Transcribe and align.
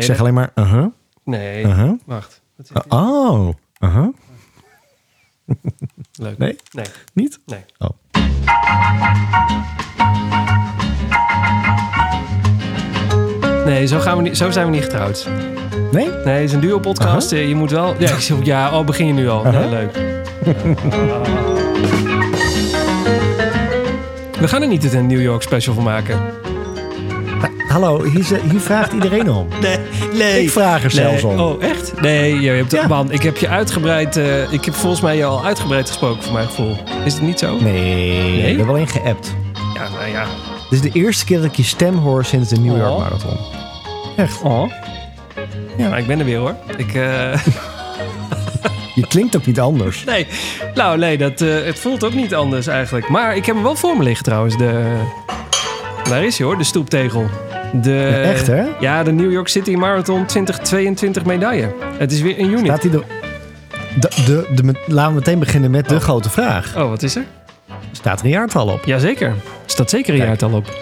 ik 0.00 0.06
zeg 0.06 0.16
dat- 0.16 0.26
alleen 0.26 0.34
maar 0.34 0.50
uh-huh, 0.54 0.86
Nee, 1.24 1.64
uh-huh. 1.64 1.92
wacht. 2.04 2.40
Wat? 2.72 2.84
Oh, 2.88 3.48
uh-huh. 3.78 4.06
Leuk. 6.12 6.38
Nee? 6.38 6.56
Nee, 6.72 6.84
Niet? 7.14 7.38
nee. 7.46 7.64
Oh. 7.78 7.88
Nee, 13.64 13.86
zo, 13.86 13.98
gaan 13.98 14.16
we 14.16 14.22
niet, 14.22 14.36
zo 14.36 14.50
zijn 14.50 14.66
we 14.66 14.72
niet 14.72 14.82
getrouwd. 14.82 15.28
Nee? 15.92 16.08
Nee, 16.24 16.34
het 16.34 16.44
is 16.44 16.52
een 16.52 16.60
duo-podcast. 16.60 17.32
Eh, 17.32 17.48
Je 17.48 17.54
moet 17.54 17.70
wel... 17.70 17.94
Ja, 17.98 18.10
ik 18.14 18.20
zeg, 18.20 18.36
ja 18.44 18.78
oh, 18.78 18.86
begin 18.86 19.06
je 19.06 19.12
nu 19.12 19.28
al. 19.28 19.46
Uh-huh. 19.46 19.60
Nee, 19.60 19.68
leuk. 19.70 19.92
We 24.40 24.48
gaan 24.48 24.62
er 24.62 24.68
niet 24.68 24.92
een 24.92 25.06
New 25.06 25.20
York 25.20 25.42
special 25.42 25.74
van 25.74 25.84
maken. 25.84 26.20
Hallo, 27.72 28.02
hier, 28.04 28.24
vraagt 28.60 28.92
iedereen 28.92 29.30
om. 29.32 29.46
Nee, 29.60 29.76
nee. 30.14 30.42
Ik 30.42 30.50
vraag 30.50 30.84
er 30.84 30.90
zelfs 30.90 31.22
om. 31.24 31.40
Oh, 31.40 31.62
echt? 31.62 32.00
Nee, 32.00 32.40
je 32.40 32.50
hebt 32.50 32.72
Ja. 32.72 32.86
man, 32.86 33.12
ik 33.12 33.22
heb 33.22 33.36
je 33.36 33.48
uitgebreid... 33.48 34.16
eh, 34.16 34.52
ik 34.52 34.64
heb 34.64 34.74
volgens 34.74 35.00
mij 35.00 35.16
je 35.16 35.24
al 35.24 35.44
uitgebreid 35.44 35.86
gesproken, 35.88 36.22
voor 36.22 36.32
mijn 36.32 36.46
gevoel. 36.46 36.76
Is 37.04 37.12
het 37.14 37.22
niet 37.22 37.38
zo? 37.38 37.58
Nee, 37.60 37.72
Nee? 37.72 38.38
ik 38.42 38.48
heb 38.50 38.58
er 38.58 38.66
wel 38.66 38.76
in 38.76 38.88
geappt. 38.88 39.34
Ja, 39.74 39.88
nou 39.88 40.10
ja. 40.10 40.24
Dit 40.70 40.84
is 40.84 40.92
de 40.92 40.98
eerste 40.98 41.24
keer 41.24 41.36
dat 41.36 41.46
ik 41.46 41.54
je 41.54 41.62
stem 41.62 41.96
hoor 41.96 42.24
sinds 42.24 42.48
de 42.48 42.56
New 42.60 42.76
York 42.76 42.90
Oh. 42.90 42.98
Marathon. 42.98 43.36
Echt. 44.16 44.42
Oh. 44.42 44.70
Ja. 45.76 45.88
Maar 45.88 45.98
ik 45.98 46.06
ben 46.06 46.18
er 46.18 46.24
weer 46.24 46.38
hoor. 46.38 46.54
Ik, 46.76 46.94
eh, 46.94 47.32
Je 48.94 49.06
klinkt 49.08 49.36
ook 49.36 49.46
niet 49.46 49.60
anders. 49.60 50.04
nee, 50.04 50.26
nou 50.74 50.98
nee, 50.98 51.18
dat, 51.18 51.40
eh, 51.40 51.64
het 51.64 51.78
voelt 51.78 52.04
ook 52.04 52.14
niet 52.14 52.34
anders 52.34 52.66
eigenlijk. 52.66 53.08
Maar 53.08 53.36
ik 53.36 53.46
heb 53.46 53.54
hem 53.54 53.64
wel 53.64 53.76
voor 53.76 53.96
me 53.96 54.02
liggen 54.02 54.24
trouwens. 54.24 54.56
De, 54.56 54.96
daar 56.08 56.24
is 56.24 56.38
hij 56.38 56.46
hoor, 56.46 56.58
de 56.58 56.64
stoeptegel. 56.64 57.24
De, 57.72 57.90
Ja, 57.90 58.30
echt, 58.30 58.46
hè? 58.46 58.64
Ja, 58.80 59.02
de 59.02 59.12
New 59.12 59.32
York 59.32 59.48
City 59.48 59.74
Marathon 59.74 60.26
2022 60.26 61.24
medaille. 61.24 61.72
Het 61.98 62.12
is 62.12 62.20
weer 62.20 62.38
een 62.38 62.50
unit. 62.52 62.66
Staat 62.66 62.84
er... 62.84 62.90
De, 62.90 64.08
de, 64.26 64.62
de, 64.62 64.74
laten 64.86 65.12
we 65.12 65.18
meteen 65.18 65.38
beginnen 65.38 65.70
met 65.70 65.88
de 65.88 66.00
grote 66.00 66.30
vraag. 66.30 66.76
Oh, 66.76 66.88
wat 66.88 67.02
is 67.02 67.16
er? 67.16 67.24
Staat 67.92 68.18
er 68.18 68.24
een 68.24 68.30
jaartal 68.30 68.68
op? 68.68 68.84
Jazeker. 68.84 69.28
Er 69.28 69.34
staat 69.66 69.90
zeker 69.90 70.12
een 70.12 70.18
Kijk. 70.18 70.28
jaartal 70.28 70.52
op. 70.58 70.74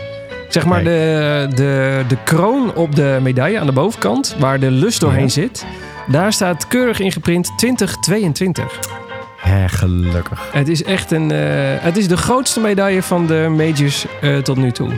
Zeg 0.48 0.64
maar 0.66 0.84
de, 0.84 1.48
de, 1.54 2.02
de 2.08 2.16
kroon 2.24 2.74
op 2.74 2.94
de 2.94 3.18
medaille 3.22 3.60
aan 3.60 3.66
de 3.66 3.72
bovenkant, 3.72 4.36
waar 4.38 4.60
de 4.60 4.70
lus 4.70 4.98
doorheen 4.98 5.22
Ja. 5.22 5.28
zit, 5.28 5.64
daar 6.06 6.32
staat 6.32 6.68
keurig 6.68 7.00
ingeprint 7.00 7.50
2022. 7.56 8.78
Hé, 9.36 9.68
gelukkig. 9.68 10.48
Het 10.52 10.68
is 10.68 10.84
echt 10.84 11.10
een. 11.10 11.30
eh, 11.30 11.38
het 11.80 11.96
is 11.96 12.08
de 12.08 12.16
grootste 12.16 12.60
medaille 12.60 13.02
van 13.02 13.26
de 13.26 13.46
majors 13.56 14.06
eh, 14.20 14.36
tot 14.36 14.56
nu 14.56 14.70
toe. 14.72 14.90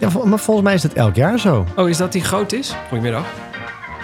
Ja, 0.00 0.08
maar 0.24 0.38
volgens 0.38 0.66
mij 0.66 0.74
is 0.74 0.82
het 0.82 0.92
elk 0.92 1.14
jaar 1.14 1.38
zo. 1.38 1.66
Oh, 1.76 1.88
is 1.88 1.96
dat 1.96 2.12
die 2.12 2.22
groot 2.24 2.52
is? 2.52 2.74
Goedemiddag. 2.88 3.24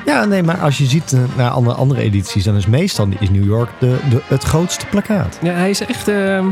Ja, 0.06 0.25
nee, 0.25 0.42
maar 0.42 0.58
als 0.58 0.78
je 0.78 0.84
ziet 0.84 1.12
eh, 1.12 1.19
naar 1.36 1.50
andere, 1.50 1.77
andere 1.77 2.00
edities, 2.00 2.44
dan 2.44 2.56
is 2.56 2.66
meestal 2.66 3.08
is 3.19 3.30
New 3.30 3.44
York 3.44 3.69
de, 3.78 3.97
de, 4.11 4.20
het 4.27 4.42
grootste 4.42 4.86
plakkaat. 4.86 5.39
Ja, 5.42 5.52
hij 5.52 5.70
is 5.70 5.80
echt. 5.86 6.08
ehm, 6.08 6.47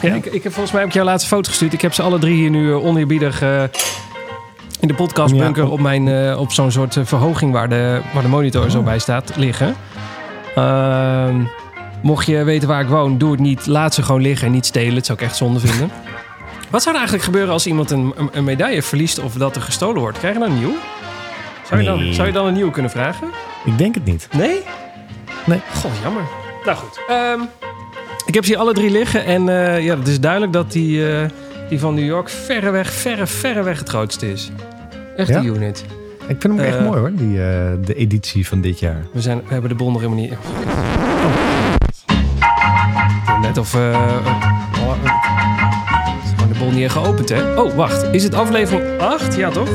ja, 0.00 0.14
Ik, 0.14 0.26
ik 0.26 0.42
heb 0.42 0.52
volgens 0.52 0.70
mij 0.72 0.80
heb 0.80 0.88
ik 0.90 0.94
jou 0.94 1.06
laatste 1.06 1.28
foto 1.28 1.48
gestuurd. 1.50 1.72
Ik 1.72 1.80
heb 1.80 1.94
ze 1.94 2.02
alle 2.02 2.18
drie 2.18 2.34
hier 2.34 2.50
nu 2.50 2.72
oneerbiedig 2.72 3.42
eh, 3.42 3.62
in 4.80 4.88
de 4.88 4.94
podcastbunker 4.94 5.64
Ja. 5.64 5.68
op, 5.70 5.80
mijn, 5.80 6.36
op 6.38 6.52
zo'n 6.52 6.70
soort 6.70 6.96
verhoging 7.02 7.52
waar 7.52 7.68
de, 7.68 8.00
waar 8.14 8.22
de 8.22 8.28
monitor 8.28 8.70
zo 8.70 8.82
bij 8.82 8.98
staat 8.98 9.36
liggen. 9.36 9.74
Ehm, 10.54 11.40
mocht 12.02 12.26
je 12.26 12.44
weten 12.44 12.68
waar 12.68 12.80
ik 12.80 12.88
woon, 12.88 13.18
doe 13.18 13.30
het 13.30 13.40
niet. 13.40 13.66
Laat 13.66 13.94
ze 13.94 14.02
gewoon 14.02 14.20
liggen 14.22 14.46
en 14.46 14.52
niet 14.52 14.66
stelen. 14.66 14.94
Dat 14.94 15.06
zou 15.06 15.18
ik 15.18 15.24
echt 15.24 15.36
zonde 15.36 15.60
vinden. 15.60 15.90
Wat 16.72 16.82
zou 16.82 16.94
er 16.94 17.00
eigenlijk 17.00 17.24
gebeuren 17.24 17.52
als 17.52 17.66
iemand 17.66 17.90
een, 17.90 18.12
een, 18.16 18.28
een 18.32 18.44
medaille 18.44 18.82
verliest 18.82 19.18
of 19.18 19.34
dat 19.34 19.56
er 19.56 19.62
gestolen 19.62 20.00
wordt? 20.00 20.18
Krijg 20.18 20.34
je 20.34 20.40
dan 20.40 20.50
een 20.50 20.58
nieuw? 20.58 20.74
Zou 21.68 21.80
je, 21.80 21.86
dan, 21.86 21.98
Nee. 21.98 22.12
zou 22.14 22.26
je 22.26 22.32
dan 22.32 22.46
een 22.46 22.54
nieuw 22.54 22.70
kunnen 22.70 22.90
vragen? 22.90 23.28
Ik 23.64 23.78
denk 23.78 23.94
het 23.94 24.04
niet. 24.04 24.28
Nee? 24.36 24.60
Nee. 25.44 25.60
Goh, 25.74 25.90
jammer. 26.02 26.22
Nou 26.64 26.76
goed. 26.76 27.00
Ehm, 27.08 27.40
ik 28.26 28.34
heb 28.34 28.44
ze 28.44 28.50
hier 28.50 28.60
alle 28.60 28.72
drie 28.72 28.90
liggen. 28.90 29.24
En 29.24 29.48
eh, 29.48 29.84
ja, 29.84 29.98
het 29.98 30.08
is 30.08 30.20
duidelijk 30.20 30.52
dat 30.52 30.72
die, 30.72 31.12
eh, 31.16 31.28
die 31.68 31.78
van 31.80 31.94
New 31.94 32.04
York 32.06 32.28
verreweg, 32.28 32.92
verre, 32.92 33.26
verreweg 33.26 33.78
het 33.78 33.88
grootste 33.88 34.32
is. 34.32 34.50
Echt 35.16 35.28
Ja? 35.28 35.40
die 35.40 35.50
unit. 35.50 35.84
Ik 36.28 36.36
vind 36.40 36.42
hem 36.56 36.58
echt 36.58 36.76
Eh. 36.76 36.84
mooi 36.84 36.98
hoor, 37.00 37.12
die, 37.14 37.38
eh, 37.38 37.70
de 37.84 37.94
editie 37.94 38.46
van 38.48 38.60
dit 38.60 38.78
jaar. 38.78 39.04
We, 39.12 39.20
zijn, 39.20 39.38
we 39.46 39.52
hebben 39.52 39.70
de 39.70 39.76
bon 39.76 39.92
nog 39.92 40.00
helemaal 40.00 40.22
niet... 40.22 40.34
Net 43.42 43.58
of... 43.58 43.74
eh, 43.74 43.80
oh, 43.80 44.94
eh, 45.04 45.31
bon 46.64 46.74
niet 46.74 46.84
echt 46.84 46.92
geopend, 46.92 47.28
hè? 47.28 47.60
Oh, 47.60 47.74
wacht. 47.74 48.14
Is 48.14 48.22
het 48.22 48.34
aflevering 48.34 49.00
8? 49.00 49.36
Ja, 49.36 49.50
toch? 49.50 49.68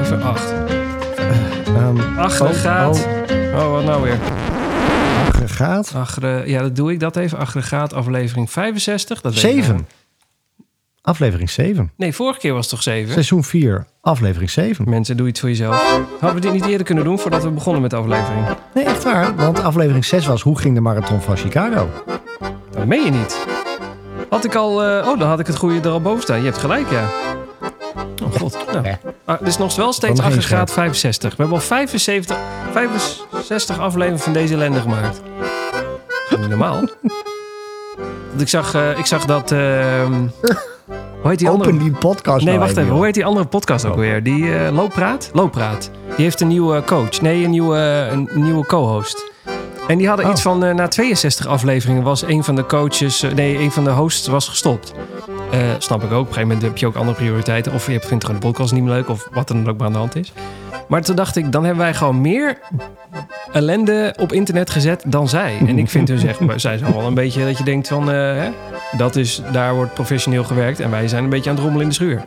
Even 0.00 0.22
8. 0.22 0.52
Ehm 1.66 2.18
Aggregaat. 2.18 3.08
Oh, 3.54 3.70
wat 3.70 3.84
nou 3.84 4.02
weer? 4.02 4.18
aggregaat. 5.28 5.92
Aggre, 5.94 6.42
ja, 6.46 6.62
dat 6.62 6.76
doe 6.76 6.92
ik 6.92 7.00
dat 7.00 7.16
even. 7.16 7.38
Aggregaat 7.38 7.92
aflevering 7.92 8.50
65. 8.50 9.20
Dat 9.20 9.34
weet 9.34 9.44
ik 9.44 9.50
Zeven. 9.50 9.74
nou. 9.74 9.86
Aflevering 11.02 11.50
7. 11.50 11.92
Nee, 11.96 12.12
vorige 12.12 12.38
keer 12.38 12.52
was 12.52 12.60
het 12.60 12.70
toch 12.70 12.82
7? 12.82 13.12
Seizoen 13.12 13.44
4, 13.44 13.86
aflevering 14.00 14.50
7. 14.50 14.90
Mensen, 14.90 15.16
doe 15.16 15.28
iets 15.28 15.40
voor 15.40 15.48
jezelf. 15.48 16.00
Hadden 16.20 16.34
we 16.34 16.40
dit 16.40 16.52
niet 16.52 16.66
eerder 16.66 16.86
kunnen 16.86 17.04
doen 17.04 17.18
voordat 17.18 17.42
we 17.42 17.50
begonnen 17.50 17.82
met 17.82 17.90
de 17.90 17.96
aflevering? 17.96 18.46
Nee, 18.74 18.84
echt 18.84 19.02
waar. 19.02 19.36
Want 19.36 19.62
aflevering 19.62 20.04
6 20.04 20.26
was 20.26 20.42
Hoe 20.42 20.58
ging 20.58 20.74
de 20.74 20.80
marathon 20.80 21.20
van 21.20 21.36
Chicago? 21.36 21.88
Dat 22.70 22.86
meen 22.86 23.04
je 23.04 23.10
niet. 23.10 23.51
Had 24.32 24.44
ik 24.44 24.54
al... 24.54 24.82
eh, 24.82 25.08
oh, 25.08 25.18
dan 25.18 25.28
had 25.28 25.40
ik 25.40 25.46
het 25.46 25.56
goede 25.56 25.80
er 25.80 25.90
al 25.90 26.00
boven 26.00 26.22
staan. 26.22 26.38
Je 26.38 26.44
hebt 26.44 26.58
gelijk, 26.58 26.90
ja. 26.90 27.04
Oh 28.24 28.32
god. 28.40 28.56
Ja. 28.82 28.98
Ah, 29.24 29.40
er 29.40 29.46
is 29.46 29.58
nog 29.58 29.76
wel 29.76 29.92
steeds 29.92 30.20
aggregaat 30.20 30.72
65. 30.72 31.30
We 31.30 31.36
hebben 31.42 31.56
al 31.58 31.64
75, 31.64 32.36
65 32.72 33.78
afleveringen 33.78 34.20
van 34.22 34.32
deze 34.32 34.54
ellende 34.54 34.80
gemaakt. 34.80 35.20
Dat 36.28 36.30
is 36.30 36.36
niet 36.38 36.48
normaal. 36.48 36.74
Want 38.28 38.40
ik 38.40 38.48
zag, 38.48 38.74
eh, 38.74 38.98
ik 38.98 39.06
zag 39.06 39.24
dat... 39.24 39.52
ehm, 39.52 40.12
hoe 41.20 41.30
heet 41.30 41.38
die 41.38 41.48
andere... 41.48 41.70
Open 41.72 41.82
die 41.84 41.92
podcast 41.92 42.44
Nee, 42.44 42.54
nou 42.54 42.58
wacht 42.58 42.70
even. 42.70 42.84
joh. 42.84 42.94
Hoe 42.94 43.04
heet 43.04 43.14
die 43.14 43.24
andere 43.24 43.46
podcast 43.46 43.84
ook 43.84 43.96
weer? 43.96 44.22
Die 44.22 44.54
eh 44.58 44.72
Looppraat? 44.74 45.30
Looppraat. 45.32 45.90
Die 46.16 46.24
heeft 46.24 46.40
een 46.40 46.48
nieuwe 46.48 46.82
coach. 46.84 47.20
Nee, 47.20 47.44
een 47.44 47.50
nieuwe, 47.50 48.08
een 48.10 48.28
nieuwe 48.34 48.66
co-host. 48.66 49.30
En 49.88 49.98
die 49.98 50.06
hadden 50.08 50.26
Oh. 50.26 50.30
iets 50.32 50.42
van, 50.42 50.64
eh, 50.64 50.74
na 50.74 50.88
62 50.88 51.46
afleveringen 51.46 52.02
was 52.02 52.22
een 52.22 52.44
van 52.44 52.54
de 52.54 52.66
coaches, 52.66 53.22
eh, 53.22 53.32
nee, 53.32 53.58
een 53.58 53.70
van 53.72 53.84
de 53.84 53.90
hosts 53.90 54.26
was 54.26 54.48
gestopt. 54.48 54.92
Eh, 55.50 55.58
snap 55.78 56.02
ik 56.02 56.10
ook. 56.12 56.12
Op 56.12 56.18
een 56.18 56.24
gegeven 56.26 56.42
moment 56.42 56.62
heb 56.62 56.76
je 56.76 56.86
ook 56.86 56.94
andere 56.96 57.16
prioriteiten. 57.16 57.72
Of 57.72 57.86
je 57.90 58.00
vindt 58.00 58.24
gewoon 58.24 58.40
de 58.40 58.46
podcast 58.46 58.72
niet 58.72 58.82
meer 58.82 58.92
leuk, 58.92 59.08
of 59.08 59.28
wat 59.32 59.48
er 59.48 59.54
dan 59.54 59.68
ook 59.68 59.76
maar 59.78 59.86
aan 59.86 59.92
de 59.92 59.98
hand 59.98 60.16
is. 60.16 60.32
Maar 60.88 61.02
toen 61.02 61.16
dacht 61.16 61.36
ik, 61.36 61.52
dan 61.52 61.64
hebben 61.64 61.82
wij 61.84 61.94
gewoon 61.94 62.20
meer 62.20 62.58
ellende 63.52 64.14
op 64.20 64.32
internet 64.32 64.70
gezet 64.70 65.02
dan 65.06 65.28
zij. 65.28 65.56
En 65.66 65.78
ik 65.78 65.90
vind 65.90 66.08
hun 66.08 66.18
zeg, 66.28 66.40
maar 66.40 66.60
zij 66.60 66.78
zijn 66.78 66.92
wel 66.92 67.06
een 67.06 67.14
beetje 67.14 67.44
dat 67.44 67.58
je 67.58 67.64
denkt 67.64 67.88
van, 67.88 68.08
hè, 68.08 68.50
dat 68.96 69.16
is, 69.16 69.42
daar 69.52 69.74
wordt 69.74 69.94
professioneel 69.94 70.44
gewerkt. 70.44 70.80
En 70.80 70.90
wij 70.90 71.08
zijn 71.08 71.24
een 71.24 71.30
beetje 71.30 71.50
aan 71.50 71.56
het 71.56 71.64
rommelen 71.64 71.82
in 71.86 71.88
de 71.88 71.94
schuur. 71.94 72.24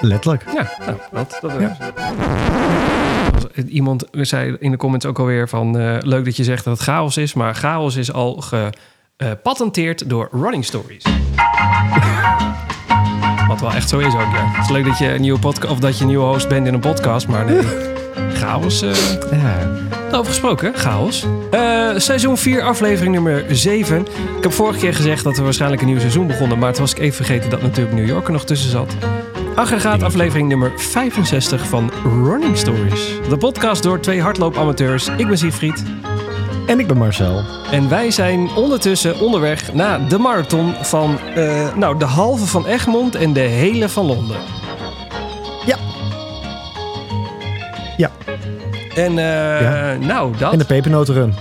Letterlijk. 0.00 0.44
Ja, 0.54 0.70
nou, 0.86 0.98
dat, 1.12 1.38
dat 1.40 1.52
Ja. 1.58 1.76
Iemand 3.68 4.04
zei 4.12 4.56
in 4.58 4.70
de 4.70 4.76
comments 4.76 5.06
ook 5.06 5.18
alweer 5.18 5.48
van... 5.48 5.78
eh, 5.78 5.96
leuk 6.00 6.24
dat 6.24 6.36
je 6.36 6.44
zegt 6.44 6.64
dat 6.64 6.74
het 6.78 6.82
chaos 6.82 7.16
is... 7.16 7.34
maar 7.34 7.54
chaos 7.54 7.96
is 7.96 8.12
al 8.12 8.42
gepatenteerd 9.16 10.08
door 10.10 10.28
Running 10.32 10.64
Stories. 10.64 11.02
Wat 13.48 13.60
wel 13.60 13.72
echt 13.72 13.88
zo 13.88 13.98
is 13.98 14.14
ook, 14.14 14.32
ja. 14.32 14.44
Het 14.46 14.64
is 14.64 14.70
leuk 14.70 14.84
dat 14.84 14.98
je 14.98 15.08
een 15.14 15.20
nieuwe, 15.20 15.38
podcast 15.38 15.72
of 15.72 15.78
dat 15.78 15.94
je 15.96 16.00
een 16.02 16.08
nieuwe 16.08 16.24
host 16.24 16.48
bent 16.48 16.66
in 16.66 16.74
een 16.74 16.80
podcast... 16.80 17.28
maar 17.28 17.44
nee, 17.44 17.60
chaos... 18.40 18.82
eh, 18.82 18.90
Ja. 19.30 19.68
over 20.12 20.26
gesproken, 20.26 20.72
chaos. 20.74 21.26
Eh, 21.50 21.90
seizoen 21.96 22.36
4, 22.38 22.62
aflevering 22.62 23.14
nummer 23.14 23.44
7. 23.48 24.00
Ik 24.36 24.42
heb 24.42 24.52
vorige 24.52 24.78
keer 24.78 24.94
gezegd 24.94 25.24
dat 25.24 25.36
we 25.36 25.42
waarschijnlijk 25.42 25.82
een 25.82 25.88
nieuw 25.88 25.98
seizoen 25.98 26.26
begonnen... 26.26 26.58
maar 26.58 26.72
toen 26.72 26.80
was 26.82 26.92
ik 26.92 26.98
even 26.98 27.14
vergeten 27.16 27.50
dat 27.50 27.62
natuurlijk 27.62 27.96
New 27.96 28.06
York 28.08 28.26
er 28.26 28.32
nog 28.32 28.44
tussen 28.44 28.70
zat. 28.70 28.96
Aggregaat 29.54 30.02
aflevering 30.02 30.48
nummer 30.48 30.72
65 30.76 31.66
van 31.68 31.90
Running 32.04 32.56
Stories. 32.56 33.08
De 33.28 33.36
podcast 33.36 33.82
door 33.82 34.00
twee 34.00 34.20
hardloopamateurs. 34.20 35.08
Ik 35.16 35.28
ben 35.28 35.38
Siegfried. 35.38 35.84
En 36.66 36.78
ik 36.80 36.86
ben 36.86 36.96
Marcel. 36.96 37.42
En 37.70 37.88
wij 37.88 38.10
zijn 38.10 38.50
ondertussen 38.54 39.20
onderweg 39.20 39.72
naar 39.72 40.08
de 40.08 40.18
marathon 40.18 40.74
van 40.82 41.18
eh, 41.34 41.74
nou, 41.76 41.98
de 41.98 42.04
halve 42.04 42.46
van 42.46 42.66
Egmond 42.66 43.14
en 43.14 43.32
de 43.32 43.40
hele 43.40 43.88
van 43.88 44.06
Londen. 44.06 44.36
Ja. 45.66 45.76
Ja. 47.96 48.10
En 48.94 49.18
eh, 49.18 49.60
Ja. 49.60 49.96
nou, 50.00 50.36
dat... 50.38 50.52
En 50.52 50.58
de 50.58 50.64
pepernotenrun. 50.64 51.34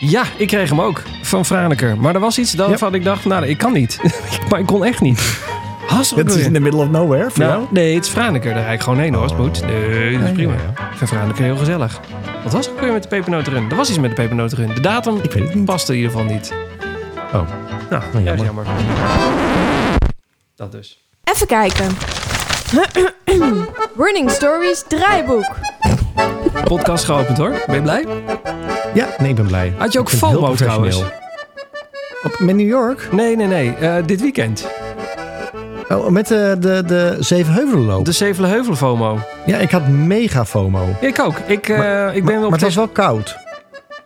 Ja, 0.00 0.22
ik 0.36 0.46
kreeg 0.48 0.68
hem 0.68 0.80
ook 0.80 1.02
van 1.22 1.44
Franeker. 1.44 1.96
Maar 1.98 2.14
er 2.14 2.20
was 2.20 2.38
iets 2.38 2.54
waarvan 2.54 2.94
ik 2.94 3.04
dacht, 3.04 3.24
nou, 3.24 3.46
ik 3.46 3.58
kan 3.58 3.72
niet. 3.72 4.00
maar 4.48 4.60
ik 4.60 4.66
kon 4.66 4.84
echt 4.84 5.00
niet. 5.00 5.38
Het 5.98 6.34
is 6.34 6.44
in 6.46 6.52
the 6.52 6.60
middle 6.60 6.80
of 6.80 6.88
nowhere 6.90 7.30
voor 7.30 7.38
nou, 7.44 7.52
jou. 7.52 7.66
nee, 7.70 7.94
het 7.94 8.04
is 8.04 8.10
Franeker. 8.10 8.54
Daar 8.54 8.62
rijd 8.62 8.74
ik 8.74 8.80
gewoon 8.82 8.98
heen 8.98 9.12
hoor, 9.14 9.22
als 9.22 9.32
het 9.32 9.40
moet. 9.40 9.66
Nee, 9.66 10.12
dat 10.12 10.22
is 10.22 10.26
Ja, 10.28 10.32
prima. 10.34 10.52
Ik 10.52 10.96
vind 10.96 11.10
Franeker 11.10 11.42
heel 11.44 11.56
gezellig. 11.56 12.00
Wat 12.42 12.52
was 12.52 12.66
het 12.66 12.74
ook 12.74 12.80
weer 12.80 12.92
met 12.92 13.02
de 13.02 13.08
pepernotenrun? 13.08 13.70
Er 13.70 13.76
was 13.76 13.88
iets 13.88 13.98
met 13.98 14.10
de 14.10 14.16
pepernotenrun. 14.22 14.74
De 14.74 14.80
datum 14.80 15.16
Ik 15.22 15.32
weet 15.32 15.42
het 15.44 15.54
niet. 15.54 15.64
paste 15.64 15.92
in 15.92 15.98
ieder 15.98 16.12
geval 16.12 16.26
niet. 16.32 16.52
Oh. 17.26 17.32
Nou, 17.90 18.02
Nou, 18.12 18.24
ja, 18.24 18.32
is 18.32 18.40
jammer. 18.42 18.64
jammer. 18.64 18.66
Dat 20.56 20.72
dus. 20.72 21.04
Even 21.24 21.46
kijken. 21.46 21.86
Running 24.04 24.30
Stories 24.30 24.84
draaiboek. 24.88 25.46
Podcast 26.64 27.04
geopend 27.04 27.38
hoor. 27.38 27.62
Ben 27.66 27.74
je 27.74 27.82
blij? 27.82 28.06
Ja, 28.94 29.08
nee, 29.18 29.28
ik 29.30 29.34
ben 29.36 29.46
blij. 29.46 29.72
Had 29.78 29.92
je 29.92 29.98
ook 29.98 30.04
Ik 30.12 30.18
vind 30.18 30.22
het 30.22 30.30
heel 30.30 30.40
FOMO 30.40 30.54
trouwens? 30.56 30.96
professioneel. 30.96 31.28
Op, 32.22 32.38
met 32.38 32.56
New 32.56 32.68
York? 32.68 33.08
Nee, 33.12 33.36
nee, 33.36 33.46
nee. 33.46 33.74
Eh, 33.74 33.94
dit 34.06 34.20
weekend. 34.20 34.66
Oh, 35.90 36.08
met 36.08 36.26
de, 36.26 36.56
de, 36.60 36.82
de 36.86 37.16
Zevenheuvelenloop. 37.20 38.04
De 38.04 38.12
Zevenheuvel 38.12 38.74
FOMO. 38.76 39.18
Ja, 39.46 39.56
ik 39.56 39.70
had 39.70 39.88
mega 39.88 40.44
FOMO. 40.44 40.84
Ik 41.00 41.20
ook. 41.20 41.34
Ik, 41.46 41.68
eh, 41.68 41.78
Maar- 41.78 42.06
ik 42.06 42.12
ben 42.14 42.24
maar, 42.24 42.32
wel 42.32 42.42
maar 42.42 42.58
het 42.58 42.60
was 42.60 42.74
wel 42.74 42.88
koud. 42.88 43.36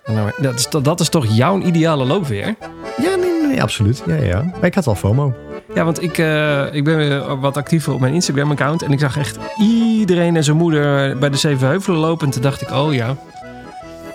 Nou, 0.06 0.30
dat, 0.38 0.54
is, 0.54 0.68
dat 0.82 1.00
is 1.00 1.08
toch 1.08 1.26
jouw 1.28 1.60
ideale 1.60 2.04
loopweer? 2.04 2.54
Ja, 3.02 3.14
nee, 3.16 3.46
nee, 3.48 3.62
absoluut. 3.62 4.02
Ja, 4.06 4.14
ja. 4.14 4.42
Maar 4.42 4.64
ik 4.64 4.74
had 4.74 4.84
wel 4.84 4.94
FOMO. 4.94 5.34
Ja, 5.74 5.84
want 5.84 6.02
ik, 6.02 6.18
eh, 6.18 6.74
ik 6.74 6.84
ben 6.84 6.96
weer 6.96 7.40
wat 7.40 7.56
actiever 7.56 7.92
op 7.92 8.00
mijn 8.00 8.14
Instagram-account. 8.14 8.82
En 8.82 8.92
ik 8.92 8.98
zag 9.00 9.18
echt 9.18 9.38
iedereen 9.58 10.36
en 10.36 10.44
zijn 10.44 10.56
moeder 10.56 11.16
bij 11.18 11.30
de 11.30 11.36
Zevenheuvelen 11.36 11.98
lopen. 11.98 12.26
En 12.26 12.32
toen 12.32 12.42
dacht 12.42 12.60
ik, 12.60 12.70
oh 12.70 12.94
ja. 12.94 13.16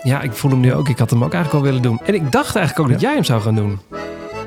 Ja, 0.02 0.20
ik 0.20 0.32
voel 0.32 0.50
hem 0.50 0.60
nu 0.60 0.74
ook. 0.74 0.88
Ik 0.88 0.98
had 0.98 1.10
hem 1.10 1.24
ook 1.24 1.32
eigenlijk 1.32 1.64
al 1.64 1.70
willen 1.70 1.82
doen. 1.88 2.00
En 2.04 2.14
ik 2.14 2.32
dacht 2.32 2.56
eigenlijk 2.56 2.86
ook 2.86 2.92
dat 2.92 3.00
jij 3.02 3.14
hem 3.14 3.24
zou 3.24 3.40
gaan 3.40 3.54
doen. 3.54 3.78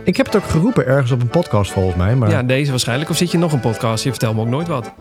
Ik 0.03 0.17
heb 0.17 0.25
het 0.25 0.35
ook 0.35 0.43
geroepen 0.43 0.85
ergens 0.85 1.11
op 1.11 1.21
een 1.21 1.27
podcast 1.27 1.71
volgens 1.71 1.95
mij. 1.95 2.15
Maar... 2.15 2.29
Ja, 2.29 2.43
deze 2.43 2.69
waarschijnlijk. 2.71 3.09
Of 3.09 3.17
zit 3.17 3.31
je 3.31 3.37
nog 3.37 3.53
een 3.53 3.59
podcast? 3.59 4.03
Je 4.03 4.09
vertelt 4.09 4.35
me 4.35 4.41
ook 4.41 4.47
nooit 4.47 4.67
wat. 4.67 4.93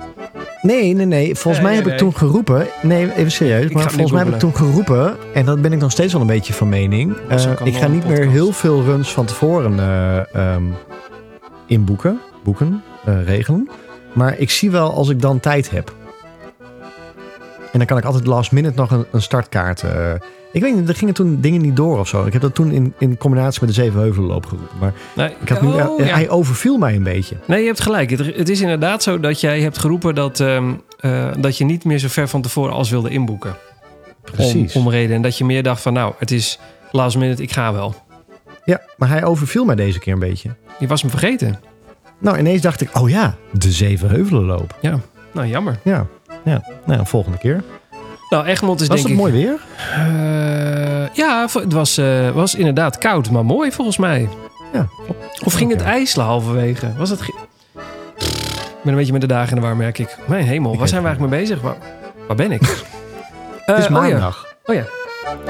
Nee, 0.62 0.94
nee, 0.94 1.06
nee. 1.06 1.34
Volgens 1.34 1.54
Nee, 1.54 1.62
mij 1.62 1.74
heb 1.74 1.84
nee, 1.84 1.92
ik 1.92 1.98
toen 1.98 2.16
geroepen. 2.16 2.66
Nee, 2.82 3.14
even 3.14 3.32
serieus. 3.32 3.64
Ik 3.64 3.72
maar 3.72 3.90
volgens 3.90 4.12
mij 4.12 4.24
heb 4.24 4.32
ik 4.32 4.38
toen 4.38 4.56
geroepen. 4.56 5.16
En 5.34 5.44
dat 5.44 5.62
ben 5.62 5.72
ik 5.72 5.78
nog 5.78 5.90
steeds 5.90 6.12
wel 6.12 6.20
een 6.20 6.26
beetje 6.26 6.52
van 6.52 6.68
mening. 6.68 7.16
Eh, 7.28 7.50
ik 7.64 7.76
ga 7.76 7.86
niet 7.86 8.08
meer 8.08 8.28
heel 8.28 8.52
veel 8.52 8.82
runs 8.82 9.12
van 9.12 9.24
tevoren 9.24 9.78
eh, 9.78 10.34
ehm, 10.34 10.62
inboeken. 11.66 12.20
Boeken, 12.44 12.82
eh, 13.04 13.24
regelen. 13.24 13.68
Maar 14.12 14.38
ik 14.38 14.50
zie 14.50 14.70
wel 14.70 14.94
als 14.94 15.08
ik 15.08 15.20
dan 15.20 15.40
tijd 15.40 15.70
heb. 15.70 15.92
En 17.72 17.78
dan 17.78 17.86
kan 17.86 17.98
ik 17.98 18.04
altijd 18.04 18.26
last 18.26 18.52
minute 18.52 18.74
nog 18.76 18.90
een, 18.90 19.04
een 19.10 19.22
startkaart. 19.22 19.82
eh, 19.82 20.12
ik 20.52 20.60
weet 20.62 20.74
niet, 20.76 20.88
er 20.88 20.94
gingen 20.94 21.14
toen 21.14 21.40
dingen 21.40 21.60
niet 21.60 21.76
door 21.76 21.98
of 21.98 22.08
zo. 22.08 22.24
Ik 22.24 22.32
heb 22.32 22.42
dat 22.42 22.54
toen 22.54 22.70
in, 22.70 22.94
in 22.98 23.16
combinatie 23.16 23.60
met 23.60 23.74
de 23.74 23.82
Zevenheuvelenloop 23.82 24.46
geroepen. 24.46 24.78
Maar 24.80 24.92
Nee, 25.14 25.30
ik 25.40 25.48
had 25.48 25.62
nu, 25.62 25.68
oh, 25.68 26.00
eh, 26.00 26.06
ja. 26.06 26.14
hij 26.14 26.28
overviel 26.30 26.78
mij 26.78 26.94
een 26.96 27.02
beetje. 27.02 27.36
Nee, 27.46 27.60
je 27.60 27.66
hebt 27.66 27.80
gelijk. 27.80 28.10
Het, 28.10 28.36
het 28.36 28.48
is 28.48 28.60
inderdaad 28.60 29.02
zo 29.02 29.20
dat 29.20 29.40
jij 29.40 29.60
hebt 29.60 29.78
geroepen 29.78 30.14
dat, 30.14 30.40
ehm, 30.40 30.72
eh, 31.00 31.28
dat 31.38 31.58
je 31.58 31.64
niet 31.64 31.84
meer 31.84 31.98
zo 31.98 32.08
ver 32.08 32.28
van 32.28 32.42
tevoren 32.42 32.72
als 32.72 32.90
wilde 32.90 33.10
inboeken. 33.10 33.54
Precies. 34.22 34.74
Om, 34.74 34.82
om 34.86 34.90
reden. 34.92 35.16
En 35.16 35.22
dat 35.22 35.38
je 35.38 35.44
meer 35.44 35.62
dacht 35.62 35.82
van 35.82 35.92
nou, 35.92 36.14
het 36.18 36.30
is 36.30 36.58
last 36.90 37.16
minute, 37.16 37.42
ik 37.42 37.52
ga 37.52 37.72
wel. 37.72 37.94
Ja, 38.64 38.80
maar 38.96 39.08
hij 39.08 39.24
overviel 39.24 39.64
mij 39.64 39.74
deze 39.74 39.98
keer 39.98 40.12
een 40.12 40.18
beetje. 40.18 40.50
Je 40.78 40.86
was 40.86 41.02
me 41.02 41.10
vergeten. 41.10 41.60
Nou, 42.18 42.38
ineens 42.38 42.60
dacht 42.60 42.80
ik, 42.80 42.98
oh 42.98 43.08
ja, 43.08 43.34
de 43.52 43.70
Zevenheuvelenloop. 43.72 44.74
Nou, 45.32 45.46
jammer. 45.48 45.78
Ja, 45.82 46.06
ja. 46.44 46.62
Nou, 46.86 47.06
volgende 47.06 47.38
keer. 47.38 47.62
Nou, 48.30 48.44
Egmond 48.46 48.80
is 48.80 48.86
Was 48.88 48.96
denk 49.02 49.08
het 49.08 49.18
ik... 49.18 49.32
mooi 49.32 49.44
weer? 49.44 49.60
Eh, 49.94 51.14
ja, 51.14 51.46
het 51.52 51.72
was, 51.72 51.98
eh, 51.98 52.30
was 52.30 52.54
inderdaad 52.54 52.98
koud, 52.98 53.30
maar 53.30 53.44
mooi 53.44 53.72
volgens 53.72 53.96
mij. 53.96 54.28
Ja. 54.72 54.86
Of 55.44 55.52
ging 55.52 55.70
het 55.70 55.82
ijselen 55.82 56.26
halverwege? 56.26 56.92
Was 56.96 57.10
het... 57.10 57.20
Ik 57.20 58.88
ben 58.88 58.92
een 58.92 58.98
beetje 58.98 59.12
met 59.12 59.20
de 59.20 59.26
dagen 59.26 59.48
in 59.48 59.54
de 59.60 59.66
war, 59.66 59.76
merk 59.76 59.98
ik. 59.98 60.16
Mijn 60.26 60.44
hemel, 60.46 60.72
Ik 60.72 60.78
waar 60.78 60.88
zijn 60.88 61.02
we 61.02 61.06
eigenlijk 61.06 61.36
mee 61.36 61.46
bezig? 61.46 61.62
Waar, 61.62 61.76
waar 62.26 62.36
ben 62.36 62.52
ik? 62.52 62.60
Het 63.66 63.76
Eh, 63.76 63.78
is 63.78 63.84
oh 63.84 63.90
ja. 63.90 64.00
maandag. 64.00 64.46
Oh 64.64 64.74
ja. 64.74 64.84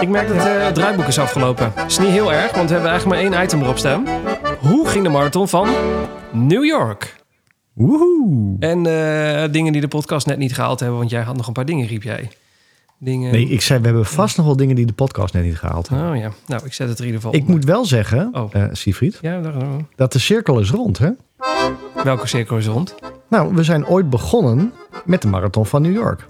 Ik 0.01 0.09
merk 0.09 0.29
dat 0.29 0.37
eh, 0.37 0.65
het 0.65 0.75
draaiboek 0.75 1.07
is 1.07 1.19
afgelopen. 1.19 1.73
Is 1.87 1.99
niet 1.99 2.09
heel 2.09 2.33
erg, 2.33 2.53
want 2.55 2.67
we 2.69 2.73
hebben 2.75 2.91
eigenlijk 2.91 3.23
maar 3.23 3.33
één 3.33 3.45
item 3.45 3.63
erop 3.63 3.79
staan. 3.79 4.07
Hoe 4.61 4.89
ging 4.89 5.05
de 5.05 5.11
marathon 5.11 5.49
van 5.49 5.69
New 6.31 6.65
York? 6.65 7.15
Woehoe. 7.73 8.57
En 8.59 8.87
eh, 8.87 9.53
dingen 9.53 9.73
die 9.73 9.81
de 9.81 9.89
podcast 9.89 10.27
net 10.27 10.39
niet 10.39 10.55
gehaald 10.55 10.81
hebben, 10.81 10.99
want 10.99 11.11
jij 11.11 11.23
had 11.23 11.37
nog 11.37 11.47
een 11.47 11.53
paar 11.53 11.65
dingen, 11.65 11.87
riep 11.87 12.03
jij. 12.03 12.29
Dingen... 12.99 13.33
Nee, 13.33 13.49
ik 13.49 13.61
zei, 13.61 13.79
we 13.81 13.85
hebben 13.87 14.07
vast 14.07 14.37
nog 14.37 14.47
wel 14.47 14.57
dingen 14.57 14.75
die 14.77 14.87
de 14.87 14.93
podcast 14.93 15.35
net 15.35 15.45
niet 15.45 15.59
gehaald 15.59 15.89
hebben. 15.89 16.11
Oh 16.11 16.17
ja, 16.17 16.31
nou, 16.47 16.65
ik 16.65 16.73
zet 16.73 16.89
het 16.89 16.99
er 16.99 17.05
in 17.05 17.11
ieder 17.13 17.23
geval 17.23 17.35
Ik 17.37 17.41
onder. 17.47 17.57
moet 17.57 17.65
wel 17.65 17.85
zeggen, 17.85 18.29
Oh. 18.33 18.55
eh 18.55 18.65
Siegfried, 18.73 19.19
Ja, 19.21 19.41
daar, 19.41 19.55
dat 19.97 20.13
de 20.13 20.19
cirkel 20.19 20.61
is 20.61 20.71
rond, 20.71 20.99
hè? 20.99 21.11
welke 22.05 22.27
cirkel 22.27 22.57
is 22.57 22.67
rond? 22.67 22.95
Nou, 23.29 23.55
we 23.55 23.63
zijn 23.63 23.87
ooit 23.87 24.11
begonnen 24.11 24.73
met 25.05 25.23
de 25.23 25.29
marathon 25.29 25.67
van 25.67 25.83
New 25.83 25.95
York. 25.95 26.27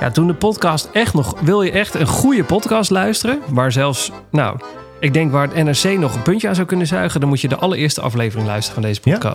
Ja, 0.00 0.10
toen 0.10 0.26
de 0.26 0.34
podcast 0.34 0.88
echt 0.92 1.14
nog... 1.14 1.40
Wil 1.40 1.62
je 1.62 1.70
echt 1.70 1.94
een 1.94 2.06
goede 2.06 2.44
podcast 2.44 2.90
luisteren? 2.90 3.38
Waar 3.48 3.72
zelfs, 3.72 4.12
nou... 4.30 4.58
Ik 5.00 5.12
denk 5.12 5.32
waar 5.32 5.48
het 5.54 5.64
NRC 5.64 5.98
nog 5.98 6.14
een 6.14 6.22
puntje 6.22 6.48
aan 6.48 6.54
zou 6.54 6.66
kunnen 6.66 6.86
zuigen... 6.86 7.20
dan 7.20 7.28
moet 7.28 7.40
je 7.40 7.48
de 7.48 7.56
allereerste 7.56 8.00
aflevering 8.00 8.46
luisteren 8.48 8.74
van 8.82 8.90
deze 8.90 9.00
Ja. 9.04 9.34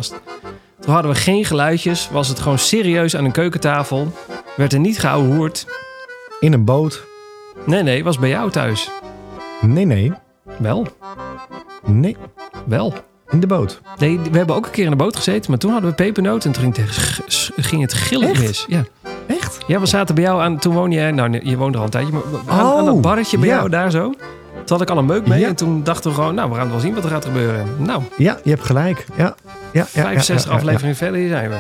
Toen 0.79 0.93
hadden 0.93 1.11
we 1.11 1.17
geen 1.17 1.45
geluidjes. 1.45 2.09
Was 2.11 2.27
het 2.27 2.39
gewoon 2.39 2.59
serieus 2.59 3.15
aan 3.15 3.25
een 3.25 3.31
keukentafel. 3.31 4.13
Werd 4.55 4.73
er 4.73 4.79
niet 4.79 4.99
geouwehoerd. 4.99 5.65
In 6.39 6.53
een 6.53 6.63
boot. 6.63 7.03
Nee, 7.65 7.83
nee, 7.83 8.03
was 8.03 8.19
bij 8.19 8.29
jou 8.29 8.51
thuis. 8.51 8.91
Nee, 9.61 9.85
nee. 9.85 10.11
Wel, 10.57 10.87
Nee, 11.85 12.17
wel. 12.65 12.93
in 13.29 13.39
de 13.39 13.47
boot. 13.47 13.81
Nee, 13.97 14.19
we 14.31 14.37
hebben 14.37 14.55
ook 14.55 14.65
een 14.65 14.71
keer 14.71 14.83
in 14.83 14.89
de 14.89 14.95
boot 14.95 15.15
gezeten... 15.15 15.49
maar 15.51 15.59
toen 15.59 15.71
hadden 15.71 15.89
we 15.89 15.95
pepernoten 15.95 16.53
en 16.53 16.61
toen 16.61 16.73
ging 17.57 17.81
het, 17.81 17.93
gillen 17.93 18.39
mis. 18.39 18.65
Ja. 18.67 18.83
Echt? 19.27 19.57
ja, 19.67 19.79
we 19.79 19.85
zaten 19.85 20.15
bij 20.15 20.23
jou 20.23 20.41
aan... 20.41 20.59
Toen 20.59 20.73
woonde 20.73 20.95
jij... 20.95 21.11
Nou, 21.11 21.39
je 21.43 21.57
woonde 21.57 21.73
er 21.73 21.79
al 21.79 21.83
een 21.85 21.89
tijdje. 21.91 22.13
Maar 22.13 22.21
aan, 22.47 22.59
aan 22.59 22.85
dat 22.85 22.93
Oh, 22.95 23.01
barretje 23.01 23.37
bij 23.37 23.47
ja. 23.47 23.55
jou 23.55 23.69
daar 23.69 23.91
zo. 23.91 24.13
Toen 24.69 24.77
had 24.77 24.81
ik 24.89 24.89
al 24.89 24.97
een 24.97 25.05
meuk 25.05 25.27
mee. 25.27 25.39
Ja. 25.39 25.47
En 25.47 25.55
toen 25.55 25.83
dachten 25.83 26.09
we 26.09 26.15
gewoon... 26.15 26.35
Nou, 26.35 26.49
we 26.49 26.55
gaan 26.55 26.69
wel 26.69 26.79
zien 26.79 26.93
wat 26.93 27.03
er 27.03 27.09
gaat 27.09 27.25
gebeuren. 27.25 27.65
Nou, 27.77 28.01
Ja, 28.17 28.37
je 28.43 28.49
hebt 28.49 28.63
gelijk. 28.65 29.05
Ja, 29.17 29.23
ja, 29.25 29.35
ja, 29.73 29.85
65 29.85 30.27
ja, 30.27 30.35
ja, 30.43 30.49
ja. 30.49 30.55
afleveringen 30.57 30.95
verder, 30.95 31.19
hier 31.19 31.29
zijn 31.29 31.49
we. 31.49 31.57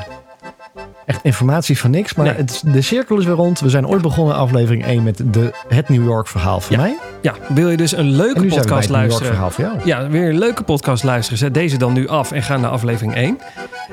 Echt 1.05 1.19
informatie 1.23 1.79
van 1.79 1.91
niks, 1.91 2.13
maar 2.13 2.25
Nee. 2.25 2.35
het, 2.35 2.49
is- 2.51 2.61
de 2.61 2.81
cirkel 2.81 3.17
is 3.17 3.25
weer 3.25 3.35
rond. 3.35 3.59
We 3.59 3.69
zijn 3.69 3.87
ooit 3.87 4.01
begonnen 4.01 4.35
aflevering 4.35 4.85
1 4.85 5.03
met 5.03 5.21
de, 5.25 5.51
het 5.67 5.89
New 5.89 6.03
York 6.03 6.27
verhaal 6.27 6.59
van 6.61 6.75
mij. 6.77 6.97
Ja, 7.21 7.33
wil 7.47 7.69
je 7.69 7.77
dus 7.77 7.91
een 7.91 7.97
En 7.97 8.15
leuke 8.15 8.45
podcast 8.45 8.89
luisteren? 8.89 9.27
verhaal 9.27 9.49
van 9.49 9.63
jou. 9.63 9.77
Ja, 9.83 10.07
weer 10.09 10.29
een 10.29 10.37
leuke 10.37 10.63
podcast 10.63 11.03
luisteren. 11.03 11.37
Zet 11.39 11.53
deze 11.53 11.77
dan 11.77 11.93
nu 11.93 12.07
af 12.07 12.31
en 12.31 12.43
ga 12.43 12.57
naar 12.57 12.69
aflevering 12.71 13.15
1. 13.15 13.39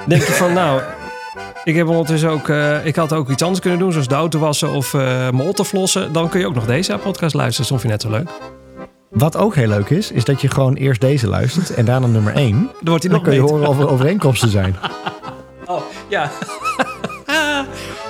Denk 0.06 0.22
je 0.22 0.32
van, 0.32 0.52
nou... 0.62 0.80
Ik 1.64 1.76
heb 1.76 1.88
ondertussen 1.88 2.30
ook... 2.30 2.48
eh, 2.48 2.86
ik 2.86 2.96
had 2.96 3.12
ook 3.12 3.30
iets 3.30 3.42
anders 3.42 3.60
kunnen 3.60 3.78
doen, 3.78 3.92
zoals 3.92 4.08
de 4.08 4.14
auto 4.14 4.38
wassen 4.38 4.70
of 4.72 4.94
eh 4.94 5.00
mijn 5.30 5.54
flossen. 5.64 6.12
Dan 6.12 6.28
kun 6.28 6.40
je 6.40 6.46
ook 6.46 6.54
nog 6.54 6.66
deze 6.66 6.98
podcast 7.02 7.34
luisteren. 7.34 7.70
Dat 7.70 7.80
vond 7.80 7.82
je 7.82 7.88
net 7.88 8.02
zo 8.02 8.10
leuk. 8.10 8.55
Wat 9.16 9.36
ook 9.36 9.54
heel 9.54 9.68
leuk 9.68 9.90
is, 9.90 10.10
is 10.10 10.24
dat 10.24 10.40
je 10.40 10.48
gewoon 10.48 10.74
eerst 10.74 11.00
deze 11.00 11.28
luistert 11.28 11.74
en 11.74 11.84
daarna 11.84 12.06
nummer 12.06 12.34
1. 12.34 12.50
Dan 12.50 12.68
wordt 12.84 12.84
hij 12.84 12.98
Dan 13.00 13.10
nog 13.10 13.22
kun 13.22 13.34
je 13.34 13.40
horen 13.40 13.68
of 13.68 13.78
er 13.78 13.88
overeenkomsten 13.88 14.48
zijn. 14.58 14.76
Oh, 15.66 15.82
ja. 16.08 16.30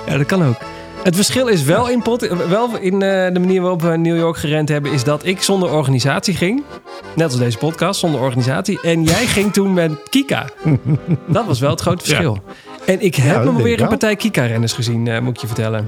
ja, 0.07 0.17
dat 0.17 0.25
kan 0.25 0.43
ook. 0.43 0.55
Het 1.03 1.15
verschil 1.15 1.47
is 1.47 1.63
wel 1.63 1.89
in, 1.89 2.01
pot, 2.01 2.27
wel 2.49 2.77
in 2.77 2.93
eh, 2.93 3.33
de 3.33 3.39
manier 3.39 3.61
waarop 3.61 3.81
we 3.81 3.97
New 3.97 4.17
York 4.17 4.37
gerend 4.37 4.69
hebben... 4.69 4.91
is 4.91 5.03
dat 5.03 5.25
ik 5.25 5.41
zonder 5.41 5.69
organisatie 5.69 6.33
ging. 6.33 6.63
Net 7.15 7.25
als 7.25 7.37
deze 7.37 7.57
podcast, 7.57 7.99
zonder 7.99 8.21
organisatie. 8.21 8.81
En 8.81 9.03
jij 9.03 9.25
ging 9.25 9.53
toen 9.53 9.73
met 9.73 9.91
Kika. 10.09 10.49
Dat 11.27 11.45
was 11.45 11.59
wel 11.59 11.69
het 11.69 11.81
grote 11.81 12.05
verschil. 12.05 12.37
En 12.85 13.01
ik 13.01 13.15
heb 13.15 13.35
dat 13.35 13.43
nog 13.43 13.61
weer 13.61 13.81
een 13.81 13.87
partij 13.87 14.15
Kika-renners 14.15 14.73
gezien, 14.73 15.07
eh, 15.07 15.21
moet 15.21 15.35
ik 15.35 15.41
je 15.41 15.47
vertellen. 15.47 15.87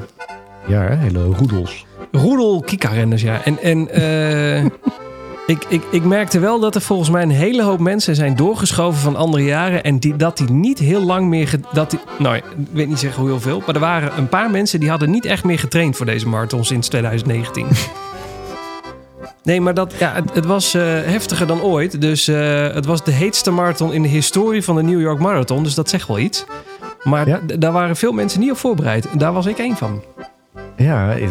Ja, 0.67 0.81
hele 0.81 1.23
roedels. 1.23 1.85
Roedel 2.11 2.61
Kika-renners, 2.65 3.21
ja. 3.21 3.43
En, 3.43 3.59
en 3.61 3.89
eh, 3.89 4.65
ik, 5.49 5.65
ik, 5.67 5.83
ik 5.91 6.03
merkte 6.03 6.39
wel 6.39 6.59
dat 6.59 6.75
er 6.75 6.81
volgens 6.81 7.09
mij 7.09 7.21
een 7.21 7.29
hele 7.29 7.63
hoop 7.63 7.79
mensen 7.79 8.15
zijn 8.15 8.35
doorgeschoven 8.35 8.99
van 9.01 9.15
andere 9.15 9.43
jaren. 9.43 9.83
En 9.83 9.99
die, 9.99 10.15
dat 10.15 10.37
die 10.37 10.51
niet 10.51 10.79
heel 10.79 11.01
lang 11.01 11.27
meer... 11.27 11.59
Dat 11.73 11.89
die, 11.89 11.99
nou, 12.19 12.35
ik 12.35 12.43
weet 12.71 12.87
niet 12.87 12.99
zeggen 12.99 13.21
hoe 13.21 13.29
heel 13.29 13.39
veel. 13.39 13.61
Maar 13.65 13.75
er 13.75 13.81
waren 13.81 14.17
een 14.17 14.29
paar 14.29 14.49
mensen 14.51 14.79
die 14.79 14.89
hadden 14.89 15.09
niet 15.11 15.25
echt 15.25 15.43
meer 15.43 15.59
getraind 15.59 15.97
voor 15.97 16.05
deze 16.05 16.27
marathon 16.27 16.65
sinds 16.65 16.87
2019. 16.87 17.67
Nee, 19.43 19.61
maar 19.61 19.73
dat, 19.73 19.93
ja, 19.97 20.13
het, 20.13 20.33
het 20.33 20.45
was 20.45 20.73
eh, 20.73 20.81
heftiger 20.83 21.47
dan 21.47 21.61
ooit. 21.61 22.01
Dus 22.01 22.27
eh, 22.27 22.67
het 22.73 22.85
was 22.85 23.03
de 23.03 23.11
heetste 23.11 23.51
marathon 23.51 23.93
in 23.93 24.01
de 24.01 24.07
historie 24.07 24.63
van 24.63 24.75
de 24.75 24.81
New 24.83 25.01
York 25.01 25.19
Marathon. 25.19 25.63
Dus 25.63 25.73
dat 25.75 25.89
zegt 25.89 26.07
wel 26.07 26.19
iets. 26.19 26.45
Maar 27.03 27.27
Ja. 27.27 27.39
daar 27.59 27.71
waren 27.71 27.95
veel 27.95 28.11
mensen 28.11 28.39
niet 28.39 28.51
op 28.51 28.57
voorbereid. 28.57 29.09
En 29.09 29.17
daar 29.17 29.33
was 29.33 29.45
ik 29.45 29.57
één 29.57 29.77
van. 29.77 30.03
Ja, 30.79 31.15
eh, 31.15 31.29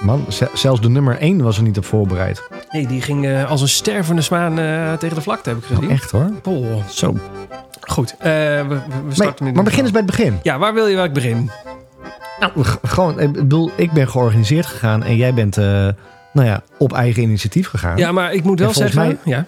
man, 0.00 0.24
ze- 0.28 0.50
zelfs 0.54 0.80
de 0.80 0.88
nummer 0.88 1.16
1 1.20 1.42
was 1.42 1.56
er 1.56 1.62
niet 1.62 1.78
op 1.78 1.84
voorbereid. 1.84 2.42
Nee, 2.70 2.86
die 2.86 3.02
ging 3.02 3.26
eh, 3.26 3.50
als 3.50 3.60
een 3.60 3.68
stervende 3.68 4.22
zwaan 4.22 4.58
eh, 4.58 4.92
tegen 4.92 5.14
de 5.16 5.22
vlakte, 5.22 5.48
heb 5.48 5.58
ik 5.58 5.64
gezien. 5.64 5.80
Nou, 5.82 5.92
echt 5.94 6.10
hoor. 6.10 6.30
Oh. 6.44 6.86
Zo. 6.88 7.14
Goed, 7.80 8.14
we, 8.18 8.64
we- 8.68 9.14
starten 9.14 9.44
nu. 9.44 9.52
maar 9.52 9.64
begin 9.64 9.82
eens 9.82 9.90
bij 9.92 10.00
het 10.02 10.10
begin. 10.10 10.38
Ja, 10.42 10.58
waar 10.58 10.74
wil 10.74 10.86
je 10.86 10.96
waar 10.96 11.04
ik 11.04 11.12
begin? 11.12 11.50
Nou, 12.40 12.52
gewoon, 12.82 13.20
ik 13.20 13.32
bedoel, 13.32 13.70
ik 13.74 13.92
ben 13.92 14.08
georganiseerd 14.08 14.66
gegaan 14.66 15.02
en 15.02 15.16
jij 15.16 15.34
bent, 15.34 15.56
nou 15.56 15.96
ja, 16.46 16.62
op 16.78 16.92
eigen 16.92 17.22
initiatief 17.22 17.68
gegaan. 17.68 17.96
Ja, 17.96 18.12
maar 18.12 18.32
ik 18.32 18.44
moet 18.44 18.58
wel 18.60 18.74
zeggen... 18.74 19.18
ja. 19.24 19.44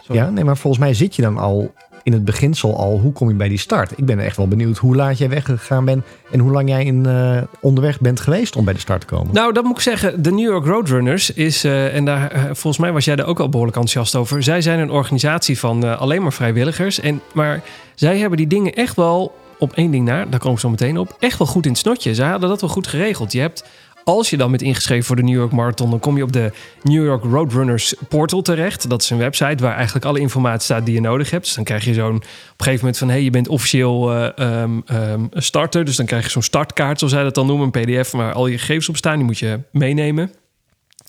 Sorry. 0.00 0.20
Ja, 0.20 0.30
nee, 0.30 0.44
maar 0.44 0.56
volgens 0.56 0.82
mij 0.82 0.94
zit 0.94 1.16
je 1.16 1.22
dan 1.22 1.38
al 1.38 1.72
in 2.06 2.12
het 2.12 2.24
beginsel 2.24 2.76
al, 2.76 2.98
hoe 2.98 3.12
kom 3.12 3.28
je 3.28 3.34
bij 3.34 3.48
die 3.48 3.58
start? 3.58 3.92
Ik 3.96 4.04
ben 4.04 4.18
echt 4.18 4.36
wel 4.36 4.48
benieuwd 4.48 4.78
hoe 4.78 4.96
laat 4.96 5.18
jij 5.18 5.28
weggegaan 5.28 5.84
bent 5.84 6.04
en 6.30 6.38
hoe 6.38 6.52
lang 6.52 6.68
jij 6.68 6.84
in, 6.84 7.06
eh, 7.06 7.42
onderweg 7.60 8.00
bent 8.00 8.20
geweest 8.20 8.56
om 8.56 8.64
bij 8.64 8.74
de 8.74 8.80
start 8.80 9.00
te 9.00 9.06
komen. 9.06 9.34
Nou, 9.34 9.52
dat 9.52 9.64
moet 9.64 9.76
ik 9.76 9.82
zeggen. 9.82 10.22
De 10.22 10.30
New 10.30 10.50
York 10.50 10.66
Roadrunners 10.66 11.30
is, 11.30 11.64
eh, 11.64 11.94
en 11.94 12.04
daar, 12.04 12.30
eh, 12.30 12.42
volgens 12.44 12.78
mij 12.78 12.92
was 12.92 13.04
jij 13.04 13.16
er 13.16 13.26
ook 13.26 13.40
al 13.40 13.48
behoorlijk 13.48 13.76
enthousiast 13.76 14.14
over. 14.14 14.42
Zij 14.42 14.60
zijn 14.60 14.78
een 14.78 14.90
organisatie 14.90 15.58
van 15.58 15.98
alleen 15.98 16.22
maar 16.22 16.32
vrijwilligers. 16.32 17.00
En, 17.00 17.20
maar 17.32 17.62
zij 17.94 18.18
hebben 18.18 18.38
die 18.38 18.46
dingen 18.46 18.74
echt 18.74 18.96
wel 18.96 19.34
op 19.58 19.72
één 19.72 19.90
ding 19.90 20.04
na, 20.04 20.24
daar 20.24 20.40
kom 20.40 20.52
ik 20.52 20.58
zo 20.58 20.70
meteen 20.70 20.98
op, 20.98 21.16
echt 21.18 21.38
wel 21.38 21.46
goed 21.46 21.64
in 21.64 21.70
het 21.70 21.80
snotje. 21.80 22.14
Zij 22.14 22.28
hadden 22.28 22.48
dat 22.48 22.60
wel 22.60 22.70
goed 22.70 22.86
geregeld. 22.86 23.32
Je 23.32 23.40
hebt, 23.40 23.64
als 24.08 24.30
je 24.30 24.36
dan 24.36 24.50
bent 24.50 24.62
ingeschreven 24.62 25.04
voor 25.04 25.16
de 25.16 25.22
New 25.22 25.34
York 25.34 25.52
Marathon, 25.52 25.90
dan 25.90 26.00
kom 26.00 26.16
je 26.16 26.22
op 26.22 26.32
de 26.32 26.52
New 26.82 27.04
York 27.04 27.24
Roadrunners 27.24 27.94
portal 28.08 28.42
terecht. 28.42 28.88
Dat 28.88 29.02
is 29.02 29.10
een 29.10 29.18
website 29.18 29.62
waar 29.62 29.74
eigenlijk 29.74 30.04
alle 30.04 30.20
informatie 30.20 30.62
staat 30.62 30.84
die 30.84 30.94
je 30.94 31.00
nodig 31.00 31.30
hebt. 31.30 31.44
Dus 31.44 31.54
dan 31.54 31.64
krijg 31.64 31.84
je 31.84 31.94
zo'n 31.94 32.16
op 32.16 32.22
een 32.22 32.28
gegeven 32.56 32.78
moment 32.78 32.98
van, 32.98 33.08
hé, 33.08 33.14
hey, 33.14 33.22
je 33.22 33.30
bent 33.30 33.48
officieel 33.48 34.12
ehm, 34.12 34.80
ehm, 34.86 35.24
een 35.30 35.42
starter. 35.42 35.84
Dus 35.84 35.96
dan 35.96 36.06
krijg 36.06 36.24
je 36.24 36.30
zo'n 36.30 36.42
startkaart, 36.42 36.98
zoals 36.98 37.14
zij 37.14 37.22
dat 37.22 37.34
dan 37.34 37.46
noemen, 37.46 37.70
een 37.72 37.84
pdf 37.84 38.10
waar 38.10 38.32
al 38.32 38.46
je 38.46 38.58
gegevens 38.58 38.88
op 38.88 38.96
staan. 38.96 39.16
Die 39.16 39.24
moet 39.24 39.38
je 39.38 39.60
meenemen. 39.70 40.32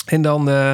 En 0.06 0.22
dan... 0.22 0.50
eh, 0.50 0.72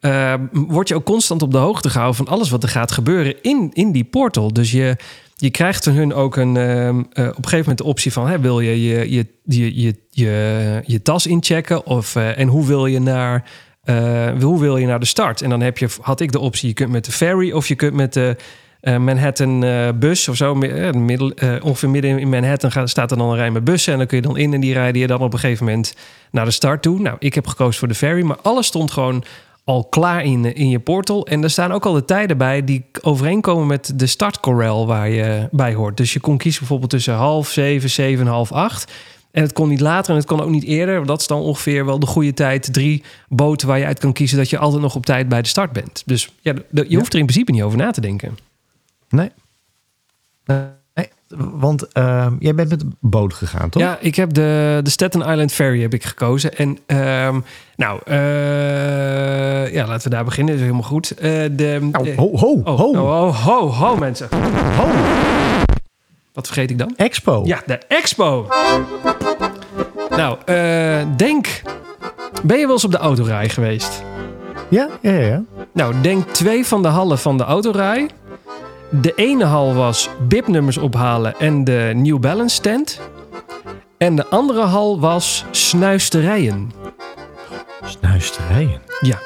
eh, 0.00 0.34
word 0.50 0.88
je 0.88 0.94
ook 0.94 1.04
constant 1.04 1.42
op 1.42 1.52
de 1.52 1.58
hoogte 1.58 1.90
gehouden 1.90 2.16
van 2.16 2.34
alles 2.34 2.50
wat 2.50 2.62
er 2.62 2.68
gaat 2.68 2.92
gebeuren 2.92 3.42
in, 3.42 3.70
in 3.72 3.92
die 3.92 4.04
portal. 4.04 4.52
Dus 4.52 4.70
je, 4.70 4.96
je 5.40 5.50
krijgt 5.50 5.84
hun 5.84 6.14
ook 6.14 6.36
een, 6.36 6.56
ehm, 6.56 7.02
eh, 7.12 7.28
op 7.28 7.36
een 7.36 7.44
gegeven 7.44 7.58
moment 7.58 7.78
de 7.78 7.84
optie 7.84 8.12
van... 8.12 8.28
Hè, 8.28 8.40
wil 8.40 8.60
je 8.60 8.82
je, 8.82 9.10
je, 9.10 9.26
je, 9.44 9.82
je, 9.82 9.94
je, 10.10 10.82
je 10.84 11.02
tas 11.02 11.26
inchecken 11.26 11.86
of, 11.86 12.16
eh, 12.16 12.38
en 12.38 12.48
hoe 12.48 12.66
wil, 12.66 12.86
je 12.86 13.00
naar, 13.00 13.44
eh, 13.84 14.28
hoe 14.40 14.60
wil 14.60 14.76
je 14.76 14.86
naar 14.86 15.00
de 15.00 15.06
start? 15.06 15.42
En 15.42 15.50
dan 15.50 15.60
heb 15.60 15.78
je, 15.78 15.88
had 16.00 16.20
ik 16.20 16.32
de 16.32 16.38
optie, 16.38 16.68
je 16.68 16.74
kunt 16.74 16.90
met 16.90 17.04
de 17.04 17.12
ferry 17.12 17.52
of 17.52 17.68
je 17.68 17.74
kunt 17.74 17.94
met 17.94 18.12
de... 18.12 18.36
Manhattan 18.80 19.64
bus 19.98 20.28
of 20.28 20.36
zo, 20.36 20.54
mi- 20.54 20.92
middel, 20.92 21.30
eh, 21.30 21.54
ongeveer 21.62 21.90
midden 21.90 22.18
in 22.18 22.28
Manhattan 22.28 22.72
gaat, 22.72 22.90
staat 22.90 23.10
er 23.10 23.16
dan 23.16 23.30
een 23.30 23.36
rij 23.36 23.50
met 23.50 23.64
bussen. 23.64 23.92
En 23.92 23.98
dan 23.98 24.06
kun 24.06 24.16
je 24.16 24.22
dan 24.22 24.36
in 24.36 24.54
en 24.54 24.60
die 24.60 24.72
rijden 24.72 25.00
je 25.00 25.06
dan 25.06 25.20
op 25.20 25.32
een 25.32 25.38
gegeven 25.38 25.64
moment 25.64 25.94
naar 26.30 26.44
de 26.44 26.50
start 26.50 26.82
toe. 26.82 27.00
Nou, 27.00 27.16
ik 27.18 27.34
heb 27.34 27.46
gekozen 27.46 27.78
voor 27.78 27.88
de 27.88 27.94
ferry, 27.94 28.22
maar 28.22 28.36
alles 28.42 28.66
stond 28.66 28.90
gewoon 28.90 29.24
al 29.64 29.84
klaar 29.84 30.24
in, 30.24 30.54
in 30.54 30.68
je 30.68 30.78
portal. 30.78 31.26
En 31.26 31.42
er 31.42 31.50
staan 31.50 31.72
ook 31.72 31.86
al 31.86 31.92
de 31.92 32.04
tijden 32.04 32.38
bij 32.38 32.64
die 32.64 32.84
overeenkomen 33.02 33.66
met 33.66 33.92
de 33.96 34.06
startcorral 34.06 34.86
waar 34.86 35.08
je 35.08 35.48
bij 35.50 35.74
hoort. 35.74 35.96
Dus 35.96 36.12
je 36.12 36.20
kon 36.20 36.36
kiezen 36.36 36.60
bijvoorbeeld 36.60 36.90
tussen 36.90 37.14
half 37.14 37.48
zeven, 37.48 37.90
zeven, 37.90 38.26
half 38.26 38.52
acht. 38.52 38.92
En 39.30 39.42
het 39.42 39.52
kon 39.52 39.68
niet 39.68 39.80
later 39.80 40.10
en 40.10 40.16
het 40.16 40.26
kon 40.26 40.40
ook 40.40 40.50
niet 40.50 40.64
eerder. 40.64 41.06
Dat 41.06 41.20
is 41.20 41.26
dan 41.26 41.40
ongeveer 41.40 41.84
wel 41.84 41.98
de 41.98 42.06
goede 42.06 42.34
tijd. 42.34 42.72
Drie 42.72 43.02
boten 43.28 43.68
waar 43.68 43.78
je 43.78 43.84
uit 43.84 43.98
kan 43.98 44.12
kiezen 44.12 44.38
dat 44.38 44.50
je 44.50 44.58
altijd 44.58 44.82
nog 44.82 44.94
op 44.94 45.06
tijd 45.06 45.28
bij 45.28 45.42
de 45.42 45.48
start 45.48 45.72
bent. 45.72 46.02
Dus 46.06 46.34
ja, 46.40 46.54
je 46.70 46.96
hoeft 46.96 47.12
er 47.12 47.18
in 47.18 47.26
principe 47.26 47.52
niet 47.52 47.62
over 47.62 47.78
na 47.78 47.90
te 47.90 48.00
denken. 48.00 48.38
Nee. 49.08 49.30
nee. 50.44 50.79
Want 51.38 51.92
ehm, 51.92 52.34
jij 52.38 52.54
bent 52.54 52.68
met 52.68 52.84
boot 53.00 53.34
gegaan, 53.34 53.68
toch? 53.68 53.82
Ja, 53.82 53.98
ik 54.00 54.14
heb 54.14 54.32
de, 54.34 54.80
de 54.82 54.90
Staten 54.90 55.20
Island 55.20 55.52
Ferry 55.52 55.80
heb 55.80 55.94
ik 55.94 56.04
gekozen. 56.04 56.56
En 56.56 56.78
ehm, 56.86 57.40
nou, 57.76 58.00
eh, 58.04 59.72
ja, 59.72 59.86
laten 59.86 60.10
we 60.10 60.16
daar 60.16 60.24
beginnen. 60.24 60.52
Dat 60.54 60.62
is 60.62 60.68
helemaal 60.68 60.90
goed. 60.90 61.10
Eh, 61.10 61.30
de, 61.52 61.88
Nou, 61.92 62.08
eh, 62.08 62.16
ho, 62.16 62.36
ho, 62.36 62.60
oh, 62.64 62.78
ho, 62.78 62.90
oh, 62.90 62.98
ho, 62.98 63.32
ho, 63.32 63.68
ho, 63.68 63.96
mensen. 63.96 64.28
ho. 64.76 64.88
Wat 66.32 66.46
vergeet 66.46 66.70
ik 66.70 66.78
dan? 66.78 66.92
Expo. 66.96 67.42
Ja, 67.44 67.62
de 67.66 67.78
Expo. 67.88 68.48
Nou, 70.16 70.38
eh, 70.44 71.06
denk. 71.16 71.62
Ben 72.42 72.58
je 72.58 72.64
wel 72.64 72.74
eens 72.74 72.84
op 72.84 72.90
de 72.90 72.98
autorij 72.98 73.48
geweest? 73.48 74.02
Ja, 74.68 74.88
ja, 75.00 75.12
ja. 75.12 75.26
ja. 75.26 75.42
Nou, 75.72 75.94
denk 76.00 76.28
twee 76.28 76.66
van 76.66 76.82
de 76.82 76.88
hallen 76.88 77.18
van 77.18 77.36
de 77.36 77.44
autorij. 77.44 78.08
De 78.90 79.12
ene 79.14 79.44
hal 79.44 79.74
was 79.74 80.08
BIP-nummers 80.28 80.78
ophalen 80.78 81.34
en 81.38 81.64
de 81.64 81.92
New 81.94 82.18
Balance 82.18 82.60
tent. 82.60 83.00
En 83.98 84.16
de 84.16 84.26
andere 84.26 84.62
hal 84.62 85.00
was 85.00 85.44
snuisterijen. 85.50 86.72
Snuisterijen. 87.84 88.82
Ja. 89.00 89.18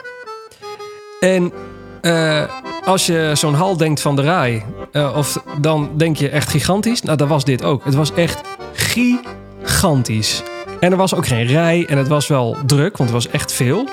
En 1.21 1.53
eh, 2.01 2.45
als 2.85 3.07
je 3.07 3.31
zo'n 3.35 3.55
hal 3.55 3.77
denkt 3.77 4.01
van 4.01 4.17
de 4.17 4.23
rij, 4.23 4.65
eh, 4.93 5.17
of 5.17 5.43
dan 5.61 5.91
denk 5.97 6.17
je 6.17 6.29
echt 6.29 6.49
gigantisch. 6.49 7.03
Nou, 7.03 7.17
dat 7.17 7.29
was 7.29 7.45
dit 7.45 7.65
ook. 7.65 7.85
Het 7.85 7.95
was 7.95 8.13
echt 8.13 8.41
gigantisch. 8.73 10.43
En 10.81 10.91
er 10.91 10.97
was 10.97 11.15
ook 11.15 11.27
geen 11.27 11.47
rij 11.47 11.87
en 11.87 11.99
het 11.99 12.09
was 12.09 12.27
wel 12.27 12.57
druk, 12.67 12.97
want 12.97 13.11
er 13.11 13.17
was 13.17 13.29
echt 13.29 13.53
veel. 13.53 13.89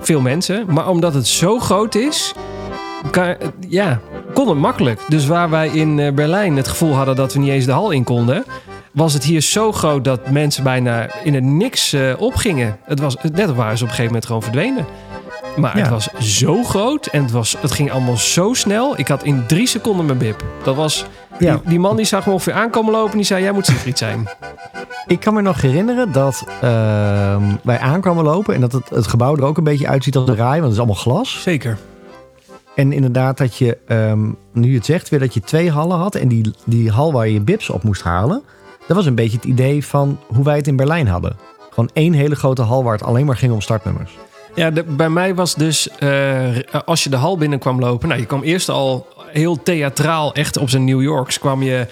Veel 0.00 0.20
mensen. 0.20 0.64
Maar 0.68 0.88
omdat 0.88 1.14
het 1.14 1.26
zo 1.26 1.58
groot 1.58 1.94
is, 1.94 2.34
ja, 3.68 4.00
kon 4.34 4.48
het 4.48 4.58
makkelijk. 4.58 5.00
Dus 5.08 5.26
waar 5.26 5.50
wij 5.50 5.68
in 5.68 5.98
eh, 5.98 6.12
Berlijn 6.12 6.56
het 6.56 6.68
gevoel 6.68 6.94
hadden 6.94 7.16
dat 7.16 7.32
we 7.32 7.38
niet 7.38 7.50
eens 7.50 7.64
de 7.64 7.72
hal 7.72 7.90
in 7.90 8.04
konden, 8.04 8.44
was 8.92 9.12
het 9.12 9.24
hier 9.24 9.40
zo 9.40 9.72
groot 9.72 10.04
dat 10.04 10.30
mensen 10.30 10.62
bijna 10.64 11.08
in 11.24 11.34
het 11.34 11.44
niks 11.44 11.92
eh, 11.92 12.12
opgingen. 12.18 12.76
Het 12.84 13.00
was 13.00 13.16
net 13.32 13.54
waren 13.54 13.78
ze 13.78 13.84
op 13.84 13.88
een 13.90 13.94
gegeven 13.94 14.04
moment 14.04 14.26
gewoon 14.26 14.42
verdwenen. 14.42 14.86
Maar 15.56 15.76
het 15.76 15.88
was 15.88 16.08
zo 16.18 16.62
groot 16.64 17.06
en 17.06 17.22
het, 17.22 17.30
was, 17.30 17.56
het 17.60 17.72
ging 17.72 17.90
allemaal 17.92 18.16
zo 18.16 18.54
snel. 18.54 18.98
Ik 18.98 19.08
had 19.08 19.22
in 19.24 19.46
drie 19.46 19.66
seconden 19.66 20.06
mijn 20.06 20.18
bib. 20.18 20.44
Dat 20.62 20.74
was, 20.76 21.04
Ja. 21.38 21.52
die, 21.52 21.60
die 21.64 21.78
man 21.80 21.96
die 21.96 22.04
zag 22.06 22.26
me 22.26 22.32
ongeveer 22.32 22.52
aankomen 22.52 22.92
lopen 22.92 23.10
en 23.10 23.16
die 23.16 23.26
zei, 23.26 23.42
jij 23.42 23.52
moet 23.52 23.66
Siegfried 23.66 23.98
zijn. 23.98 24.28
Ik 25.06 25.20
kan 25.20 25.34
me 25.34 25.40
nog 25.42 25.60
herinneren 25.60 26.12
dat 26.12 26.44
ehm, 26.60 27.42
wij 27.62 27.78
aankwamen 27.78 28.24
lopen 28.24 28.54
en 28.54 28.60
dat 28.60 28.72
het, 28.72 28.88
het 28.88 29.06
gebouw 29.06 29.36
er 29.36 29.44
ook 29.44 29.56
een 29.58 29.64
beetje 29.64 29.88
uitziet 29.88 30.16
als 30.16 30.28
een 30.28 30.34
rij, 30.34 30.50
want 30.50 30.62
het 30.62 30.72
is 30.72 30.78
allemaal 30.78 30.94
glas. 30.96 31.42
Zeker. 31.42 31.78
En 32.76 32.92
inderdaad 32.92 33.38
dat 33.38 33.56
je, 33.56 33.78
ehm, 33.86 34.30
nu 34.52 34.74
het 34.74 34.84
zegt, 34.84 35.08
weer 35.08 35.20
dat 35.20 35.34
je 35.34 35.40
twee 35.40 35.70
hallen 35.70 35.96
had. 35.96 36.14
En 36.14 36.28
die, 36.28 36.50
die 36.64 36.90
hal 36.90 37.12
waar 37.12 37.26
je 37.26 37.32
je 37.32 37.40
bips 37.40 37.70
op 37.70 37.82
moest 37.82 38.02
halen, 38.02 38.42
dat 38.86 38.96
was 38.96 39.06
een 39.06 39.14
beetje 39.14 39.36
het 39.36 39.46
idee 39.46 39.86
van 39.86 40.18
hoe 40.26 40.44
wij 40.44 40.56
het 40.56 40.66
in 40.66 40.76
Berlijn 40.76 41.06
hadden. 41.06 41.36
Gewoon 41.70 41.90
één 41.92 42.12
hele 42.12 42.36
grote 42.36 42.62
hal 42.62 42.84
waar 42.84 42.92
het 42.92 43.02
alleen 43.02 43.26
maar 43.26 43.36
ging 43.36 43.52
om 43.52 43.60
startnummers. 43.60 44.16
Ja, 44.54 44.72
bij 44.86 45.08
mij 45.08 45.34
was 45.34 45.54
dus, 45.54 45.88
eh, 45.88 46.48
als 46.84 47.04
je 47.04 47.10
de 47.10 47.16
hal 47.16 47.38
binnen 47.38 47.58
kwam 47.58 47.80
lopen... 47.80 48.08
Nou, 48.08 48.20
je 48.20 48.26
kwam 48.26 48.42
eerst 48.42 48.68
al 48.68 49.06
heel 49.26 49.62
theatraal, 49.62 50.34
echt 50.34 50.56
op 50.56 50.68
zijn 50.68 50.84
New 50.84 51.02
Yorks... 51.02 51.38
kwam 51.38 51.62
je 51.62 51.86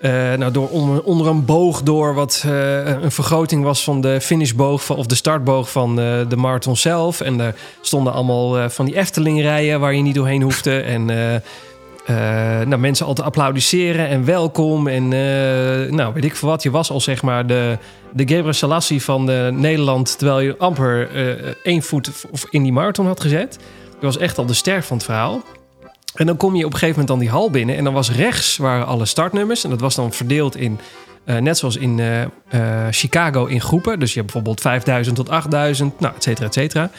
eh, 0.00 0.12
nou, 0.12 0.52
door, 0.52 0.68
onder, 1.04 1.26
een 1.26 1.44
boog 1.44 1.82
door 1.82 2.14
wat 2.14 2.42
eh, 2.46 2.86
een 2.86 3.10
vergroting 3.10 3.64
was... 3.64 3.84
van 3.84 4.00
de 4.00 4.20
finishboog 4.20 4.90
of 4.90 5.06
de 5.06 5.14
startboog 5.14 5.70
van 5.70 6.00
eh, 6.00 6.28
de 6.28 6.36
marathon 6.36 6.76
zelf. 6.76 7.20
En 7.20 7.40
er 7.40 7.54
stonden 7.80 8.12
allemaal 8.12 8.70
van 8.70 8.84
die 8.84 8.96
Efteling-rijen 8.96 9.80
waar 9.80 9.94
je 9.94 10.02
niet 10.02 10.14
doorheen 10.14 10.42
hoefde. 10.42 10.80
En... 10.80 11.04
nou, 12.68 12.76
mensen 12.76 13.06
al 13.06 13.14
te 13.14 13.22
applaudisseren 13.22 14.08
en 14.08 14.24
welkom. 14.24 14.88
En 14.88 15.08
nou, 15.94 16.14
weet 16.14 16.24
ik 16.24 16.36
veel 16.36 16.48
wat. 16.48 16.62
Je 16.62 16.70
was 16.70 16.90
al 16.90 17.00
zeg 17.00 17.22
maar 17.22 17.46
de, 17.46 17.78
de 18.12 18.28
Gebre 18.28 18.52
Selassie 18.52 19.02
van 19.02 19.24
Nederland... 19.60 20.18
terwijl 20.18 20.40
je 20.40 20.54
amper 20.58 21.08
één 21.62 21.82
voet 21.82 22.10
in 22.50 22.62
die 22.62 22.72
marathon 22.72 23.06
had 23.06 23.20
gezet. 23.20 23.58
Je 24.00 24.06
was 24.06 24.18
echt 24.18 24.38
al 24.38 24.46
de 24.46 24.54
ster 24.54 24.82
van 24.82 24.96
het 24.96 25.06
verhaal. 25.06 25.42
En 26.14 26.26
dan 26.26 26.36
kom 26.36 26.56
je 26.56 26.64
op 26.64 26.72
een 26.72 26.78
gegeven 26.78 27.00
moment 27.00 27.08
dan 27.08 27.18
die 27.18 27.28
hal 27.30 27.50
binnen... 27.50 27.76
en 27.76 27.84
dan 27.84 27.92
was 27.92 28.10
rechts 28.10 28.56
waren 28.56 28.86
alle 28.86 29.06
startnummers. 29.06 29.64
En 29.64 29.70
dat 29.70 29.80
was 29.80 29.94
dan 29.94 30.12
verdeeld 30.12 30.56
in... 30.56 30.78
eh, 31.24 31.36
net 31.36 31.58
zoals 31.58 31.76
in 31.76 31.98
eh, 31.98 32.22
eh, 32.22 32.28
Chicago 32.90 33.46
in 33.46 33.60
groepen. 33.60 33.98
Dus 33.98 34.12
je 34.12 34.20
hebt 34.20 34.32
bijvoorbeeld 34.32 34.60
5000 34.60 35.16
tot 35.16 35.28
8000, 35.28 36.00
nou, 36.00 36.14
et 36.16 36.22
cetera, 36.22 36.46
et 36.46 36.54
cetera. 36.54 36.90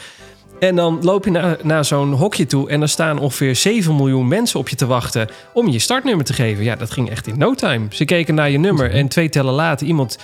En 0.58 0.76
dan 0.76 0.98
loop 1.02 1.24
je 1.24 1.30
naar, 1.30 1.56
naar 1.62 1.84
zo'n 1.84 2.12
hokje 2.12 2.46
toe 2.46 2.70
en 2.70 2.82
er 2.82 2.88
staan 2.88 3.18
ongeveer 3.18 3.56
7 3.56 3.96
miljoen 3.96 4.28
mensen 4.28 4.60
op 4.60 4.68
je 4.68 4.76
te 4.76 4.86
wachten 4.86 5.28
om 5.52 5.68
je 5.68 5.78
startnummer 5.78 6.24
te 6.24 6.32
geven. 6.32 6.64
Ja, 6.64 6.76
dat 6.76 6.90
ging 6.90 7.10
echt 7.10 7.26
in 7.26 7.38
no 7.38 7.54
time. 7.54 7.86
Ze 7.90 8.04
keken 8.04 8.34
naar 8.34 8.50
je 8.50 8.58
nummer 8.58 8.90
en 8.90 9.08
twee 9.08 9.28
tellen 9.28 9.54
later 9.54 9.86
iemand. 9.86 10.18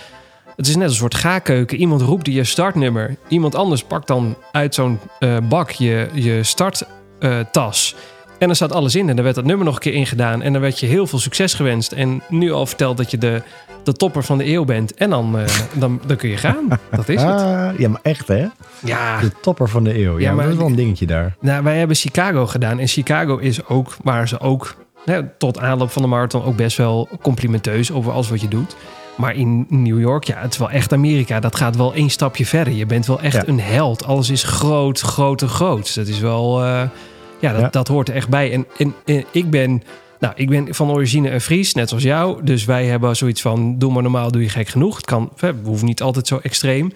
Het 0.57 0.67
is 0.67 0.77
net 0.77 0.89
een 0.89 0.95
soort 0.95 1.15
gaakkeuken. 1.15 1.79
Iemand 1.79 2.01
roept 2.01 2.27
je 2.27 2.45
startnummer. 2.45 3.17
Iemand 3.29 3.55
anders 3.55 3.83
pakt 3.83 4.07
dan 4.07 4.37
uit 4.53 4.75
zo'n 4.75 5.01
bak 5.49 5.71
je, 5.71 6.09
je 6.13 6.43
starttas. 6.43 7.95
En 8.39 8.47
dan 8.47 8.55
staat 8.57 8.73
alles 8.73 8.95
in. 8.95 9.09
En 9.09 9.15
dan 9.15 9.25
werd 9.25 9.37
dat 9.37 9.45
nummer 9.45 9.65
nog 9.67 9.75
een 9.75 9.81
keer 9.81 9.93
ingedaan. 9.95 10.43
En 10.43 10.53
dan 10.53 10.63
werd 10.63 10.81
je 10.81 10.87
heel 10.87 11.07
veel 11.07 11.19
succes 11.19 11.55
gewenst. 11.55 11.93
En 11.93 12.23
nu 12.29 12.53
al 12.53 12.67
verteld 12.67 12.97
dat 12.97 13.11
je 13.11 13.19
de, 13.19 13.43
de 13.85 13.93
topper 13.93 14.25
van 14.25 14.39
de 14.39 14.47
eeuw 14.47 14.65
bent. 14.65 14.95
En 14.95 15.11
dan, 15.11 15.39
eh, 15.39 15.45
dan, 15.73 16.01
dan 16.07 16.17
kun 16.17 16.29
je 16.29 16.37
gaan. 16.37 16.69
Dat 16.91 17.09
is 17.09 17.23
het. 17.23 17.31
Ah, 17.41 17.69
ja, 17.79 17.89
maar 17.89 18.01
echt 18.03 18.29
hè? 18.29 18.47
Ja. 18.85 19.21
De 19.21 19.33
topper 19.41 19.69
van 19.69 19.85
de 19.85 19.99
eeuw. 20.03 20.19
Ja, 20.19 20.29
Ja, 20.29 20.35
maar 20.35 20.45
dat 20.45 20.53
is 20.53 20.59
wel 20.59 20.69
een 20.69 20.75
dingetje 20.77 21.07
daar. 21.07 21.37
Nou, 21.41 21.63
wij 21.65 21.79
hebben 21.79 21.97
Chicago 21.97 22.47
gedaan. 22.47 22.79
En 22.79 22.87
Chicago 22.89 23.37
is 23.37 23.67
ook, 23.67 23.97
waar 24.03 24.29
ze 24.29 24.41
ook 24.41 24.75
hè, 25.05 25.29
tot 25.39 25.59
aanloop 25.59 25.91
van 25.91 26.03
de 26.03 26.09
marathon 26.09 26.45
ook 26.45 26.57
best 26.57 26.77
wel 26.77 27.09
complimenteus 27.23 27.93
over 27.93 28.13
alles 28.13 28.29
wat 28.31 28.41
je 28.41 28.49
doet. 28.49 28.77
Maar 29.17 29.35
in 29.35 29.67
New 29.69 30.01
York, 30.01 30.25
ja, 30.25 30.37
het 30.39 30.53
is 30.53 30.59
wel 30.59 30.71
echt 30.71 30.93
Amerika. 30.93 31.41
Dat 31.41 31.57
gaat 31.57 31.77
wel 31.77 31.95
één 31.95 32.11
stapje 32.11 32.47
verder. 32.47 32.73
Je 32.73 32.87
bent 32.87 33.07
wel 33.07 33.21
echt 33.21 33.35
Ja. 33.35 33.43
een 33.47 33.61
held. 33.61 34.05
Alles 34.05 34.31
is 34.31 34.43
groot, 34.43 35.01
groot 35.01 35.43
en 35.43 35.49
groot. 35.49 35.95
Dat 35.95 36.07
is 36.07 36.19
wel, 36.21 36.65
eh, 36.65 36.83
ja, 37.41 37.53
dat, 37.53 37.61
Ja. 37.61 37.69
dat 37.69 37.89
hoort 37.89 38.09
er 38.09 38.15
echt 38.15 38.29
bij. 38.29 38.53
En, 38.53 38.67
en, 38.79 38.95
en 39.05 39.25
ik 39.33 39.51
ben, 39.51 39.83
nou, 40.19 40.33
ik 40.37 40.49
ben 40.49 40.75
van 40.75 40.91
origine 40.91 41.31
een 41.31 41.41
Fries, 41.41 41.75
net 41.75 41.89
zoals 41.89 42.05
jou. 42.05 42.45
Dus 42.45 42.65
wij 42.65 42.87
hebben 42.87 43.17
zoiets 43.17 43.41
van, 43.41 43.79
doe 43.79 43.93
maar 43.93 44.03
normaal, 44.03 44.31
doe 44.31 44.43
je 44.43 44.49
gek 44.49 44.69
genoeg. 44.69 44.97
Het 44.97 45.05
kan, 45.07 45.31
we 45.37 45.55
hoeven 45.65 45.87
niet 45.87 46.03
altijd 46.03 46.27
zo 46.27 46.39
extreem. 46.43 46.93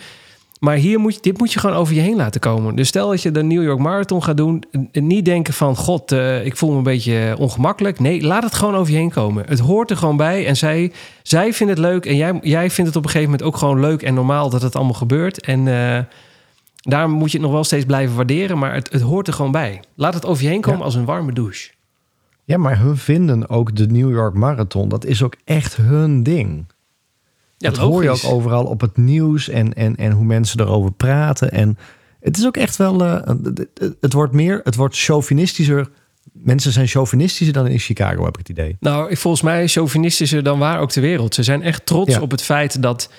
Maar 0.60 0.76
hier 0.76 0.98
moet 1.00 1.14
je, 1.14 1.20
dit 1.20 1.38
moet 1.38 1.52
je 1.52 1.58
gewoon 1.58 1.76
over 1.76 1.94
je 1.94 2.00
heen 2.00 2.16
laten 2.16 2.40
komen. 2.40 2.74
Dus 2.76 2.88
stel 2.88 3.08
dat 3.08 3.22
je 3.22 3.30
de 3.30 3.42
New 3.42 3.62
York 3.62 3.78
Marathon 3.78 4.22
gaat 4.22 4.36
doen. 4.36 4.62
en 4.92 5.06
Niet 5.06 5.24
denken 5.24 5.54
van, 5.54 5.76
god, 5.76 6.12
eh, 6.12 6.46
ik 6.46 6.56
voel 6.56 6.70
me 6.70 6.76
een 6.76 6.82
beetje 6.82 7.34
ongemakkelijk. 7.38 8.00
Nee, 8.00 8.22
laat 8.22 8.42
het 8.42 8.54
gewoon 8.54 8.74
over 8.74 8.92
je 8.92 8.98
heen 8.98 9.10
komen. 9.10 9.44
Het 9.48 9.58
hoort 9.58 9.90
er 9.90 9.96
gewoon 9.96 10.16
bij. 10.16 10.46
En 10.46 10.56
zij, 10.56 10.92
zij 11.22 11.52
vinden 11.52 11.76
het 11.76 11.84
leuk. 11.84 12.06
En 12.06 12.16
jij, 12.16 12.38
jij 12.42 12.70
vindt 12.70 12.88
het 12.88 12.96
op 12.96 13.04
een 13.04 13.10
gegeven 13.10 13.30
moment 13.30 13.48
ook 13.48 13.56
gewoon 13.56 13.80
leuk 13.80 14.02
en 14.02 14.14
normaal 14.14 14.50
dat 14.50 14.62
het 14.62 14.74
allemaal 14.76 14.94
gebeurt. 14.94 15.40
En 15.40 15.68
eh 15.68 15.98
daar 16.82 17.08
moet 17.10 17.30
je 17.30 17.36
het 17.36 17.46
nog 17.46 17.54
wel 17.54 17.64
steeds 17.64 17.84
blijven 17.84 18.16
waarderen. 18.16 18.58
Maar 18.58 18.74
het, 18.74 18.92
het 18.92 19.02
hoort 19.02 19.26
er 19.26 19.32
gewoon 19.32 19.52
bij. 19.52 19.80
Laat 19.94 20.14
het 20.14 20.24
over 20.26 20.42
je 20.42 20.48
heen 20.48 20.60
komen 20.60 20.78
Ja. 20.78 20.84
als 20.84 20.94
een 20.94 21.04
warme 21.04 21.32
douche. 21.32 21.70
Ja, 22.44 22.56
maar 22.58 22.78
hun 22.78 22.96
vinden 22.96 23.48
ook 23.48 23.76
de 23.76 23.86
New 23.86 24.10
York 24.10 24.34
Marathon. 24.34 24.88
Dat 24.88 25.04
is 25.04 25.22
ook 25.22 25.34
echt 25.44 25.76
hun 25.76 26.22
ding. 26.22 26.64
Ja, 27.58 27.68
dat 27.70 27.78
hoor 27.78 28.02
je 28.02 28.10
ook 28.10 28.24
overal 28.24 28.64
op 28.64 28.80
het 28.80 28.96
nieuws 28.96 29.48
en, 29.48 29.74
en, 29.74 29.96
en 29.96 30.12
hoe 30.12 30.24
mensen 30.24 30.60
erover 30.60 30.92
praten. 30.92 31.50
En 31.52 31.78
het 32.20 32.36
is 32.36 32.46
ook 32.46 32.56
echt 32.56 32.76
wel, 32.76 33.04
eh, 33.04 33.34
het- 34.00 34.12
wordt 34.12 34.32
meer, 34.32 34.60
het 34.64 34.74
wordt 34.76 34.96
chauvinistischer. 34.98 35.88
Mensen 36.32 36.72
zijn 36.72 36.86
chauvinistischer 36.86 37.54
dan 37.54 37.66
in 37.66 37.78
Chicago, 37.78 38.24
heb 38.24 38.32
ik 38.32 38.38
het 38.38 38.48
idee. 38.48 38.76
Nou, 38.80 39.16
volgens 39.16 39.42
mij 39.42 39.68
chauvinistischer 39.68 40.42
dan 40.42 40.58
waar 40.58 40.80
ook 40.80 40.90
ter 40.90 41.02
wereld. 41.02 41.34
Ze 41.34 41.42
zijn 41.42 41.62
echt 41.62 41.86
trots 41.86 42.14
Ja. 42.14 42.20
op 42.20 42.30
het 42.30 42.42
feit 42.42 42.82
dat... 42.82 43.10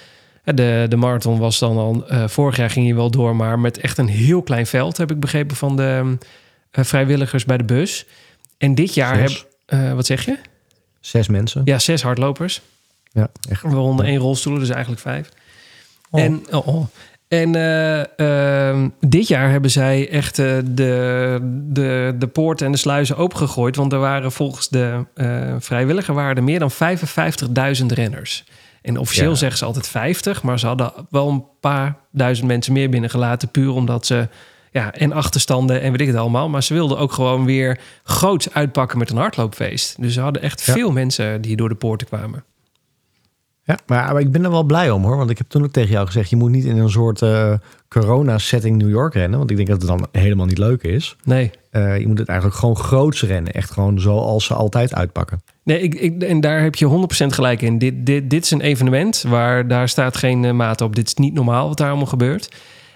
De, 0.44 0.86
de 0.90 0.96
marathon 0.96 1.40
was 1.40 1.60
dan 1.60 1.78
al... 1.78 2.08
eh, 2.08 2.28
vorig 2.28 2.58
jaar 2.58 2.70
ging 2.70 2.86
hij 2.86 2.96
wel 2.96 3.12
door, 3.12 3.36
maar 3.36 3.60
met 3.60 3.78
echt 3.78 3.98
een 3.98 4.08
heel 4.08 4.42
klein 4.42 4.66
veld... 4.66 4.98
heb 4.98 5.12
ik 5.12 5.20
begrepen 5.20 5.56
van 5.56 5.76
de 5.76 6.18
eh, 6.72 6.84
vrijwilligers 6.84 7.46
bij 7.46 7.58
de 7.58 7.64
bus. 7.64 8.06
En 8.58 8.76
dit 8.76 8.94
jaar 8.94 9.20
heb... 9.20 9.48
eh, 9.66 9.94
wat 9.94 10.06
zeg 10.06 10.26
je? 10.26 10.38
Zes 11.00 11.28
mensen. 11.28 11.62
Ja, 11.66 11.80
zes 11.80 12.02
hardlopers. 12.02 12.62
Ja, 13.12 13.30
echt. 13.50 13.62
Waaronder 13.62 14.06
één 14.06 14.18
rolstoel, 14.20 14.60
dus 14.60 14.70
eigenlijk 14.70 15.02
vijf. 15.02 15.30
Oh. 16.10 16.22
En, 16.22 16.46
oh, 16.52 16.68
oh. 16.68 16.86
en 17.28 17.56
eh, 17.56 18.70
ehm, 18.70 18.90
dit 19.00 19.28
jaar 19.28 19.50
hebben 19.52 19.72
zij 19.72 20.10
echt 20.10 20.36
de, 20.36 20.62
de, 21.72 22.16
de 22.20 22.28
poorten 22.28 22.66
en 22.66 22.72
de 22.72 22.78
sluizen 22.78 23.18
opengegooid. 23.18 23.76
Want 23.76 23.94
er 23.94 24.00
waren 24.00 24.32
volgens 24.32 24.70
de 24.70 25.06
vrijwilliger 25.60 26.14
waren 26.14 26.36
er 26.36 26.44
meer 26.44 26.60
dan 26.60 26.72
55.000 26.72 27.86
renners. 27.88 28.44
En 28.84 28.98
officieel 28.98 29.30
Ja. 29.30 29.36
zeggen 29.36 29.58
ze 29.58 29.66
altijd 29.66 29.88
50, 29.88 30.44
maar 30.44 30.60
ze 30.60 30.66
hadden 30.68 30.92
wel 31.10 31.30
een 31.30 31.46
paar 31.60 31.96
duizend 32.12 32.48
mensen 32.48 32.74
meer 32.74 32.90
binnengelaten. 32.90 33.50
Puur 33.50 33.72
omdat 33.72 34.06
ze, 34.06 34.28
ja, 34.72 34.94
en 34.94 35.12
achterstanden 35.14 35.82
en 35.82 35.92
weet 35.92 36.02
ik 36.02 36.08
het 36.08 36.16
allemaal. 36.16 36.50
Maar 36.50 36.64
ze 36.64 36.74
wilden 36.74 36.98
ook 36.98 37.12
gewoon 37.12 37.46
weer 37.46 37.80
groots 38.04 38.54
uitpakken 38.54 38.98
met 38.98 39.10
een 39.10 39.18
hardloopfeest. 39.18 40.02
Dus 40.02 40.14
ze 40.14 40.22
hadden 40.22 40.42
echt 40.42 40.66
Ja. 40.66 40.74
veel 40.74 40.92
mensen 40.92 41.42
die 41.42 41.56
door 41.56 41.70
de 41.70 41.76
poorten 41.76 42.08
kwamen. 42.08 42.44
Ja, 43.66 43.78
maar, 43.86 44.14
maar 44.14 44.22
ik 44.22 44.32
ben 44.32 44.44
er 44.44 44.52
wel 44.52 44.64
blij 44.64 44.90
om 44.92 45.04
hoor. 45.04 45.18
Want 45.18 45.30
ik 45.30 45.38
heb 45.38 45.50
toen 45.50 45.64
ook 45.64 45.72
tegen 45.72 45.92
jou 45.92 46.06
gezegd: 46.06 46.30
je 46.30 46.36
moet 46.36 46.52
niet 46.52 46.66
in 46.66 46.78
een 46.78 46.90
soort 46.90 47.22
eh, 47.22 47.54
corona-setting 47.88 48.78
New 48.78 48.90
York 48.90 49.14
rennen. 49.14 49.38
Want 49.38 49.52
ik 49.52 49.56
denk 49.58 49.70
dat 49.70 49.82
het 49.82 49.88
dan 49.90 50.08
helemaal 50.12 50.46
niet 50.46 50.58
leuk 50.58 50.84
is. 50.84 51.16
Nee, 51.24 51.52
Eh, 51.74 52.00
je 52.00 52.08
moet 52.08 52.18
het 52.20 52.28
eigenlijk 52.28 52.60
gewoon 52.60 52.76
groots 52.78 53.22
rennen. 53.24 53.54
Echt 53.54 53.72
gewoon 53.72 54.00
zoals 54.00 54.46
ze 54.46 54.54
altijd 54.54 54.94
uitpakken. 54.94 55.42
Nee, 55.64 55.80
ik, 55.82 55.94
ik, 55.94 56.24
en 56.24 56.40
daar 56.42 56.62
heb 56.62 56.76
je 56.76 57.08
100% 57.24 57.26
gelijk 57.28 57.62
in. 57.62 57.78
Dit, 57.78 58.06
dit, 58.06 58.30
dit 58.30 58.44
is 58.44 58.52
een 58.52 58.62
evenement 58.62 59.24
waar 59.28 59.68
daar 59.68 59.90
staat 59.90 60.18
geen 60.18 60.46
eh, 60.46 60.52
maat 60.52 60.82
op. 60.82 60.96
Dit 60.96 61.08
is 61.08 61.14
niet 61.14 61.34
normaal 61.34 61.68
wat 61.68 61.78
daar 61.78 61.88
allemaal 61.90 62.06
gebeurt. 62.06 62.50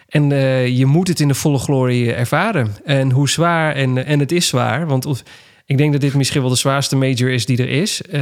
En 0.08 0.32
eh, 0.32 0.68
je 0.78 0.86
moet 0.86 1.08
het 1.08 1.20
in 1.20 1.28
de 1.28 1.34
volle 1.34 1.58
glorie 1.58 2.14
ervaren. 2.14 2.72
En 2.86 3.12
hoe 3.12 3.30
zwaar, 3.30 3.76
en, 3.76 4.06
en 4.06 4.20
het 4.20 4.32
is 4.32 4.48
zwaar. 4.48 4.88
Want 4.88 5.06
of- 5.06 5.24
ik 5.66 5.78
denk 5.78 5.92
dat 5.92 6.02
dit 6.02 6.14
misschien 6.14 6.42
wel 6.42 6.50
de 6.50 6.56
zwaarste 6.56 6.96
major 6.96 7.30
is 7.30 7.46
die 7.46 7.58
er 7.58 7.70
is. 7.70 8.02
Ehm, 8.02 8.22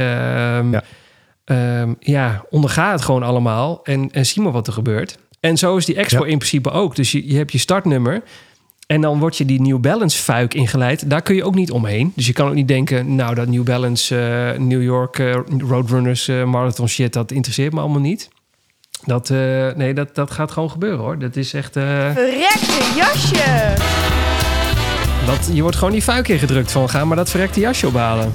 Ja. 0.72 0.82
ja. 1.44 1.86
ja, 2.00 2.44
onderga 2.50 2.92
het 2.92 3.02
gewoon 3.02 3.22
allemaal 3.22 3.80
en, 3.84 4.10
en 4.12 4.26
zie 4.26 4.42
maar 4.42 4.52
wat 4.52 4.66
er 4.66 4.72
gebeurt. 4.72 5.18
En 5.40 5.56
zo 5.56 5.76
is 5.76 5.84
die 5.84 5.94
expo 5.96 6.24
Ja. 6.24 6.30
in 6.30 6.38
principe 6.38 6.70
ook. 6.70 6.96
Dus 6.96 7.12
je, 7.12 7.28
je 7.28 7.36
hebt 7.36 7.52
je 7.52 7.58
startnummer. 7.58 8.22
En 8.86 9.00
dan 9.00 9.18
wordt 9.18 9.36
je 9.36 9.44
die 9.44 9.60
New 9.60 9.78
Balance 9.78 10.18
fuik 10.22 10.54
ingeleid. 10.54 11.10
Daar 11.10 11.22
kun 11.22 11.34
je 11.34 11.44
ook 11.44 11.54
niet 11.54 11.70
omheen. 11.70 12.12
Dus 12.14 12.26
je 12.26 12.32
kan 12.32 12.48
ook 12.48 12.54
niet 12.54 12.68
denken, 12.68 13.14
nou 13.14 13.34
dat 13.34 13.48
New 13.48 13.62
Balance 13.62 14.18
eh, 14.18 14.58
New 14.60 14.82
York 14.82 15.18
eh, 15.18 15.34
Roadrunners 15.58 16.28
eh, 16.28 16.44
marathon 16.44 16.88
shit, 16.88 17.12
dat 17.12 17.30
interesseert 17.32 17.72
me 17.72 17.80
allemaal 17.80 18.00
niet. 18.00 18.28
Dat, 19.04 19.30
eh, 19.30 19.68
nee, 19.74 19.94
dat, 19.94 20.14
dat 20.14 20.30
gaat 20.30 20.50
gewoon 20.50 20.70
gebeuren 20.70 20.98
hoor. 20.98 21.18
Dat 21.18 21.36
is 21.36 21.52
echt, 21.54 21.76
eh, 21.76 21.84
Verrekte 22.12 22.92
jasje! 22.96 23.74
dat, 25.26 25.50
je 25.52 25.62
wordt 25.62 25.76
gewoon 25.76 25.92
die 25.92 26.02
fuik 26.02 26.28
ingedrukt 26.28 26.72
van 26.72 26.88
ga 26.88 27.04
maar 27.04 27.16
dat 27.16 27.30
verrekte 27.30 27.60
jasje 27.60 27.86
ophalen. 27.86 28.32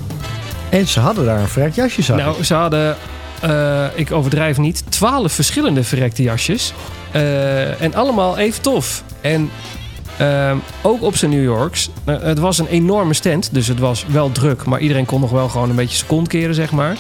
En 0.70 0.88
ze 0.88 1.00
hadden 1.00 1.25
daar 1.25 1.39
een 1.39 1.48
verrekt 1.48 1.75
jasje 1.75 2.01
zag 2.01 2.17
ik. 2.17 2.24
Nou, 2.24 2.43
ze 2.43 2.53
hadden, 2.53 2.98
eh, 3.41 3.86
ik 3.96 4.12
overdrijf 4.12 4.58
niet, 4.58 4.91
twaalf 4.91 5.31
verschillende 5.31 5.84
verrekte 5.84 6.24
jasjes. 6.24 6.74
Eh, 7.12 7.81
en 7.81 7.93
allemaal 7.93 8.38
even 8.38 8.62
tof. 8.62 9.03
En 9.22 9.50
ehm, 10.22 10.58
ook 10.82 11.01
op 11.01 11.16
zijn 11.16 11.32
New 11.32 11.44
Yorks. 11.44 11.90
Eh, 12.04 12.22
het 12.22 12.40
was 12.40 12.58
een 12.58 12.68
enorme 12.68 13.14
stand, 13.14 13.53
dus 13.53 13.68
het 13.68 13.79
was 13.79 14.05
wel 14.07 14.31
druk. 14.31 14.66
Maar 14.66 14.79
iedereen 14.79 15.05
kon 15.05 15.22
nog 15.22 15.31
wel 15.31 15.50
gewoon 15.50 15.70
een 15.70 15.75
beetje 15.75 15.98
second 15.98 16.27
keren, 16.27 16.55
zeg 16.55 16.72
maar. 16.72 16.98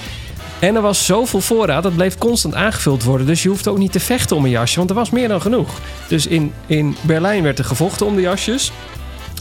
En 0.59 0.75
er 0.75 0.81
was 0.81 1.05
zoveel 1.05 1.41
voorraad, 1.41 1.83
dat 1.83 1.95
bleef 1.95 2.17
constant 2.17 2.55
aangevuld 2.55 3.03
worden. 3.03 3.27
Dus 3.27 3.43
je 3.43 3.49
hoeft 3.49 3.67
ook 3.67 3.77
niet 3.77 3.91
te 3.91 3.99
vechten 3.99 4.35
om 4.35 4.43
een 4.43 4.49
jasje, 4.49 4.77
want 4.77 4.89
er 4.89 4.95
was 4.95 5.09
meer 5.09 5.27
dan 5.27 5.41
genoeg. 5.41 5.69
Dus 6.07 6.27
in, 6.27 6.53
in 6.65 6.95
Berlijn 7.01 7.43
werd 7.43 7.59
er 7.59 7.65
gevochten 7.65 8.05
om 8.05 8.15
de 8.15 8.21
jasjes. 8.21 8.71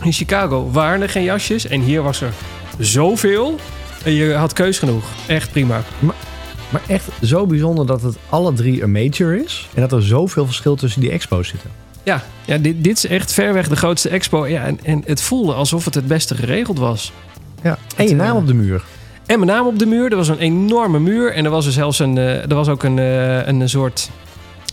In 0.02 0.12
Chicago 0.12 0.70
waren 0.70 1.02
er 1.02 1.08
geen 1.08 1.22
jasjes. 1.22 1.66
En 1.66 1.80
hier 1.80 2.02
was 2.02 2.20
er 2.20 2.32
zoveel. 2.78 3.58
En 4.04 4.12
je 4.12 4.34
had 4.34 4.52
keus 4.52 4.78
genoeg. 4.78 5.04
Echt 5.26 5.50
prima. 5.50 5.82
Maar 6.68 6.82
echt 6.86 7.08
zo 7.22 7.46
bijzonder 7.46 7.86
dat 7.86 8.02
het 8.02 8.16
alle 8.28 8.52
drie 8.52 8.82
een 8.82 8.92
major 8.92 9.34
is. 9.34 9.68
En 9.74 9.80
dat 9.80 9.92
er 9.92 10.02
zoveel 10.02 10.46
verschil 10.46 10.74
tussen 10.74 11.00
die 11.00 11.10
expo's 11.10 11.48
zitten. 11.48 11.79
Ja, 12.02 12.22
ja 12.44 12.58
dit, 12.58 12.84
dit 12.84 12.96
is 12.96 13.06
echt 13.06 13.32
ver 13.32 13.52
weg 13.52 13.68
de 13.68 13.76
grootste 13.76 14.08
expo. 14.08 14.46
Ja, 14.46 14.64
en, 14.64 14.78
en 14.82 15.02
het 15.06 15.22
voelde 15.22 15.52
alsof 15.52 15.84
het 15.84 15.94
het 15.94 16.06
beste 16.06 16.34
geregeld 16.34 16.78
was. 16.78 17.12
Ja. 17.62 17.78
En 17.96 18.04
je 18.04 18.10
Het, 18.10 18.18
naam 18.18 18.36
eh, 18.36 18.36
op 18.36 18.46
de 18.46 18.54
muur. 18.54 18.82
En 19.26 19.38
mijn 19.38 19.50
naam 19.50 19.66
op 19.66 19.78
de 19.78 19.86
muur. 19.86 20.10
Er 20.10 20.16
was 20.16 20.28
een 20.28 20.38
enorme 20.38 20.98
muur. 20.98 21.32
En 21.32 21.44
er 21.44 21.50
was 21.50 21.66
er 21.66 21.72
zelfs 21.72 21.98
een, 21.98 22.18
eh, 22.18 22.50
er 22.50 22.54
was 22.54 22.68
ook 22.68 22.82
een, 22.82 22.98
eh, 22.98 23.46
een 23.46 23.68
soort 23.68 24.10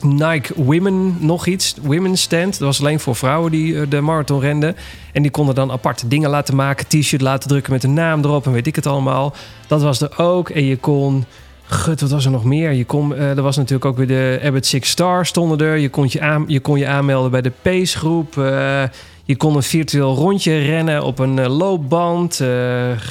Nike 0.02 0.64
Women 0.64 1.16
nog 1.20 1.46
iets. 1.46 1.76
Women's 1.82 2.22
stand. 2.22 2.52
Dat 2.52 2.68
was 2.68 2.80
alleen 2.80 3.00
voor 3.00 3.16
vrouwen 3.16 3.52
die 3.52 3.80
eh, 3.80 3.90
de 3.90 4.02
marathon 4.02 4.40
renden. 4.40 4.76
En 5.14 5.22
die 5.22 5.32
konden 5.32 5.56
dan 5.56 5.72
aparte 5.72 6.08
dingen 6.08 6.30
laten 6.30 6.56
maken. 6.56 6.88
T-shirt 6.88 7.22
laten 7.22 7.50
drukken 7.50 7.74
met 7.74 7.84
een 7.84 7.94
naam 7.94 8.24
erop. 8.24 8.46
En 8.46 8.52
weet 8.52 8.68
ik 8.68 8.76
het 8.76 8.86
allemaal. 8.86 9.36
Dat 9.68 9.82
was 9.82 10.02
er 10.02 10.18
ook. 10.18 10.50
En 10.50 10.64
je 10.64 10.78
kon... 10.78 11.26
Gut, 11.70 12.02
wat 12.02 12.10
was 12.10 12.26
er 12.26 12.32
nog 12.32 12.44
meer? 12.44 12.72
Je 12.72 12.86
kon, 12.86 13.16
eh, 13.16 13.38
er 13.38 13.42
was 13.42 13.58
natuurlijk 13.58 13.86
ook 13.86 13.98
weer 13.98 14.08
de 14.08 14.40
Abbott 14.44 14.66
Six 14.66 14.90
Star 14.90 15.26
stonden 15.26 15.68
er. 15.68 15.78
Je 15.78 15.90
kon 15.90 16.08
je, 16.10 16.22
aan, 16.22 16.44
je, 16.48 16.60
kon 16.60 16.80
je 16.80 16.88
aanmelden 16.88 17.32
bij 17.32 17.42
de 17.42 17.52
Pace 17.62 17.98
groep. 17.98 18.38
Eh, 18.38 18.84
je 19.24 19.36
kon 19.36 19.56
een 19.56 19.64
virtueel 19.64 20.16
rondje 20.16 20.58
rennen 20.58 21.04
op 21.04 21.20
een 21.20 21.40
eh, 21.40 21.58
loopband. 21.58 22.38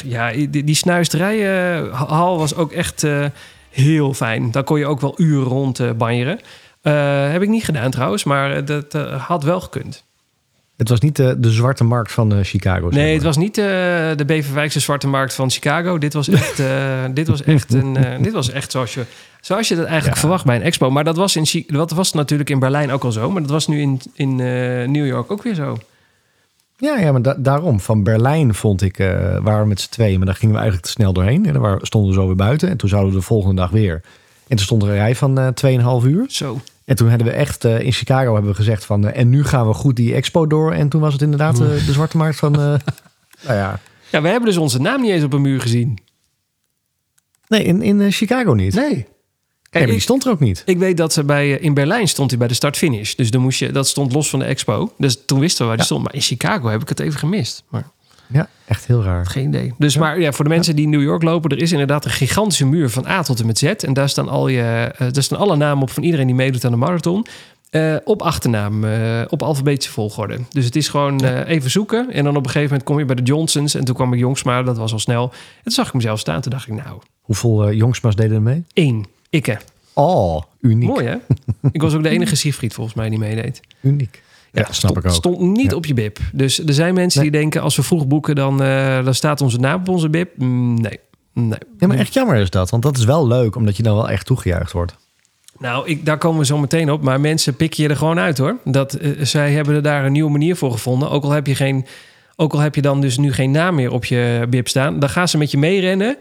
Ja, 0.05 0.33
die, 0.33 0.65
die 0.65 0.75
snuisterijenhal 0.75 2.39
was 2.39 2.55
ook 2.55 2.73
echt 2.73 3.07
heel 3.71 4.15
fijn. 4.15 4.51
Daar 4.51 4.65
kon 4.65 4.79
je 4.79 4.87
ook 4.87 5.01
wel 5.01 5.15
uren 5.17 5.49
rond 5.49 5.99
banjeren. 5.99 6.41
Heb 7.33 7.43
ik 7.43 7.49
niet 7.49 7.65
gedaan 7.65 7.91
trouwens, 7.91 8.25
maar 8.25 8.65
dat 8.65 8.93
had 9.19 9.43
wel 9.43 9.61
gekund. 9.61 10.05
Het 10.77 10.89
was 10.89 11.01
niet 11.01 11.17
de, 11.17 11.41
de 11.41 11.51
zwarte 11.51 11.85
markt 11.85 12.13
van 12.13 12.33
eh, 12.35 12.39
Chicago. 12.43 12.89
Nee, 12.89 13.05
maar. 13.05 13.13
het 13.15 13.23
was 13.23 13.37
niet 13.37 13.59
eh, 13.59 13.65
de 14.17 14.25
Beverwijkse 14.27 14.81
Zwarte 14.81 15.09
Markt 15.09 15.35
van 15.35 15.51
Chicago. 15.51 15.99
Dit 15.99 16.13
was 16.13 16.29
echt, 16.29 16.59
eh, 16.59 17.05
dit 17.15 17.29
was 17.29 17.43
echt, 17.43 17.73
een, 17.75 17.97
eh, 17.97 18.23
dit 18.23 18.33
was 18.33 18.51
echt 18.51 18.71
zoals, 18.71 18.95
je, 18.95 19.05
zoals 19.41 19.69
je 19.69 19.75
dat 19.77 19.85
eigenlijk 19.85 20.15
Ja. 20.15 20.21
verwacht 20.21 20.45
bij 20.45 20.57
een 20.57 20.63
expo. 20.63 20.91
Maar 20.91 21.05
dat 21.05 21.17
was, 21.17 21.37
in, 21.37 21.65
dat 21.67 21.91
was 21.91 22.13
natuurlijk 22.13 22.51
in 22.51 22.59
Berlijn 22.59 22.91
ook 22.93 23.05
al 23.05 23.13
zo. 23.13 23.31
Maar 23.31 23.43
dat 23.43 23.51
was 23.51 23.67
nu 23.67 23.81
in, 23.81 24.01
in 24.15 24.31
eh, 24.41 24.89
New 24.89 25.07
York 25.07 25.31
ook 25.31 25.43
weer 25.43 25.55
zo. 25.55 25.79
Ja, 26.79 26.99
ja 26.99 27.13
maar 27.13 27.23
da- 27.23 27.37
daarom. 27.39 27.81
Van 27.81 28.03
Berlijn 28.03 28.55
vond 28.55 28.83
ik, 28.83 28.99
eh 28.99 29.09
waren 29.43 29.63
we 29.63 29.69
met 29.69 29.81
z'n 29.81 29.91
tweeën, 29.91 30.17
maar 30.19 30.27
daar 30.27 30.37
gingen 30.37 30.55
we 30.55 30.61
eigenlijk 30.61 30.89
te 30.89 30.95
snel 30.95 31.13
doorheen. 31.13 31.47
En 31.47 31.53
dan 31.53 31.63
waren- 31.63 31.87
stonden 31.87 32.11
we 32.11 32.17
zo 32.17 32.27
weer 32.27 32.37
buiten. 32.37 32.69
En 32.69 32.77
toen 32.77 32.89
zouden 32.89 33.13
we 33.13 33.19
de 33.19 33.25
volgende 33.25 33.57
dag 33.61 33.71
weer. 33.71 34.01
En 34.49 34.57
toen 34.57 34.65
stond 34.67 34.83
er 34.83 34.89
een 34.89 34.95
rij 34.95 35.15
van 35.15 35.39
eh 35.39 35.47
2,5 36.03 36.07
uur. 36.07 36.25
Zo. 36.29 36.61
En 36.87 36.97
toen 36.97 37.09
hadden 37.09 37.27
we 37.27 37.33
echt 37.33 37.65
eh, 37.65 37.81
in 37.81 37.93
Chicago 37.93 38.33
hebben 38.33 38.51
we 38.51 38.57
gezegd 38.57 38.85
van... 38.85 39.07
eh, 39.07 39.21
en 39.21 39.29
nu 39.31 39.45
gaan 39.45 39.67
we 39.67 39.75
goed 39.75 39.97
die 39.97 40.15
expo 40.15 40.47
door. 40.47 40.73
En 40.73 40.89
toen 40.89 41.01
was 41.01 41.13
het 41.13 41.23
inderdaad 41.23 41.61
eh, 41.61 41.67
de 41.69 41.93
zwarte 41.93 42.17
markt 42.17 42.39
van... 42.39 42.53
eh, 42.55 42.61
nou 43.47 43.57
ja, 43.59 43.81
Ja, 44.11 44.23
we 44.23 44.29
hebben 44.29 44.49
dus 44.49 44.57
onze 44.59 44.81
naam 44.81 45.01
niet 45.01 45.11
eens 45.11 45.25
op 45.25 45.33
een 45.33 45.41
muur 45.41 45.61
gezien. 45.61 45.99
nee, 47.49 47.63
in, 47.65 47.83
in 47.83 48.13
Chicago 48.13 48.53
niet. 48.55 48.75
Nee, 48.75 48.85
Nee. 48.85 48.97
maar 48.97 49.85
Kijk, 49.85 49.91
die 49.91 50.01
stond 50.01 50.25
er 50.25 50.31
ook 50.31 50.41
niet. 50.41 50.63
ik 50.67 50.79
weet 50.79 50.97
dat 50.97 51.13
ze 51.13 51.25
bij, 51.25 51.51
in 51.51 51.75
Berlijn 51.75 52.09
stond 52.09 52.31
hij 52.31 52.39
bij 52.39 52.49
de 52.49 52.55
start-finish. 52.55 53.15
Dus 53.15 53.31
dan 53.31 53.41
moest 53.41 53.59
je, 53.59 53.73
dat 53.73 53.89
stond 53.89 54.13
los 54.13 54.31
van 54.31 54.39
de 54.39 54.45
expo. 54.45 54.93
Dus 54.99 55.19
toen 55.27 55.41
wisten 55.41 55.61
we 55.61 55.67
waar 55.67 55.77
die 55.77 55.81
Ja. 55.81 55.85
stond. 55.93 56.03
Maar 56.05 56.15
in 56.15 56.21
Chicago 56.21 56.69
heb 56.69 56.83
ik 56.83 56.89
het 56.89 57.01
even 57.01 57.19
gemist. 57.19 57.65
Maar 57.69 57.91
Ja, 58.29 58.49
echt 58.65 58.87
heel 58.87 59.03
raar. 59.03 59.27
Geen 59.27 59.49
idee. 59.49 59.75
Dus 59.79 59.97
maar 59.97 60.21
ja, 60.21 60.33
voor 60.33 60.45
de 60.45 60.51
mensen 60.51 60.77
die 60.77 60.85
in 60.85 60.91
New 60.91 61.03
York 61.03 61.23
lopen, 61.23 61.51
er 61.51 61.63
is 61.63 61.73
inderdaad 61.73 62.05
een 62.05 62.11
gigantische 62.11 62.67
muur 62.67 62.91
van 62.91 63.07
A 63.07 63.23
tot 63.23 63.41
en 63.41 63.47
met 63.47 63.59
Z. 63.59 63.63
En 63.65 63.93
daar 63.93 64.09
staan, 64.09 64.29
al 64.29 64.49
je, 64.49 64.93
eh, 64.97 65.07
daar 65.13 65.23
staan 65.23 65.39
alle 65.39 65.57
namen 65.57 65.83
op 65.83 65.91
van 65.91 66.03
iedereen 66.03 66.27
die 66.27 66.35
meedoet 66.35 66.65
aan 66.65 66.71
de 66.71 66.77
marathon. 66.77 67.27
Eh, 67.71 67.97
op 68.05 68.23
achternaam, 68.23 68.85
eh, 68.85 69.23
op 69.29 69.43
alfabetische 69.43 69.93
volgorde. 69.93 70.39
Dus 70.51 70.65
het 70.65 70.77
is 70.77 70.89
gewoon 70.89 71.25
even 71.25 71.71
zoeken. 71.71 72.13
En 72.13 72.25
dan 72.25 72.37
op 72.37 72.45
een 72.45 72.51
gegeven 72.51 72.69
moment 72.69 72.85
kom 72.85 72.99
je 72.99 73.05
bij 73.05 73.15
de 73.15 73.23
Johnsons. 73.23 73.75
En 73.75 73.85
toen 73.85 73.95
kwam 73.95 74.13
ik 74.13 74.19
Jongsma, 74.19 74.63
dat 74.63 74.77
was 74.77 74.93
al 74.93 74.99
snel. 74.99 75.23
En 75.23 75.63
toen 75.63 75.73
zag 75.73 75.87
ik 75.87 75.95
mezelf 75.95 76.19
staan. 76.19 76.41
Toen 76.41 76.53
dacht 76.53 76.69
ik, 76.69 76.75
nou, 76.75 77.01
Hoeveel 77.21 77.73
jongsma's 77.73 78.15
deden 78.17 78.37
er 78.37 78.43
mee? 78.43 78.65
één. 78.73 79.05
Ikke. 79.31 79.59
Oh, 79.93 80.43
uniek. 80.61 80.89
Mooi 80.89 81.07
hè? 81.07 81.17
ik 81.73 81.83
was 81.83 81.95
ook 81.95 82.03
de 82.03 82.09
enige 82.09 82.37
Siegfried 82.37 82.75
volgens 82.75 82.97
mij 82.97 83.09
die 83.09 83.19
meedeed. 83.19 83.61
Uniek. 83.81 84.23
Ja, 84.59 84.73
snap 84.73 84.75
stond, 84.75 84.97
ik 84.97 85.05
ook. 85.07 85.13
Stond 85.13 85.41
niet 85.41 85.71
Ja. 85.71 85.77
op 85.77 85.87
je 85.87 85.95
bib. 85.95 86.19
Dus 86.33 86.67
er 86.67 86.75
zijn 86.75 86.95
mensen 86.95 87.21
Nee. 87.23 87.31
die 87.31 87.41
denken, 87.41 87.63
als 87.63 87.77
we 87.77 87.83
vroeg 87.83 88.07
boeken, 88.07 88.35
dan, 88.35 88.63
eh, 88.63 89.05
dan 89.05 89.15
staat 89.15 89.41
onze 89.41 89.59
naam 89.59 89.81
op 89.81 89.89
onze 89.89 90.09
bib. 90.11 90.31
Mm, 90.37 90.81
nee. 90.81 90.99
Nee. 91.33 91.59
Ja, 91.79 91.87
maar 91.87 91.97
echt 91.99 92.15
jammer 92.15 92.37
is 92.37 92.51
dat. 92.51 92.71
Want 92.71 92.83
dat 92.83 92.97
is 92.99 93.05
wel 93.05 93.27
leuk, 93.27 93.57
omdat 93.57 93.77
je 93.77 93.83
dan 93.83 93.95
wel 93.95 94.09
echt 94.09 94.27
toegejuicht 94.27 94.73
wordt. 94.73 94.97
Nou, 95.59 95.89
ik, 95.89 96.07
daar 96.07 96.19
komen 96.19 96.39
we 96.39 96.47
zo 96.47 96.59
meteen 96.59 96.91
op. 96.91 97.03
Maar 97.03 97.21
mensen 97.21 97.57
pikken 97.57 97.83
je 97.83 97.89
er 97.89 97.97
gewoon 97.97 98.19
uit 98.19 98.39
hoor. 98.39 98.57
Dat, 98.65 98.95
eh, 98.95 99.11
zij 99.21 99.53
hebben 99.53 99.75
er 99.75 99.83
daar 99.83 100.05
een 100.05 100.13
nieuwe 100.13 100.31
manier 100.31 100.57
voor 100.57 100.73
gevonden. 100.73 101.11
Ook 101.11 101.25
al 101.25 101.31
heb 101.31 101.47
je 101.47 101.55
geen. 101.55 101.87
Ook 102.37 102.53
al 102.53 102.59
heb 102.59 102.75
je 102.75 102.83
dan 102.83 103.01
dus 103.01 103.19
nu 103.19 103.33
geen 103.33 103.51
naam 103.51 103.75
meer 103.75 103.93
op 103.93 104.05
je 104.05 104.47
bib 104.51 104.69
staan. 104.69 104.99
Dan 104.99 105.09
gaan 105.09 105.29
ze 105.29 105.39
met 105.39 105.51
je 105.51 105.59
meerennen. 105.59 106.17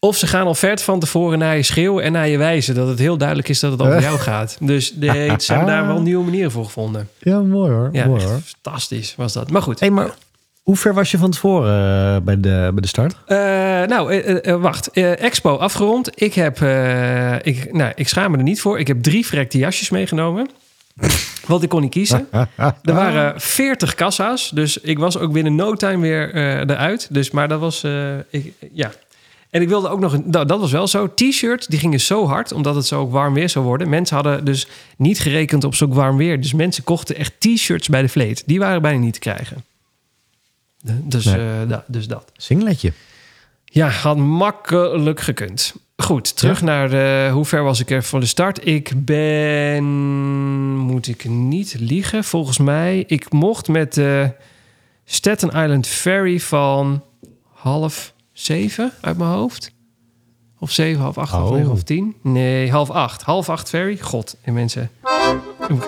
Of 0.00 0.16
ze 0.16 0.26
gaan 0.26 0.46
al 0.46 0.54
ver 0.54 0.78
van 0.78 1.00
tevoren 1.00 1.38
naar 1.38 1.56
je 1.56 1.62
schreeuwen 1.62 2.04
en 2.04 2.12
naar 2.12 2.28
je 2.28 2.38
wijzen. 2.38 2.74
Dat 2.74 2.88
het 2.88 2.98
heel 2.98 3.16
duidelijk 3.16 3.48
is 3.48 3.60
dat 3.60 3.70
het 3.72 3.80
over 3.82 4.00
jou 4.00 4.18
gaat. 4.18 4.56
Dus 4.60 4.92
de, 4.94 5.06
ze 5.38 5.52
hebben 5.52 5.72
daar 5.72 5.86
wel 5.86 6.00
nieuwe 6.00 6.24
manieren 6.24 6.50
voor 6.50 6.64
gevonden. 6.64 7.08
Ja, 7.18 7.40
mooi 7.40 7.70
hoor. 7.72 7.88
Ja, 7.92 8.06
mooi 8.06 8.24
hoor. 8.24 8.40
fantastisch 8.44 9.14
was 9.16 9.32
dat. 9.32 9.50
Maar 9.50 9.62
goed. 9.62 9.80
hey, 9.80 9.90
maar 9.90 10.10
hoe 10.62 10.76
ver 10.76 10.94
was 10.94 11.10
je 11.10 11.18
van 11.18 11.30
tevoren 11.30 12.14
eh, 12.14 12.20
bij, 12.22 12.40
de, 12.40 12.70
bij 12.72 12.80
de 12.82 12.86
start? 12.86 13.16
Eh, 13.26 13.36
nou, 13.88 14.12
eh, 14.14 14.60
wacht. 14.60 14.90
Eh, 14.90 15.22
Expo 15.22 15.56
afgerond. 15.56 16.22
Ik 16.22 16.34
heb, 16.34 16.62
eh, 16.62 17.34
ik, 17.34 17.72
nou, 17.72 17.92
ik 17.94 18.08
schaam 18.08 18.30
me 18.30 18.36
er 18.36 18.42
niet 18.42 18.60
voor. 18.60 18.78
Ik 18.78 18.86
heb 18.86 19.02
drie 19.02 19.26
verrekte 19.26 19.58
jasjes 19.58 19.90
meegenomen. 19.90 20.50
Want 21.46 21.62
ik 21.62 21.68
kon 21.68 21.80
niet 21.80 21.90
kiezen. 21.90 22.28
Er 22.82 22.94
waren 22.94 23.40
40 23.40 23.94
kassa's. 23.94 24.50
Dus 24.50 24.78
ik 24.78 24.98
was 24.98 25.18
ook 25.18 25.32
binnen 25.32 25.54
no 25.54 25.74
time 25.74 26.02
weer 26.02 26.34
eh, 26.34 26.58
eruit. 26.58 27.08
Dus, 27.10 27.30
maar 27.30 27.48
dat 27.48 27.60
was, 27.60 27.82
eh, 27.84 28.18
ik, 28.30 28.52
ja. 28.72 28.90
En 29.50 29.62
ik 29.62 29.68
wilde 29.68 29.88
ook 29.88 30.00
nog, 30.00 30.12
een, 30.12 30.24
nou, 30.26 30.46
dat 30.46 30.60
was 30.60 30.70
wel 30.72 30.86
zo. 30.86 31.14
T-shirts, 31.14 31.66
die 31.66 31.78
gingen 31.78 32.00
zo 32.00 32.26
hard, 32.26 32.52
omdat 32.52 32.74
het 32.74 32.86
zo 32.86 33.08
warm 33.08 33.34
weer 33.34 33.48
zou 33.48 33.64
worden. 33.64 33.88
Mensen 33.88 34.14
hadden 34.16 34.44
dus 34.44 34.68
niet 34.96 35.18
gerekend 35.20 35.64
op 35.64 35.74
zo'n 35.74 35.94
warm 35.94 36.16
weer. 36.16 36.40
Dus 36.40 36.52
mensen 36.52 36.84
kochten 36.84 37.16
echt 37.16 37.32
T-shirts 37.38 37.88
bij 37.88 38.02
de 38.02 38.08
vleet. 38.08 38.42
Die 38.46 38.58
waren 38.58 38.82
bijna 38.82 38.98
niet 38.98 39.12
te 39.12 39.18
krijgen. 39.18 39.64
De- 40.80 41.06
Dus, 41.08 41.24
Nee. 41.24 41.34
eh, 41.34 41.68
da- 41.68 41.84
dus 41.86 42.08
dat. 42.08 42.32
Singletje. 42.36 42.92
Ja, 43.64 43.88
had 43.88 44.16
makkelijk 44.16 45.20
gekund. 45.20 45.74
Goed, 45.96 46.36
terug 46.36 46.62
naar 46.62 46.92
eh, 46.92 47.32
hoe 47.32 47.44
ver 47.44 47.62
was 47.62 47.80
ik 47.80 47.90
er 47.90 48.02
van 48.02 48.20
de 48.20 48.26
start? 48.26 48.66
Ik 48.66 48.92
ben, 48.94 49.84
moet 50.76 51.08
ik 51.08 51.24
niet 51.24 51.74
liegen, 51.78 52.24
volgens 52.24 52.58
mij. 52.58 53.04
Ik 53.06 53.32
mocht 53.32 53.68
met 53.68 53.94
de 53.94 54.30
Staten 55.04 55.48
Island 55.48 55.86
Ferry 55.86 56.40
van 56.40 57.02
half 57.52 58.12
zeven 58.38 58.92
uit 59.00 59.18
mijn 59.18 59.30
hoofd. 59.30 59.70
Of 60.58 60.70
zeven, 60.70 61.02
half 61.02 61.18
acht, 61.18 61.30
half 61.30 61.68
of 61.68 61.82
tien. 61.82 62.16
Nee, 62.22 62.70
half 62.70 62.90
acht. 62.90 63.22
Half 63.22 63.48
acht 63.48 63.68
ferry. 63.68 63.98
God, 64.00 64.36
en 64.42 64.54
mensen. 64.54 64.90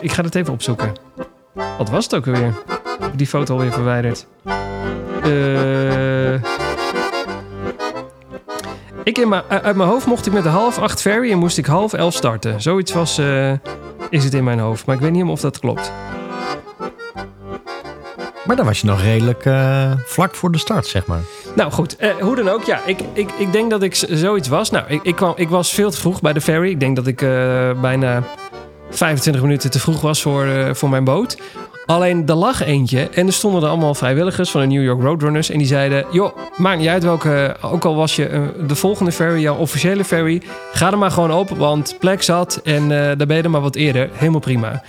Ik 0.01 0.13
ga 0.13 0.23
het 0.23 0.35
even 0.35 0.53
opzoeken. 0.53 0.93
Wat 1.79 1.91
was 1.91 2.05
het 2.05 2.15
ook 2.15 2.27
alweer? 2.27 2.55
Die 3.15 3.27
foto 3.27 3.55
alweer 3.55 3.73
verwijderd. 3.73 4.27
Eh... 5.23 6.35
Ik 9.05 9.19
in 9.19 9.29
mijn, 9.29 9.43
uit 9.49 9.77
mijn 9.77 9.89
hoofd 9.89 10.07
mocht 10.07 10.27
ik 10.27 10.33
met 10.33 10.43
de 10.43 10.49
half 10.49 10.79
acht 10.79 11.01
ferry 11.01 11.31
en 11.31 11.39
moest 11.39 11.59
ik 11.59 11.67
half 11.67 11.93
elf 11.93 12.15
starten. 12.15 12.61
Zoiets 12.61 12.93
was, 12.93 13.19
eh, 13.19 13.53
is 14.11 14.25
het 14.25 14.35
in 14.35 14.45
mijn 14.45 14.59
hoofd. 14.59 14.87
Maar 14.87 14.95
ik 14.95 15.01
weet 15.01 15.11
niet 15.11 15.21
helemaal 15.21 15.37
of 15.37 15.41
dat 15.51 15.59
klopt. 15.59 15.93
Maar 18.51 18.59
dan 18.59 18.69
was 18.69 18.81
je 18.81 18.87
nog 18.87 19.03
redelijk 19.03 19.45
eh, 19.45 19.93
vlak 20.05 20.35
voor 20.35 20.53
de 20.53 20.59
start, 20.59 20.87
zeg 20.87 21.07
maar. 21.07 21.21
Nou 21.55 21.73
goed, 21.73 21.97
eh, 21.97 22.11
hoe 22.21 22.37
dan 22.37 22.49
ook. 22.49 22.65
Ja, 22.65 22.81
ik, 22.87 23.01
ik, 23.13 23.31
ik 23.39 23.53
denk 23.53 23.71
dat 23.71 23.83
ik 23.83 23.95
zoiets 23.95 24.49
was. 24.49 24.71
Nou, 24.71 24.85
ik, 24.89 25.03
ik, 25.03 25.17
kwam, 25.17 25.33
ik 25.37 25.49
was 25.49 25.73
veel 25.73 25.91
te 25.91 25.97
vroeg 25.97 26.21
bij 26.21 26.33
de 26.33 26.41
ferry. 26.41 26.71
Ik 26.71 26.81
denk 26.81 26.97
dat 26.97 27.07
ik 27.07 27.23
eh, 27.23 27.71
bijna 27.81 28.23
25 28.91 29.43
minuten 29.43 29.71
te 29.71 29.79
vroeg 29.79 30.01
was 30.01 30.23
voor, 30.23 30.47
voor 30.73 30.89
mijn 30.89 31.05
boot. 31.05 31.39
Alleen 31.87 32.27
er 32.27 32.35
lag 32.35 32.65
eentje 32.65 33.09
en 33.09 33.27
er 33.27 33.33
stonden 33.33 33.63
er 33.63 33.69
allemaal 33.69 33.95
vrijwilligers 33.95 34.51
van 34.51 34.61
de 34.61 34.67
New 34.67 34.85
York 34.85 35.03
Roadrunners. 35.03 35.51
En 35.51 35.59
die 35.59 35.67
zeiden: 35.67 36.07
Joh, 36.11 36.37
maakt 36.57 36.79
niet 36.79 36.89
uit 36.89 37.03
welke. 37.03 37.57
Ook 37.61 37.85
al 37.85 37.95
was 37.95 38.17
je 38.17 38.53
de 38.67 38.75
volgende 38.75 39.13
ferry, 39.13 39.41
jouw 39.41 39.57
officiële 39.57 40.05
ferry. 40.05 40.43
Ga 40.73 40.91
er 40.91 40.99
maar 40.99 41.11
gewoon 41.11 41.33
op, 41.33 41.51
want 41.51 41.97
plek 41.99 42.23
zat. 42.23 42.61
En 42.65 42.89
daar 42.89 43.27
ben 43.27 43.37
je 43.37 43.43
er 43.43 43.51
maar 43.51 43.61
wat 43.61 43.77
eerder. 43.77 44.11
Helemaal 44.13 44.41
prima. 44.41 44.83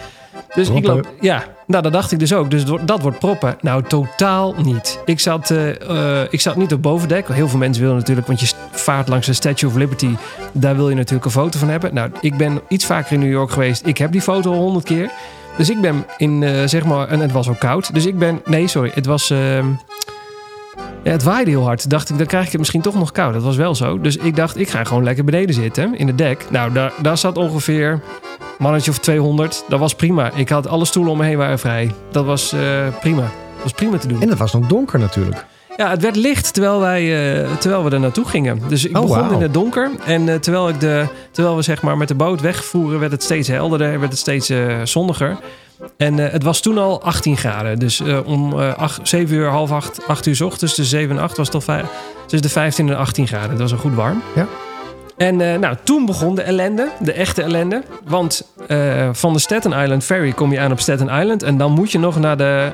Dus 0.54 0.70
ik 0.70 0.86
loop, 0.86 1.08
ja, 1.20 1.44
nou 1.68 1.84
dat 1.84 1.94
dacht 1.94 2.12
ik 2.12 2.20
dus 2.20 2.34
ook. 2.34 2.52
Dus 2.52 2.66
dat 2.82 3.02
wordt 3.02 3.20
proppen. 3.20 3.58
Nou, 3.62 3.84
totaal 3.84 4.56
niet. 4.64 5.00
Ik 5.06 5.20
zat, 5.20 5.52
eh, 5.52 6.22
eh, 6.22 6.28
ik 6.30 6.42
zat 6.42 6.56
niet 6.56 6.74
op 6.74 6.82
bovendek. 6.82 7.28
Heel 7.28 7.48
veel 7.48 7.60
mensen 7.60 7.82
willen 7.82 7.98
natuurlijk, 7.98 8.28
want 8.28 8.40
je 8.40 8.52
vaart 8.72 9.08
langs 9.08 9.28
de 9.28 9.34
Statue 9.34 9.70
of 9.70 9.76
Liberty. 9.76 10.16
Daar 10.52 10.76
wil 10.76 10.90
je 10.90 10.96
natuurlijk 10.96 11.26
een 11.26 11.32
foto 11.32 11.60
van 11.60 11.70
hebben. 11.70 11.94
Nou, 11.94 12.12
ik 12.22 12.38
ben 12.38 12.62
iets 12.68 12.86
vaker 12.86 13.14
in 13.14 13.20
New 13.20 13.32
York 13.32 13.52
geweest. 13.52 13.86
Ik 13.86 13.98
heb 13.98 14.12
die 14.12 14.22
foto 14.22 14.52
al 14.52 14.60
honderd 14.60 14.86
keer. 14.86 15.12
Dus 15.58 15.70
ik 15.70 15.82
ben 15.82 16.06
in, 16.18 16.44
eh, 16.44 16.64
zeg 16.66 16.84
maar, 16.84 17.08
en 17.08 17.20
het 17.20 17.32
was 17.32 17.50
ook 17.50 17.60
koud. 17.60 17.94
Dus 17.94 18.06
ik 18.06 18.20
ben, 18.20 18.42
nee, 18.46 18.68
sorry, 18.68 18.92
het 18.94 19.06
was, 19.06 19.30
ehm, 19.30 19.66
ja, 21.04 21.12
het 21.12 21.24
waaide 21.24 21.50
heel 21.50 21.64
hard. 21.64 21.90
Dacht 21.90 22.10
ik, 22.10 22.18
dan 22.18 22.28
krijg 22.28 22.46
ik 22.46 22.50
het 22.52 22.60
misschien 22.60 22.82
toch 22.82 22.96
nog 22.96 23.12
koud. 23.12 23.34
Dat 23.34 23.44
was 23.44 23.56
wel 23.56 23.76
zo. 23.76 24.00
Dus 24.00 24.18
ik 24.18 24.36
dacht, 24.36 24.60
ik 24.60 24.70
ga 24.70 24.84
gewoon 24.84 25.04
lekker 25.04 25.24
beneden 25.24 25.56
zitten 25.56 25.98
in 25.98 26.08
het 26.08 26.18
dek. 26.18 26.46
Nou, 26.50 26.74
daar, 26.74 26.94
daar 27.02 27.18
zat 27.18 27.38
ongeveer 27.38 28.02
mannetje 28.58 28.92
of 28.92 28.98
200. 28.98 29.64
Dat 29.68 29.80
was 29.80 29.96
prima. 29.96 30.32
Ik 30.36 30.50
had 30.50 30.68
alle 30.68 30.86
stoelen 30.86 31.12
om 31.12 31.18
me 31.18 31.26
heen 31.26 31.38
waren 31.38 31.60
vrij. 31.60 31.92
Dat 32.12 32.26
was 32.26 32.54
eh, 32.54 32.60
prima. 33.00 33.22
Dat 33.22 33.64
was 33.64 33.72
prima 33.72 33.98
te 33.98 34.08
doen. 34.08 34.22
En 34.22 34.30
het 34.30 34.38
was 34.38 34.54
nog 34.54 34.68
donker 34.68 35.00
natuurlijk. 35.00 35.46
Ja, 35.78 35.90
het 35.90 36.02
werd 36.02 36.16
licht 36.16 36.54
terwijl, 36.54 36.80
wij, 36.80 37.02
eh, 37.42 37.56
terwijl 37.58 37.84
we 37.84 37.90
er 37.90 38.00
naartoe 38.00 38.26
gingen. 38.26 38.62
Dus 38.68 38.86
ik 38.86 38.98
Oh, 38.98 39.02
begon 39.02 39.34
in 39.34 39.42
het 39.42 39.54
donker. 39.54 39.90
En 40.06 40.30
eh, 40.30 40.36
terwijl, 40.36 40.70
ik 40.70 40.80
de, 40.80 41.06
terwijl 41.32 41.56
we 41.56 41.62
zeg 41.62 41.82
maar 41.82 41.98
met 41.98 42.08
de 42.08 42.16
boot 42.16 42.42
wegvoeren, 42.42 43.00
werd 43.00 43.12
het 43.12 43.24
steeds 43.24 43.48
helderder. 43.48 44.00
Werd 44.00 44.12
het 44.12 44.20
steeds 44.20 44.52
zonniger. 44.84 45.38
En 45.98 46.20
eh, 46.26 46.32
het 46.32 46.44
was 46.44 46.60
toen 46.62 46.78
al 46.78 47.02
18 47.04 47.38
graden. 47.38 47.80
Dus 47.80 48.00
eh, 48.00 48.28
om 48.28 48.60
eh, 48.60 48.74
acht- 48.74 49.08
7 49.08 49.36
uur, 49.36 49.48
half 49.48 49.72
8, 49.72 50.00
8 50.08 50.26
uur 50.26 50.36
's 50.36 50.42
ochtends, 50.42 50.76
tussen 50.76 50.98
7 51.00 51.18
en 51.18 51.24
8 51.24 51.38
was 51.38 51.48
het 51.52 51.56
al 51.70 51.82
tussen 52.22 52.42
de 52.42 52.50
15 52.50 52.90
en 52.90 52.98
18 52.98 53.28
graden. 53.28 53.50
Dat 53.50 53.60
was 53.60 53.72
al 53.72 53.78
goed 53.78 53.94
warm. 53.96 54.22
Ja. 54.36 54.48
En 55.18 55.42
eh, 55.42 55.60
nou, 55.60 55.76
toen 55.84 56.06
begon 56.06 56.36
de 56.36 56.42
ellende, 56.42 56.90
de 57.00 57.12
echte 57.14 57.42
ellende. 57.42 57.84
Want 58.08 58.48
eh, 58.68 59.10
van 59.12 59.34
de 59.34 59.40
Staten 59.40 59.72
Island 59.72 60.04
Ferry 60.04 60.32
kom 60.32 60.52
je 60.52 60.60
aan 60.60 60.72
op 60.72 60.80
Staten 60.80 61.10
Island. 61.10 61.44
En 61.44 61.58
dan 61.58 61.72
moet 61.72 61.92
je 61.92 62.00
nog 62.00 62.20
naar 62.20 62.38
de 62.38 62.72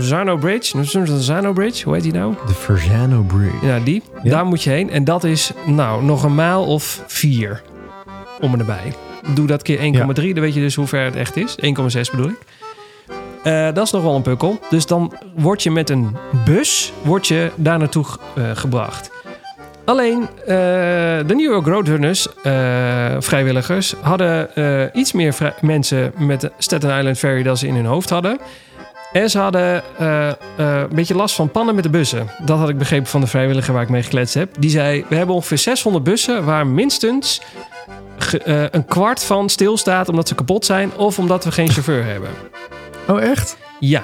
Zano 0.00 0.36
Bridge. 0.36 0.84
Zano 1.18 1.52
Bridge, 1.52 1.84
hoe 1.84 1.94
heet 1.94 2.02
die 2.02 2.12
nou? 2.12 2.34
De 2.46 2.54
Verzano 2.54 3.22
Bridge. 3.22 3.66
Ja, 3.66 3.78
die. 3.78 4.02
Ja. 4.22 4.30
Daar 4.30 4.46
moet 4.46 4.62
je 4.62 4.70
heen. 4.70 4.90
En 4.90 5.04
dat 5.04 5.24
is 5.24 5.52
nou 5.66 6.04
nog 6.04 6.22
een 6.24 6.34
mijl 6.34 6.64
of 6.64 7.02
vier 7.06 7.62
om 8.40 8.52
en 8.52 8.58
erbij. 8.58 8.92
Doe 9.34 9.46
dat 9.46 9.62
keer 9.62 9.78
1,3, 9.78 10.04
dan 10.14 10.40
weet 10.40 10.54
je 10.54 10.60
dus 10.60 10.74
hoe 10.74 10.86
ver 10.86 11.04
het 11.04 11.16
echt 11.16 11.36
is. 11.36 11.56
1,6 11.62 12.10
bedoel 12.10 12.28
ik. 12.28 12.38
Eh, 13.44 13.68
dat 13.72 13.84
is 13.84 13.90
nog 13.90 14.02
wel 14.02 14.14
een 14.14 14.22
pukkel. 14.22 14.58
Dus 14.70 14.86
dan 14.86 15.12
word 15.36 15.62
je 15.62 15.70
met 15.70 15.90
een 15.90 16.16
bus 16.44 16.92
word 17.02 17.26
je 17.26 17.50
daar 17.54 17.78
naartoe 17.78 18.04
eh, 18.34 18.50
gebracht. 18.54 19.10
Alleen 19.84 20.28
eh, 20.40 20.46
de 20.46 21.34
New 21.34 21.50
York 21.52 21.66
Roadrunners, 21.66 22.28
vrijwilligers, 23.18 23.94
hadden 24.00 24.48
iets 24.98 25.12
meer 25.12 25.54
mensen 25.60 26.12
met 26.18 26.40
de 26.40 26.52
Staten 26.58 26.98
Island 26.98 27.18
Ferry 27.18 27.42
dan 27.42 27.56
ze 27.56 27.66
in 27.66 27.74
hun 27.74 27.84
hoofd 27.84 28.10
hadden. 28.10 28.38
En 29.12 29.30
ze 29.30 29.38
hadden 29.38 29.82
een 30.56 30.88
beetje 30.94 31.14
last 31.14 31.34
van 31.34 31.50
pannen 31.50 31.74
met 31.74 31.84
de 31.84 31.90
bussen. 31.90 32.26
Dat 32.44 32.58
had 32.58 32.68
ik 32.68 32.78
begrepen 32.78 33.06
van 33.06 33.20
de 33.20 33.26
vrijwilliger 33.26 33.72
waar 33.72 33.82
ik 33.82 33.88
mee 33.88 34.02
gekletst 34.02 34.34
heb. 34.34 34.48
Die 34.58 34.70
zei, 34.70 35.04
we 35.08 35.14
hebben 35.14 35.34
ongeveer 35.34 35.58
600 35.58 36.04
bussen 36.04 36.44
waar 36.44 36.66
minstens 36.66 37.40
ge- 38.18 38.38
eh, 38.38 38.64
een 38.70 38.84
kwart 38.84 39.24
van 39.24 39.48
stilstaat 39.48 40.08
omdat 40.08 40.28
ze 40.28 40.34
kapot 40.34 40.64
zijn 40.64 40.90
of 40.96 41.18
omdat 41.18 41.44
we 41.44 41.52
geen 41.52 41.68
chauffeur 41.70 42.04
hebben. 42.12 42.28
Oh, 43.08 43.22
echt? 43.22 43.56
Ja. 43.80 44.02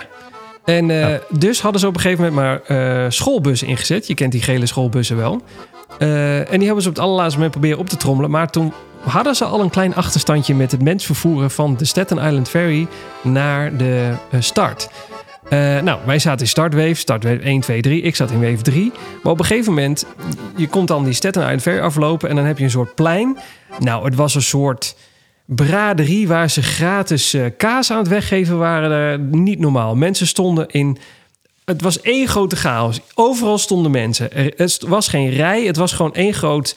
En 0.65 0.91
eh, 0.91 1.15
dus 1.29 1.61
hadden 1.61 1.81
ze 1.81 1.87
op 1.87 1.95
een 1.95 2.01
gegeven 2.01 2.25
moment 2.25 2.67
maar 2.69 2.79
eh, 3.05 3.11
schoolbussen 3.11 3.69
ingezet. 3.69 4.07
Je 4.07 4.15
kent 4.15 4.33
die 4.33 4.43
gele 4.43 4.67
schoolbussen 4.67 5.17
wel. 5.17 5.41
En 5.99 6.47
die 6.59 6.65
hebben 6.65 6.83
ze 6.83 6.89
op 6.89 6.95
het 6.95 7.05
allerlaatste 7.05 7.35
moment 7.35 7.51
proberen 7.53 7.79
op 7.79 7.89
te 7.89 7.97
trommelen. 7.97 8.31
Maar 8.31 8.51
toen 8.51 8.73
hadden 9.05 9.35
ze 9.35 9.45
al 9.45 9.61
een 9.61 9.71
klein 9.71 9.95
achterstandje 9.95 10.55
met 10.55 10.71
het 10.73 10.83
mensvervoeren 10.83 11.51
van 11.51 11.77
de 11.77 11.85
Staten 11.85 12.19
Island 12.19 12.49
Ferry 12.49 12.87
naar 13.23 13.77
de 13.77 14.13
start. 14.39 14.89
Eh, 15.51 15.81
nou, 15.81 15.99
wij 16.05 16.19
zaten 16.19 16.41
in 16.41 16.49
startwave, 16.49 16.95
startwave 16.95 17.43
1, 17.43 17.61
2, 17.61 17.81
3. 17.81 18.03
Ik 18.03 18.17
zat 18.17 18.31
in 18.31 18.41
wave 18.41 18.63
3. 18.63 18.93
Maar 19.23 19.33
op 19.33 19.39
een 19.39 19.45
gegeven 19.45 19.73
moment, 19.73 20.07
je 20.57 20.69
komt 20.69 20.89
dan 20.89 21.05
die 21.05 21.13
Staten 21.13 21.43
Island 21.43 21.63
Ferry 21.63 21.81
aflopen 21.81 22.29
en 22.29 22.37
dan 22.37 22.45
heb 22.45 22.59
je 22.59 22.65
een 22.65 22.71
soort 22.71 22.95
plein. 22.95 23.39
Nou, 23.79 24.05
het 24.05 24.15
was 24.15 24.35
een 24.35 24.43
soort 24.43 24.97
braderie 25.45 26.29
waar 26.29 26.51
ze 26.51 26.63
gratis 26.63 27.35
eh, 27.35 27.45
kaas 27.57 27.91
aan 27.91 27.99
het 27.99 28.09
weggeven 28.09 28.59
waren. 28.59 28.91
Er 28.91 29.19
niet 29.19 29.59
normaal. 29.59 29.95
Mensen 29.95 30.27
stonden 30.27 30.69
in. 30.69 30.99
Het 31.65 31.83
was 31.83 32.01
één 32.01 32.29
grote 32.29 32.57
chaos. 32.57 33.01
Overal 33.15 33.59
stonden 33.59 33.91
mensen. 33.91 34.33
Er, 34.33 34.53
het 34.57 34.81
was 34.81 35.09
geen 35.09 35.31
rij. 35.31 35.65
Het 35.65 35.77
was 35.77 35.93
gewoon 35.93 36.15
één 36.15 36.35
groot. 36.35 36.77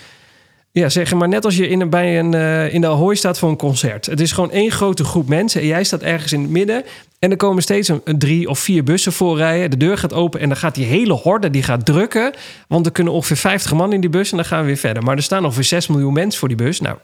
Ja, 0.76 0.90
zeg 0.90 1.14
maar 1.14 1.28
net 1.28 1.46
als 1.46 1.56
je 1.58 1.68
in, 1.68 1.82
een- 1.82 1.90
bij 1.90 2.20
een, 2.20 2.34
eh, 2.34 2.74
in 2.74 2.82
de 2.82 2.88
Ahoy 2.88 3.16
staat 3.16 3.40
voor 3.40 3.50
een 3.50 3.58
concert. 3.58 4.06
Het 4.06 4.20
is 4.20 4.32
gewoon 4.32 4.52
één 4.52 4.72
grote 4.72 5.04
groep 5.04 5.28
mensen. 5.28 5.62
En 5.62 5.68
jij 5.68 5.84
staat 5.84 6.02
ergens 6.02 6.34
in 6.34 6.42
het 6.42 6.50
midden. 6.50 6.84
En 7.20 7.32
er 7.32 7.38
komen 7.38 7.64
steeds 7.64 7.88
een, 7.88 8.02
drie 8.18 8.50
of 8.50 8.60
vier 8.60 8.84
bussen 8.84 9.14
voorrijden. 9.14 9.70
De 9.70 9.78
deur 9.78 9.98
gaat 9.98 10.14
open 10.14 10.40
en 10.40 10.48
dan 10.48 10.58
gaat 10.58 10.76
die 10.76 10.86
hele 10.86 11.14
horde 11.14 11.50
die 11.50 11.64
gaat 11.64 11.86
drukken. 11.86 12.34
Want 12.68 12.86
er 12.86 12.92
kunnen 12.92 13.14
ongeveer 13.14 13.38
50 13.38 13.74
man 13.74 13.94
in 13.94 14.02
die 14.02 14.10
bus 14.10 14.32
en 14.32 14.38
dan 14.38 14.46
gaan 14.46 14.60
we 14.60 14.66
weer 14.66 14.78
verder. 14.78 15.04
Maar 15.04 15.16
er 15.16 15.24
staan 15.24 15.44
ongeveer 15.46 15.64
6 15.64 15.88
miljoen 15.88 16.14
mensen 16.14 16.40
voor 16.40 16.48
die 16.48 16.58
bus. 16.58 16.80
Nou, 16.82 16.98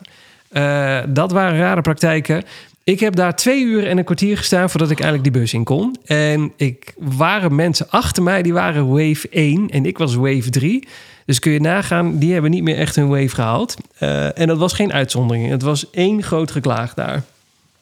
eh, 0.50 1.00
dat 1.08 1.32
waren 1.32 1.60
rare 1.60 1.82
praktijken. 1.82 2.44
Ik 2.84 3.00
heb 3.00 3.16
daar 3.16 3.36
twee 3.36 3.64
uur 3.64 3.88
en 3.88 3.98
een 3.98 4.04
kwartier 4.04 4.38
gestaan 4.38 4.70
voordat 4.70 4.90
ik 4.92 5.00
eigenlijk 5.00 5.32
die 5.34 5.42
bus 5.42 5.54
in 5.54 5.64
kon. 5.64 5.96
En 6.06 6.52
ik 6.56 6.94
waren 6.98 7.56
mensen 7.56 7.90
achter 7.90 8.24
mij, 8.24 8.42
die 8.42 8.54
waren 8.54 8.88
wave 8.90 9.28
1 9.30 9.70
en 9.70 9.86
ik 9.86 9.98
was 9.98 10.16
wave 10.16 10.50
3. 10.50 10.88
Dus 11.30 11.40
kun 11.40 11.52
je 11.52 11.62
nagaan, 11.62 12.18
die 12.18 12.34
hebben 12.34 12.52
niet 12.52 12.64
meer 12.64 12.78
echt 12.78 12.96
hun 12.96 13.08
wave 13.08 13.30
gehaald. 13.30 13.76
Eh, 13.98 14.40
en 14.40 14.48
dat 14.48 14.58
was 14.58 14.74
geen 14.74 14.94
uitzondering. 14.94 15.50
Het 15.50 15.62
was 15.62 15.90
één 15.90 16.24
groot 16.24 16.52
geklaag 16.52 16.94
daar. 16.94 17.24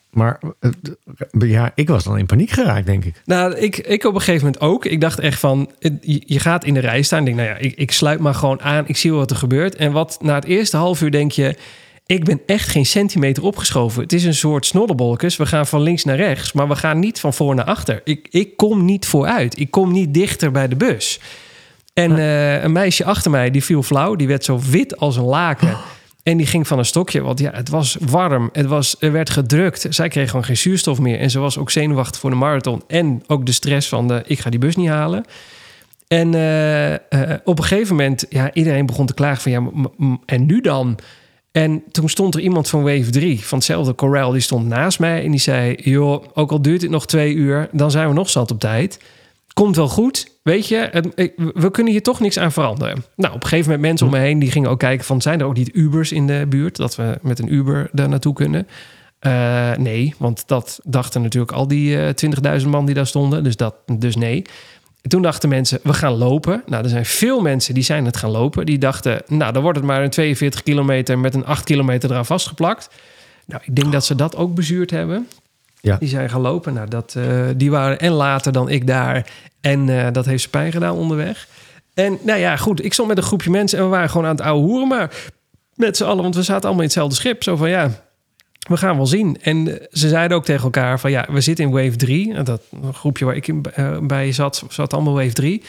Maar 0.09 0.39
eh, 0.59 0.71
ja, 1.49 1.71
ik 1.75 1.87
was 1.87 2.03
dan 2.03 2.17
in 2.17 2.25
paniek 2.25 2.49
geraakt, 2.49 2.85
denk 2.85 3.05
ik. 3.05 3.21
Nou, 3.25 3.55
ik, 3.55 3.77
ik 3.77 4.03
op 4.03 4.13
een 4.13 4.21
gegeven 4.21 4.45
moment 4.45 4.63
ook. 4.63 4.85
Ik 4.85 5.01
dacht 5.01 5.19
echt 5.19 5.39
van, 5.39 5.71
je 6.01 6.39
gaat 6.39 6.63
in 6.63 6.73
de 6.73 6.79
rij 6.79 7.01
staan. 7.01 7.19
Ik 7.19 7.25
denk, 7.25 7.37
nou 7.37 7.49
ja, 7.49 7.55
ik, 7.55 7.75
ik 7.75 7.91
sluit 7.91 8.19
maar 8.19 8.35
gewoon 8.35 8.61
aan. 8.61 8.83
Ik 8.87 8.97
zie 8.97 9.13
wat 9.13 9.31
er 9.31 9.37
gebeurt. 9.37 9.75
En 9.75 9.91
wat 9.91 10.17
na 10.21 10.35
het 10.35 10.45
eerste 10.45 10.77
half 10.77 11.01
uur 11.01 11.11
denk 11.11 11.31
je... 11.31 11.55
ik 12.05 12.23
ben 12.23 12.41
echt 12.45 12.69
geen 12.69 12.85
centimeter 12.85 13.43
opgeschoven. 13.43 14.01
Het 14.01 14.13
is 14.13 14.23
een 14.23 14.35
soort 14.35 14.65
snodderbolkes. 14.65 15.37
We 15.37 15.45
gaan 15.45 15.67
van 15.67 15.81
links 15.81 16.03
naar 16.03 16.15
rechts, 16.15 16.51
maar 16.51 16.67
we 16.67 16.75
gaan 16.75 16.99
niet 16.99 17.19
van 17.19 17.33
voor 17.33 17.55
naar 17.55 17.65
achter. 17.65 18.01
Ik, 18.03 18.27
ik 18.31 18.57
kom 18.57 18.85
niet 18.85 19.05
vooruit. 19.05 19.59
Ik 19.59 19.71
kom 19.71 19.91
niet 19.91 20.13
dichter 20.13 20.51
bij 20.51 20.67
de 20.67 20.75
bus. 20.75 21.19
En 21.97 22.17
eh, 22.17 22.63
een 22.63 22.71
meisje 22.71 23.05
achter 23.05 23.31
mij, 23.31 23.51
die 23.51 23.63
viel 23.63 23.83
flauw. 23.83 24.15
Die 24.15 24.27
werd 24.27 24.43
zo 24.43 24.59
wit 24.69 24.97
als 24.97 25.15
een 25.15 25.23
laken. 25.23 25.77
En 26.23 26.37
die 26.37 26.45
ging 26.45 26.67
van 26.67 26.77
een 26.77 26.85
stokje, 26.85 27.21
want 27.21 27.39
ja, 27.39 27.51
het 27.53 27.69
was 27.69 27.97
warm. 27.99 28.49
Het 28.53 28.65
was, 28.65 28.95
er 28.99 29.11
werd 29.11 29.29
gedrukt. 29.29 29.85
Zij 29.89 30.07
kreeg 30.07 30.29
gewoon 30.29 30.45
geen 30.45 30.57
zuurstof 30.57 30.99
meer. 30.99 31.19
En 31.19 31.29
ze 31.29 31.39
was 31.39 31.57
ook 31.57 31.71
zenuwachtig 31.71 32.19
voor 32.19 32.29
de 32.29 32.35
marathon. 32.35 32.83
En 32.87 33.23
ook 33.27 33.45
de 33.45 33.51
stress 33.51 33.89
van 33.89 34.07
de, 34.07 34.23
ik 34.25 34.39
ga 34.39 34.49
die 34.49 34.59
bus 34.59 34.75
niet 34.75 34.89
halen. 34.89 35.25
En 36.07 36.33
eh, 36.33 36.93
eh, 36.93 36.99
op 37.43 37.57
een 37.57 37.65
gegeven 37.65 37.95
moment, 37.95 38.25
ja, 38.29 38.53
iedereen 38.53 38.85
begon 38.85 39.05
te 39.05 39.13
klagen 39.13 39.41
van, 39.41 39.51
ja, 39.51 39.87
en 40.25 40.45
nu 40.45 40.61
dan? 40.61 40.97
En 41.51 41.83
toen 41.91 42.09
stond 42.09 42.35
er 42.35 42.41
iemand 42.41 42.69
van 42.69 42.83
Wave 42.83 43.09
3, 43.09 43.45
van 43.45 43.57
hetzelfde 43.57 43.95
Corel, 43.95 44.31
die 44.31 44.41
stond 44.41 44.67
naast 44.67 44.99
mij. 44.99 45.23
En 45.23 45.31
die 45.31 45.39
zei, 45.39 45.75
joh, 45.75 46.23
ook 46.33 46.51
al 46.51 46.61
duurt 46.61 46.81
het 46.81 46.91
nog 46.91 47.07
twee 47.07 47.33
uur, 47.33 47.69
dan 47.71 47.91
zijn 47.91 48.07
we 48.07 48.13
nog 48.13 48.29
zat 48.29 48.51
op 48.51 48.59
tijd. 48.59 48.99
Komt 49.57 49.75
wel 49.75 49.87
goed, 49.87 50.27
weet 50.43 50.67
je, 50.67 51.03
we 51.53 51.71
kunnen 51.71 51.93
hier 51.93 52.03
toch 52.03 52.19
niks 52.19 52.39
aan 52.39 52.51
veranderen. 52.51 53.03
Nou, 53.15 53.33
op 53.33 53.41
een 53.41 53.47
gegeven 53.47 53.65
moment 53.71 53.87
mensen 53.87 54.05
om 54.05 54.11
me 54.11 54.19
heen, 54.19 54.39
die 54.39 54.51
gingen 54.51 54.69
ook 54.69 54.79
kijken 54.79 55.05
van... 55.05 55.21
zijn 55.21 55.39
er 55.39 55.45
ook 55.45 55.55
niet 55.55 55.75
Ubers 55.75 56.11
in 56.11 56.27
de 56.27 56.45
buurt, 56.49 56.75
dat 56.75 56.95
we 56.95 57.17
met 57.21 57.39
een 57.39 57.53
Uber 57.53 57.89
daar 57.91 58.09
naartoe 58.09 58.33
kunnen? 58.33 58.67
Eh, 59.19 59.71
nee, 59.75 60.13
want 60.17 60.47
dat 60.47 60.79
dachten 60.83 61.21
natuurlijk 61.21 61.51
al 61.51 61.67
die 61.67 61.97
eh 61.97 62.59
20.000 62.61 62.67
man 62.67 62.85
die 62.85 62.95
daar 62.95 63.07
stonden, 63.07 63.43
dus, 63.43 63.55
dat, 63.55 63.75
dus 63.97 64.15
nee. 64.15 64.41
En 65.01 65.09
toen 65.09 65.21
dachten 65.21 65.49
mensen, 65.49 65.79
we 65.83 65.93
gaan 65.93 66.13
lopen. 66.13 66.63
Nou, 66.65 66.83
er 66.83 66.89
zijn 66.89 67.05
veel 67.05 67.41
mensen 67.41 67.73
die 67.73 67.83
zijn 67.83 68.05
het 68.05 68.17
gaan 68.17 68.31
lopen. 68.31 68.65
Die 68.65 68.77
dachten, 68.77 69.21
nou, 69.27 69.53
dan 69.53 69.61
wordt 69.61 69.77
het 69.77 69.87
maar 69.87 70.03
een 70.03 70.09
42 70.09 70.63
kilometer 70.63 71.19
met 71.19 71.35
een 71.35 71.45
8 71.45 71.63
kilometer 71.63 72.11
eraan 72.11 72.25
vastgeplakt. 72.25 72.89
Nou, 73.45 73.61
ik 73.65 73.75
denk 73.75 73.91
dat 73.91 74.05
ze 74.05 74.15
dat 74.15 74.35
ook 74.35 74.55
bezuurd 74.55 74.91
hebben. 74.91 75.27
Die 75.99 76.09
zijn 76.09 76.29
gaan 76.29 76.41
lopen. 76.41 76.73
Nou, 76.73 76.87
dat, 76.87 77.15
eh, 77.17 77.43
die 77.55 77.71
waren 77.71 77.99
en 77.99 78.11
later 78.11 78.51
dan 78.51 78.69
ik 78.69 78.87
daar. 78.87 79.25
En 79.61 79.89
eh, 79.89 80.11
dat 80.11 80.25
heeft 80.25 80.43
ze 80.43 80.49
pijn 80.49 80.71
gedaan 80.71 80.95
onderweg. 80.95 81.47
En 81.93 82.17
nou 82.21 82.39
ja, 82.39 82.57
goed, 82.57 82.83
ik 82.85 82.93
stond 82.93 83.07
met 83.07 83.17
een 83.17 83.23
groepje 83.23 83.49
mensen 83.49 83.77
en 83.77 83.83
we 83.83 83.89
waren 83.89 84.09
gewoon 84.09 84.25
aan 84.25 84.35
het 84.35 84.45
ouwe 84.45 84.65
hoeren. 84.65 84.87
Maar 84.87 85.11
met 85.75 85.97
z'n 85.97 86.03
allen, 86.03 86.23
want 86.23 86.35
we 86.35 86.43
zaten 86.43 86.63
allemaal 86.63 86.81
in 86.81 86.87
hetzelfde 86.87 87.15
schip. 87.15 87.43
Zo 87.43 87.55
van 87.55 87.69
ja, 87.69 87.89
we 88.69 88.77
gaan 88.77 88.95
wel 88.95 89.05
zien. 89.05 89.37
En 89.41 89.67
eh, 89.67 89.85
ze 89.91 90.09
zeiden 90.09 90.37
ook 90.37 90.45
tegen 90.45 90.63
elkaar 90.63 90.99
van 90.99 91.11
ja, 91.11 91.25
we 91.29 91.41
zitten 91.41 91.65
in 91.65 91.71
wave 91.71 91.95
3. 91.95 92.33
En 92.33 92.43
Dat 92.43 92.61
groepje 92.93 93.25
waar 93.25 93.35
ik 93.35 93.47
in, 93.47 93.65
bij 94.01 94.31
zat, 94.31 94.63
zat 94.69 94.93
allemaal 94.93 95.13
wave 95.13 95.33
3. 95.33 95.63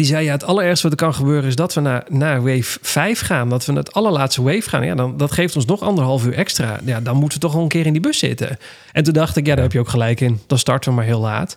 Die 0.00 0.08
zei 0.08 0.24
ja, 0.24 0.32
het 0.32 0.44
allerergste 0.44 0.88
wat 0.88 1.00
er 1.00 1.04
kan 1.06 1.14
gebeuren 1.14 1.48
is 1.48 1.56
dat 1.56 1.74
we 1.74 1.80
naar, 1.80 2.04
naar 2.08 2.42
wave 2.42 2.78
5 2.82 3.20
gaan. 3.20 3.48
Dat 3.48 3.66
we 3.66 3.72
naar 3.72 3.82
het 3.82 3.92
allerlaatste 3.92 4.42
wave 4.42 4.68
gaan. 4.68 4.84
Ja, 4.84 4.94
dan, 4.94 5.16
dat 5.16 5.32
geeft 5.32 5.56
ons 5.56 5.64
nog 5.64 5.80
anderhalf 5.80 6.24
uur 6.24 6.34
extra. 6.34 6.80
Ja, 6.84 7.00
dan 7.00 7.16
moeten 7.16 7.40
we 7.40 7.46
toch 7.46 7.54
al 7.54 7.62
een 7.62 7.68
keer 7.68 7.86
in 7.86 7.92
die 7.92 8.02
bus 8.02 8.18
zitten. 8.18 8.58
En 8.92 9.04
toen 9.04 9.12
dacht 9.12 9.36
ik, 9.36 9.46
ja, 9.46 9.54
daar 9.54 9.62
heb 9.62 9.72
je 9.72 9.78
ook 9.78 9.88
gelijk 9.88 10.20
in. 10.20 10.40
Dan 10.46 10.58
starten 10.58 10.90
we 10.90 10.96
maar 10.96 11.04
heel 11.04 11.20
laat. 11.20 11.56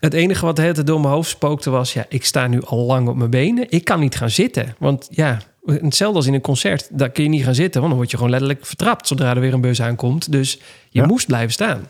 Het 0.00 0.14
enige 0.14 0.44
wat 0.46 0.56
tijd 0.56 0.86
door 0.86 1.00
mijn 1.00 1.12
hoofd 1.12 1.30
spookte 1.30 1.70
was... 1.70 1.92
ja, 1.92 2.04
ik 2.08 2.24
sta 2.24 2.46
nu 2.46 2.62
al 2.62 2.78
lang 2.78 3.08
op 3.08 3.16
mijn 3.16 3.30
benen. 3.30 3.66
Ik 3.68 3.84
kan 3.84 4.00
niet 4.00 4.16
gaan 4.16 4.30
zitten. 4.30 4.74
Want 4.78 5.08
ja, 5.10 5.38
hetzelfde 5.66 6.16
als 6.16 6.26
in 6.26 6.34
een 6.34 6.40
concert. 6.40 6.88
Daar 6.90 7.10
kun 7.10 7.22
je 7.22 7.28
niet 7.28 7.44
gaan 7.44 7.54
zitten, 7.54 7.80
want 7.80 7.88
dan 7.88 7.96
word 8.00 8.10
je 8.10 8.16
gewoon 8.16 8.32
letterlijk 8.32 8.66
vertrapt... 8.66 9.06
zodra 9.06 9.34
er 9.34 9.40
weer 9.40 9.54
een 9.54 9.60
bus 9.60 9.82
aankomt. 9.82 10.32
Dus 10.32 10.52
je 10.90 11.00
Ja. 11.00 11.06
moest 11.06 11.26
blijven 11.26 11.52
staan. 11.52 11.88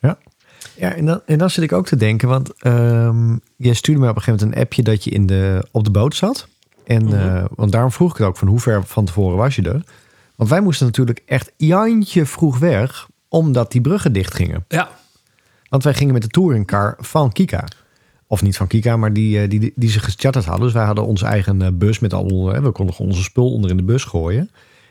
Ja, 0.00 0.18
ja 0.78 0.94
en, 0.94 1.04
dan, 1.06 1.20
en 1.26 1.38
dan 1.38 1.50
zit 1.50 1.64
ik 1.64 1.72
ook 1.72 1.86
te 1.86 1.96
denken, 1.96 2.28
want 2.28 2.52
ehm 2.58 3.36
jij 3.56 3.74
stuurde 3.74 4.00
mij 4.00 4.10
op 4.10 4.16
een 4.16 4.22
gegeven 4.22 4.40
moment 4.46 4.56
een 4.60 4.66
appje 4.66 4.82
dat 4.82 5.04
je 5.04 5.10
in 5.10 5.26
de, 5.26 5.66
op 5.70 5.84
de 5.84 5.90
boot 5.90 6.14
zat. 6.16 6.48
En, 6.86 7.04
Mhm. 7.04 7.14
eh, 7.14 7.44
want 7.54 7.72
daarom 7.72 7.92
vroeg 7.92 8.10
ik 8.10 8.16
het 8.18 8.26
ook 8.26 8.36
van 8.36 8.48
hoe 8.48 8.60
ver 8.60 8.84
van 8.84 9.04
tevoren 9.04 9.36
was 9.36 9.56
je 9.56 9.62
er? 9.62 9.82
Want 10.36 10.50
wij 10.50 10.60
moesten 10.60 10.86
natuurlijk 10.86 11.22
echt 11.26 11.52
jantje 11.56 12.26
vroeg 12.26 12.58
weg, 12.58 13.08
omdat 13.28 13.72
die 13.72 13.80
bruggen 13.80 14.12
dicht 14.12 14.34
gingen. 14.34 14.64
Ja, 14.68 14.88
Want 15.68 15.82
wij 15.82 15.94
gingen 15.94 16.12
met 16.12 16.22
de 16.22 16.28
touringcar 16.28 16.96
van 17.00 17.32
Kika. 17.32 17.64
Of 18.26 18.42
niet 18.42 18.56
van 18.56 18.66
Kika, 18.66 18.96
maar 18.96 19.12
die, 19.12 19.40
eh, 19.40 19.48
die, 19.50 19.72
die, 19.74 19.90
ze 19.90 20.00
gecharterd 20.00 20.44
hadden. 20.44 20.64
Dus 20.64 20.72
wij 20.74 20.84
hadden 20.84 21.06
onze 21.06 21.26
eigen 21.26 21.62
eh, 21.62 21.68
bus 21.72 21.98
met 21.98 22.12
al... 22.14 22.52
we 22.62 22.70
konden 22.70 22.94
gewoon 22.94 23.10
onze 23.10 23.22
spul 23.22 23.52
onder 23.52 23.70
in 23.70 23.76
de 23.76 23.82
bus 23.82 24.04
gooien. 24.04 24.50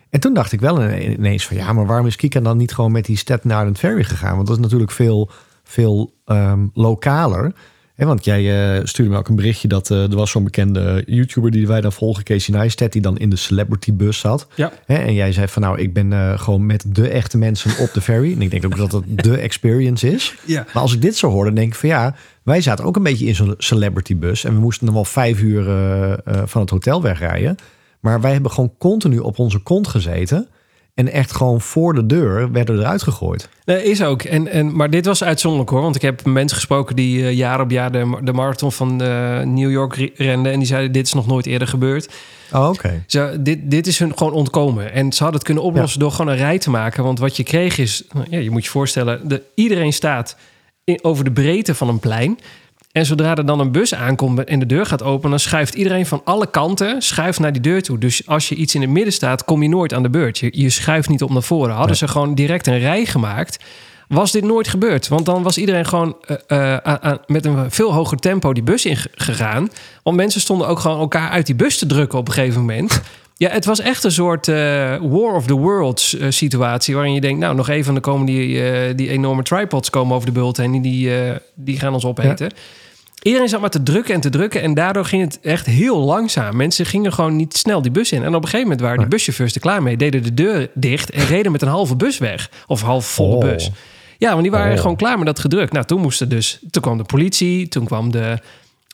En 0.09 0.19
toen 0.19 0.33
dacht 0.33 0.51
ik 0.51 0.59
wel 0.59 0.83
ine- 0.83 1.15
ineens 1.17 1.47
van... 1.47 1.57
Ja, 1.57 1.73
maar 1.73 1.85
waarom 1.85 2.07
is 2.07 2.15
Kika 2.15 2.39
dan 2.39 2.57
niet 2.57 2.73
gewoon 2.73 2.91
met 2.91 3.05
die 3.05 3.17
Staten 3.17 3.49
Island 3.49 3.77
Ferry 3.79 4.03
gegaan? 4.03 4.35
Want 4.35 4.47
dat 4.47 4.55
is 4.57 4.61
natuurlijk 4.63 4.91
veel, 4.91 5.29
veel 5.67 6.13
ehm, 6.25 6.67
lokaler. 6.73 7.53
Hè, 7.97 8.05
want 8.05 8.25
jij 8.25 8.75
eh, 8.77 8.85
stuurde 8.85 9.11
me 9.11 9.17
ook 9.17 9.27
een 9.27 9.35
berichtje 9.35 9.67
dat 9.67 9.91
eh, 9.91 10.03
er 10.03 10.15
was 10.15 10.31
zo'n 10.31 10.43
bekende 10.43 11.03
YouTuber... 11.05 11.51
die 11.51 11.67
wij 11.67 11.81
dan 11.81 11.91
volgen, 11.91 12.23
Casey 12.23 12.55
Neistat... 12.55 12.91
die 12.91 13.01
dan 13.01 13.17
in 13.17 13.29
de 13.29 13.35
celebrity 13.35 13.93
bus 13.93 14.19
zat. 14.19 14.47
ja. 14.55 14.71
En 14.85 15.13
jij 15.13 15.31
zei 15.31 15.47
van 15.47 15.61
nou, 15.61 15.79
ik 15.79 15.93
ben 15.93 16.13
eh, 16.13 16.39
gewoon 16.39 16.65
met 16.65 16.85
de 16.87 17.09
echte 17.09 17.37
mensen 17.37 17.71
op 17.79 17.93
de 17.93 18.01
ferry. 18.01 18.33
En 18.33 18.41
ik 18.41 18.51
denk 18.51 18.65
ook 18.65 18.77
dat 18.77 18.91
dat 18.91 19.03
de 19.07 19.37
experience 19.37 20.11
is. 20.11 20.35
ja. 20.45 20.65
Maar 20.73 20.81
als 20.81 20.93
ik 20.93 21.01
dit 21.01 21.15
zo 21.15 21.29
hoor, 21.29 21.45
dan 21.45 21.53
denk 21.53 21.67
ik 21.67 21.79
van 21.79 21.89
ja, 21.89 22.15
wij 22.43 22.61
zaten 22.61 22.85
ook 22.85 22.95
een 22.95 23.03
beetje 23.03 23.25
in 23.25 23.35
zo'n 23.35 23.53
celebrity 23.57 24.17
bus. 24.17 24.43
En 24.43 24.53
we 24.53 24.59
moesten 24.59 24.85
nog 24.85 24.95
wel 24.95 25.05
vijf 25.05 25.41
uur 25.41 25.63
van 26.45 26.61
het 26.61 26.69
hotel 26.69 27.01
wegrijden. 27.01 27.55
Maar 27.99 28.21
wij 28.21 28.31
hebben 28.31 28.51
gewoon 28.51 28.73
continu 28.77 29.19
op 29.19 29.39
onze 29.39 29.59
kont 29.59 29.87
gezeten. 29.87 30.47
En 30.97 31.11
echt 31.11 31.31
gewoon 31.31 31.61
voor 31.61 31.93
de 31.93 32.05
deur 32.05 32.51
werden 32.51 32.75
we 32.75 32.81
eruit 32.81 33.03
gegooid. 33.03 33.49
Nee, 33.65 33.83
is 33.83 34.03
ook. 34.03 34.21
En, 34.23 34.47
en, 34.47 34.75
maar 34.75 34.89
dit 34.89 35.05
was 35.05 35.23
uitzonderlijk 35.23 35.71
hoor. 35.71 35.81
Want 35.81 35.95
ik 35.95 36.01
heb 36.01 36.25
mensen 36.25 36.57
gesproken 36.57 36.95
die 36.95 37.23
eh, 37.23 37.33
jaar 37.33 37.61
op 37.61 37.71
jaar 37.71 37.91
de, 37.91 38.17
de 38.23 38.33
marathon 38.33 38.71
van 38.71 39.01
eh, 39.01 39.41
New 39.41 39.71
York 39.71 39.95
re- 39.95 40.09
renden. 40.15 40.51
En 40.51 40.57
die 40.57 40.67
zeiden, 40.67 40.91
dit 40.91 41.05
is 41.05 41.13
nog 41.13 41.27
nooit 41.27 41.45
eerder 41.45 41.67
gebeurd. 41.67 42.09
Oh, 42.53 42.69
oké. 42.69 43.03
Ze, 43.07 43.37
dit, 43.39 43.59
dit 43.63 43.87
is 43.87 43.99
hun 43.99 44.17
gewoon 44.17 44.33
ontkomen. 44.33 44.91
En 44.93 45.13
ze 45.13 45.17
hadden 45.23 45.39
het 45.39 45.47
kunnen 45.47 45.63
oplossen 45.63 45.99
door 45.99 46.11
gewoon 46.11 46.31
een 46.31 46.37
rij 46.37 46.57
te 46.57 46.69
maken. 46.69 47.03
Want 47.03 47.19
wat 47.19 47.37
je 47.37 47.43
kreeg 47.43 47.77
is, 47.77 48.03
nou 48.13 48.25
ja, 48.29 48.37
je 48.37 48.51
moet 48.51 48.63
je 48.63 48.69
voorstellen, 48.69 49.27
de, 49.27 49.41
iedereen 49.55 49.93
staat 49.93 50.37
in, 50.83 50.99
over 51.03 51.23
de 51.23 51.31
breedte 51.31 51.75
van 51.75 51.89
een 51.89 51.99
plein. 51.99 52.39
En 52.97 53.05
zodra 53.05 53.35
er 53.35 53.45
dan 53.45 53.59
een 53.59 53.71
bus 53.71 53.93
aankomt 53.93 54.43
en 54.43 54.59
de 54.59 54.65
deur 54.65 54.85
gaat 54.85 55.03
openen, 55.03 55.29
dan 55.29 55.39
schuift 55.39 55.73
iedereen 55.73 56.05
van 56.05 56.21
alle 56.23 56.49
kanten 56.49 57.01
schuift 57.01 57.39
naar 57.39 57.51
die 57.53 57.61
deur 57.61 57.83
toe. 57.83 57.97
Dus 57.97 58.27
als 58.27 58.49
je 58.49 58.55
iets 58.55 58.75
in 58.75 58.81
het 58.81 58.89
midden 58.89 59.13
staat, 59.13 59.43
kom 59.45 59.61
je 59.63 59.69
nooit 59.69 59.93
aan 59.93 60.03
de 60.03 60.09
beurt. 60.09 60.37
Je, 60.37 60.49
je 60.51 60.69
schuift 60.69 61.09
niet 61.09 61.21
op 61.21 61.29
naar 61.29 61.43
voren. 61.43 61.69
Hadden 61.69 61.87
Nee. 61.87 61.95
ze 61.97 62.07
gewoon 62.07 62.35
direct 62.35 62.67
een 62.67 62.79
rij 62.79 63.05
gemaakt, 63.05 63.59
was 64.07 64.31
dit 64.31 64.43
nooit 64.43 64.67
gebeurd. 64.67 65.07
Want 65.07 65.25
dan 65.25 65.43
was 65.43 65.57
iedereen 65.57 65.85
gewoon 65.85 66.15
eh, 66.47 66.73
eh, 66.73 66.77
aan- 66.83 67.17
met 67.25 67.45
een 67.45 67.71
veel 67.71 67.93
hoger 67.93 68.17
tempo 68.17 68.53
die 68.53 68.63
bus 68.63 68.85
ingegaan. 68.85 69.69
Want 70.03 70.15
mensen 70.17 70.41
stonden 70.41 70.67
ook 70.67 70.79
gewoon 70.79 70.99
elkaar 70.99 71.29
uit 71.29 71.45
die 71.45 71.55
bus 71.55 71.77
te 71.77 71.85
drukken 71.85 72.19
op 72.19 72.27
een 72.27 72.33
gegeven 72.33 72.59
moment. 72.59 73.01
Ja, 73.35 73.49
het 73.49 73.65
was 73.65 73.79
echt 73.79 74.03
een 74.03 74.11
soort 74.11 74.47
eh, 74.47 74.55
War 75.01 75.33
of 75.35 75.45
the 75.45 75.53
Worlds 75.55 76.17
eh, 76.17 76.27
situatie. 76.29 76.95
Waarin 76.95 77.13
je 77.13 77.21
denkt, 77.21 77.39
nou 77.39 77.55
nog 77.55 77.69
even, 77.69 77.93
dan 77.93 78.01
komen 78.01 78.25
die, 78.25 78.63
eh, 78.71 78.95
die 78.95 79.09
enorme 79.09 79.43
tripods 79.43 79.89
komen 79.89 80.15
over 80.15 80.27
de 80.27 80.33
bult 80.33 80.57
heen. 80.57 80.71
Die, 80.71 80.81
die, 80.81 81.15
eh, 81.21 81.35
die 81.55 81.79
gaan 81.79 81.93
ons 81.93 82.05
opeten. 82.05 82.51
Iedereen 83.21 83.49
zat 83.49 83.61
maar 83.61 83.69
te 83.69 83.83
drukken 83.83 84.13
en 84.13 84.21
te 84.21 84.29
drukken. 84.29 84.61
En 84.61 84.73
daardoor 84.73 85.05
ging 85.05 85.21
het 85.23 85.39
echt 85.39 85.65
heel 85.65 85.97
langzaam. 85.99 86.55
Mensen 86.55 86.85
gingen 86.85 87.13
gewoon 87.13 87.35
niet 87.35 87.57
snel 87.57 87.81
die 87.81 87.91
bus 87.91 88.11
in. 88.11 88.21
En 88.23 88.27
op 88.27 88.33
een 88.35 88.41
gegeven 88.43 88.61
moment 88.61 88.79
waren 88.81 88.95
die 88.97 89.05
Nee. 89.07 89.15
buschauffeurs 89.15 89.53
er 89.55 89.61
klaar 89.61 89.83
mee. 89.83 89.97
Deden 89.97 90.23
de 90.23 90.33
deur 90.33 90.69
dicht 90.73 91.09
en 91.09 91.25
reden 91.25 91.51
met 91.51 91.61
een 91.61 91.67
halve 91.67 91.95
bus 91.95 92.17
weg. 92.17 92.49
Of 92.67 92.81
half 92.81 93.05
volle 93.05 93.35
Oh. 93.35 93.41
bus. 93.41 93.69
Ja, 94.17 94.29
want 94.29 94.41
die 94.41 94.51
waren 94.51 94.73
Oh. 94.73 94.79
gewoon 94.79 94.95
klaar 94.95 95.17
met 95.17 95.25
dat 95.27 95.39
gedruk. 95.39 95.71
Nou, 95.71 95.85
toen 95.85 96.01
moesten 96.01 96.29
dus... 96.29 96.59
Toen 96.71 96.81
kwam 96.81 96.97
de 96.97 97.03
politie, 97.03 97.67
toen 97.67 97.85
kwam 97.85 98.11
de 98.11 98.39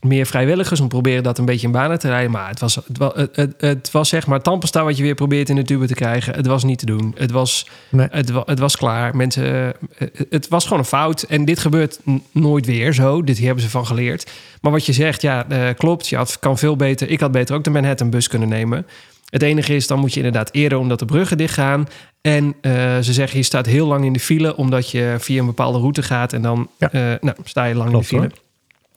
meer 0.04 0.26
vrijwilligers 0.26 0.80
om 0.80 0.88
te 0.88 0.96
proberen 0.96 1.24
dat 1.24 1.38
een 1.38 1.46
beetje 1.46 1.66
in 1.66 1.72
banen 1.74 2.00
te 2.00 2.08
rijden. 2.08 2.32
Maar 2.32 2.50
het 2.50 2.60
was, 2.60 2.76
het, 2.76 2.86
het, 3.16 3.36
het, 3.36 3.54
het 3.58 3.92
was 3.92 4.10
zeg 4.10 4.28
maar 4.28 4.42
tandpasta 4.42 4.84
wat 4.84 4.98
je 4.98 5.04
weer 5.04 5.16
probeert 5.16 5.50
in 5.50 5.56
de 5.56 5.64
tube 5.64 5.88
te 5.88 5.94
krijgen. 5.94 6.34
Het 6.36 6.46
was 6.48 6.64
niet 6.64 6.80
te 6.80 6.86
doen. 6.86 7.16
Het 7.18 7.32
was, 7.32 7.68
Nee. 7.90 8.08
het, 8.12 8.30
wa- 8.30 8.44
het 8.46 8.60
was 8.60 8.76
klaar. 8.78 9.16
Mensen, 9.16 9.74
eh, 9.98 10.08
het 10.30 10.48
was 10.48 10.64
gewoon 10.64 10.80
een 10.80 10.86
fout. 10.86 11.22
En 11.22 11.46
dit 11.46 11.60
gebeurt 11.60 12.00
nooit 12.32 12.66
weer 12.66 12.94
zo. 12.94 13.24
Dit 13.24 13.36
hier 13.38 13.46
hebben 13.46 13.64
ze 13.64 13.70
van 13.70 13.86
geleerd. 13.86 14.32
Maar 14.62 14.72
wat 14.72 14.86
je 14.86 14.94
zegt, 14.94 15.22
ja, 15.22 15.46
eh, 15.50 15.70
klopt. 15.78 16.08
Je 16.08 16.16
had, 16.16 16.40
kan 16.40 16.58
veel 16.58 16.76
beter. 16.76 17.10
Ik 17.10 17.20
had 17.20 17.32
beter 17.32 17.56
ook 17.56 17.64
de 17.64 17.70
Manhattan 17.70 18.10
bus 18.10 18.28
kunnen 18.28 18.50
nemen. 18.50 18.86
Het 19.30 19.42
enige 19.42 19.76
is, 19.76 19.88
dan 19.88 20.00
moet 20.00 20.12
je 20.14 20.18
inderdaad 20.18 20.50
eerder 20.54 20.78
omdat 20.78 21.00
de 21.00 21.06
bruggen 21.06 21.38
dicht 21.38 21.54
gaan. 21.54 21.88
En 22.22 22.56
eh, 22.62 22.72
ze 23.00 23.14
zeggen, 23.14 23.38
je 23.38 23.44
staat 23.44 23.66
heel 23.66 23.88
lang 23.88 24.06
in 24.06 24.14
de 24.14 24.20
file 24.20 24.56
omdat 24.56 24.92
je 24.92 25.16
via 25.20 25.40
een 25.40 25.46
bepaalde 25.46 25.78
route 25.80 26.04
gaat. 26.04 26.34
En 26.34 26.42
dan 26.42 26.70
Ja. 26.78 26.90
nou, 27.22 27.36
sta 27.44 27.66
je 27.66 27.76
lang 27.76 27.90
Klopt, 27.90 28.12
in 28.12 28.18
de 28.22 28.24
file. 28.30 28.42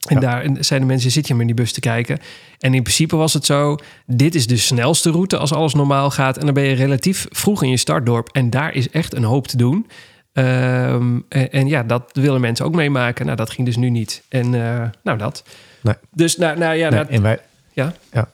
En 0.08 0.20
Ja. 0.20 0.20
daar 0.20 0.46
zijn 0.58 0.80
de 0.80 0.86
mensen, 0.86 1.10
zit 1.10 1.26
je 1.26 1.32
maar 1.32 1.40
in 1.40 1.46
die 1.54 1.56
bus 1.56 1.72
te 1.72 1.80
kijken. 1.80 2.18
En 2.58 2.74
in 2.74 2.82
principe 2.82 3.16
was 3.16 3.32
het 3.32 3.44
zo, 3.44 3.76
dit 4.06 4.34
is 4.34 4.46
de 4.46 4.56
snelste 4.56 5.10
route 5.10 5.36
als 5.38 5.52
alles 5.52 5.74
normaal 5.74 6.10
gaat. 6.10 6.38
En 6.38 6.44
dan 6.44 6.54
ben 6.54 6.64
je 6.64 6.74
relatief 6.74 7.26
vroeg 7.30 7.62
in 7.62 7.70
je 7.70 7.76
startdorp. 7.76 8.28
En 8.32 8.50
daar 8.50 8.74
is 8.74 8.90
echt 8.90 9.14
een 9.14 9.24
hoop 9.24 9.46
te 9.46 9.56
doen. 9.56 9.86
Ehm, 10.32 11.18
en, 11.28 11.52
en 11.52 11.66
ja, 11.66 11.82
dat 11.82 12.10
willen 12.12 12.40
mensen 12.40 12.64
ook 12.66 12.74
meemaken. 12.74 13.24
Nou, 13.24 13.36
dat 13.36 13.50
ging 13.50 13.66
dus 13.66 13.76
nu 13.76 13.90
niet. 13.90 14.22
En 14.28 14.54
eh, 14.54 14.82
nou, 15.02 15.18
dat. 15.18 15.44
Nee. 15.80 15.94
Dus 16.12 16.36
nou, 16.36 16.58
nou 16.58 16.74
ja, 16.74 16.88
Nee, 16.88 17.00
en 17.04 17.22
wij, 17.22 17.38
ja. 17.72 17.94
ja. 18.12 18.28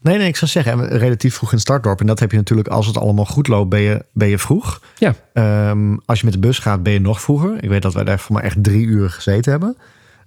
Nee, 0.00 0.18
nee, 0.18 0.28
ik 0.28 0.36
zou 0.36 0.50
zeggen, 0.50 0.72
en 0.90 0.98
relatief 0.98 1.34
vroeg 1.34 1.48
in 1.48 1.54
het 1.54 1.64
startdorp. 1.66 2.00
En 2.00 2.06
dat 2.06 2.18
heb 2.20 2.30
je 2.30 2.36
natuurlijk, 2.36 2.68
als 2.68 2.86
het 2.86 2.96
allemaal 2.98 3.24
goed 3.24 3.48
loopt, 3.48 3.68
ben 3.68 3.80
je, 3.80 4.04
ben 4.12 4.28
je 4.28 4.38
vroeg. 4.38 4.80
Ja. 4.98 5.14
Ehm, 5.32 5.96
als 6.04 6.18
je 6.18 6.24
met 6.24 6.34
de 6.34 6.40
bus 6.40 6.58
gaat, 6.58 6.82
ben 6.82 6.92
je 6.92 7.00
nog 7.00 7.20
vroeger. 7.20 7.62
Ik 7.62 7.68
weet 7.68 7.82
dat 7.82 7.94
wij 7.94 8.04
daar 8.04 8.18
voor 8.18 8.34
mij 8.34 8.44
echt 8.44 8.64
drie 8.64 8.86
uur 8.86 9.10
gezeten 9.10 9.50
hebben. 9.50 9.76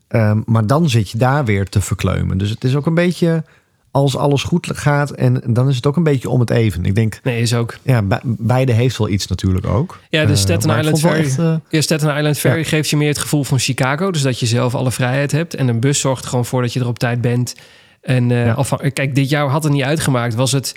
Ehm, 0.07 0.41
maar 0.45 0.67
dan 0.67 0.89
zit 0.89 1.09
je 1.09 1.17
daar 1.17 1.45
weer 1.45 1.65
te 1.69 1.81
verkleumen. 1.81 2.37
Dus 2.37 2.49
het 2.49 2.63
is 2.63 2.75
ook 2.75 2.85
een 2.85 2.93
beetje, 2.93 3.43
als 3.91 4.17
alles 4.17 4.43
goed 4.43 4.69
gaat, 4.73 5.11
en 5.11 5.41
dan 5.47 5.69
is 5.69 5.75
het 5.75 5.85
ook 5.85 5.95
een 5.95 6.03
beetje 6.03 6.29
om 6.29 6.39
het 6.39 6.49
even. 6.49 6.85
Ik 6.85 6.95
denk, 6.95 7.19
Nee, 7.23 7.41
is 7.41 7.53
ook. 7.53 7.77
ja, 7.81 8.01
be- 8.01 8.19
beide 8.23 8.71
heeft 8.71 8.97
wel 8.97 9.09
iets 9.09 9.27
natuurlijk 9.27 9.65
ook. 9.67 9.99
Ja, 10.09 10.25
de 10.25 10.31
Eh, 10.31 10.37
Staten 10.37 10.67
maar 10.67 10.77
ik 10.77 10.83
Island 10.83 10.99
Ferry. 11.01 11.25
echt, 11.25 11.39
eh, 11.39 11.55
Ja, 11.69 11.81
Staten 11.81 12.15
Island 12.17 12.37
Ferry 12.37 12.63
geeft 12.63 12.89
je 12.89 12.97
meer 12.97 13.07
het 13.07 13.17
gevoel 13.17 13.43
van 13.43 13.59
Chicago. 13.59 14.11
Dus 14.11 14.21
dat 14.21 14.39
je 14.39 14.45
zelf 14.45 14.75
alle 14.75 14.91
vrijheid 14.91 15.31
hebt. 15.31 15.53
En 15.55 15.67
een 15.67 15.79
bus 15.79 15.99
zorgt 15.99 16.25
gewoon 16.25 16.45
voor 16.45 16.61
dat 16.61 16.73
je 16.73 16.79
er 16.79 16.87
op 16.87 16.99
tijd 16.99 17.21
bent. 17.21 17.55
En 18.01 18.31
eh, 18.31 18.45
Ja. 18.45 18.53
afhan- 18.53 18.91
kijk, 18.93 19.15
dit 19.15 19.29
jaar 19.29 19.47
had 19.47 19.63
het 19.63 19.73
niet 19.73 19.83
uitgemaakt. 19.83 20.35
Was 20.35 20.51
het... 20.51 20.75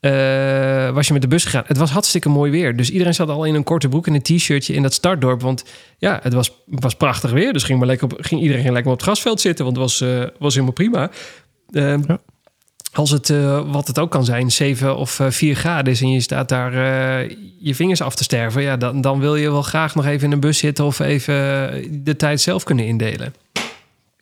eh, 0.00 0.90
was 0.90 1.06
je 1.06 1.12
met 1.12 1.22
de 1.22 1.28
bus 1.28 1.44
gegaan. 1.44 1.64
Het 1.66 1.76
was 1.76 1.90
hartstikke 1.90 2.28
mooi 2.28 2.50
weer. 2.50 2.76
Dus 2.76 2.90
iedereen 2.90 3.14
zat 3.14 3.28
al 3.28 3.44
in 3.44 3.54
een 3.54 3.64
korte 3.64 3.88
broek 3.88 4.06
en 4.06 4.14
een 4.14 4.22
t-shirtje 4.22 4.74
in 4.74 4.82
dat 4.82 4.92
startdorp. 4.94 5.40
Want 5.40 5.64
ja, 5.98 6.18
het 6.22 6.32
was, 6.32 6.52
was 6.66 6.94
prachtig 6.94 7.30
weer. 7.30 7.52
Dus 7.52 7.62
ging, 7.64 7.78
maar 7.78 7.88
lekker 7.88 8.12
op, 8.12 8.18
ging 8.20 8.40
iedereen 8.40 8.62
ging 8.62 8.74
lekker 8.74 8.92
op 8.92 8.98
het 8.98 9.06
grasveld 9.06 9.40
zitten. 9.40 9.64
Want 9.64 9.76
het 9.76 9.86
was, 9.86 10.00
eh, 10.00 10.24
was 10.38 10.52
helemaal 10.54 10.74
prima. 10.74 11.10
Eh, 11.70 11.94
Ja. 12.06 12.18
Als 12.92 13.10
het, 13.10 13.30
eh, 13.30 13.72
wat 13.72 13.86
het 13.86 13.98
ook 13.98 14.10
kan 14.10 14.24
zijn, 14.24 14.50
7 14.50 14.96
of 14.96 15.20
eh, 15.20 15.30
4 15.30 15.54
graden 15.54 15.92
is... 15.92 16.00
en 16.00 16.10
je 16.10 16.20
staat 16.20 16.48
daar 16.48 16.72
je 17.58 17.74
vingers 17.74 18.02
af 18.02 18.14
te 18.14 18.22
sterven... 18.22 18.62
Ja, 18.62 18.76
dan, 18.76 19.00
dan 19.00 19.20
wil 19.20 19.36
je 19.36 19.50
wel 19.50 19.62
graag 19.62 19.94
nog 19.94 20.06
even 20.06 20.26
in 20.26 20.32
een 20.32 20.40
bus 20.40 20.58
zitten... 20.58 20.84
of 20.84 20.98
even 20.98 21.34
de 22.04 22.16
tijd 22.16 22.40
zelf 22.40 22.64
kunnen 22.64 22.86
indelen. 22.86 23.34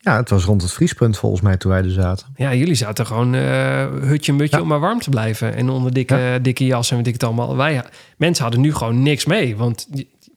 Ja, 0.08 0.16
het 0.16 0.30
was 0.30 0.44
rond 0.44 0.62
het 0.62 0.72
vriespunt 0.72 1.18
volgens 1.18 1.40
mij 1.42 1.56
toen 1.56 1.70
wij 1.70 1.82
er 1.82 1.90
zaten. 1.90 2.26
Ja, 2.36 2.54
jullie 2.54 2.74
zaten 2.74 3.06
gewoon 3.06 3.34
eh, 3.34 3.86
hutje 4.00 4.32
mutje 4.32 4.56
Ja. 4.56 4.62
om 4.62 4.68
maar 4.68 4.80
warm 4.80 5.00
te 5.00 5.10
blijven. 5.10 5.54
En 5.54 5.68
onder 5.70 5.92
dikke, 5.92 6.38
dikke 6.42 6.66
jas 6.66 6.90
en 6.90 6.96
weet 6.96 7.06
ik 7.06 7.12
het 7.12 7.24
allemaal. 7.24 7.56
Wij, 7.56 7.82
mensen 8.16 8.42
hadden 8.42 8.60
nu 8.62 8.74
gewoon 8.74 9.02
niks 9.02 9.24
mee. 9.24 9.56
Want 9.56 9.88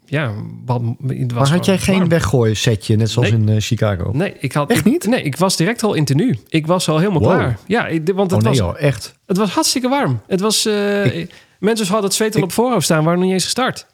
ja, 0.06 0.32
wat, 0.66 0.82
het 1.08 1.32
was 1.32 1.50
maar 1.50 1.58
had 1.58 1.66
jij 1.66 1.78
geen 1.78 1.96
warm. 1.98 2.10
weggooi 2.10 2.56
setje, 2.56 2.96
net 2.96 3.10
zoals 3.10 3.32
Nee. 3.32 3.40
in 3.40 3.50
eh, 3.50 3.56
Chicago? 3.60 4.10
Nee, 4.14 4.34
ik 4.40 4.54
had 4.54 4.70
Echt 4.70 4.80
ik- 4.80 4.92
niet? 4.92 5.08
Nee, 5.08 5.22
ik 5.22 5.38
was 5.38 5.56
direct 5.58 5.84
al 5.84 5.94
in 5.94 6.06
tenue. 6.06 6.40
Ik 6.50 6.68
was 6.68 6.90
al 6.90 6.98
helemaal 6.98 7.22
Wow. 7.22 7.32
klaar. 7.34 7.58
Ja, 7.68 7.88
ik- 7.88 8.12
want 8.16 8.32
Oh 8.32 8.38
het, 8.38 8.48
nee 8.48 8.60
was, 8.62 8.68
joh, 8.78 8.82
echt. 8.88 9.16
het 9.26 9.38
was 9.38 9.50
hartstikke 9.50 9.88
warm. 9.90 10.22
Het 10.28 10.40
was... 10.40 10.66
eh, 10.66 11.26
Mensen 11.60 11.86
hadden 11.88 12.06
het 12.06 12.14
zweet 12.14 12.36
al 12.36 12.42
op 12.42 12.52
voorhoofd 12.52 12.84
staan. 12.86 12.98
waren 13.04 13.14
nog 13.20 13.24
niet 13.26 13.34
eens 13.34 13.44
gestart. 13.44 13.86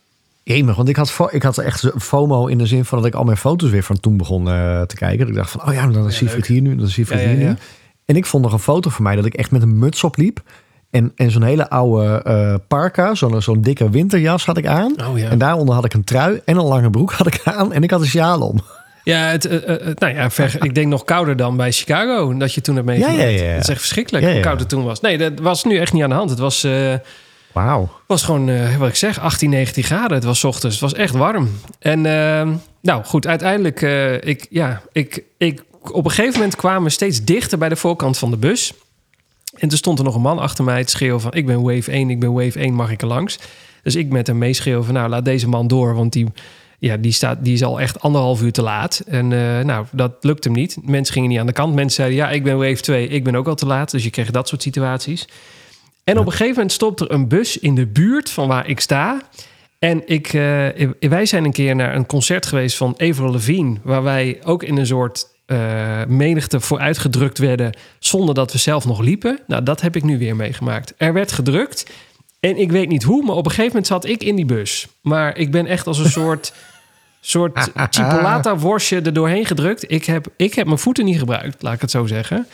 Jemig, 0.47 0.75
want 0.75 0.89
ik 0.89 0.95
had, 0.95 1.27
ik 1.29 1.43
had 1.43 1.57
echt 1.57 1.91
FOMO 1.97 2.45
in 2.47 2.57
de 2.57 2.65
zin 2.65 2.85
van 2.85 2.97
dat 2.97 3.07
ik 3.07 3.13
al 3.13 3.23
mijn 3.23 3.37
foto's 3.37 3.69
weer 3.69 3.83
van 3.83 3.99
toen 3.99 4.17
begon 4.17 4.49
eh, 4.49 4.81
te 4.81 4.95
kijken. 4.95 5.19
Dat 5.19 5.27
ik 5.27 5.35
dacht 5.35 5.51
van, 5.51 5.67
oh 5.67 5.73
ja, 5.73 5.87
dan 5.87 6.07
is 6.07 6.15
Siegfried 6.15 6.45
hier 6.47 6.61
nu, 6.61 6.75
dan 6.75 6.87
Siegfried 6.87 7.19
Ja, 7.19 7.29
ja, 7.29 7.35
hier 7.35 7.47
nu. 7.47 7.55
En 8.05 8.15
ik 8.15 8.25
vond 8.25 8.43
nog 8.43 8.53
een 8.53 8.59
foto 8.59 8.89
van 8.89 9.03
mij 9.03 9.15
dat 9.15 9.25
ik 9.25 9.33
echt 9.33 9.51
met 9.51 9.61
een 9.61 9.79
muts 9.79 10.03
opliep. 10.03 10.41
En, 10.89 11.11
en 11.15 11.31
zo'n 11.31 11.43
hele 11.43 11.69
oude 11.69 12.21
eh 12.23 12.55
parka, 12.67 13.15
zo'n 13.15 13.41
zo'n 13.41 13.61
dikke 13.61 13.89
winterjas 13.89 14.45
had 14.45 14.57
ik 14.57 14.65
aan. 14.65 14.95
Oh 15.09 15.17
ja. 15.17 15.29
En 15.29 15.37
daaronder 15.37 15.75
had 15.75 15.85
ik 15.85 15.93
een 15.93 16.03
trui 16.03 16.41
en 16.45 16.57
een 16.57 16.65
lange 16.65 16.89
broek 16.89 17.11
had 17.11 17.27
ik 17.27 17.41
aan. 17.43 17.73
En 17.73 17.83
ik 17.83 17.91
had 17.91 18.01
een 18.01 18.07
sjaal 18.07 18.39
om. 18.39 18.59
Ja, 19.03 19.19
het, 19.19 19.45
eh, 19.45 19.85
nou 19.95 20.13
ja 20.13 20.29
ver- 20.29 20.63
ik 20.65 20.75
denk 20.75 20.87
nog 20.87 21.03
kouder 21.03 21.35
dan 21.35 21.57
bij 21.57 21.71
Chicago. 21.71 22.37
Dat 22.37 22.53
je 22.53 22.61
toen 22.61 22.75
hebt 22.75 22.87
meegemaakt. 22.87 23.17
Ja, 23.17 23.23
ja, 23.27 23.43
ja. 23.45 23.53
Dat 23.53 23.63
is 23.63 23.69
echt 23.69 23.79
verschrikkelijk 23.79 24.31
hoe 24.31 24.39
koud 24.39 24.59
het 24.59 24.69
toen 24.69 24.83
was. 24.83 25.01
Nee, 25.01 25.17
dat 25.17 25.39
was 25.39 25.63
nu 25.63 25.77
echt 25.77 25.93
niet 25.93 26.03
aan 26.03 26.09
de 26.09 26.15
hand. 26.15 26.29
Het 26.29 26.39
was... 26.39 26.67
Wauw. 27.51 27.89
was 28.07 28.23
gewoon, 28.23 28.49
eh, 28.49 28.77
wat 28.77 28.89
ik 28.89 28.95
zeg, 28.95 29.19
18, 29.19 29.49
19 29.49 29.83
graden. 29.83 30.13
Het 30.13 30.23
was 30.23 30.43
ochtends. 30.43 30.75
Het 30.75 30.91
was 30.91 30.99
echt 30.99 31.13
warm. 31.13 31.49
En 31.79 32.05
eh, 32.05 32.47
nou 32.81 33.03
goed, 33.03 33.27
uiteindelijk, 33.27 33.81
eh, 33.81 34.13
ik, 34.13 34.47
ja, 34.49 34.81
ik, 34.91 35.23
ik, 35.37 35.63
op 35.91 36.05
een 36.05 36.11
gegeven 36.11 36.39
moment 36.39 36.55
kwamen 36.55 36.83
we 36.83 36.89
steeds 36.89 37.23
dichter 37.23 37.57
bij 37.57 37.69
de 37.69 37.75
voorkant 37.75 38.17
van 38.17 38.31
de 38.31 38.37
bus. 38.37 38.73
En 39.57 39.69
toen 39.69 39.77
stond 39.77 39.99
er 39.99 40.05
nog 40.05 40.15
een 40.15 40.21
man 40.21 40.39
achter 40.39 40.63
mij 40.63 40.83
te 40.83 40.91
schreeuwen 40.91 41.21
van... 41.21 41.33
ik 41.33 41.45
ben 41.45 41.61
wave 41.61 41.91
1, 41.91 42.09
ik 42.09 42.19
ben 42.19 42.33
wave 42.33 42.59
1, 42.59 42.73
mag 42.73 42.91
ik 42.91 43.01
er 43.01 43.07
langs? 43.07 43.39
Dus 43.83 43.95
ik 43.95 44.09
met 44.09 44.27
hem 44.27 44.37
meeschreeuwen 44.37 44.85
van... 44.85 44.93
nou, 44.93 45.09
laat 45.09 45.25
deze 45.25 45.47
man 45.47 45.67
door, 45.67 45.95
want 45.95 46.13
die, 46.13 46.27
ja, 46.79 46.97
die, 46.97 47.11
staat, 47.11 47.37
die 47.43 47.53
is 47.53 47.63
al 47.63 47.79
echt 47.79 47.99
anderhalf 47.99 48.41
uur 48.41 48.51
te 48.51 48.61
laat. 48.61 48.99
En 49.07 49.33
eh, 49.33 49.65
nou, 49.65 49.85
dat 49.91 50.13
lukt 50.21 50.43
hem 50.43 50.53
niet. 50.53 50.77
Mensen 50.83 51.13
gingen 51.13 51.29
niet 51.29 51.39
aan 51.39 51.45
de 51.45 51.51
kant. 51.51 51.75
Mensen 51.75 51.95
zeiden, 51.95 52.17
ja, 52.17 52.29
ik 52.29 52.43
ben 52.43 52.57
wave 52.57 52.81
2, 52.81 53.07
ik 53.07 53.23
ben 53.23 53.35
ook 53.35 53.47
al 53.47 53.55
te 53.55 53.65
laat. 53.65 53.91
Dus 53.91 54.03
je 54.03 54.09
kreeg 54.09 54.31
dat 54.31 54.47
soort 54.47 54.61
situaties. 54.61 55.27
En 56.07 56.17
op 56.17 56.25
een 56.25 56.31
gegeven 56.31 56.53
moment 56.53 56.71
stopt 56.71 56.99
er 56.99 57.11
een 57.11 57.27
bus 57.27 57.59
in 57.59 57.75
de 57.75 57.85
buurt 57.85 58.29
van 58.29 58.47
waar 58.47 58.67
ik 58.67 58.79
sta. 58.79 59.21
En 59.79 60.01
ik, 60.05 60.27
eh, 60.27 60.89
wij 60.99 61.25
zijn 61.25 61.45
een 61.45 61.51
keer 61.51 61.75
naar 61.75 61.95
een 61.95 62.05
concert 62.05 62.45
geweest 62.45 62.77
van 62.77 62.93
Avril 62.97 63.31
Lavigne... 63.31 63.77
waar 63.83 64.03
wij 64.03 64.39
ook 64.43 64.63
in 64.63 64.77
een 64.77 64.85
soort 64.85 65.27
eh, 65.45 66.05
menigte 66.05 66.59
vooruitgedrukt 66.59 67.37
werden... 67.37 67.77
zonder 67.99 68.35
dat 68.35 68.51
we 68.51 68.57
zelf 68.57 68.85
nog 68.85 68.99
liepen. 68.99 69.39
Nou, 69.47 69.63
dat 69.63 69.81
heb 69.81 69.95
ik 69.95 70.03
nu 70.03 70.17
weer 70.17 70.35
meegemaakt. 70.35 70.93
Er 70.97 71.13
werd 71.13 71.31
gedrukt 71.31 71.85
en 72.39 72.57
ik 72.57 72.71
weet 72.71 72.89
niet 72.89 73.03
hoe... 73.03 73.23
maar 73.23 73.35
op 73.35 73.45
een 73.45 73.51
gegeven 73.51 73.71
moment 73.71 73.87
zat 73.87 74.05
ik 74.05 74.23
in 74.23 74.35
die 74.35 74.45
bus. 74.45 74.87
Maar 75.01 75.37
ik 75.37 75.51
ben 75.51 75.65
echt 75.65 75.87
als 75.87 75.99
een 75.99 76.09
soort... 76.09 76.53
soort 77.21 77.71
chipolata 77.89 78.57
worstje 78.57 79.01
er 79.01 79.13
doorheen 79.13 79.45
gedrukt. 79.45 79.91
Ik 79.91 80.05
heb, 80.05 80.27
ik 80.37 80.53
heb 80.53 80.65
mijn 80.65 80.79
voeten 80.79 81.05
niet 81.05 81.19
gebruikt, 81.19 81.61
laat 81.61 81.73
ik 81.73 81.81
het 81.81 81.91
zo 81.91 82.05
zeggen. 82.05 82.47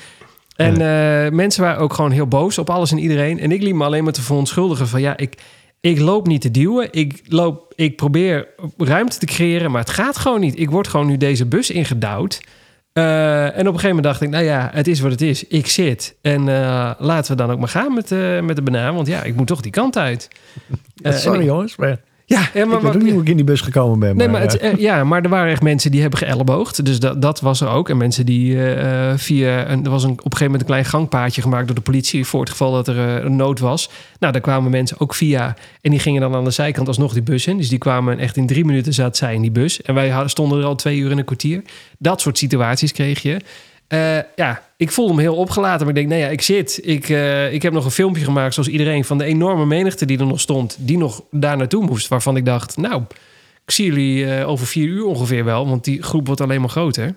En 0.55 0.73
eh, 0.73 1.31
mensen 1.31 1.63
waren 1.63 1.81
ook 1.81 1.93
gewoon 1.93 2.11
heel 2.11 2.27
boos 2.27 2.57
op 2.57 2.69
alles 2.69 2.91
en 2.91 2.97
iedereen. 2.97 3.39
En 3.39 3.51
ik 3.51 3.61
liep 3.61 3.75
me 3.75 3.83
alleen 3.83 4.03
maar 4.03 4.13
te 4.13 4.21
verontschuldigen 4.21 4.87
van 4.87 5.01
ja, 5.01 5.17
ik, 5.17 5.41
ik 5.79 5.99
loop 5.99 6.27
niet 6.27 6.41
te 6.41 6.51
duwen. 6.51 6.87
Ik, 6.91 7.21
loop, 7.27 7.73
ik 7.75 7.95
probeer 7.95 8.47
ruimte 8.77 9.17
te 9.17 9.25
creëren, 9.25 9.71
maar 9.71 9.81
het 9.81 9.89
gaat 9.89 10.17
gewoon 10.17 10.39
niet. 10.39 10.59
Ik 10.59 10.69
word 10.69 10.87
gewoon 10.87 11.07
nu 11.07 11.17
deze 11.17 11.45
bus 11.45 11.69
ingedouwd. 11.69 12.41
Eh, 12.93 13.43
en 13.43 13.49
op 13.49 13.57
een 13.57 13.65
gegeven 13.65 13.87
moment 13.87 14.03
dacht 14.05 14.21
ik, 14.21 14.29
nou 14.29 14.43
ja, 14.43 14.69
het 14.73 14.87
is 14.87 14.99
wat 14.99 15.11
het 15.11 15.21
is. 15.21 15.47
Ik 15.47 15.67
zit. 15.67 16.15
En 16.21 16.49
eh, 16.49 16.91
laten 16.97 17.31
we 17.31 17.37
dan 17.37 17.51
ook 17.51 17.59
maar 17.59 17.67
gaan 17.67 17.93
met, 17.93 18.09
met 18.43 18.55
de 18.55 18.61
banaan. 18.61 18.95
Want 18.95 19.07
ja, 19.07 19.23
ik 19.23 19.35
moet 19.35 19.47
toch 19.47 19.61
die 19.61 19.71
kant 19.71 19.97
uit. 19.97 20.27
Sorry 21.03 21.39
en- 21.39 21.45
jongens, 21.45 21.75
maar 21.75 21.99
Ja, 22.33 22.49
ja 22.53 22.65
maar, 22.65 22.75
ik 22.75 22.81
weet 22.81 22.95
ook 22.95 23.01
niet 23.01 23.11
hoe 23.11 23.21
ik 23.21 23.29
in 23.29 23.35
die 23.35 23.45
bus 23.45 23.61
gekomen 23.61 23.99
ben. 23.99 24.17
Nee, 24.17 24.27
maar, 24.27 24.41
het, 24.41 24.57
eh, 24.57 24.71
eh, 24.71 24.79
ja, 24.79 25.03
maar 25.03 25.21
er 25.21 25.29
waren 25.29 25.51
echt 25.51 25.61
mensen 25.61 25.91
die 25.91 26.01
hebben 26.01 26.19
geëlleboogd. 26.19 26.85
Dus 26.85 26.99
dat, 26.99 27.21
dat 27.21 27.41
was 27.41 27.61
er 27.61 27.67
ook. 27.67 27.89
En 27.89 27.97
mensen 27.97 28.25
die 28.25 28.65
eh, 28.65 29.13
via... 29.15 29.69
Een, 29.69 29.83
er 29.83 29.89
was 29.89 30.03
een, 30.03 30.09
op 30.09 30.17
een 30.17 30.23
gegeven 30.23 30.45
moment 30.45 30.61
een 30.61 30.67
klein 30.67 30.85
gangpaadje 30.85 31.41
gemaakt 31.41 31.65
door 31.65 31.75
de 31.75 31.81
politie... 31.81 32.25
voor 32.25 32.39
het 32.39 32.49
geval 32.49 32.71
dat 32.71 32.87
er 32.87 33.25
een 33.25 33.35
nood 33.35 33.59
was. 33.59 33.89
Nou, 34.19 34.33
daar 34.33 34.41
kwamen 34.41 34.71
mensen 34.71 34.99
ook 34.99 35.15
via... 35.15 35.55
en 35.81 35.91
die 35.91 35.99
gingen 35.99 36.21
dan 36.21 36.35
aan 36.35 36.43
de 36.43 36.51
zijkant 36.51 36.87
alsnog 36.87 37.13
die 37.13 37.21
bus 37.21 37.47
in. 37.47 37.57
Dus 37.57 37.69
die 37.69 37.77
kwamen 37.77 38.19
echt 38.19 38.37
in 38.37 38.47
drie 38.47 38.65
minuten 38.65 38.93
zat 38.93 39.17
zij 39.17 39.33
in 39.33 39.41
die 39.41 39.51
bus. 39.51 39.81
En 39.81 39.93
wij 39.93 40.23
stonden 40.25 40.59
er 40.59 40.65
al 40.65 40.75
twee 40.75 40.97
uur 40.97 41.11
in 41.11 41.17
een 41.17 41.25
kwartier. 41.25 41.61
Dat 41.97 42.21
soort 42.21 42.37
situaties 42.37 42.91
kreeg 42.91 43.21
je. 43.21 43.39
Eh, 43.93 44.17
ja, 44.35 44.61
ik 44.77 44.91
voelde 44.91 45.13
me 45.13 45.21
heel 45.21 45.35
opgelaten. 45.35 45.79
Maar 45.79 45.89
ik 45.89 45.95
denk, 45.95 46.07
nee 46.07 46.19
ja, 46.19 46.27
ik 46.27 46.41
zit. 46.41 46.79
Ik, 46.83 47.09
eh, 47.09 47.53
ik 47.53 47.61
heb 47.61 47.73
nog 47.73 47.85
een 47.85 47.91
filmpje 47.91 48.23
gemaakt, 48.23 48.53
zoals 48.53 48.69
iedereen... 48.69 49.05
van 49.05 49.17
de 49.17 49.23
enorme 49.23 49.65
menigte 49.65 50.05
die 50.05 50.19
er 50.19 50.25
nog 50.25 50.39
stond... 50.39 50.77
die 50.79 50.97
nog 50.97 51.23
daar 51.31 51.57
naartoe 51.57 51.85
moest. 51.85 52.07
Waarvan 52.07 52.35
ik 52.35 52.45
dacht, 52.45 52.77
nou, 52.77 53.01
ik 53.65 53.71
zie 53.71 53.85
jullie 53.85 54.25
eh, 54.25 54.49
over 54.49 54.67
vier 54.67 54.87
uur 54.87 55.05
ongeveer 55.05 55.45
wel. 55.45 55.67
Want 55.67 55.83
die 55.83 56.03
groep 56.03 56.25
wordt 56.25 56.41
alleen 56.41 56.59
maar 56.59 56.69
groter. 56.69 57.15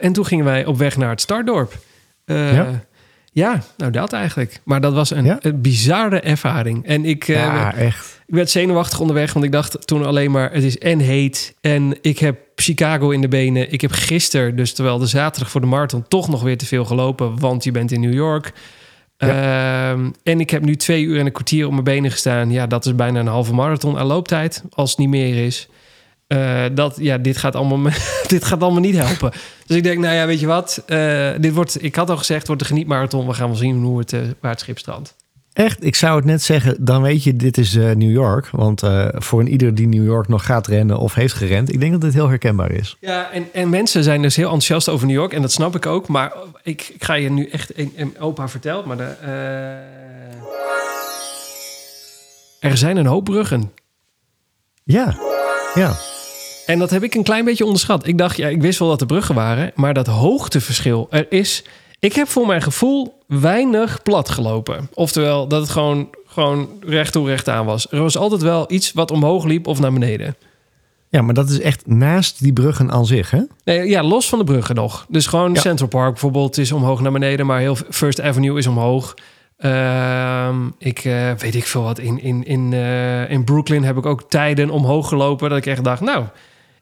En 0.00 0.12
toen 0.12 0.26
gingen 0.26 0.44
wij 0.44 0.64
op 0.64 0.78
weg 0.78 0.96
naar 0.96 1.10
het 1.10 1.20
Stardorp. 1.20 1.78
Ja? 2.24 2.84
ja? 3.32 3.62
nou 3.76 3.92
dat 3.92 4.12
eigenlijk. 4.12 4.60
Maar 4.64 4.80
dat 4.80 4.92
was 4.92 5.10
een, 5.10 5.24
Ja? 5.24 5.38
een 5.40 5.60
bizarre 5.60 6.20
ervaring. 6.20 6.86
En 6.86 7.04
ik, 7.04 7.24
ja, 7.24 7.74
echt. 7.74 8.22
ik 8.26 8.34
werd 8.34 8.50
zenuwachtig 8.50 9.00
onderweg, 9.00 9.32
want 9.32 9.44
ik 9.44 9.52
dacht 9.52 9.86
toen 9.86 10.04
alleen 10.04 10.30
maar... 10.30 10.52
het 10.52 10.62
is 10.62 10.78
en 10.78 10.98
heet 10.98 11.54
en 11.60 11.98
ik 12.00 12.18
heb 12.18 12.47
Chicago 12.60 13.10
in 13.10 13.20
de 13.20 13.28
benen. 13.28 13.72
Ik 13.72 13.80
heb 13.80 13.92
gisteren, 13.92 14.56
dus 14.56 14.72
terwijl 14.72 14.98
de 14.98 15.06
zaterdag 15.06 15.50
voor 15.50 15.60
de 15.60 15.66
marathon... 15.66 16.04
toch 16.08 16.28
nog 16.28 16.42
weer 16.42 16.58
te 16.58 16.66
veel 16.66 16.84
gelopen, 16.84 17.38
want 17.38 17.64
je 17.64 17.70
bent 17.70 17.92
in 17.92 18.00
New 18.00 18.14
York. 18.14 18.52
Ehm, 19.16 20.10
en 20.22 20.40
ik 20.40 20.50
heb 20.50 20.62
nu 20.62 20.76
twee 20.76 21.02
uur 21.02 21.18
en 21.18 21.26
een 21.26 21.32
kwartier 21.32 21.66
op 21.66 21.72
mijn 21.72 21.84
benen 21.84 22.10
gestaan. 22.10 22.50
Ja, 22.50 22.66
dat 22.66 22.86
is 22.86 22.94
bijna 22.94 23.20
een 23.20 23.26
halve 23.26 23.54
marathon 23.54 23.98
aan 23.98 24.06
looptijd, 24.06 24.64
als 24.70 24.90
het 24.90 24.98
niet 24.98 25.08
meer 25.08 25.44
is. 25.44 25.68
Eh, 26.26 26.64
dat, 26.72 26.96
ja, 27.00 27.18
dit 27.18 27.36
gaat, 27.36 27.54
allemaal, 27.54 27.92
dit 28.26 28.44
gaat 28.44 28.62
allemaal 28.62 28.80
niet 28.80 28.96
helpen. 28.96 29.32
Dus 29.66 29.76
ik 29.76 29.82
denk, 29.82 29.98
nou 29.98 30.14
ja, 30.14 30.26
weet 30.26 30.40
je 30.40 30.46
wat? 30.46 30.82
Eh, 30.86 31.30
dit 31.38 31.54
wordt, 31.54 31.82
ik 31.82 31.94
had 31.94 32.10
al 32.10 32.16
gezegd, 32.16 32.38
het 32.38 32.48
wordt 32.48 32.62
een 32.62 32.68
genietmarathon. 32.68 33.26
We 33.26 33.34
gaan 33.34 33.48
wel 33.48 33.56
zien 33.56 33.82
hoe 33.82 33.98
het, 33.98 34.12
eh, 34.12 34.20
waar 34.40 34.50
het 34.50 34.60
schip 34.60 34.78
strandt. 34.78 35.16
Echt, 35.58 35.84
ik 35.84 35.94
zou 35.94 36.16
het 36.16 36.24
net 36.24 36.42
zeggen, 36.42 36.84
dan 36.84 37.02
weet 37.02 37.24
je, 37.24 37.36
dit 37.36 37.58
is 37.58 37.74
eh, 37.74 37.90
New 37.90 38.10
York. 38.10 38.48
Want 38.50 38.82
eh, 38.82 39.08
voor 39.12 39.40
een 39.40 39.48
ieder 39.48 39.74
die 39.74 39.88
New 39.88 40.04
York 40.04 40.28
nog 40.28 40.44
gaat 40.44 40.66
rennen 40.66 40.98
of 40.98 41.14
heeft 41.14 41.34
gerend, 41.34 41.72
ik 41.72 41.80
denk 41.80 41.92
dat 41.92 42.00
dit 42.00 42.14
heel 42.14 42.28
herkenbaar 42.28 42.70
is. 42.70 42.96
Ja, 43.00 43.30
en, 43.30 43.46
en 43.52 43.68
mensen 43.68 44.02
zijn 44.02 44.22
dus 44.22 44.36
heel 44.36 44.44
enthousiast 44.44 44.88
over 44.88 45.06
New 45.06 45.16
York. 45.16 45.32
En 45.32 45.42
dat 45.42 45.52
snap 45.52 45.76
ik 45.76 45.86
ook. 45.86 46.08
Maar 46.08 46.32
ik, 46.62 46.90
ik 46.94 47.04
ga 47.04 47.14
je 47.14 47.30
nu 47.30 47.46
echt... 47.46 47.78
Een, 47.78 47.92
een 47.96 48.18
opa 48.18 48.48
vertelt, 48.48 48.84
maar... 48.84 48.96
De, 48.96 49.14
eh, 52.60 52.70
er 52.70 52.76
zijn 52.76 52.96
een 52.96 53.06
hoop 53.06 53.24
bruggen. 53.24 53.72
Ja, 54.84 55.16
ja. 55.74 55.96
En 56.66 56.78
dat 56.78 56.90
heb 56.90 57.02
ik 57.02 57.14
een 57.14 57.22
klein 57.22 57.44
beetje 57.44 57.64
onderschat. 57.64 58.06
Ik 58.06 58.18
dacht, 58.18 58.36
ja, 58.36 58.48
ik 58.48 58.62
wist 58.62 58.78
wel 58.78 58.88
dat 58.88 59.00
er 59.00 59.06
bruggen 59.06 59.34
waren. 59.34 59.72
Maar 59.74 59.94
dat 59.94 60.06
hoogteverschil, 60.06 61.06
er 61.10 61.26
is... 61.32 61.64
Ik 62.00 62.12
heb 62.12 62.28
voor 62.28 62.46
mijn 62.46 62.62
gevoel 62.62 63.17
weinig 63.28 64.02
plat 64.02 64.28
gelopen. 64.28 64.88
Oftewel, 64.94 65.48
dat 65.48 65.60
het 65.60 65.70
gewoon, 65.70 66.08
gewoon 66.26 66.68
recht 66.80 67.12
toe 67.12 67.26
recht 67.28 67.48
aan 67.48 67.66
was. 67.66 67.86
Er 67.92 68.00
was 68.02 68.16
altijd 68.16 68.42
wel 68.42 68.72
iets 68.72 68.92
wat 68.92 69.10
omhoog 69.10 69.44
liep 69.44 69.66
of 69.66 69.80
naar 69.80 69.92
beneden. 69.92 70.36
Ja, 71.10 71.22
maar 71.22 71.34
dat 71.34 71.50
is 71.50 71.60
echt 71.60 71.86
naast 71.86 72.42
die 72.42 72.52
bruggen 72.52 72.90
aan 72.90 73.06
zich, 73.06 73.30
hè? 73.30 73.40
Nee, 73.64 73.88
ja, 73.88 74.02
los 74.02 74.28
van 74.28 74.38
de 74.38 74.44
bruggen 74.44 74.74
nog. 74.74 75.06
Dus 75.08 75.26
gewoon 75.26 75.52
Ja. 75.52 75.60
Central 75.60 75.88
Park 75.88 76.10
bijvoorbeeld 76.10 76.58
is 76.58 76.72
omhoog 76.72 77.00
naar 77.00 77.12
beneden, 77.12 77.46
maar 77.46 77.60
heel 77.60 77.76
First 77.90 78.20
Avenue 78.20 78.58
is 78.58 78.66
omhoog. 78.66 79.14
Ehm, 79.58 80.56
ik 80.78 81.04
eh, 81.04 81.32
weet 81.32 81.54
ik 81.54 81.66
veel 81.66 81.82
wat. 81.82 81.98
In, 81.98 82.22
in, 82.22 82.44
in, 82.44 82.72
eh, 82.72 83.30
in 83.30 83.44
Brooklyn 83.44 83.84
heb 83.84 83.96
ik 83.96 84.06
ook 84.06 84.22
tijden 84.30 84.70
omhoog 84.70 85.08
gelopen. 85.08 85.48
Dat 85.48 85.58
ik 85.58 85.66
echt 85.66 85.84
dacht, 85.84 86.00
nou, 86.00 86.24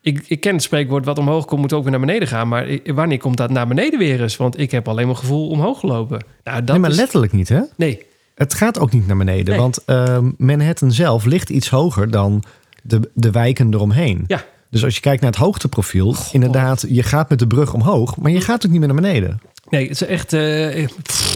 ik, 0.06 0.24
ik 0.26 0.40
ken 0.40 0.52
het 0.52 0.62
spreekwoord 0.62 1.04
wat 1.04 1.18
omhoog 1.18 1.44
komt, 1.44 1.60
moet 1.60 1.72
ook 1.72 1.82
weer 1.82 1.90
naar 1.90 2.00
beneden 2.00 2.28
gaan. 2.28 2.48
Maar 2.48 2.78
wanneer 2.84 3.18
komt 3.18 3.36
dat 3.36 3.50
naar 3.50 3.66
beneden 3.66 3.98
weer 3.98 4.22
eens? 4.22 4.36
Want 4.36 4.58
ik 4.58 4.70
heb 4.70 4.88
alleen 4.88 5.06
maar 5.06 5.16
gevoel 5.16 5.48
omhoog 5.48 5.80
gelopen. 5.80 6.24
Nou, 6.44 6.58
dat 6.58 6.68
nee, 6.68 6.78
maar 6.78 6.90
is- 6.90 6.96
letterlijk 6.96 7.32
niet, 7.32 7.48
hè? 7.48 7.60
Nee, 7.76 8.02
Het 8.34 8.54
gaat 8.54 8.78
ook 8.78 8.92
niet 8.92 9.06
naar 9.06 9.16
beneden, 9.16 9.48
Nee. 9.48 9.58
want 9.58 9.84
ehm, 9.84 10.30
Manhattan 10.38 10.92
zelf 10.92 11.24
ligt 11.24 11.50
iets 11.50 11.68
hoger 11.68 12.10
dan 12.10 12.42
de, 12.82 13.10
de 13.14 13.30
wijken 13.30 13.74
eromheen. 13.74 14.24
Ja. 14.26 14.44
Dus 14.70 14.84
als 14.84 14.94
je 14.94 15.00
kijkt 15.00 15.22
naar 15.22 15.30
het 15.30 15.40
hoogteprofiel, 15.40 16.14
inderdaad, 16.32 16.84
je 16.88 17.02
gaat 17.02 17.28
met 17.28 17.38
de 17.38 17.46
brug 17.46 17.74
omhoog, 17.74 18.16
maar 18.16 18.30
je 18.30 18.40
gaat 18.40 18.64
ook 18.66 18.70
niet 18.70 18.80
meer 18.80 18.88
naar 18.92 19.00
beneden. 19.02 19.40
Nee, 19.68 19.82
het 19.88 19.90
is 20.00 20.08
echt 20.08 20.32
eh, 20.32 20.86
pff, 21.02 21.35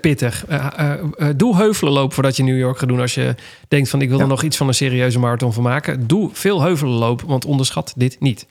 pittig. 0.00 0.46
Eh, 0.46 0.66
eh, 0.76 0.92
eh, 1.16 1.28
doe 1.36 1.56
heuvelen 1.56 1.92
lopen 1.92 2.14
voordat 2.14 2.36
je 2.36 2.42
New 2.42 2.58
York 2.58 2.78
gaat 2.78 2.88
doen. 2.88 3.00
Als 3.00 3.14
je 3.14 3.34
denkt 3.68 3.88
van 3.88 4.00
ik 4.02 4.08
wil 4.08 4.16
Ja. 4.16 4.22
er 4.22 4.28
nog 4.28 4.42
iets 4.42 4.56
van 4.56 4.68
een 4.68 4.74
serieuze 4.74 5.18
marathon 5.18 5.52
van 5.52 5.62
maken. 5.62 6.06
Doe 6.06 6.30
veel 6.32 6.60
heuvelen 6.60 6.94
lopen, 6.94 7.26
want 7.26 7.44
onderschat 7.44 7.92
dit 7.96 8.16
niet. 8.20 8.46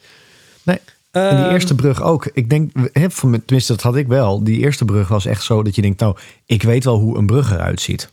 Nee. 0.63 0.79
En 1.11 1.35
die 1.35 1.45
Ehm, 1.45 1.53
eerste 1.53 1.75
brug 1.75 2.01
ook. 2.01 2.29
Ik 2.33 2.49
denk, 2.49 2.71
tenminste, 2.93 3.73
dat 3.73 3.81
had 3.81 3.95
ik 3.95 4.07
wel. 4.07 4.43
Die 4.43 4.59
eerste 4.59 4.85
brug 4.85 5.07
was 5.07 5.25
echt 5.25 5.43
zo 5.43 5.63
dat 5.63 5.75
je 5.75 5.81
denkt, 5.81 5.99
nou, 5.99 6.15
ik 6.45 6.63
weet 6.63 6.83
wel 6.83 6.97
hoe 6.97 7.17
een 7.17 7.25
brug 7.25 7.51
eruit 7.51 7.81
ziet. 7.81 8.11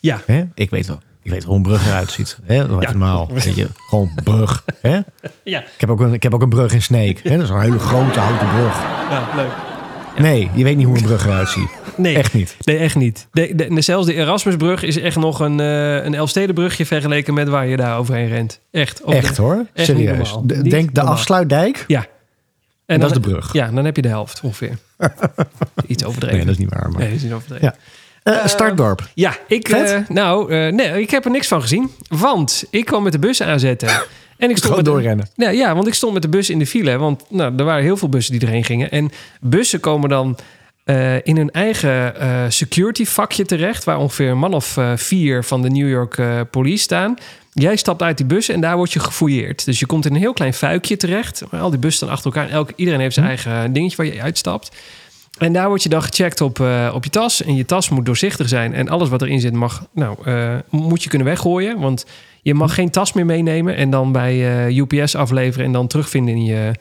Ja, 0.00 0.20
Hè? 0.26 0.44
Ik 0.54 0.70
weet 0.70 0.86
wel. 0.86 1.00
Ik 1.22 1.30
weet 1.30 1.40
wel 1.44 1.48
hoe 1.48 1.56
een 1.56 1.62
brug 1.62 1.86
eruit 1.86 2.10
ziet. 2.10 2.38
Hè? 2.44 2.54
Ja. 2.54 2.66
Normaal. 2.66 3.28
Weet 3.32 3.54
je, 3.54 3.68
gewoon 3.76 4.10
brug. 4.24 4.64
Hè? 4.80 5.00
ja, 5.44 5.60
Ik, 5.60 5.66
heb 5.76 5.90
ook 5.90 6.00
een, 6.00 6.12
ik 6.12 6.22
heb 6.22 6.34
ook 6.34 6.42
een 6.42 6.48
brug 6.48 6.72
in 6.72 6.82
Sneek. 6.82 7.20
Hè? 7.22 7.34
Dat 7.36 7.42
is 7.44 7.48
een 7.50 7.60
hele 7.60 7.78
grote 7.78 8.20
houten 8.20 8.48
brug. 8.48 8.76
ja, 9.10 9.28
leuk. 9.36 9.50
Nee, 10.18 10.50
je 10.54 10.64
weet 10.64 10.76
niet 10.76 10.86
hoe 10.86 10.96
een 10.96 11.02
brug 11.02 11.26
eruit 11.26 11.48
ziet. 11.48 11.68
Nee, 11.96 12.16
Echt 12.16 12.34
niet. 12.34 12.56
nee, 12.64 12.76
echt 12.78 12.96
niet. 12.96 13.26
De, 13.32 13.54
de, 13.54 13.80
zelfs 13.80 14.06
de 14.06 14.14
Erasmusbrug 14.14 14.82
is 14.82 14.96
echt 14.98 15.16
nog 15.16 15.40
een, 15.40 15.60
eh 15.60 16.04
een 16.04 16.14
Elfstedenbrugje 16.14 16.86
vergeleken 16.86 17.34
met 17.34 17.48
waar 17.48 17.66
je 17.66 17.76
daar 17.76 17.98
overheen 17.98 18.28
rent. 18.28 18.60
Echt. 18.70 19.00
Echt 19.00 19.36
de- 19.36 19.42
hoor. 19.42 19.66
echt 19.74 19.86
Serieus. 19.86 20.36
De- 20.42 20.62
denk 20.62 20.94
de 20.94 21.02
afsluitdijk. 21.02 21.84
Ja. 21.86 22.06
En 22.86 23.00
dat 23.00 23.10
is 23.10 23.16
de 23.22 23.28
brug. 23.28 23.52
Ja, 23.52 23.70
dan 23.70 23.84
heb 23.84 23.96
je 23.96 24.02
de 24.02 24.08
helft 24.08 24.40
ongeveer. 24.42 24.78
Iets 25.86 26.04
overdreven. 26.04 26.36
Nee, 26.36 26.46
dat 26.46 26.54
is 26.54 26.60
niet 26.60 26.70
waar. 26.74 26.88
Maar. 26.90 26.98
Nee, 26.98 27.08
dat 27.08 27.16
is 27.16 27.22
niet 27.22 27.32
overdreven. 27.32 27.74
Ja. 28.22 28.32
Eh, 28.40 28.46
Startdorp. 28.46 29.08
Ja, 29.14 29.36
ik, 29.48 29.68
eh, 29.68 29.98
nou, 30.08 30.52
nee, 30.72 31.00
ik 31.00 31.10
heb 31.10 31.24
er 31.24 31.30
niks 31.30 31.48
van 31.48 31.60
gezien. 31.60 31.90
Want 32.08 32.64
ik 32.70 32.84
kwam 32.84 33.02
met 33.02 33.12
de 33.12 33.18
bus 33.18 33.42
aanzetten. 33.42 33.88
En 34.42 34.50
ik 34.50 34.56
stond 34.56 34.76
met 34.76 34.84
doorrennen. 34.84 35.26
Nee, 35.36 35.56
ja, 35.56 35.74
want 35.74 35.86
ik 35.86 35.94
stond 35.94 36.12
met 36.12 36.22
de 36.22 36.28
bus 36.28 36.50
in 36.50 36.58
de 36.58 36.66
file. 36.66 36.98
Want 36.98 37.24
nou, 37.28 37.56
er 37.56 37.64
waren 37.64 37.82
heel 37.82 37.96
veel 37.96 38.08
bussen 38.08 38.38
die 38.38 38.48
erheen 38.48 38.64
gingen. 38.64 38.90
En 38.90 39.10
bussen 39.40 39.80
komen 39.80 40.08
dan 40.08 40.38
eh, 40.84 41.26
in 41.26 41.36
hun 41.36 41.50
eigen 41.50 42.20
eh, 42.20 42.44
security 42.48 43.04
vakje 43.04 43.44
terecht. 43.44 43.84
Waar 43.84 43.98
ongeveer 43.98 44.30
een 44.30 44.38
man 44.38 44.54
of 44.54 44.76
eh, 44.76 44.92
vier 44.96 45.44
van 45.44 45.62
de 45.62 45.70
New 45.70 45.88
York 45.88 46.22
police 46.50 46.82
staan. 46.82 47.14
Jij 47.52 47.76
stapt 47.76 48.02
uit 48.02 48.16
die 48.16 48.26
bus 48.26 48.48
en 48.48 48.60
daar 48.60 48.76
word 48.76 48.92
je 48.92 49.00
gefouilleerd. 49.00 49.64
Dus 49.64 49.78
je 49.78 49.86
komt 49.86 50.06
in 50.06 50.14
een 50.14 50.20
heel 50.20 50.32
klein 50.32 50.54
fuikje 50.54 50.96
terecht. 50.96 51.42
Al 51.50 51.70
die 51.70 51.78
bussen 51.78 52.06
staan 52.06 52.16
achter 52.16 52.26
elkaar. 52.32 52.48
En 52.48 52.54
elke, 52.54 52.72
iedereen 52.76 53.00
heeft 53.00 53.14
zijn 53.14 53.26
eigen 53.26 53.72
dingetje 53.72 53.96
waar 53.96 54.06
je 54.06 54.22
uitstapt. 54.22 54.76
En 55.38 55.52
daar 55.52 55.68
word 55.68 55.82
je 55.82 55.88
dan 55.88 56.02
gecheckt 56.02 56.40
op, 56.40 56.60
op 56.92 57.04
je 57.04 57.10
tas. 57.10 57.42
En 57.42 57.56
je 57.56 57.64
tas 57.64 57.88
moet 57.88 58.06
doorzichtig 58.06 58.48
zijn. 58.48 58.74
En 58.74 58.88
alles 58.88 59.08
wat 59.08 59.22
erin 59.22 59.40
zit 59.40 59.52
mag, 59.52 59.86
nou, 59.92 60.16
moet 60.70 61.02
je 61.02 61.08
kunnen 61.08 61.28
weggooien. 61.28 61.78
Want 61.80 62.04
je 62.42 62.54
mag 62.54 62.74
geen 62.74 62.90
tas 62.90 63.12
meer 63.12 63.26
meenemen. 63.26 63.76
En 63.76 63.90
dan 63.90 64.12
bij 64.12 64.66
eh, 64.66 64.76
UPS 64.76 65.14
afleveren 65.14 65.66
en 65.66 65.72
dan 65.72 65.86
terugvinden 65.86 66.34
in 66.34 66.44
je... 66.44 66.72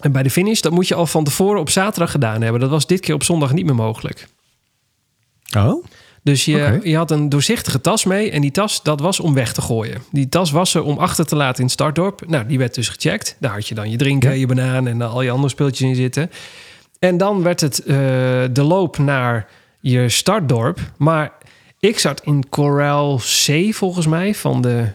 En 0.00 0.12
bij 0.12 0.22
de 0.22 0.30
finish, 0.30 0.60
dat 0.60 0.72
moet 0.72 0.88
je 0.88 0.94
al 0.94 1.06
van 1.06 1.24
tevoren 1.24 1.60
op 1.60 1.70
zaterdag 1.70 2.10
gedaan 2.10 2.42
hebben. 2.42 2.60
Dat 2.60 2.70
was 2.70 2.86
dit 2.86 3.00
keer 3.00 3.14
op 3.14 3.22
zondag 3.22 3.52
niet 3.52 3.64
meer 3.64 3.74
mogelijk. 3.74 4.28
Oh? 5.56 5.84
Dus 6.22 6.44
je, 6.44 6.80
je 6.82 6.96
had 6.96 7.10
een 7.10 7.28
doorzichtige 7.28 7.80
tas 7.80 8.04
mee. 8.04 8.30
En 8.30 8.40
die 8.40 8.50
tas, 8.50 8.82
dat 8.82 9.00
was 9.00 9.20
om 9.20 9.34
weg 9.34 9.52
te 9.52 9.62
gooien. 9.62 10.02
Die 10.10 10.28
tas 10.28 10.50
was 10.50 10.74
er 10.74 10.82
om 10.82 10.98
achter 10.98 11.26
te 11.26 11.36
laten 11.36 11.56
in 11.58 11.64
het 11.64 11.72
startdorp. 11.72 12.22
Nou, 12.26 12.46
die 12.46 12.58
werd 12.58 12.74
dus 12.74 12.88
gecheckt. 12.88 13.36
Daar 13.40 13.52
had 13.52 13.68
je 13.68 13.74
dan 13.74 13.90
je 13.90 13.96
drinken, 13.96 14.30
Ja. 14.30 14.36
je 14.36 14.46
banaan 14.46 14.86
en 14.86 15.02
al 15.02 15.22
je 15.22 15.30
andere 15.30 15.48
speeltjes 15.48 15.88
in 15.88 15.94
zitten. 15.94 16.30
En 16.98 17.16
dan 17.16 17.42
werd 17.42 17.60
het 17.60 17.78
eh, 17.78 17.96
de 18.52 18.62
loop 18.62 18.98
naar 18.98 19.48
je 19.80 20.08
startdorp. 20.08 20.80
Maar 20.96 21.32
ik 21.80 21.98
zat 21.98 22.22
in 22.24 22.48
Coral 22.48 23.16
C 23.16 23.74
volgens 23.74 24.06
mij 24.06 24.34
van 24.34 24.62
de 24.62 24.86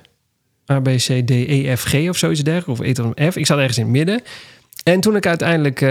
A, 0.71 0.79
B, 0.79 0.87
C, 0.87 1.21
D, 1.25 1.29
E, 1.29 1.75
F, 1.75 1.83
G 1.83 2.09
of 2.09 2.17
zoiets 2.17 2.43
dergelijks. 2.43 2.81
Of 2.81 2.87
E 2.87 2.93
tot 2.93 3.15
en 3.15 3.31
F. 3.31 3.35
Ik 3.35 3.45
zat 3.45 3.57
ergens 3.57 3.77
in 3.77 3.83
het 3.83 3.93
midden. 3.93 4.21
En 4.83 4.99
toen 4.99 5.15
ik 5.15 5.25
uiteindelijk 5.25 5.81
eh, 5.81 5.89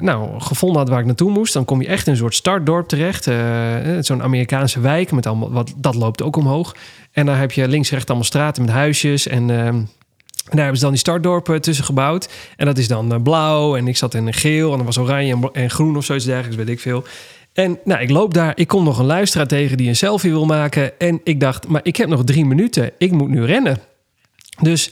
nou, 0.00 0.40
gevonden 0.40 0.78
had 0.78 0.88
waar 0.88 1.00
ik 1.00 1.06
naartoe 1.06 1.30
moest, 1.30 1.52
dan 1.52 1.64
kom 1.64 1.80
je 1.80 1.88
echt 1.88 2.06
in 2.06 2.12
een 2.12 2.18
soort 2.18 2.34
startdorp 2.34 2.88
terecht. 2.88 3.26
Eh, 3.26 3.96
eh, 3.96 4.04
Zo'n 4.04 4.22
Amerikaanse 4.22 4.80
wijk 4.80 5.12
met 5.12 5.26
allemaal 5.26 5.50
wat 5.50 5.72
dat 5.76 5.94
loopt 5.94 6.22
ook 6.22 6.36
omhoog. 6.36 6.76
En 7.12 7.26
daar 7.26 7.38
heb 7.38 7.52
je 7.52 7.68
links 7.68 7.90
rechts 7.90 8.06
allemaal 8.06 8.26
straten 8.26 8.64
met 8.64 8.74
huisjes 8.74 9.26
en 9.26 9.50
ehm, 9.50 9.80
en 10.42 10.58
daar 10.58 10.66
hebben 10.66 10.76
ze 10.76 10.82
dan 10.82 10.92
die 10.92 11.02
startdorpen 11.02 11.60
tussen 11.60 11.84
gebouwd. 11.84 12.28
En 12.56 12.66
dat 12.66 12.78
is 12.78 12.88
dan 12.88 13.22
blauw. 13.22 13.76
En 13.76 13.88
ik 13.88 13.96
zat 13.96 14.14
in 14.14 14.32
geel. 14.32 14.70
En 14.70 14.76
dan 14.76 14.86
was 14.86 14.98
oranje 14.98 15.32
en, 15.32 15.50
en 15.52 15.70
groen 15.70 15.96
of 15.96 16.04
zoiets 16.04 16.24
dergelijks, 16.24 16.56
weet 16.56 16.68
ik 16.68 16.80
veel. 16.80 17.04
En 17.52 17.78
nou, 17.84 18.00
ik 18.00 18.10
loop 18.10 18.34
daar. 18.34 18.52
Ik 18.54 18.68
kom 18.68 18.84
nog 18.84 18.98
een 18.98 19.04
luisteraar 19.04 19.46
tegen 19.46 19.76
die 19.76 19.88
een 19.88 19.96
selfie 19.96 20.30
wil 20.30 20.46
maken. 20.46 20.98
En 20.98 21.20
ik 21.24 21.40
dacht, 21.40 21.68
maar 21.68 21.80
ik 21.84 21.96
heb 21.96 22.08
nog 22.08 22.24
drie 22.24 22.44
minuten. 22.44 22.90
Ik 22.98 23.10
moet 23.10 23.28
nu 23.28 23.44
rennen. 23.44 23.78
Dus 24.60 24.90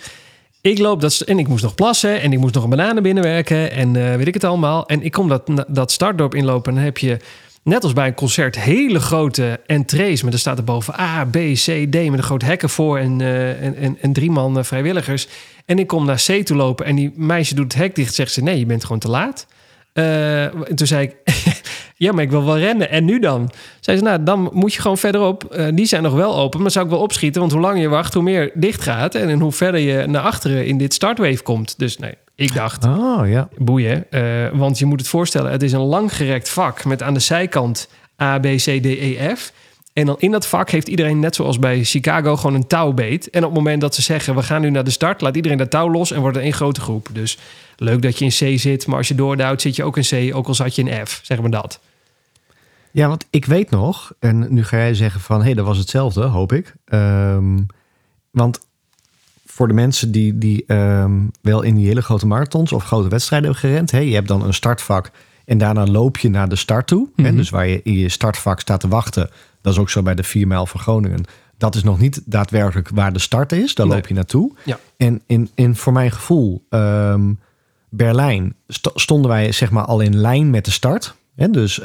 ik 0.61 0.79
loop 0.79 1.01
dat, 1.01 1.21
en 1.21 1.39
ik 1.39 1.49
moest 1.49 1.63
nog 1.63 1.75
plassen 1.75 2.21
en 2.21 2.33
ik 2.33 2.39
moest 2.39 2.55
nog 2.55 2.65
een 2.65 2.71
bananen 2.71 3.03
binnenwerken 3.03 3.73
en 3.73 3.97
eh, 3.97 4.17
weet 4.17 4.27
ik 4.27 4.35
het 4.35 4.45
allemaal. 4.45 4.87
En 4.87 5.03
ik 5.03 5.13
kom 5.13 5.29
dat, 5.29 5.51
dat 5.69 5.93
startdorp 5.93 6.35
inlopen 6.35 6.71
en 6.71 6.75
dan 6.75 6.85
heb 6.85 6.99
je, 6.99 7.17
net 7.63 7.83
als 7.83 7.93
bij 7.93 8.07
een 8.07 8.15
concert, 8.15 8.61
hele 8.61 9.01
grote 9.01 9.61
entrees. 9.67 10.23
Maar 10.23 10.33
er 10.33 10.39
staat 10.39 10.59
er 10.59 10.65
boven 10.65 11.01
A, 11.01 11.25
B, 11.25 11.37
C, 11.37 11.65
D 11.91 11.95
met 11.95 12.13
een 12.13 12.23
groot 12.23 12.43
hekken 12.43 12.71
voor 12.71 12.99
en, 12.99 13.21
eh, 13.21 13.63
en, 13.63 13.99
en, 14.01 14.13
drie 14.13 14.31
man 14.31 14.59
eh, 14.59 14.65
vrijwilligers. 14.65 15.29
En 15.65 15.79
ik 15.79 15.87
kom 15.87 16.05
naar 16.05 16.23
C 16.27 16.45
toe 16.45 16.57
lopen 16.57 16.87
en 16.87 16.97
die 16.97 17.13
meisje 17.15 17.55
doet 17.55 17.73
het 17.73 17.83
hek 17.83 17.95
dicht. 17.95 18.15
Zegt 18.15 18.33
ze, 18.33 18.43
nee, 18.43 18.59
je 18.59 18.67
bent 18.67 18.83
gewoon 18.83 18.99
te 18.99 19.11
laat. 19.11 19.47
En 19.93 20.75
toen 20.75 20.87
zei 20.87 21.03
ik, 21.07 21.17
ja, 22.01 22.13
maar 22.13 22.25
ik 22.25 22.31
wil 22.31 22.45
wel 22.45 22.59
rennen. 22.59 22.91
En 22.91 23.05
nu 23.05 23.19
dan? 23.19 23.51
Zei 23.81 23.97
ze, 23.97 24.03
nou, 24.03 24.23
dan 24.23 24.51
moet 24.53 24.75
je 24.75 24.81
gewoon 24.81 24.99
verderop. 24.99 25.45
Eh, 25.45 25.67
die 25.75 25.87
zijn 25.87 26.03
nog 26.03 26.13
wel 26.13 26.37
open, 26.37 26.63
maar 26.63 26.71
zou 26.71 26.85
ik 26.85 26.91
wel 26.91 27.01
opschieten. 27.01 27.41
Want 27.41 27.53
hoe 27.53 27.61
langer 27.61 27.81
je 27.81 27.89
wacht, 27.89 28.15
hoe 28.15 28.23
meer 28.23 28.51
dicht 28.55 28.83
gaat. 28.83 29.15
En, 29.15 29.29
en 29.29 29.41
hoe 29.41 29.53
verder 29.53 29.81
je 29.81 30.07
naar 30.07 30.23
achteren 30.23 30.67
in 30.67 30.79
dit 30.79 30.95
startwave 30.95 31.43
komt. 31.43 31.79
Dus 31.79 31.99
nee, 31.99 32.15
ik 32.35 32.55
dacht, 32.55 32.85
Oh, 32.85 33.29
ja. 33.29 33.49
boeien. 33.59 34.11
Eh, 34.11 34.23
want 34.53 34.79
je 34.79 34.85
moet 34.87 35.01
het 35.01 35.09
voorstellen, 35.09 35.51
het 35.51 35.63
is 35.63 35.73
een 35.73 35.81
langgerekt 35.81 36.49
vak... 36.49 36.85
met 36.85 37.03
aan 37.03 37.15
de 37.15 37.21
zijkant 37.21 37.89
A, 38.23 38.39
B, 38.39 38.45
C, 38.45 38.63
D, 38.63 38.85
E, 38.85 39.35
F... 39.37 39.53
En 39.93 40.07
dan 40.07 40.17
in 40.19 40.31
dat 40.31 40.47
vak 40.47 40.71
heeft 40.71 40.89
iedereen, 40.89 41.21
net 41.21 41.35
zoals 41.35 41.59
bij 41.59 41.85
Chicago, 41.85 42.37
gewoon 42.37 42.55
een 42.55 42.67
touwbeet. 42.67 43.31
En 43.31 43.45
op 43.45 43.51
het 43.51 43.59
moment 43.59 43.81
dat 43.81 43.95
ze 43.95 44.03
zeggen, 44.03 44.35
we 44.35 44.43
gaan 44.43 44.61
nu 44.61 44.71
naar 44.71 44.85
de 44.85 44.91
start... 44.91 45.21
laat 45.21 45.37
iedereen 45.37 45.59
dat 45.59 45.71
touw 45.71 45.91
los 45.91 46.13
en 46.13 46.21
wordt 46.21 46.37
er 46.37 46.43
één 46.43 46.53
grote 46.53 46.81
groep. 46.81 47.09
Dus 47.13 47.39
leuk 47.77 48.03
dat 48.03 48.19
je 48.19 48.25
in 48.25 48.55
C 48.55 48.59
zit, 48.59 48.87
maar 48.87 48.97
als 48.97 49.09
je 49.09 49.15
doorduwt 49.15 49.61
zit 49.61 49.77
je 49.77 49.85
ook 49.85 49.97
in 49.97 50.31
C... 50.31 50.37
ook 50.37 50.47
al 50.47 50.55
zat 50.55 50.75
je 50.75 50.83
in 50.83 51.07
F, 51.07 51.21
zeg 51.23 51.41
maar 51.41 51.51
dat. 51.51 51.81
Ja, 52.93 53.09
want 53.09 53.27
ik 53.31 53.45
weet 53.45 53.71
nog, 53.71 54.13
en 54.19 54.47
nu 54.55 54.65
ga 54.65 54.77
jij 54.77 54.95
zeggen 54.95 55.21
van, 55.21 55.39
hé, 55.39 55.45
hey, 55.45 55.55
dat 55.55 55.67
was 55.67 55.79
hetzelfde, 55.79 56.23
hoop 56.23 56.53
ik. 56.53 56.75
Ehm, 56.85 57.59
want 58.31 58.61
voor 59.47 59.69
de 59.69 59.75
mensen 59.75 60.13
die, 60.13 60.39
die 60.39 60.65
ehm, 60.67 61.19
wel 61.43 61.63
in 61.63 61.75
die 61.75 61.87
hele 61.87 62.03
grote 62.03 62.27
marathons 62.27 62.73
of 62.73 62.85
grote 62.85 63.09
wedstrijden 63.09 63.51
hebben 63.51 63.69
gerend, 63.71 63.91
hè, 63.91 63.99
je 63.99 64.15
hebt 64.15 64.29
dan 64.29 64.45
een 64.45 64.55
startvak 64.55 65.11
en 65.45 65.59
daarna 65.59 65.87
loop 65.87 66.17
je 66.19 66.29
naar 66.31 66.49
de 66.49 66.57
start 66.57 66.87
toe. 66.87 67.09
hè, 67.17 67.23
Mhm. 67.23 67.37
dus 67.37 67.51
waar 67.51 67.67
je 67.67 67.81
in 67.83 67.93
je 67.99 68.09
startvak 68.09 68.61
staat 68.61 68.81
te 68.81 68.89
wachten, 68.89 69.31
dat 69.61 69.73
is 69.73 69.79
ook 69.79 69.91
zo 69.91 70.03
bij 70.03 70.15
de 70.15 70.23
4 70.23 70.47
mijl 70.47 70.67
van 70.67 70.81
Groningen. 70.81 71.25
Dat 71.59 71.75
is 71.75 71.83
nog 71.83 71.99
niet 71.99 72.23
daadwerkelijk 72.25 72.89
waar 72.95 73.13
de 73.13 73.19
start 73.19 73.53
is, 73.53 73.75
daar 73.75 73.87
Nee. 73.87 73.95
loop 73.95 74.07
je 74.07 74.15
naartoe. 74.15 74.53
Ja. 74.65 74.79
En 74.97 75.23
in, 75.27 75.51
in, 75.55 75.77
voor 75.77 75.93
mijn 75.93 76.11
gevoel, 76.11 76.65
ehm, 76.69 77.33
Berlijn, 77.89 78.55
st- 78.69 78.91
stonden 78.95 79.31
wij 79.31 79.53
zeg 79.53 79.71
maar 79.71 79.85
al 79.85 80.01
in 80.01 80.17
lijn 80.17 80.51
met 80.51 80.65
de 80.65 80.71
start. 80.71 81.15
Hè, 81.37 81.51
dus 81.51 81.81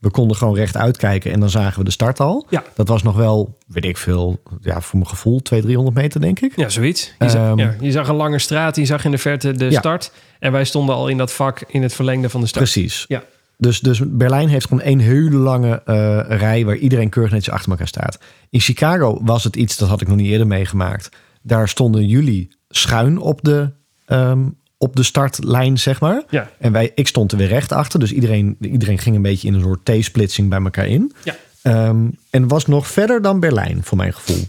we 0.00 0.10
konden 0.10 0.36
gewoon 0.36 0.54
recht 0.54 0.76
uitkijken 0.76 1.32
en 1.32 1.40
dan 1.40 1.50
zagen 1.50 1.78
we 1.78 1.84
de 1.84 1.90
start 1.90 2.20
al. 2.20 2.46
Ja. 2.50 2.62
Dat 2.74 2.88
was 2.88 3.02
nog 3.02 3.16
wel, 3.16 3.58
weet 3.66 3.84
ik 3.84 3.96
veel, 3.96 4.42
ja, 4.60 4.80
voor 4.80 4.98
mijn 4.98 5.10
gevoel 5.10 5.40
200, 5.42 5.62
300 5.62 5.96
meter 5.96 6.20
denk 6.20 6.40
ik. 6.40 6.56
Ja, 6.56 6.68
zoiets. 6.68 7.14
Je, 7.18 7.28
zag, 7.28 7.40
Ehm, 7.48 7.58
ja, 7.58 7.74
je 7.80 7.90
zag 7.90 8.08
een 8.08 8.14
lange 8.14 8.38
straat, 8.38 8.76
je 8.76 8.84
zag 8.84 9.04
in 9.04 9.10
de 9.10 9.18
verte 9.18 9.52
de 9.52 9.70
Ja. 9.70 9.78
start. 9.78 10.12
En 10.38 10.52
wij 10.52 10.64
stonden 10.64 10.94
al 10.94 11.08
in 11.08 11.16
dat 11.16 11.32
vak 11.32 11.60
in 11.66 11.82
het 11.82 11.92
verlengde 11.94 12.28
van 12.30 12.40
de 12.40 12.46
start. 12.46 12.64
Precies. 12.70 13.04
Ja. 13.08 13.22
Dus, 13.56 13.80
dus 13.80 14.00
Berlijn 14.06 14.48
heeft 14.48 14.66
gewoon 14.66 14.82
één 14.82 14.98
hele 14.98 15.30
lange 15.36 15.82
eh, 15.84 16.20
rij 16.38 16.64
waar 16.64 16.76
iedereen 16.76 17.08
keurig 17.08 17.32
netjes 17.32 17.54
achter 17.54 17.70
elkaar 17.70 17.88
staat. 17.88 18.18
In 18.50 18.60
Chicago 18.60 19.18
was 19.22 19.44
het 19.44 19.56
iets, 19.56 19.76
dat 19.76 19.88
had 19.88 20.00
ik 20.00 20.08
nog 20.08 20.16
niet 20.16 20.30
eerder 20.30 20.46
meegemaakt. 20.46 21.08
Daar 21.42 21.68
stonden 21.68 22.06
jullie 22.06 22.56
schuin 22.68 23.18
op 23.18 23.38
de, 23.42 23.70
ehm, 24.06 24.38
op 24.82 24.96
de 24.96 25.02
startlijn, 25.02 25.78
zeg 25.78 26.00
maar. 26.00 26.22
Ja. 26.28 26.50
En 26.58 26.72
wij, 26.72 26.92
ik 26.94 27.08
stond 27.08 27.32
er 27.32 27.38
weer 27.38 27.48
recht 27.48 27.72
achter. 27.72 28.00
Dus 28.00 28.12
iedereen, 28.12 28.56
iedereen 28.60 28.98
ging 28.98 29.16
een 29.16 29.22
beetje 29.22 29.48
in 29.48 29.54
een 29.54 29.60
soort 29.60 29.84
T-splitsing 29.84 30.48
bij 30.48 30.62
elkaar 30.62 30.86
in. 30.86 31.12
Ja. 31.22 31.36
Ehm, 31.62 32.08
en 32.30 32.48
was 32.48 32.66
nog 32.66 32.86
verder 32.86 33.22
dan 33.22 33.40
Berlijn, 33.40 33.80
voor 33.84 33.96
mijn 33.96 34.14
gevoel. 34.14 34.48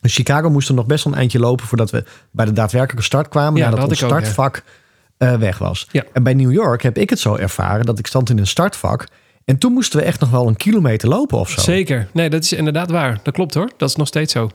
Dus 0.00 0.14
Chicago 0.14 0.50
moest 0.50 0.68
er 0.68 0.74
nog 0.74 0.86
best 0.86 1.04
wel 1.04 1.12
een 1.12 1.18
eindje 1.18 1.38
lopen 1.38 1.66
voordat 1.66 1.90
we 1.90 2.04
bij 2.30 2.44
de 2.44 2.52
daadwerkelijke 2.52 3.04
start 3.04 3.28
kwamen. 3.28 3.60
Ja, 3.60 3.68
nadat 3.68 3.84
ook, 3.84 3.90
ja. 3.90 4.06
startvak 4.06 4.62
eh, 5.16 5.34
weg 5.34 5.58
was. 5.58 5.88
Ja. 5.90 6.04
En 6.12 6.22
bij 6.22 6.34
New 6.34 6.52
York 6.52 6.82
heb 6.82 6.98
ik 6.98 7.10
het 7.10 7.18
zo 7.18 7.34
ervaren 7.36 7.86
dat 7.86 7.98
ik 7.98 8.06
stond 8.06 8.30
in 8.30 8.38
een 8.38 8.46
startvak. 8.46 9.06
En 9.44 9.58
toen 9.58 9.72
moesten 9.72 9.98
we 9.98 10.04
echt 10.04 10.20
nog 10.20 10.30
wel 10.30 10.48
een 10.48 10.56
kilometer 10.56 11.08
lopen 11.08 11.38
of 11.38 11.50
zo. 11.50 11.60
Zeker. 11.60 12.08
Nee, 12.12 12.30
dat 12.30 12.44
is 12.44 12.52
inderdaad 12.52 12.90
waar. 12.90 13.20
Dat 13.22 13.34
klopt 13.34 13.54
hoor. 13.54 13.70
Dat 13.76 13.88
is 13.88 13.96
nog 13.96 14.06
steeds 14.06 14.32
zo. 14.32 14.50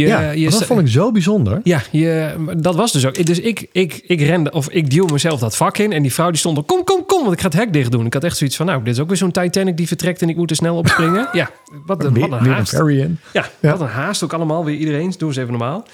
Je, 0.00 0.06
Ja, 0.06 0.30
je, 0.30 0.50
dat 0.50 0.64
vond 0.64 0.80
ik 0.80 0.88
zo 0.88 1.12
bijzonder. 1.12 1.60
Ja, 1.62 1.82
je, 1.90 2.34
dat 2.58 2.74
was 2.74 2.92
dus 2.92 3.06
ook. 3.06 3.26
Dus 3.26 3.40
ik, 3.40 3.66
ik, 3.72 4.02
ik 4.06 4.20
rende, 4.20 4.50
of 4.52 4.68
ik 4.70 4.90
duw 4.90 5.06
mezelf 5.06 5.40
dat 5.40 5.56
vak 5.56 5.78
in. 5.78 5.92
En 5.92 6.02
die 6.02 6.12
vrouw 6.12 6.30
die 6.30 6.38
stond 6.38 6.56
er, 6.56 6.62
kom, 6.62 6.84
kom, 6.84 7.06
kom, 7.06 7.20
want 7.22 7.32
ik 7.32 7.40
ga 7.40 7.46
het 7.46 7.56
hek 7.56 7.72
dicht 7.72 7.90
doen. 7.92 8.06
Ik 8.06 8.12
had 8.14 8.24
echt 8.24 8.36
zoiets 8.36 8.56
van, 8.56 8.66
nou, 8.66 8.82
dit 8.82 8.94
is 8.94 9.00
ook 9.00 9.08
weer 9.08 9.16
zo'n 9.16 9.30
Titanic 9.30 9.76
die 9.76 9.86
vertrekt 9.86 10.22
en 10.22 10.28
ik 10.28 10.36
moet 10.36 10.50
er 10.50 10.56
snel 10.56 10.76
opspringen. 10.76 11.28
ja, 11.32 11.50
wat, 11.86 12.04
een- 12.04 12.18
wat 12.20 12.30
een 12.32 12.42
Weer 12.42 12.52
haast. 12.52 12.72
in. 12.72 13.18
Ja, 13.32 13.46
Ja. 13.60 13.70
wat 13.70 13.80
een 13.80 13.86
haast 13.86 14.22
ook 14.24 14.32
allemaal 14.32 14.64
weer 14.64 14.76
iedereen. 14.76 15.14
Doe 15.18 15.28
eens 15.28 15.36
even 15.36 15.50
normaal. 15.50 15.84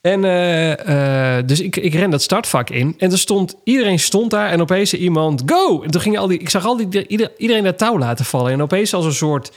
En 0.00 0.24
eh, 0.24 1.36
eh, 1.38 1.46
dus 1.46 1.60
ik, 1.60 1.76
ik 1.76 1.94
ren 1.94 2.10
dat 2.10 2.22
startvak 2.22 2.70
in. 2.70 2.94
En 2.98 3.10
er 3.12 3.18
stond, 3.18 3.54
iedereen 3.64 3.98
stond 3.98 4.30
daar 4.30 4.48
en 4.50 4.60
opeens 4.60 4.94
iemand, 4.94 5.42
go! 5.46 5.82
En 5.82 5.90
toen 5.90 6.00
ging 6.00 6.18
al 6.18 6.26
die, 6.26 6.38
ik 6.38 6.48
zag 6.48 6.64
al 6.66 6.76
die, 6.76 7.06
ieder- 7.06 7.30
iedereen 7.38 7.64
dat 7.64 7.78
touw 7.78 7.98
laten 7.98 8.24
vallen. 8.24 8.52
En 8.52 8.62
opeens 8.62 8.94
als 8.94 9.04
een 9.04 9.12
soort, 9.14 9.52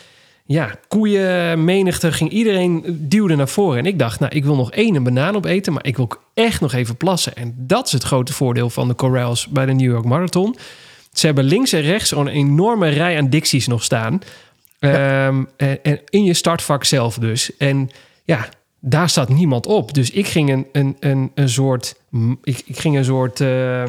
ja, 0.51 0.75
koeienmenigte 0.87 2.11
ging 2.11 2.29
iedereen 2.29 2.83
duwde 3.09 3.35
naar 3.35 3.47
voren. 3.47 3.77
En 3.77 3.85
ik 3.85 3.99
dacht, 3.99 4.19
nou, 4.19 4.35
ik 4.35 4.43
wil 4.45 4.55
nog 4.55 4.71
één 4.71 4.95
een 4.95 5.03
banaan 5.03 5.35
opeten, 5.35 5.73
maar 5.73 5.85
ik 5.85 5.95
wil 5.95 6.05
ook 6.05 6.23
echt 6.33 6.61
nog 6.61 6.73
even 6.73 6.97
plassen. 6.97 7.35
En 7.35 7.53
dat 7.57 7.85
is 7.85 7.91
het 7.91 8.03
grote 8.03 8.33
voordeel 8.33 8.69
van 8.69 8.87
de 8.87 8.95
Corrals 8.95 9.47
bij 9.47 9.65
de 9.65 9.73
New 9.73 9.91
York 9.91 10.05
Marathon. 10.05 10.55
Ze 11.13 11.25
hebben 11.25 11.43
links 11.43 11.73
en 11.73 11.81
rechts 11.81 12.09
zo'n 12.09 12.27
enorme 12.27 12.89
rij 12.89 13.17
aan 13.17 13.29
dicties 13.29 13.67
nog 13.67 13.83
staan. 13.83 14.21
Ehm, 14.79 15.43
en, 15.57 15.83
en 15.83 15.99
in 16.09 16.23
je 16.23 16.33
startvak 16.33 16.83
zelf 16.83 17.17
dus. 17.17 17.57
En 17.57 17.89
ja, 18.23 18.49
daar 18.79 19.09
staat 19.09 19.29
niemand 19.29 19.65
op. 19.65 19.93
Dus 19.93 20.11
ik 20.11 20.27
ging 20.27 20.49
een, 20.51 20.67
een, 20.71 20.97
een, 20.99 21.31
een 21.35 21.49
soort. 21.49 21.95
Ik, 22.43 22.61
ik 22.65 22.79
ging 22.79 22.97
een 22.97 23.05
soort. 23.05 23.39
eh, 23.39 23.83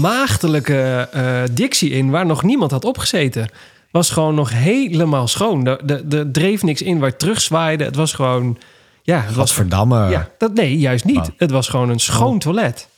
maagdelijke 0.00 1.08
eh, 1.12 1.42
dictie 1.52 1.90
in 1.90 2.10
waar 2.10 2.26
nog 2.26 2.42
niemand 2.42 2.70
had 2.70 2.84
opgezeten. 2.84 3.48
Was 3.94 4.10
gewoon 4.10 4.34
nog 4.34 4.50
helemaal 4.52 5.28
schoon. 5.28 5.66
Er 5.66 5.86
de, 5.86 6.08
de, 6.08 6.30
dreef 6.30 6.62
niks 6.62 6.82
in 6.82 6.98
waar 6.98 7.08
het 7.08 7.18
terugzwaaide. 7.18 7.84
Het 7.84 7.96
was 7.96 8.12
gewoon. 8.12 8.58
Ja, 9.02 9.20
het 9.20 9.34
was 9.34 9.50
Gadverdamme. 9.50 10.08
ja, 10.08 10.28
dat, 10.38 10.54
nee, 10.54 10.78
juist 10.78 11.04
niet. 11.04 11.16
Oh. 11.16 11.26
Het 11.36 11.50
was 11.50 11.68
gewoon 11.68 11.88
een 11.88 12.00
schoon 12.00 12.38
toilet. 12.38 12.88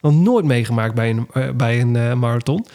Nog 0.00 0.14
nooit 0.14 0.44
meegemaakt 0.44 0.94
bij 0.94 1.10
een, 1.10 1.26
eh, 1.32 1.50
bij 1.50 1.80
een 1.80 1.96
eh, 1.96 2.12
marathon. 2.12 2.66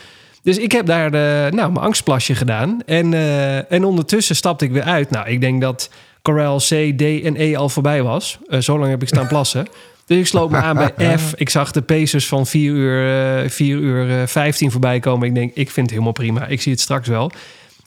Dus 0.44 0.58
ik 0.58 0.72
heb 0.72 0.86
daar 0.86 1.06
eh, 1.06 1.52
nou, 1.52 1.72
mijn 1.72 1.86
angstplasje 1.86 2.36
gedaan. 2.36 2.82
En, 2.86 3.14
eh, 3.14 3.72
en 3.72 3.86
ondertussen 3.86 4.36
stapte 4.36 4.66
ik 4.66 4.72
weer 4.72 4.84
uit. 4.84 5.10
Nou, 5.10 5.28
ik 5.30 5.42
denk 5.42 5.62
dat 5.62 5.90
Corel 6.22 6.58
C, 6.58 6.98
D 6.98 7.02
en 7.02 7.36
E 7.36 7.56
al 7.56 7.70
voorbij 7.70 8.04
was. 8.04 8.40
Zo 8.60 8.80
lang 8.80 8.90
heb 8.90 9.02
ik 9.02 9.08
staan 9.08 9.28
plassen. 9.38 9.68
Dus 10.08 10.18
ik 10.18 10.28
sloot 10.28 10.50
me 10.50 10.58
aan 10.58 10.76
bij 10.96 11.18
F. 11.20 11.34
Ik 11.36 11.50
zag 11.50 11.72
de 11.72 11.82
Pacers 11.82 12.28
van 12.28 12.46
4 12.48 12.72
uur, 12.72 13.42
eh 13.44 13.50
4 13.50 13.78
uur 13.78 14.20
eh, 14.22 14.28
15 14.28 14.72
voorbij 14.72 15.00
komen. 15.00 15.28
Ik 15.28 15.36
denk, 15.36 15.52
ik 15.54 15.66
vind 15.72 15.76
het 15.76 15.90
helemaal 15.90 16.12
prima. 16.12 16.46
Ik 16.48 16.62
zie 16.62 16.72
het 16.72 16.82
straks 16.82 17.08
wel. 17.08 17.32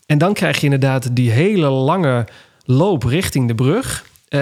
En 0.07 0.18
dan 0.18 0.33
krijg 0.35 0.57
je 0.59 0.64
inderdaad 0.64 1.16
die 1.16 1.31
hele 1.31 1.68
lange 1.68 2.27
loop 2.64 3.03
richting 3.03 3.49
de 3.49 3.55
brug. 3.55 4.05
eh, 4.29 4.39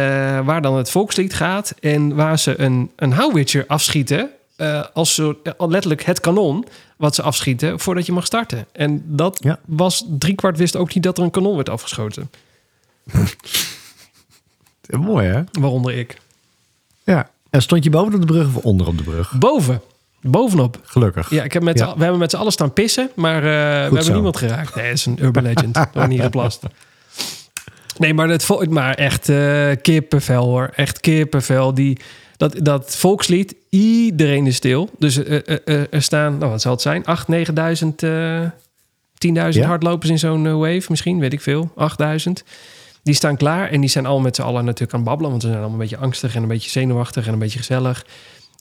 waar 0.46 0.62
dan 0.62 0.76
het 0.76 0.90
volkslied 0.90 1.34
gaat. 1.34 1.74
En 1.80 2.14
waar 2.14 2.38
ze 2.38 2.60
een, 2.60 2.90
een 2.96 3.12
houwitcher 3.12 3.64
afschieten. 3.66 4.30
eh, 4.56 4.84
als 4.94 5.18
eh, 5.18 5.28
letterlijk 5.58 6.02
het 6.02 6.20
kanon 6.20 6.66
wat 6.96 7.14
ze 7.14 7.22
afschieten 7.22 7.80
voordat 7.80 8.06
je 8.06 8.12
mag 8.12 8.26
starten. 8.26 8.66
En 8.72 9.02
dat 9.06 9.38
Ja. 9.42 9.58
was 9.66 10.04
driekwart 10.08 10.58
wist 10.58 10.76
ook 10.76 10.94
niet 10.94 11.02
dat 11.04 11.18
er 11.18 11.24
een 11.24 11.30
kanon 11.30 11.54
werd 11.56 11.68
afgeschoten. 11.68 12.30
Mooi 14.90 15.26
hè? 15.26 15.42
Waaronder 15.52 15.94
ik. 15.98 16.18
Ja. 17.04 17.30
En 17.58 17.64
stond 17.64 17.84
je 17.84 17.90
boven 17.90 18.14
op 18.14 18.20
de 18.20 18.26
brug 18.26 18.46
of 18.46 18.56
onder 18.64 18.86
op 18.86 18.96
de 18.98 19.02
brug? 19.04 19.32
Boven. 19.38 19.80
Bovenop. 20.20 20.78
Gelukkig. 20.84 21.30
Ja, 21.30 21.42
ik 21.44 21.52
heb 21.52 21.62
met 21.62 21.78
Ja. 21.78 21.94
we 21.96 22.02
hebben 22.02 22.18
met 22.18 22.30
z'n 22.30 22.36
allen 22.36 22.52
staan 22.52 22.72
pissen, 22.72 23.10
maar 23.14 23.36
eh, 23.36 23.42
we 23.42 23.48
hebben 23.48 24.04
zo. 24.04 24.12
niemand 24.12 24.36
geraakt. 24.36 24.74
Nee, 24.74 24.84
dat 24.84 24.94
is 24.94 25.06
een 25.06 25.18
urban 25.22 25.42
legend. 25.42 25.78
Wordt 25.92 26.08
niet 26.08 26.20
geplast. 26.20 26.62
Nee, 27.98 28.14
maar, 28.14 28.28
het, 28.28 28.44
vo- 28.44 28.64
maar 28.68 28.94
echt 28.94 29.28
eh 29.28 29.70
kippenvel 29.82 30.44
hoor. 30.44 30.70
Echt 30.74 31.00
kippenvel. 31.00 31.74
Die, 31.74 31.98
dat, 32.36 32.54
dat 32.62 32.96
volkslied, 32.96 33.54
iedereen 33.70 34.46
is 34.46 34.56
stil. 34.56 34.90
Dus 34.98 35.22
eh, 35.24 35.58
er 35.90 36.02
staan, 36.02 36.38
nou 36.38 36.50
wat 36.50 36.60
zal 36.60 36.72
het 36.72 36.80
zijn? 36.82 37.04
8, 37.04 37.28
9000, 37.28 38.02
eh 38.02 38.40
10.000 39.26 39.48
Ja. 39.48 39.66
hardlopers 39.66 40.10
in 40.10 40.18
zo'n 40.18 40.58
wave 40.58 40.82
misschien, 40.88 41.18
weet 41.18 41.32
ik 41.32 41.40
veel. 41.40 41.70
8000. 41.76 42.44
Die 43.08 43.16
staan 43.16 43.36
klaar 43.36 43.70
en 43.70 43.80
die 43.80 43.90
zijn 43.90 44.06
al 44.06 44.20
met 44.20 44.36
z'n 44.36 44.42
allen 44.42 44.64
natuurlijk 44.64 44.92
aan 44.92 44.98
het 45.00 45.08
babbelen. 45.08 45.30
Want 45.30 45.42
ze 45.42 45.48
zijn 45.48 45.60
allemaal 45.60 45.80
een 45.80 45.88
beetje 45.88 46.04
angstig 46.04 46.34
en 46.34 46.42
een 46.42 46.48
beetje 46.48 46.70
zenuwachtig 46.70 47.26
en 47.26 47.32
een 47.32 47.38
beetje 47.38 47.58
gezellig. 47.58 48.06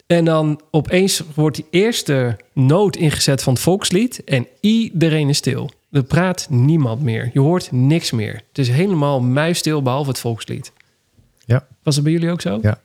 En 0.06 0.26
dan 0.26 0.62
opeens 0.72 1.24
wordt 1.36 1.56
die 1.56 1.66
eerste 1.70 2.38
noot 2.54 2.96
ingezet 2.96 3.44
van 3.44 3.54
het 3.54 3.62
volkslied 3.62 4.24
en 4.24 4.48
iedereen 4.62 5.30
is 5.30 5.38
stil. 5.38 5.70
Er 5.92 6.04
praat 6.04 6.48
niemand 6.50 7.02
meer. 7.02 7.30
Je 7.34 7.40
hoort 7.40 7.72
niks 7.72 8.12
meer. 8.12 8.34
Het 8.48 8.58
is 8.58 8.70
helemaal 8.70 9.22
muisstil 9.22 9.82
behalve 9.82 10.10
het 10.10 10.20
volkslied. 10.20 10.72
Ja. 11.46 11.68
Was 11.84 11.96
het 11.96 12.04
bij 12.04 12.14
jullie 12.14 12.32
ook 12.32 12.42
zo? 12.42 12.60
Ja. 12.62 12.80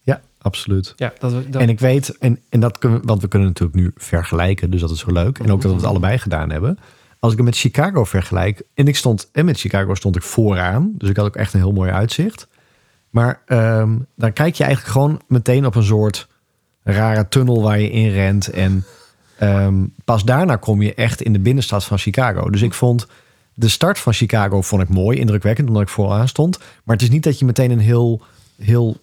Ja, 0.00 0.20
absoluut. 0.38 0.92
Ja, 0.96 1.12
dat, 1.18 1.52
dat, 1.52 1.62
En 1.62 1.68
ik 1.68 1.80
weet, 1.80 2.18
en, 2.18 2.40
en 2.48 2.60
dat 2.60 2.78
kunnen, 2.78 3.00
we- 3.00 3.06
want 3.06 3.22
we 3.22 3.28
kunnen 3.28 3.48
natuurlijk 3.48 3.78
nu 3.78 3.90
vergelijken, 3.96 4.70
dus 4.70 4.80
dat 4.80 4.90
is 4.90 4.98
zo 5.00 5.12
leuk. 5.12 5.38
En 5.38 5.52
ook 5.52 5.60
dat 5.62 5.70
we 5.70 5.76
het 5.76 5.86
allebei 5.86 6.18
gedaan 6.18 6.50
hebben. 6.50 6.78
Als 7.24 7.32
ik 7.32 7.38
het 7.38 7.48
met 7.48 7.58
Chicago 7.58 8.04
vergelijk, 8.04 8.62
en 8.74 8.86
ik 8.86 8.96
stond, 8.96 9.28
en 9.32 9.44
met 9.44 9.60
Chicago 9.60 9.94
stond 9.94 10.16
ik 10.16 10.22
vooraan, 10.22 10.92
dus 10.98 11.08
ik 11.08 11.16
had 11.16 11.26
ook 11.26 11.36
echt 11.36 11.54
een 11.54 11.60
heel 11.60 11.72
mooi 11.72 11.90
uitzicht. 11.90 12.48
Maar 13.10 13.42
ehm, 13.46 13.98
dan 14.16 14.32
kijk 14.32 14.54
je 14.54 14.64
eigenlijk 14.64 14.92
gewoon 14.92 15.20
meteen 15.28 15.66
op 15.66 15.74
een 15.74 15.84
soort 15.84 16.28
rare 16.82 17.28
tunnel 17.28 17.62
waar 17.62 17.80
je 17.80 17.90
in 17.90 18.10
rent. 18.10 18.48
En 18.48 18.84
ehm, 19.38 19.74
pas 20.04 20.24
daarna 20.24 20.56
kom 20.56 20.82
je 20.82 20.94
echt 20.94 21.22
in 21.22 21.32
de 21.32 21.38
binnenstad 21.38 21.84
van 21.84 21.98
Chicago. 21.98 22.50
Dus 22.50 22.62
ik 22.62 22.74
vond 22.74 23.06
de 23.54 23.68
start 23.68 23.98
van 23.98 24.12
Chicago 24.12 24.62
vond 24.62 24.82
ik 24.82 24.88
mooi, 24.88 25.18
indrukwekkend, 25.18 25.68
omdat 25.68 25.82
ik 25.82 25.88
vooraan 25.88 26.28
stond. 26.28 26.58
Maar 26.58 26.96
het 26.96 27.04
is 27.04 27.10
niet 27.10 27.22
dat 27.22 27.38
je 27.38 27.44
meteen 27.44 27.70
een 27.70 27.78
heel, 27.78 28.22
heel 28.56 28.96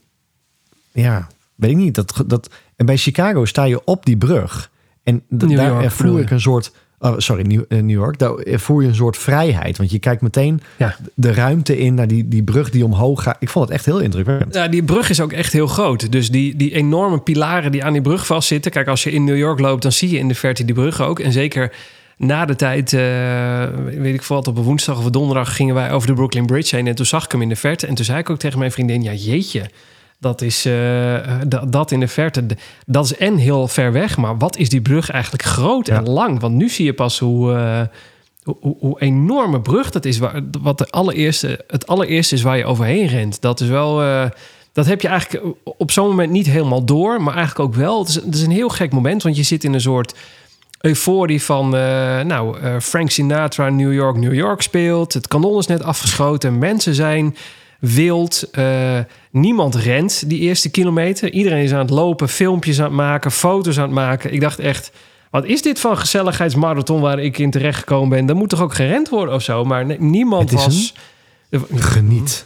ja, 0.92 1.28
weet 1.56 1.72
ik 1.72 1.78
niet. 1.78 1.96
Dat, 1.96 2.24
dat, 2.28 2.50
en 2.76 2.86
bij 2.86 2.98
Chicago 2.98 3.46
sta 3.46 3.64
je 3.64 3.84
op 3.84 4.06
die 4.06 4.18
brug. 4.18 4.72
En 5.04 5.24
daar 5.28 5.84
ervoer 5.84 6.06
bedoel 6.06 6.20
ik 6.20 6.30
een 6.30 6.42
soort... 6.42 6.72
Oh, 7.04 7.14
sorry, 7.18 7.44
New, 7.46 7.64
eh, 7.70 7.78
New 7.80 7.90
York. 7.90 8.18
Daar 8.18 8.34
ervoer 8.36 8.82
je 8.82 8.88
een 8.88 8.96
soort 8.96 9.18
vrijheid. 9.18 9.78
Want 9.78 9.92
je 9.92 10.00
kijkt 10.00 10.22
meteen 10.22 10.62
Ja. 10.78 10.96
de 11.14 11.34
ruimte 11.34 11.78
in 11.78 11.94
naar 11.94 12.08
die, 12.08 12.28
die 12.28 12.44
brug 12.44 12.70
die 12.70 12.86
omhoog 12.86 13.24
gaat. 13.24 13.38
Ik 13.40 13.50
vond 13.50 13.66
het 13.66 13.74
echt 13.74 13.86
heel 13.86 14.00
indrukwekkend. 14.00 14.54
Ja, 14.54 14.68
die 14.68 14.84
brug 14.84 15.10
is 15.10 15.20
ook 15.22 15.32
echt 15.34 15.54
heel 15.54 15.68
groot. 15.68 16.12
Dus 16.12 16.30
die, 16.30 16.56
die 16.56 16.74
enorme 16.74 17.20
pilaren 17.20 17.72
die 17.72 17.84
aan 17.84 17.94
die 17.94 18.02
brug 18.02 18.26
vastzitten. 18.26 18.72
Kijk, 18.72 18.88
als 18.88 19.04
je 19.04 19.12
in 19.12 19.24
New 19.24 19.38
York 19.38 19.60
loopt, 19.60 19.82
dan 19.82 19.92
zie 19.92 20.10
je 20.10 20.18
in 20.18 20.28
de 20.28 20.36
verte 20.36 20.66
die 20.66 20.76
brug 20.76 21.02
ook. 21.02 21.20
En 21.20 21.32
zeker 21.32 21.74
na 22.18 22.46
de 22.46 22.56
tijd, 22.56 22.94
eh, 22.94 23.64
weet 24.00 24.14
ik 24.14 24.24
veel 24.24 24.36
wat, 24.36 24.48
op 24.48 24.58
een 24.58 24.64
woensdag 24.64 24.98
of 24.98 25.06
een 25.06 25.12
donderdag 25.12 25.56
gingen 25.56 25.76
wij 25.76 25.92
over 25.92 26.08
de 26.08 26.14
Brooklyn 26.14 26.46
Bridge 26.46 26.76
heen. 26.76 26.88
En 26.88 26.96
toen 26.96 27.06
zag 27.06 27.26
ik 27.26 27.32
hem 27.32 27.42
in 27.42 27.50
de 27.50 27.56
verte. 27.56 27.88
En 27.88 27.96
toen 27.96 28.06
zei 28.06 28.20
ik 28.20 28.30
ook 28.30 28.40
tegen 28.40 28.60
mijn 28.60 28.72
vriendin, 28.72 29.02
ja 29.02 29.14
jeetje. 29.14 29.70
Dat 30.22 30.42
is 30.42 30.66
eh, 30.66 31.16
dat, 31.48 31.72
dat 31.72 31.92
in 31.92 32.00
de 32.00 32.08
verte. 32.08 32.46
Dat 32.86 33.06
is 33.06 33.18
en 33.18 33.36
heel 33.38 33.68
ver 33.68 33.92
weg. 33.92 34.18
Maar 34.18 34.38
wat 34.38 34.58
is 34.58 34.70
die 34.70 34.82
brug 34.82 35.10
eigenlijk 35.10 35.44
groot 35.44 35.88
en 35.88 36.10
lang? 36.10 36.40
Want 36.40 36.56
nu 36.56 36.70
zie 36.70 36.86
je 36.86 36.94
pas 36.94 37.20
hoe, 37.20 37.54
eh, 37.54 37.82
hoe, 38.80 39.02
enorme 39.02 39.62
brug 39.62 39.90
dat 39.90 40.06
is. 40.06 40.20
Wat 40.62 40.78
de 40.78 40.88
allereerste, 40.90 41.64
het 41.68 41.88
allereerste 41.88 42.36
is 42.36 42.42
waar 42.42 42.58
je 42.58 42.66
overheen 42.66 43.08
rent. 43.08 43.42
Dat 43.42 43.60
is 43.60 43.68
wel. 43.68 44.02
eh, 44.02 44.26
dat 44.74 44.86
heb 44.86 45.02
je 45.02 45.08
eigenlijk 45.08 45.56
op 45.64 45.92
zo'n 45.92 46.08
moment 46.08 46.32
niet 46.32 46.48
helemaal 46.48 46.86
door. 46.86 47.22
Maar 47.22 47.36
eigenlijk 47.36 47.70
ook 47.70 47.76
wel. 47.76 48.00
Het 48.00 48.08
is, 48.08 48.16
het 48.16 48.36
is 48.36 48.42
een 48.42 48.52
heel 48.52 48.70
gek 48.70 48.92
moment. 48.92 49.24
Want 49.24 49.36
je 49.36 49.44
zit 49.44 49.64
in 49.64 49.74
een 49.74 49.82
soort 49.82 50.16
euforie 50.82 51.42
van... 51.44 51.76
eh, 51.76 52.20
nou, 52.22 52.60
eh, 52.60 52.80
Frank 52.80 53.10
Sinatra 53.10 53.70
New 53.70 53.94
York, 53.94 54.18
New 54.18 54.34
York 54.34 54.62
speelt. 54.62 55.14
Het 55.14 55.28
kanon 55.28 55.58
is 55.60 55.68
net 55.68 55.84
afgeschoten. 55.84 56.58
Mensen 56.58 56.96
zijn 56.96 57.36
wild. 57.82 58.50
eh, 58.52 59.00
niemand 59.32 59.76
rent 59.76 60.30
die 60.30 60.40
eerste 60.40 60.70
kilometer. 60.70 61.32
Iedereen 61.32 61.64
is 61.64 61.72
aan 61.72 61.80
het 61.80 61.90
lopen, 61.90 62.30
filmpjes 62.30 62.80
aan 62.80 62.86
het 62.86 62.94
maken, 62.94 63.32
foto's 63.32 63.78
aan 63.78 63.84
het 63.84 63.92
maken. 63.92 64.34
Ik 64.34 64.42
dacht 64.42 64.60
echt... 64.60 64.92
Wat 65.30 65.46
is 65.46 65.62
dit 65.62 65.80
van 65.80 65.98
gezelligheidsmarathon 65.98 67.02
waar 67.02 67.20
ik 67.20 67.38
in 67.38 67.52
terecht 67.52 67.80
gekomen 67.80 68.10
ben? 68.10 68.26
Dan 68.26 68.38
moet 68.38 68.50
toch 68.50 68.62
ook 68.62 68.74
gerend 68.74 69.10
worden 69.10 69.36
of 69.36 69.42
zo? 69.42 69.66
Maar 69.66 69.86
nee, 69.86 70.02
niemand 70.02 70.50
Het 70.50 70.60
is 70.60 70.66
was... 70.66 70.94
Geniet. 71.76 72.46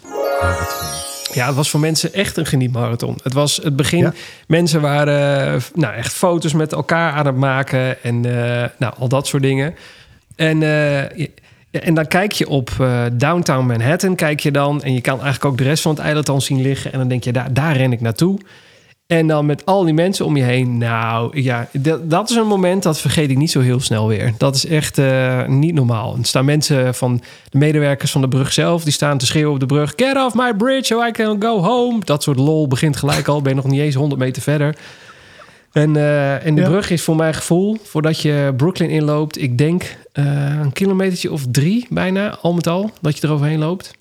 Ja, 1.33 1.45
het 1.47 1.55
was 1.55 1.69
voor 1.69 1.79
mensen 1.79 2.13
echt 2.13 2.37
een 2.37 2.45
genietmarathon. 2.45 3.17
Het 3.23 3.33
was 3.33 3.57
het 3.57 3.75
begin. 3.75 3.99
Ja. 3.99 4.13
Mensen 4.47 4.81
waren 4.81 5.53
eh, 5.53 5.61
nou, 5.73 5.93
echt 5.93 6.13
foto's 6.13 6.53
met 6.53 6.73
elkaar 6.73 7.11
aan 7.11 7.25
het 7.25 7.35
maken 7.35 8.03
en 8.03 8.25
eh, 8.25 8.69
nou, 8.79 8.93
al 8.97 9.07
dat 9.07 9.27
soort 9.27 9.43
dingen. 9.43 9.75
En, 10.35 10.63
en 11.83 11.93
dan 11.93 12.07
kijk 12.07 12.31
je 12.31 12.49
op 12.49 12.69
eh, 12.79 13.03
downtown 13.13 13.65
Manhattan, 13.65 14.15
kijk 14.15 14.39
je 14.39 14.51
dan. 14.51 14.83
En 14.83 14.93
je 14.93 15.01
kan 15.01 15.13
eigenlijk 15.21 15.45
ook 15.45 15.57
de 15.57 15.63
rest 15.63 15.81
van 15.81 15.91
het 15.91 16.01
eiland 16.03 16.25
dan 16.25 16.41
zien 16.41 16.61
liggen. 16.61 16.91
En 16.91 16.99
dan 16.99 17.07
denk 17.07 17.23
je, 17.23 17.31
daar, 17.31 17.53
daar 17.53 17.77
ren 17.77 17.91
ik 17.91 18.01
naartoe. 18.01 18.39
En 19.07 19.27
dan 19.27 19.45
met 19.45 19.65
al 19.65 19.83
die 19.83 19.93
mensen 19.93 20.25
om 20.25 20.37
je 20.37 20.43
heen. 20.43 20.77
Nou 20.77 21.41
ja, 21.41 21.67
dat, 22.01 22.29
is 22.29 22.35
een 22.35 22.47
moment 22.47 22.83
dat 22.83 22.99
vergeet 23.01 23.29
ik 23.29 23.37
niet 23.37 23.51
zo 23.51 23.59
heel 23.59 23.79
snel 23.79 24.07
weer. 24.07 24.33
Dat 24.37 24.55
is 24.55 24.65
echt 24.65 24.97
eh, 24.97 25.47
niet 25.47 25.73
normaal. 25.73 26.15
Er 26.17 26.25
staan 26.25 26.45
mensen 26.45 26.95
van 26.95 27.21
de 27.49 27.57
medewerkers 27.57 28.11
van 28.11 28.21
de 28.21 28.27
brug 28.27 28.53
zelf. 28.53 28.83
Die 28.83 28.93
staan 28.93 29.17
te 29.17 29.25
schreeuwen 29.25 29.53
op 29.53 29.59
de 29.59 29.65
brug. 29.65 29.93
Get 29.95 30.15
off 30.17 30.35
my 30.35 30.53
bridge 30.53 30.83
so 30.83 31.05
I 31.05 31.11
can 31.11 31.41
go 31.41 31.61
home. 31.61 31.99
Dat 32.03 32.23
soort 32.23 32.37
lol 32.37 32.67
begint 32.67 32.97
gelijk 32.97 33.27
al. 33.27 33.41
Ben 33.41 33.55
je 33.55 33.61
nog 33.61 33.71
niet 33.71 33.81
eens 33.81 33.95
100 33.95 34.21
meter 34.21 34.41
verder. 34.41 34.75
En, 35.71 35.95
eh, 35.95 36.45
en 36.45 36.55
de 36.55 36.61
Ja. 36.61 36.67
brug 36.67 36.89
is 36.89 37.01
voor 37.01 37.15
mijn 37.15 37.33
gevoel, 37.33 37.77
voordat 37.83 38.21
je 38.21 38.53
Brooklyn 38.57 38.89
inloopt, 38.89 39.41
ik 39.41 39.57
denk 39.57 39.97
eh, 40.15 40.59
een 40.61 40.73
kilometertje 40.73 41.31
of 41.31 41.43
drie 41.51 41.87
bijna, 41.89 42.37
al 42.41 42.53
met 42.53 42.67
al, 42.67 42.91
dat 43.01 43.17
je 43.17 43.27
eroverheen 43.27 43.59
loopt. 43.59 43.91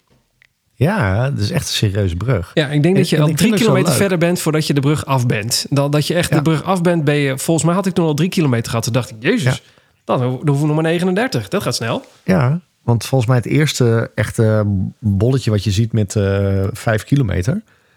Ja, 0.76 1.30
dat 1.30 1.38
is 1.38 1.50
echt 1.50 1.66
een 1.68 1.74
serieuze 1.74 2.16
brug. 2.16 2.50
Ja, 2.54 2.66
ik 2.68 2.82
denk 2.82 2.96
dat 2.96 3.08
je 3.08 3.20
al 3.20 3.32
drie 3.34 3.54
kilometer 3.54 3.92
verder 3.92 4.18
bent 4.18 4.40
voordat 4.40 4.66
je 4.66 4.74
de 4.74 4.80
brug 4.80 5.06
af 5.06 5.26
bent. 5.26 5.66
Dan, 5.70 5.90
dat 5.90 6.06
je 6.06 6.14
echt 6.14 6.30
Ja. 6.30 6.36
de 6.36 6.42
brug 6.42 6.62
af 6.64 6.82
bent, 6.82 7.04
ben 7.04 7.14
je... 7.14 7.38
Volgens 7.38 7.66
mij 7.66 7.74
had 7.74 7.86
ik 7.86 7.94
toen 7.94 8.06
al 8.06 8.14
drie 8.14 8.28
kilometer 8.28 8.68
gehad. 8.68 8.84
Toen 8.84 8.92
dacht 8.92 9.10
ik, 9.10 9.16
jezus, 9.18 9.42
Ja. 9.42 9.58
dan, 10.04 10.18
dan 10.18 10.28
hoeven 10.30 10.60
we 10.60 10.66
nog 10.66 10.74
maar 10.74 10.84
39. 10.84 11.48
Dat 11.48 11.62
gaat 11.62 11.74
snel. 11.74 12.04
Ja, 12.24 12.60
want 12.82 13.04
volgens 13.06 13.30
mij 13.30 13.38
het 13.38 13.46
eerste 13.46 14.10
echte 14.14 14.62
bolletje 14.98 15.50
wat 15.50 15.64
je 15.64 15.70
ziet 15.70 15.92
met 15.92 16.16
eh 16.16 16.64
vijf 16.72 17.04
kilometer... 17.04 17.52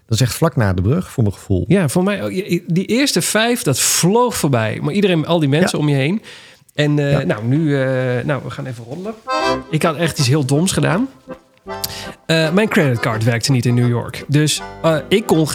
dat 0.06 0.20
is 0.20 0.22
echt 0.22 0.34
vlak 0.36 0.56
na 0.56 0.74
de 0.74 0.82
brug, 0.82 1.12
voor 1.12 1.24
mijn 1.24 1.36
gevoel. 1.36 1.66
Ja, 1.68 1.88
voor 1.90 2.04
mij, 2.04 2.62
die 2.68 2.86
eerste 2.86 3.22
vijf, 3.22 3.64
dat 3.64 3.80
vloog 3.80 4.36
voorbij. 4.38 4.80
Maar 4.82 4.94
iedereen, 4.94 5.26
al 5.26 5.40
die 5.40 5.50
mensen 5.50 5.78
Ja. 5.78 5.84
om 5.84 5.90
je 5.90 5.96
heen. 5.96 6.22
En 6.78 7.00
eh, 7.00 7.12
Ja. 7.12 7.24
nou, 7.24 7.44
nu, 7.44 7.82
eh, 7.82 8.26
nou, 8.26 8.42
we 8.44 8.50
gaan 8.50 8.66
even 8.66 8.84
roddelen. 8.84 9.14
Ik 9.70 9.84
had 9.84 9.96
echt 9.96 10.20
iets 10.20 10.28
heel 10.28 10.46
doms 10.46 10.72
gedaan. 10.72 11.10
Eh, 12.26 12.52
mijn 12.52 12.68
creditcard 12.68 13.24
werkte 13.24 13.52
niet 13.52 13.66
in 13.66 13.74
New 13.74 13.88
York. 13.88 14.24
Dus 14.28 14.62
ik 15.08 15.26
kon 15.26 15.48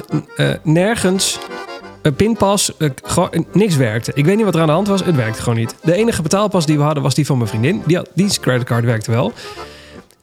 nergens 0.62 1.39
een 2.03 2.14
pinpas, 2.14 2.73
niks 3.53 3.77
werkte. 3.77 4.11
Ik 4.14 4.25
weet 4.25 4.37
niet 4.37 4.45
wat 4.45 4.55
er 4.55 4.61
aan 4.61 4.66
de 4.66 4.73
hand 4.73 4.89
was, 4.89 5.05
het 5.05 5.16
werkte 5.16 5.43
gewoon 5.43 5.59
niet. 5.59 5.75
De 5.83 5.95
enige 5.95 6.23
betaalpas 6.23 6.66
die 6.66 6.77
we 6.77 6.83
hadden 6.83 7.03
was 7.03 7.14
die 7.14 7.27
van 7.27 7.37
mijn 7.37 7.49
vriendin. 7.49 7.83
Die, 7.87 7.97
had, 7.97 8.09
die 8.14 8.41
creditcard 8.41 8.85
werkte 8.85 9.11
wel. 9.11 9.33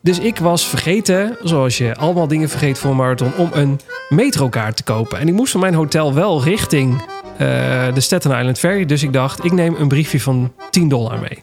Dus 0.02 0.20
ik 0.20 0.38
was 0.38 0.68
vergeten, 0.68 1.38
zoals 1.44 1.78
je 1.78 1.96
allemaal 1.96 2.28
dingen 2.28 2.50
vergeet 2.50 2.78
voor 2.78 2.92
een 2.92 2.98
marathon, 2.98 3.32
om 3.38 3.50
een 3.54 3.80
metrokaart 4.10 4.76
te 4.76 4.84
kopen. 4.84 5.20
En 5.20 5.28
ik 5.28 5.34
moest 5.34 5.52
van 5.52 5.62
mijn 5.62 5.74
hotel 5.74 6.14
wel 6.14 6.44
richting 6.44 7.02
de 7.94 8.02
Staten 8.02 8.38
Island 8.38 8.60
Ferry. 8.60 8.86
Dus 8.86 9.04
ik 9.04 9.14
dacht, 9.14 9.44
ik 9.44 9.52
neem 9.52 9.76
een 9.76 9.88
briefje 9.88 10.20
van 10.22 10.52
10 10.70 10.90
dollar 10.90 11.20
mee. 11.20 11.40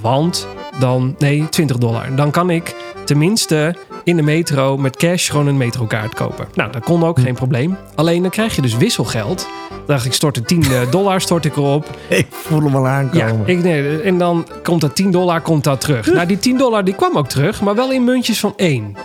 Want 0.00 0.46
dan, 0.78 1.14
nee, 1.18 1.48
20 1.48 1.78
dollar. 1.78 2.14
Dan 2.14 2.30
kan 2.30 2.50
ik 2.50 2.74
tenminste 3.04 3.74
in 4.04 4.16
de 4.16 4.22
metro 4.22 4.76
met 4.76 4.96
cash 4.96 5.30
gewoon 5.30 5.46
een 5.46 5.56
metrokaart 5.56 6.14
kopen. 6.14 6.48
Nou, 6.54 6.72
dat 6.72 6.84
kon 6.84 7.04
ook, 7.04 7.20
geen 7.20 7.34
probleem. 7.34 7.76
Alleen 7.94 8.22
dan 8.22 8.30
krijg 8.30 8.54
je 8.54 8.62
dus 8.62 8.76
wisselgeld. 8.76 9.48
Dan 9.68 9.78
dacht 9.86 10.04
ik, 10.04 10.12
stort 10.12 10.36
er 10.36 10.44
10 10.44 10.62
eh, 10.62 10.80
dollar 10.90 11.20
stort 11.20 11.44
ik 11.44 11.56
erop. 11.56 11.96
Ik 12.08 12.26
voel 12.30 12.62
hem 12.62 12.76
al 12.76 12.84
Ja, 12.84 12.90
aankomen. 12.90 13.46
ik, 13.46 13.62
nee, 13.62 14.00
en 14.00 14.18
dan 14.18 14.46
komt 14.62 14.80
dat 14.80 14.96
10 14.96 15.10
dollar 15.10 15.40
komt 15.40 15.64
dat 15.64 15.80
terug. 15.80 16.12
Nou, 16.12 16.26
die 16.26 16.38
10 16.38 16.58
dollar 16.58 16.84
die 16.84 16.94
kwam 16.94 17.16
ook 17.16 17.28
terug, 17.28 17.60
maar 17.60 17.74
wel 17.74 17.92
in 17.92 18.04
muntjes 18.04 18.40
van 18.40 18.52
1 18.56 18.96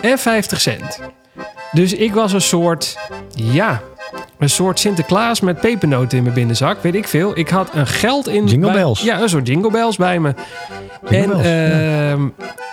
en 0.00 0.18
50 0.18 0.60
cent. 0.60 1.00
Dus 1.72 1.92
ik 1.92 2.14
was 2.14 2.32
een 2.32 2.40
soort, 2.40 2.98
ja, 3.34 3.82
een 4.42 4.50
soort 4.50 4.78
Sinterklaas 4.80 5.40
met 5.40 5.60
pepernoten 5.60 6.16
in 6.16 6.22
mijn 6.22 6.34
binnenzak, 6.34 6.82
weet 6.82 6.94
ik 6.94 7.08
veel. 7.08 7.38
Ik 7.38 7.48
had 7.48 7.70
een 7.74 7.86
geld 7.86 8.28
in. 8.28 8.46
Jingle 8.46 8.70
bij- 8.70 8.80
bells. 8.80 9.02
Ja, 9.02 9.20
een 9.20 9.28
soort 9.28 9.46
jingle 9.46 9.70
bells 9.70 9.96
bij 9.96 10.18
me. 10.20 10.34
Jingle 11.08 11.16
en 11.18 11.28
bells, 11.28 11.42
ja. 11.46 12.10
ehm, 12.10 12.28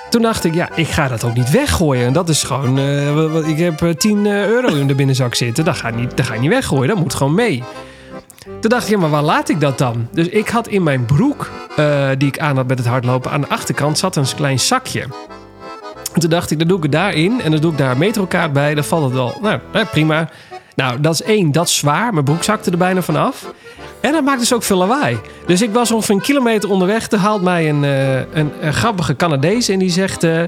toen 0.10 0.22
dacht 0.22 0.44
ik, 0.44 0.54
ja, 0.54 0.70
ik 0.76 0.88
ga 0.88 1.08
dat 1.08 1.24
ook 1.24 1.34
niet 1.34 1.52
weggooien. 1.52 2.06
En 2.06 2.14
dat 2.14 2.30
is 2.30 2.44
gewoon, 2.44 2.78
eh, 2.78 3.48
ik 3.50 3.58
heb 3.58 3.82
eh, 3.82 3.90
10 3.90 4.26
euro 4.28 4.68
in 4.76 4.88
de 4.88 4.96
binnenzak 4.96 5.36
zitten. 5.36 5.66
Dat 5.66 5.76
ga, 5.78 5.90
niet, 5.90 6.18
dat 6.18 6.26
ga 6.26 6.34
ik 6.34 6.40
niet 6.40 6.50
weggooien, 6.50 6.88
dat 6.88 6.98
moet 6.98 7.14
gewoon 7.14 7.34
mee. 7.36 7.64
Toen 8.60 8.70
dacht 8.70 8.84
ik, 8.84 8.90
ja, 8.90 8.98
maar 8.98 9.10
waar 9.10 9.24
laat 9.24 9.50
ik 9.50 9.60
dat 9.60 9.78
dan? 9.78 10.08
Dus 10.12 10.28
ik 10.28 10.50
had 10.50 10.68
in 10.68 10.84
mijn 10.84 11.06
broek, 11.06 11.50
eh, 11.76 12.10
die 12.18 12.28
ik 12.28 12.40
aan 12.40 12.56
had 12.56 12.68
met 12.68 12.78
het 12.78 12.88
hardlopen, 12.88 13.32
aan 13.32 13.42
de 13.42 13.50
achterkant 13.50 13.98
zat 13.98 14.16
een 14.16 14.26
klein 14.36 14.60
zakje. 14.60 15.06
En 16.14 16.20
toen 16.22 16.30
dacht 16.30 16.52
ik, 16.52 16.60
dan 16.60 16.68
doe 16.68 16.78
ik 16.78 16.84
het 16.84 16.92
daarin 16.92 17.42
en 17.42 17.52
dan 17.52 17.62
doe 17.62 17.72
ik 17.72 17.78
daar 17.78 17.92
een 17.92 17.98
metrokaart 17.98 18.54
bij. 18.54 18.76
Dan 18.76 18.84
valt 18.84 19.04
het 19.04 19.14
wel, 19.14 19.38
nou, 19.42 19.60
eh, 19.72 19.86
prima. 19.92 20.30
Nou, 20.80 21.00
dat 21.02 21.14
is 21.14 21.22
één, 21.22 21.52
dat 21.52 21.68
is 21.68 21.78
zwaar. 21.78 22.14
Mijn 22.14 22.26
broek 22.26 22.44
zakte 22.44 22.72
er 22.72 22.78
bijna 22.78 23.02
vanaf. 23.02 23.46
En 24.02 24.12
dat 24.12 24.24
maakt 24.24 24.40
dus 24.40 24.54
ook 24.54 24.64
veel 24.64 24.78
lawaai. 24.78 25.20
Dus 25.46 25.62
ik 25.62 25.74
was 25.74 25.92
ongeveer 25.92 26.16
een 26.16 26.22
kilometer 26.22 26.70
onderweg. 26.70 27.08
Toen 27.08 27.20
haalt 27.20 27.42
mij 27.42 27.70
een, 27.70 27.84
eh, 27.84 28.16
een, 28.16 28.52
een 28.62 28.74
grappige 28.74 29.16
Canadees 29.16 29.70
en 29.70 29.80
die 29.80 29.90
zegt... 29.90 30.24
eh, 30.24 30.44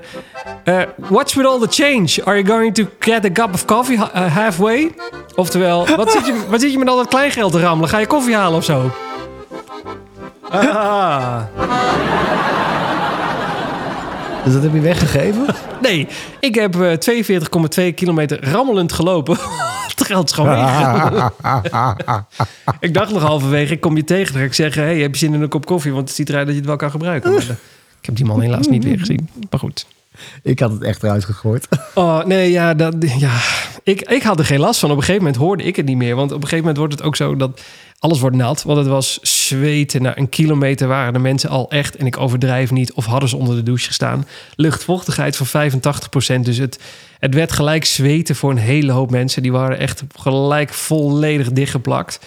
what's 0.95 1.33
with 1.33 1.45
all 1.45 1.59
the 1.59 1.83
change? 1.83 2.25
Are 2.25 2.41
you 2.41 2.45
going 2.47 2.73
to 2.73 2.83
get 2.99 3.25
a 3.25 3.29
cup 3.29 3.53
of 3.53 3.65
coffee 3.65 3.97
ha- 3.97 4.27
halfway? 4.27 4.91
Oftewel, 5.35 5.87
wat 5.95 6.11
zit, 6.11 6.25
je, 6.25 6.43
wat 6.49 6.61
zit 6.61 6.71
je 6.71 6.77
met 6.77 6.87
al 6.87 6.95
dat 6.95 7.07
kleingeld 7.07 7.51
te 7.51 7.59
rammelen? 7.59 7.89
Ga 7.89 7.97
je 7.97 8.07
koffie 8.07 8.35
halen 8.35 8.57
of 8.57 8.63
zo? 8.63 8.91
Ah. 10.51 11.41
Dus 14.43 14.53
dat 14.53 14.63
heb 14.63 14.73
je 14.73 14.79
weggegeven? 14.79 15.45
Nee, 15.81 16.07
ik 16.39 16.55
heb 16.55 16.81
eh, 16.81 17.89
42,2 17.89 17.93
kilometer 17.95 18.49
rammelend 18.49 18.93
gelopen. 18.93 19.37
het 19.95 20.05
geld 20.05 20.29
is 20.29 20.35
gewoon 20.35 20.49
weg. 20.49 21.31
ik 22.79 22.93
dacht 22.93 23.11
nog 23.11 23.21
halverwege, 23.21 23.73
ik 23.73 23.81
kom 23.81 23.95
je 23.95 24.03
tegen. 24.03 24.31
Dan 24.31 24.41
ga 24.41 24.47
ik 24.47 24.53
zeggen, 24.53 24.83
hey, 24.83 24.99
heb 24.99 25.13
je 25.13 25.17
zin 25.17 25.33
in 25.33 25.41
een 25.41 25.49
kop 25.49 25.65
koffie? 25.65 25.91
Want 25.91 26.07
het 26.07 26.17
ziet 26.17 26.29
eruit 26.29 26.45
dat 26.45 26.53
je 26.53 26.59
het 26.59 26.69
wel 26.69 26.77
kan 26.77 26.91
gebruiken. 26.91 27.31
Maar, 27.33 27.41
eh, 27.41 27.49
ik 27.99 28.05
heb 28.05 28.15
die 28.15 28.25
man 28.25 28.41
helaas 28.41 28.67
niet 28.67 28.83
weer 28.83 28.99
gezien. 28.99 29.29
Maar 29.49 29.59
goed. 29.59 29.87
ik 30.43 30.59
had 30.59 30.71
het 30.71 30.81
echt 30.81 31.03
eruit 31.03 31.25
gegooid. 31.25 31.67
Oh, 31.93 32.23
nee, 32.23 32.51
ja, 32.51 32.73
dat, 32.73 32.95
ja. 33.17 33.37
Ik, 33.83 34.01
ik 34.01 34.23
had 34.23 34.39
er 34.39 34.45
geen 34.45 34.59
last 34.59 34.79
van. 34.79 34.91
Op 34.91 34.97
een 34.97 35.03
gegeven 35.03 35.23
moment 35.23 35.41
hoorde 35.41 35.63
ik 35.63 35.75
het 35.75 35.85
niet 35.85 35.97
meer. 35.97 36.15
Want 36.15 36.31
op 36.31 36.41
een 36.41 36.47
gegeven 36.47 36.59
moment 36.59 36.77
wordt 36.77 36.93
het 36.93 37.03
ook 37.03 37.15
zo 37.15 37.35
dat 37.35 37.61
alles 38.01 38.19
wordt 38.19 38.35
nat. 38.35 38.63
Want 38.63 38.77
het 38.77 38.87
was 38.87 39.19
zweten. 39.21 40.01
Na 40.01 40.17
een 40.17 40.29
kilometer 40.29 40.87
waren 40.87 41.13
de 41.13 41.19
mensen 41.19 41.49
al 41.49 41.69
echt, 41.69 41.95
en 41.95 42.05
ik 42.05 42.17
overdrijf 42.17 42.71
niet, 42.71 42.93
of 42.93 43.05
hadden 43.05 43.29
ze 43.29 43.37
onder 43.37 43.55
de 43.55 43.63
douche 43.63 43.87
gestaan. 43.87 44.27
Luchtvochtigheid 44.55 45.37
van 45.37 45.71
85%. 46.37 46.41
Dus 46.41 46.57
het, 46.57 46.79
het 47.19 47.33
werd 47.33 47.51
gelijk 47.51 47.85
zweten 47.85 48.35
voor 48.35 48.51
een 48.51 48.57
hele 48.57 48.91
hoop 48.91 49.11
mensen. 49.11 49.41
Die 49.41 49.51
waren 49.51 49.77
echt 49.77 50.03
gelijk 50.15 50.73
volledig 50.73 51.51
dichtgeplakt. 51.51 52.19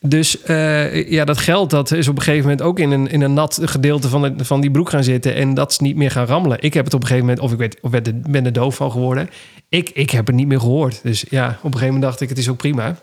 Dus 0.00 0.42
eh, 0.42 1.10
ja, 1.10 1.24
dat 1.24 1.38
geld 1.38 1.70
dat 1.70 1.90
is 1.90 2.08
op 2.08 2.16
een 2.16 2.22
gegeven 2.22 2.42
moment 2.42 2.62
ook 2.62 2.78
in 2.78 2.90
een, 2.90 3.10
in 3.10 3.20
een 3.20 3.34
nat 3.34 3.60
gedeelte 3.62 4.08
van, 4.08 4.22
de, 4.22 4.44
van 4.44 4.60
die 4.60 4.70
broek 4.70 4.90
gaan 4.90 5.04
zitten. 5.04 5.34
En 5.34 5.54
dat 5.54 5.70
is 5.70 5.78
niet 5.78 5.96
meer 5.96 6.10
gaan 6.10 6.26
rammelen. 6.26 6.58
Ik 6.60 6.74
heb 6.74 6.84
het 6.84 6.94
op 6.94 7.00
een 7.00 7.06
gegeven 7.06 7.28
moment, 7.28 7.44
of 7.44 7.52
ik 7.52 7.58
werd, 7.58 7.76
of 7.80 7.90
ben 8.30 8.44
er 8.44 8.52
doof 8.52 8.74
van 8.74 8.90
geworden. 8.90 9.30
Ik, 9.68 9.90
ik 9.90 10.10
heb 10.10 10.26
het 10.26 10.36
niet 10.36 10.46
meer 10.46 10.60
gehoord. 10.60 11.00
Dus 11.02 11.24
ja, 11.28 11.46
op 11.46 11.54
een 11.54 11.62
gegeven 11.62 11.86
moment 11.86 12.02
dacht 12.02 12.20
ik, 12.20 12.28
het 12.28 12.38
is 12.38 12.48
ook 12.48 12.56
prima. 12.56 12.96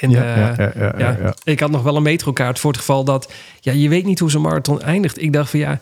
En 0.00 0.10
Ja, 0.10 0.56
eh, 0.56 0.66
ja, 0.74 0.94
ja, 0.98 1.16
ja, 1.20 1.34
ik 1.44 1.60
had 1.60 1.70
nog 1.70 1.82
wel 1.82 1.96
een 1.96 2.02
metrokaart 2.02 2.58
voor 2.58 2.70
het 2.70 2.80
geval 2.80 3.04
dat... 3.04 3.32
Ja, 3.60 3.72
je 3.72 3.88
weet 3.88 4.04
niet 4.04 4.18
hoe 4.18 4.30
zo'n 4.30 4.42
marathon 4.42 4.80
eindigt. 4.80 5.22
Ik 5.22 5.32
dacht 5.32 5.50
van 5.50 5.60
ja, 5.60 5.78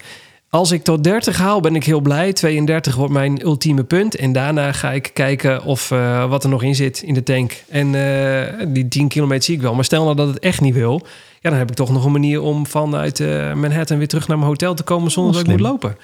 als 0.56 0.70
ik 0.70 0.84
tot 0.84 1.04
30 1.04 1.38
haal 1.38 1.60
ben 1.60 1.74
ik 1.74 1.84
heel 1.84 2.00
blij. 2.00 2.32
32 2.32 2.94
wordt 2.94 3.12
mijn 3.12 3.42
ultieme 3.42 3.84
punt. 3.84 4.16
En 4.16 4.32
daarna 4.32 4.72
ga 4.72 4.92
ik 4.92 5.10
kijken 5.12 5.64
of 5.64 5.90
eh, 5.90 6.28
wat 6.28 6.44
er 6.44 6.50
nog 6.50 6.62
in 6.62 6.74
zit 6.74 7.02
in 7.02 7.14
de 7.14 7.22
tank. 7.22 7.64
En 7.68 7.94
eh, 7.94 8.66
die 8.68 8.88
10 8.88 9.08
kilometer 9.08 9.44
zie 9.44 9.54
ik 9.54 9.60
wel. 9.60 9.74
Maar 9.74 9.84
stel 9.84 10.04
nou 10.04 10.16
dat 10.16 10.28
het 10.28 10.38
echt 10.38 10.60
niet 10.60 10.74
wil... 10.74 11.06
Ja, 11.40 11.50
dan 11.50 11.58
heb 11.58 11.70
ik 11.70 11.76
toch 11.76 11.92
nog 11.92 12.04
een 12.04 12.12
manier 12.12 12.40
om 12.40 12.66
vanuit 12.66 13.20
eh, 13.20 13.52
Manhattan 13.54 13.98
weer 13.98 14.08
terug 14.08 14.28
naar 14.28 14.36
mijn 14.36 14.48
hotel 14.48 14.74
te 14.74 14.82
komen 14.82 15.10
zonder 15.10 15.32
dat 15.32 15.42
ik 15.42 15.48
moet 15.48 15.60
lopen. 15.60 15.96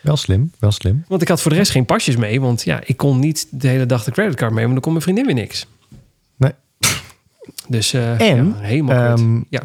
Wel 0.00 0.16
slim, 0.16 0.52
wel 0.58 0.70
slim. 0.70 1.04
Want 1.08 1.22
ik 1.22 1.28
had 1.28 1.40
voor 1.40 1.50
de 1.50 1.56
rest 1.56 1.70
geen 1.70 1.84
pasjes 1.84 2.16
mee. 2.16 2.40
Want 2.40 2.62
ja, 2.62 2.80
ik 2.84 2.96
kon 2.96 3.18
niet 3.18 3.46
de 3.50 3.68
hele 3.68 3.86
dag 3.86 4.04
de 4.04 4.10
creditcard 4.10 4.52
mee. 4.52 4.60
Want 4.60 4.72
dan 4.72 4.82
kon 4.82 4.92
mijn 4.92 5.04
vriendin 5.04 5.26
weer 5.26 5.34
niks. 5.34 5.66
Dus 7.68 7.92
eh 7.92 8.20
En, 8.20 8.46
ja, 8.46 8.66
helemaal 8.66 9.10
goed. 9.10 9.20
Ehm, 9.20 9.40
Ja. 9.48 9.62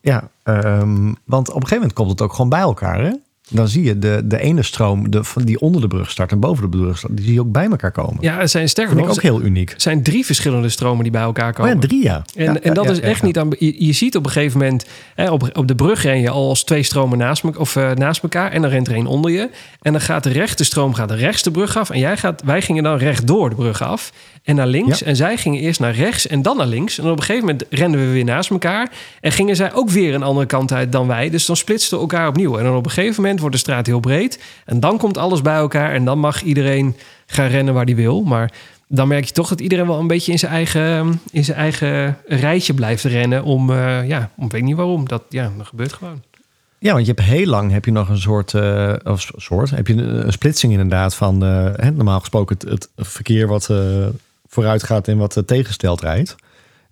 Ja, 0.00 0.28
ehm, 0.42 1.12
want 1.24 1.48
op 1.48 1.54
een 1.54 1.60
gegeven 1.62 1.74
moment 1.76 1.92
komt 1.92 2.10
het 2.10 2.22
ook 2.22 2.32
gewoon 2.32 2.48
bij 2.50 2.60
elkaar. 2.60 3.00
Hè? 3.04 3.10
Dan 3.50 3.68
zie 3.68 3.82
je 3.84 3.98
de, 3.98 4.20
de 4.24 4.40
ene 4.40 4.62
stroom 4.62 5.10
de, 5.10 5.24
van 5.24 5.42
die 5.42 5.60
onder 5.60 5.80
de 5.80 5.86
brug 5.88 6.10
start 6.10 6.32
en 6.32 6.40
boven 6.40 6.70
de 6.70 6.76
brug 6.76 6.98
start, 6.98 7.16
die 7.16 7.24
zie 7.24 7.34
je 7.34 7.40
ook 7.40 7.52
bij 7.52 7.66
elkaar 7.70 7.92
komen. 7.92 8.16
Ja, 8.20 8.38
het 8.38 8.50
zijn 8.50 8.68
sterker 8.68 8.96
nog, 8.96 9.10
ook 9.10 9.22
heel 9.22 9.42
uniek. 9.42 9.70
het 9.70 9.82
zijn 9.82 10.02
drie 10.02 10.26
verschillende 10.26 10.68
stromen 10.68 11.02
die 11.02 11.12
bij 11.12 11.22
elkaar 11.22 11.48
Oh 11.50 11.54
komen. 11.56 11.72
ja, 11.74 11.78
drie 11.80 12.02
ja. 12.02 12.24
En, 12.34 12.44
Ja, 12.44 12.60
en 12.60 12.74
dat 12.74 12.84
ja, 12.84 12.90
is 12.90 13.00
echt 13.00 13.22
niet 13.22 13.38
aan. 13.38 13.48
Je, 13.58 13.84
je 13.86 13.92
ziet 13.92 14.16
op 14.16 14.24
een 14.26 14.30
gegeven 14.32 14.58
moment. 14.58 14.84
Hè, 15.14 15.30
op, 15.30 15.50
op 15.52 15.68
de 15.68 15.74
brug 15.74 16.02
ren 16.02 16.20
je 16.20 16.30
al 16.30 16.48
als 16.48 16.64
twee 16.64 16.82
stromen 16.82 17.18
naast, 17.18 17.44
me, 17.44 17.58
of, 17.58 17.76
eh, 17.76 17.90
naast 17.92 18.22
elkaar. 18.22 18.50
En 18.52 18.62
dan 18.62 18.70
rent 18.70 18.88
er 18.88 18.94
één 18.94 19.06
onder 19.06 19.30
je. 19.30 19.50
En 19.82 19.92
dan 19.92 20.00
gaat 20.00 20.22
de 20.22 20.30
rechte 20.30 20.64
stroom 20.64 20.94
gaat 20.94 21.08
de 21.08 21.14
rechtste 21.16 21.50
brug 21.50 21.76
af. 21.76 21.90
En 21.90 21.98
jij 21.98 22.16
gaat, 22.16 22.42
wij 22.44 22.62
gingen 22.62 22.82
dan 22.82 22.96
rechtdoor 22.96 23.48
de 23.48 23.54
brug 23.56 23.82
af. 23.82 24.12
En 24.42 24.54
naar 24.54 24.66
links. 24.66 24.98
Ja. 24.98 25.06
En 25.06 25.16
zij 25.16 25.36
gingen 25.36 25.60
eerst 25.60 25.80
naar 25.80 25.94
rechts 25.94 26.26
en 26.26 26.42
dan 26.42 26.56
naar 26.56 26.66
links. 26.66 26.98
En 26.98 27.04
op 27.04 27.16
een 27.16 27.22
gegeven 27.22 27.46
moment 27.46 27.64
renden 27.70 28.00
we 28.00 28.12
weer 28.12 28.24
naast 28.24 28.50
elkaar. 28.50 28.90
En 29.20 29.32
gingen 29.32 29.56
zij 29.56 29.72
ook 29.72 29.90
weer 29.90 30.14
een 30.14 30.22
andere 30.22 30.46
kant 30.46 30.72
uit 30.72 30.92
dan 30.92 31.06
wij. 31.06 31.30
Dus 31.30 31.46
dan 31.46 31.56
splitsten 31.56 31.96
we 31.96 32.02
elkaar 32.02 32.28
opnieuw. 32.28 32.58
En 32.58 32.64
dan 32.64 32.76
op 32.76 32.84
een 32.84 32.90
gegeven 32.90 33.22
moment 33.22 33.40
wordt 33.40 33.54
de 33.54 33.60
straat 33.60 33.86
heel 33.86 34.00
breed. 34.00 34.42
En 34.64 34.80
dan 34.80 34.98
komt 34.98 35.18
alles 35.18 35.42
bij 35.42 35.56
elkaar. 35.56 35.92
En 35.92 36.04
dan 36.04 36.18
mag 36.18 36.42
iedereen 36.42 36.96
gaan 37.26 37.48
rennen 37.48 37.74
waar 37.74 37.84
hij 37.84 37.96
wil. 37.96 38.22
Maar 38.22 38.52
dan 38.88 39.08
merk 39.08 39.24
je 39.24 39.32
toch 39.32 39.48
dat 39.48 39.60
iedereen 39.60 39.86
wel 39.86 39.98
een 39.98 40.06
beetje 40.06 40.32
in 40.32 40.38
zijn 40.38 40.52
eigen, 40.52 41.20
in 41.30 41.44
zijn 41.44 41.56
eigen 41.56 42.16
rijtje 42.26 42.74
blijft 42.74 43.04
rennen. 43.04 43.42
Om, 43.44 43.70
eh, 43.70 44.08
ja, 44.08 44.30
om 44.36 44.48
weet 44.48 44.62
niet 44.62 44.76
waarom. 44.76 45.08
Dat, 45.08 45.22
ja, 45.28 45.52
dat 45.56 45.66
gebeurt 45.66 45.92
gewoon. 45.92 46.22
Ja, 46.80 46.92
want 46.92 47.06
je 47.06 47.12
hebt 47.12 47.26
heel 47.26 47.46
lang 47.46 47.72
heb 47.72 47.84
je 47.84 47.90
nog 47.90 48.08
een 48.08 48.18
soort, 48.18 48.54
eh, 48.54 48.94
of 49.04 49.30
soort, 49.36 49.70
heb 49.70 49.86
je 49.86 49.92
een, 49.94 50.26
een 50.26 50.32
splitsing 50.32 50.72
inderdaad 50.72 51.14
van, 51.14 51.44
eh, 51.44 51.70
hè, 51.74 51.90
normaal 51.90 52.20
gesproken 52.20 52.56
het, 52.58 52.88
het 52.96 53.08
verkeer 53.08 53.46
wat 53.46 53.70
vooruit 54.48 54.82
gaat 54.82 55.08
en 55.08 55.18
wat 55.18 55.36
eh, 55.36 55.42
tegensteld 55.42 56.00
rijdt. 56.00 56.36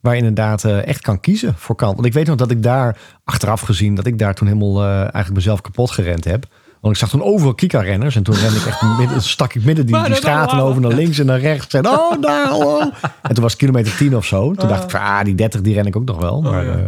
Waar 0.01 0.13
je 0.15 0.21
inderdaad 0.21 0.65
eh, 0.65 0.87
echt 0.87 1.01
kan 1.01 1.21
kiezen 1.21 1.55
voor 1.57 1.75
kant. 1.77 1.95
Want 1.95 2.07
ik 2.07 2.13
weet 2.13 2.27
nog 2.27 2.37
dat 2.37 2.51
ik 2.51 2.63
daar, 2.63 2.99
achteraf 3.25 3.61
gezien, 3.61 3.95
dat 3.95 4.07
ik 4.07 4.19
daar 4.19 4.35
toen 4.35 4.47
helemaal 4.49 4.83
eh, 4.83 4.99
eigenlijk 5.01 5.35
mezelf 5.35 5.61
kapot 5.61 5.91
gerend 5.91 6.25
heb. 6.25 6.47
Want 6.81 6.95
ik 6.95 7.01
zag 7.01 7.11
toen 7.11 7.23
overal 7.23 7.55
Kika-renners. 7.55 8.17
En 8.17 8.23
toen 8.23 8.35
rende 8.35 8.57
ik 8.57 8.67
echt 8.67 8.83
midden, 8.99 9.23
stak 9.23 9.55
ik 9.55 9.65
midden 9.65 9.87
die, 9.87 10.05
die 10.05 10.15
straten 10.15 10.59
over 10.59 10.81
naar 10.81 10.93
links 10.93 11.19
en 11.19 11.27
naar 11.27 11.41
rechts. 11.41 11.75
En 11.75 11.87
oh, 11.89 12.21
daar, 12.21 12.53
oh. 12.53 12.83
En 13.23 13.35
toen 13.35 13.43
was 13.43 13.53
het 13.53 13.61
kilometer 13.61 13.97
10 13.97 14.17
of 14.17 14.27
zo. 14.27 14.55
Toen 14.55 14.69
dacht 14.69 14.85
ik 14.85 14.91
van, 14.91 15.01
ah, 15.01 15.25
die 15.25 15.35
30 15.35 15.61
die 15.61 15.75
ren 15.75 15.87
ik 15.87 15.97
ook 15.97 16.05
nog 16.05 16.19
wel. 16.21 16.43
Maar, 16.43 16.65
ja. 16.65 16.73
eh, 16.73 16.79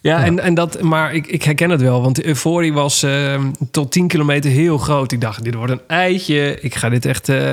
Ja, 0.00 0.24
En, 0.24 0.38
en 0.40 0.54
dat, 0.54 0.82
maar 0.82 1.14
ik, 1.14 1.26
ik 1.26 1.42
herken 1.42 1.70
het 1.70 1.80
wel, 1.80 2.02
want 2.02 2.16
de 2.16 2.26
euforie 2.26 2.72
was 2.72 3.02
eh, 3.02 3.42
tot 3.70 3.92
10 3.92 4.08
kilometer 4.08 4.50
heel 4.50 4.78
groot. 4.78 5.12
Ik 5.12 5.20
dacht, 5.20 5.44
dit 5.44 5.54
wordt 5.54 5.72
een 5.72 5.80
eitje. 5.86 6.60
Ik 6.60 6.74
ga 6.74 6.88
dit 6.88 7.04
echt. 7.06 7.28
eh, 7.28 7.52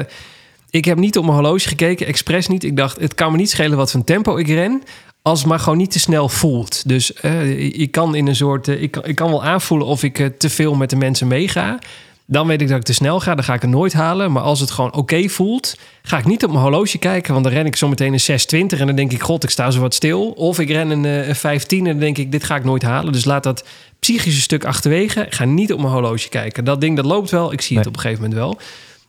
ik 0.74 0.86
heb 0.86 0.98
niet 0.98 1.18
op 1.18 1.24
mijn 1.24 1.36
horloge 1.36 1.68
gekeken, 1.68 2.08
expres 2.08 2.48
niet. 2.48 2.64
Ik 2.64 2.78
dacht, 2.78 3.00
het 3.00 3.14
kan 3.14 3.32
me 3.32 3.38
niet 3.38 3.50
schelen 3.50 3.78
wat 3.78 3.92
voor 3.92 4.04
tempo 4.04 4.38
ik 4.38 4.48
ren. 4.48 4.82
Als 5.22 5.40
het 5.40 5.48
maar 5.48 5.60
gewoon 5.60 5.78
niet 5.78 5.92
te 5.92 6.00
snel 6.00 6.30
voelt. 6.30 6.88
Dus 6.88 7.14
eh, 7.14 7.60
ik 7.80 7.92
kan 7.92 8.16
in 8.16 8.28
een 8.28 8.36
soort. 8.36 8.68
eh, 8.68 8.82
ik, 8.82 8.92
kan, 8.92 9.06
ik 9.06 9.16
kan 9.16 9.30
wel 9.30 9.44
aanvoelen 9.44 9.88
of 9.88 10.04
ik 10.04 10.20
eh, 10.20 10.26
te 10.38 10.50
veel 10.50 10.76
met 10.76 10.90
de 10.90 10.96
mensen 10.96 11.28
meega. 11.28 11.80
Dan 12.26 12.48
weet 12.48 12.62
ik 12.62 12.68
dat 12.68 12.78
ik 12.78 12.84
te 12.84 12.94
snel 12.94 13.20
ga. 13.20 13.36
Dan 13.36 13.44
ga 13.44 13.54
ik 13.54 13.62
het 13.62 13.70
nooit 13.70 13.94
halen. 13.94 14.32
Maar 14.32 14.44
als 14.44 14.60
het 14.60 14.72
gewoon 14.72 14.94
oké 14.94 15.30
voelt, 15.30 15.78
ga 16.02 16.18
ik 16.18 16.26
niet 16.26 16.44
op 16.44 16.50
mijn 16.50 16.62
horloge 16.62 16.98
kijken. 16.98 17.34
Want 17.34 17.46
dan 17.46 17.54
ren 17.54 17.66
ik 17.66 17.76
zometeen 17.76 18.14
een 18.14 18.40
6.20 18.76 18.80
en 18.80 18.86
dan 18.88 18.96
denk 18.96 19.12
ik, 19.12 19.22
god, 19.22 19.44
ik 19.44 19.50
sta 19.50 19.72
zo 19.72 19.80
wat 19.80 19.94
stil. 19.94 20.30
Of 20.30 20.60
ik 20.60 20.70
ren 20.70 20.90
een, 20.90 21.04
een 21.04 21.36
15 21.36 21.80
en 21.80 21.92
dan 21.92 22.00
denk 22.00 22.18
ik, 22.18 22.32
dit 22.32 22.44
ga 22.44 22.56
ik 22.56 22.64
nooit 22.64 22.84
halen. 22.84 23.14
Dus 23.14 23.26
laat 23.26 23.44
dat 23.44 23.66
psychische 24.00 24.42
stuk 24.42 24.66
achterwege. 24.66 25.22
Ik 25.22 25.34
ga 25.34 25.46
niet 25.46 25.74
op 25.74 25.80
mijn 25.80 25.94
horloge 25.94 26.30
kijken. 26.30 26.66
Dat 26.66 26.82
ding, 26.82 26.96
dat 26.96 27.06
loopt 27.06 27.30
wel. 27.32 27.52
Ik 27.52 27.62
zie 27.62 27.78
het 27.78 27.88
op 27.88 27.96
een 27.96 28.00
gegeven 28.02 28.22
moment 28.24 28.40
wel. 28.40 28.58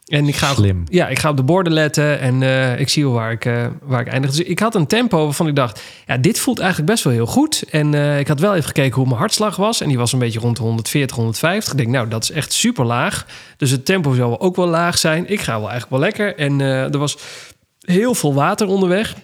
En 0.04 0.28
ik 0.28 0.36
ga, 0.36 0.54
Slim. 0.54 0.84
ja, 0.88 1.08
ik 1.08 1.18
ga 1.18 1.28
op 1.28 1.36
de 1.36 1.42
borden 1.42 1.72
letten 1.72 2.20
en 2.20 2.42
eh, 2.42 2.80
ik 2.80 2.88
zie 2.88 3.04
wel 3.04 3.12
waar 3.12 3.32
ik, 3.32 3.44
eh, 3.44 3.66
waar 3.82 4.00
ik 4.00 4.08
eindig. 4.08 4.30
Dus 4.30 4.40
ik 4.40 4.58
had 4.58 4.74
een 4.74 4.86
tempo 4.86 5.24
waarvan 5.24 5.48
ik 5.48 5.56
dacht, 5.56 5.82
ja, 6.06 6.16
dit 6.16 6.38
voelt 6.38 6.58
eigenlijk 6.58 6.90
best 6.90 7.04
wel 7.04 7.12
heel 7.12 7.26
goed. 7.26 7.64
En 7.70 7.94
eh, 7.94 8.18
ik 8.18 8.28
had 8.28 8.40
wel 8.40 8.54
even 8.54 8.66
gekeken 8.66 8.94
hoe 8.94 9.06
mijn 9.06 9.18
hartslag 9.18 9.56
was. 9.56 9.80
En 9.80 9.88
die 9.88 9.98
was 9.98 10.12
een 10.12 10.18
beetje 10.18 10.38
rond 10.38 10.56
de 10.56 10.62
140, 10.62 11.16
150. 11.16 11.72
Ik 11.72 11.78
denk, 11.78 11.90
nou, 11.90 12.08
dat 12.08 12.22
is 12.22 12.30
echt 12.30 12.52
super 12.52 12.84
laag. 12.84 13.26
Dus 13.56 13.70
het 13.70 13.84
tempo 13.84 14.14
zal 14.14 14.40
ook 14.40 14.56
wel 14.56 14.66
laag 14.66 14.98
zijn. 14.98 15.30
Ik 15.30 15.40
ga 15.40 15.52
wel 15.60 15.70
eigenlijk 15.70 15.90
wel 15.90 16.00
lekker. 16.00 16.36
En 16.36 16.60
er 16.60 16.98
was 16.98 17.18
heel 17.80 18.14
veel 18.14 18.34
water 18.34 18.66
onderweg. 18.66 19.14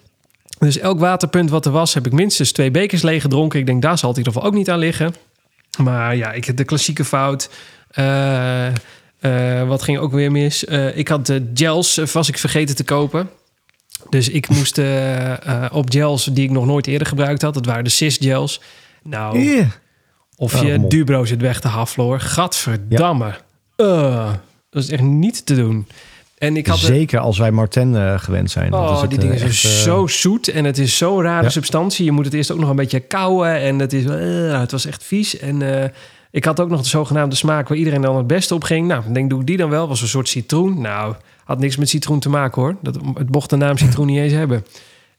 Dus 0.58 0.78
elk 0.78 0.98
waterpunt 0.98 1.50
wat 1.50 1.66
er 1.66 1.72
was, 1.72 1.94
heb 1.94 2.06
ik 2.06 2.12
minstens 2.12 2.52
twee 2.52 2.70
bekers 2.70 3.02
leeg 3.02 3.22
gedronken. 3.22 3.58
Ik 3.58 3.66
denk, 3.66 3.82
daar 3.82 3.98
zal 3.98 4.08
het 4.08 4.18
in 4.18 4.24
ieder 4.24 4.32
geval 4.32 4.48
ook 4.52 4.58
niet 4.58 4.70
aan 4.70 4.78
liggen. 4.78 5.14
Maar 5.82 6.16
ja, 6.16 6.32
ik 6.32 6.44
heb 6.44 6.56
de 6.56 6.64
klassieke 6.64 7.04
fout. 7.04 7.50
Eh, 7.90 8.66
eh, 9.20 9.68
wat 9.68 9.82
ging 9.82 9.98
ook 9.98 10.12
weer 10.12 10.30
mis? 10.32 10.64
Eh, 10.64 10.96
ik 10.96 11.08
had 11.08 11.26
de 11.26 11.50
gels, 11.54 11.96
eh, 11.98 12.06
was 12.06 12.28
ik 12.28 12.38
vergeten 12.38 12.76
te 12.76 12.84
kopen. 12.84 13.28
Dus 14.10 14.28
ik 14.28 14.48
moest 14.56 14.78
op 15.72 15.90
gels 15.92 16.24
die 16.24 16.44
ik 16.44 16.50
nog 16.50 16.66
nooit 16.66 16.86
eerder 16.86 17.06
gebruikt 17.06 17.42
had. 17.42 17.54
Dat 17.54 17.66
waren 17.66 17.84
de 17.84 17.90
CIS 17.90 18.16
gels. 18.20 18.60
Nou, 19.02 19.38
yeah. 19.38 19.66
of 20.36 20.54
Oh, 20.54 20.62
je 20.66 20.78
mop. 20.78 20.90
Dubro 20.90 21.24
zit 21.24 21.40
weg 21.40 21.60
te 21.60 21.68
hafloor. 21.68 22.20
Gadverdamme. 22.20 23.34
Dat 24.70 24.82
is 24.82 24.90
echt 24.90 25.02
niet 25.02 25.46
te 25.46 25.54
doen. 25.54 25.86
En 26.38 26.56
ik 26.56 26.66
had 26.66 26.78
er- 26.80 26.84
Zeker 26.86 27.18
als 27.18 27.38
wij 27.38 27.50
Martin 27.50 27.96
eh, 27.96 28.18
gewend 28.18 28.50
zijn. 28.50 28.70
Dan 28.70 28.84
is 28.84 28.90
Oh, 28.90 29.00
het, 29.00 29.10
die 29.10 29.18
dingen 29.18 29.38
zijn 29.38 29.50
echt, 29.50 29.58
zo 29.58 30.06
zoet 30.06 30.48
en 30.48 30.64
het 30.64 30.78
is 30.78 30.96
zo'n 30.96 31.22
rare 31.22 31.42
Ja. 31.44 31.48
substantie. 31.50 32.04
Je 32.04 32.12
moet 32.12 32.24
het 32.24 32.34
eerst 32.34 32.50
ook 32.50 32.58
nog 32.58 32.68
een 32.70 32.76
beetje 32.76 33.00
kauwen 33.00 33.54
en 33.60 33.78
het, 33.78 33.92
is, 33.92 34.04
het 34.60 34.70
was 34.70 34.86
echt 34.86 35.04
vies. 35.04 35.38
En 35.38 35.62
ik 36.30 36.44
had 36.44 36.60
ook 36.60 36.68
nog 36.68 36.82
de 36.82 36.88
zogenaamde 36.88 37.36
smaak 37.36 37.68
waar 37.68 37.78
iedereen 37.78 38.00
dan 38.00 38.16
het 38.16 38.26
beste 38.26 38.54
op 38.54 38.64
ging. 38.64 38.86
Nou, 38.86 39.02
ik 39.06 39.14
denk, 39.14 39.30
doe 39.30 39.40
ik 39.40 39.46
die 39.46 39.56
dan 39.56 39.70
wel? 39.70 39.88
Was 39.88 40.00
een 40.00 40.08
soort 40.08 40.28
citroen. 40.28 40.80
Nou, 40.80 41.14
had 41.44 41.58
niks 41.58 41.76
met 41.76 41.88
citroen 41.88 42.20
te 42.20 42.28
maken 42.28 42.62
hoor. 42.62 42.76
Dat, 42.82 42.98
het 43.14 43.30
mocht 43.30 43.50
de 43.50 43.56
naam 43.56 43.78
citroen 43.78 44.06
niet 44.06 44.18
eens 44.18 44.32
hebben. 44.32 44.64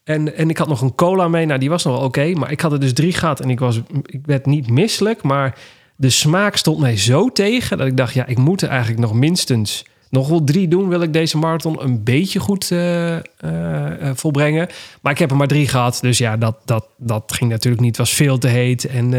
En, 0.03 0.35
en 0.35 0.49
ik 0.49 0.57
had 0.57 0.67
nog 0.67 0.81
een 0.81 0.95
cola 0.95 1.27
mee. 1.27 1.45
Nou, 1.45 1.59
die 1.59 1.69
was 1.69 1.83
nog 1.83 1.95
wel 1.95 2.05
oké. 2.05 2.33
maar 2.33 2.51
ik 2.51 2.61
had 2.61 2.71
er 2.71 2.79
dus 2.79 2.93
drie 2.93 3.13
gehad 3.13 3.39
en 3.39 3.49
ik, 3.49 3.59
was, 3.59 3.81
ik 4.05 4.21
werd 4.25 4.45
niet 4.45 4.69
misselijk. 4.69 5.23
Maar 5.23 5.57
de 5.95 6.09
smaak 6.09 6.55
stond 6.55 6.79
mij 6.79 6.97
zo 6.97 7.29
tegen 7.29 7.77
dat 7.77 7.87
ik 7.87 7.97
dacht, 7.97 8.13
ja, 8.13 8.25
ik 8.25 8.37
moet 8.37 8.61
er 8.61 8.69
eigenlijk 8.69 8.99
nog 8.99 9.13
minstens 9.13 9.85
nog 10.09 10.27
wel 10.27 10.43
drie 10.43 10.67
doen. 10.67 10.89
Wil 10.89 11.01
ik 11.01 11.13
deze 11.13 11.37
marathon 11.37 11.83
een 11.83 12.03
beetje 12.03 12.39
goed 12.39 12.71
eh, 12.71 13.15
eh, 13.15 13.21
eh, 13.39 14.15
volbrengen. 14.15 14.67
Maar 15.01 15.11
ik 15.11 15.19
heb 15.19 15.31
er 15.31 15.37
maar 15.37 15.47
drie 15.47 15.67
gehad. 15.67 15.97
Dus 16.01 16.17
ja, 16.17 16.37
dat, 16.37 16.57
dat, 16.65 16.87
dat 16.97 17.33
ging 17.33 17.51
natuurlijk 17.51 17.81
niet. 17.81 17.97
Het 17.97 18.07
was 18.07 18.15
veel 18.15 18.37
te 18.37 18.47
heet. 18.47 18.85
En 18.85 19.13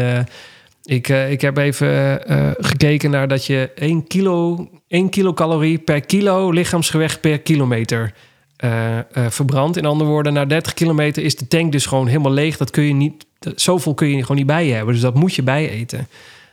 ik, 0.83 1.09
eh, 1.09 1.31
ik 1.31 1.41
heb 1.41 1.57
even 1.57 2.25
eh, 2.27 2.51
gekeken 2.57 3.09
naar 3.11 3.27
dat 3.27 3.45
je 3.45 3.69
1 3.75 4.07
kilo, 4.07 4.69
1 4.87 5.09
kilocalorie 5.09 5.77
per 5.77 6.01
kilo 6.01 6.51
lichaamsgewicht 6.51 7.21
per 7.21 7.39
kilometer 7.39 8.13
eh, 8.57 8.97
eh, 8.97 9.03
verbrandt. 9.29 9.77
In 9.77 9.85
andere 9.85 10.09
woorden, 10.09 10.33
na 10.33 10.45
30 10.45 10.73
kilometer 10.73 11.23
is 11.23 11.35
de 11.35 11.47
tank 11.47 11.71
dus 11.71 11.85
gewoon 11.85 12.07
helemaal 12.07 12.31
leeg. 12.31 12.57
Dat 12.57 12.69
kun 12.71 12.83
je 12.83 12.93
niet, 12.93 13.25
dat- 13.39 13.61
zoveel 13.61 13.93
kun 13.93 14.07
je 14.07 14.21
gewoon 14.21 14.37
niet 14.37 14.45
bij 14.45 14.65
je 14.67 14.73
hebben. 14.73 14.93
Dus 14.93 15.03
dat 15.03 15.13
moet 15.15 15.35
je 15.35 15.43
bij 15.43 15.69
eten. 15.69 16.07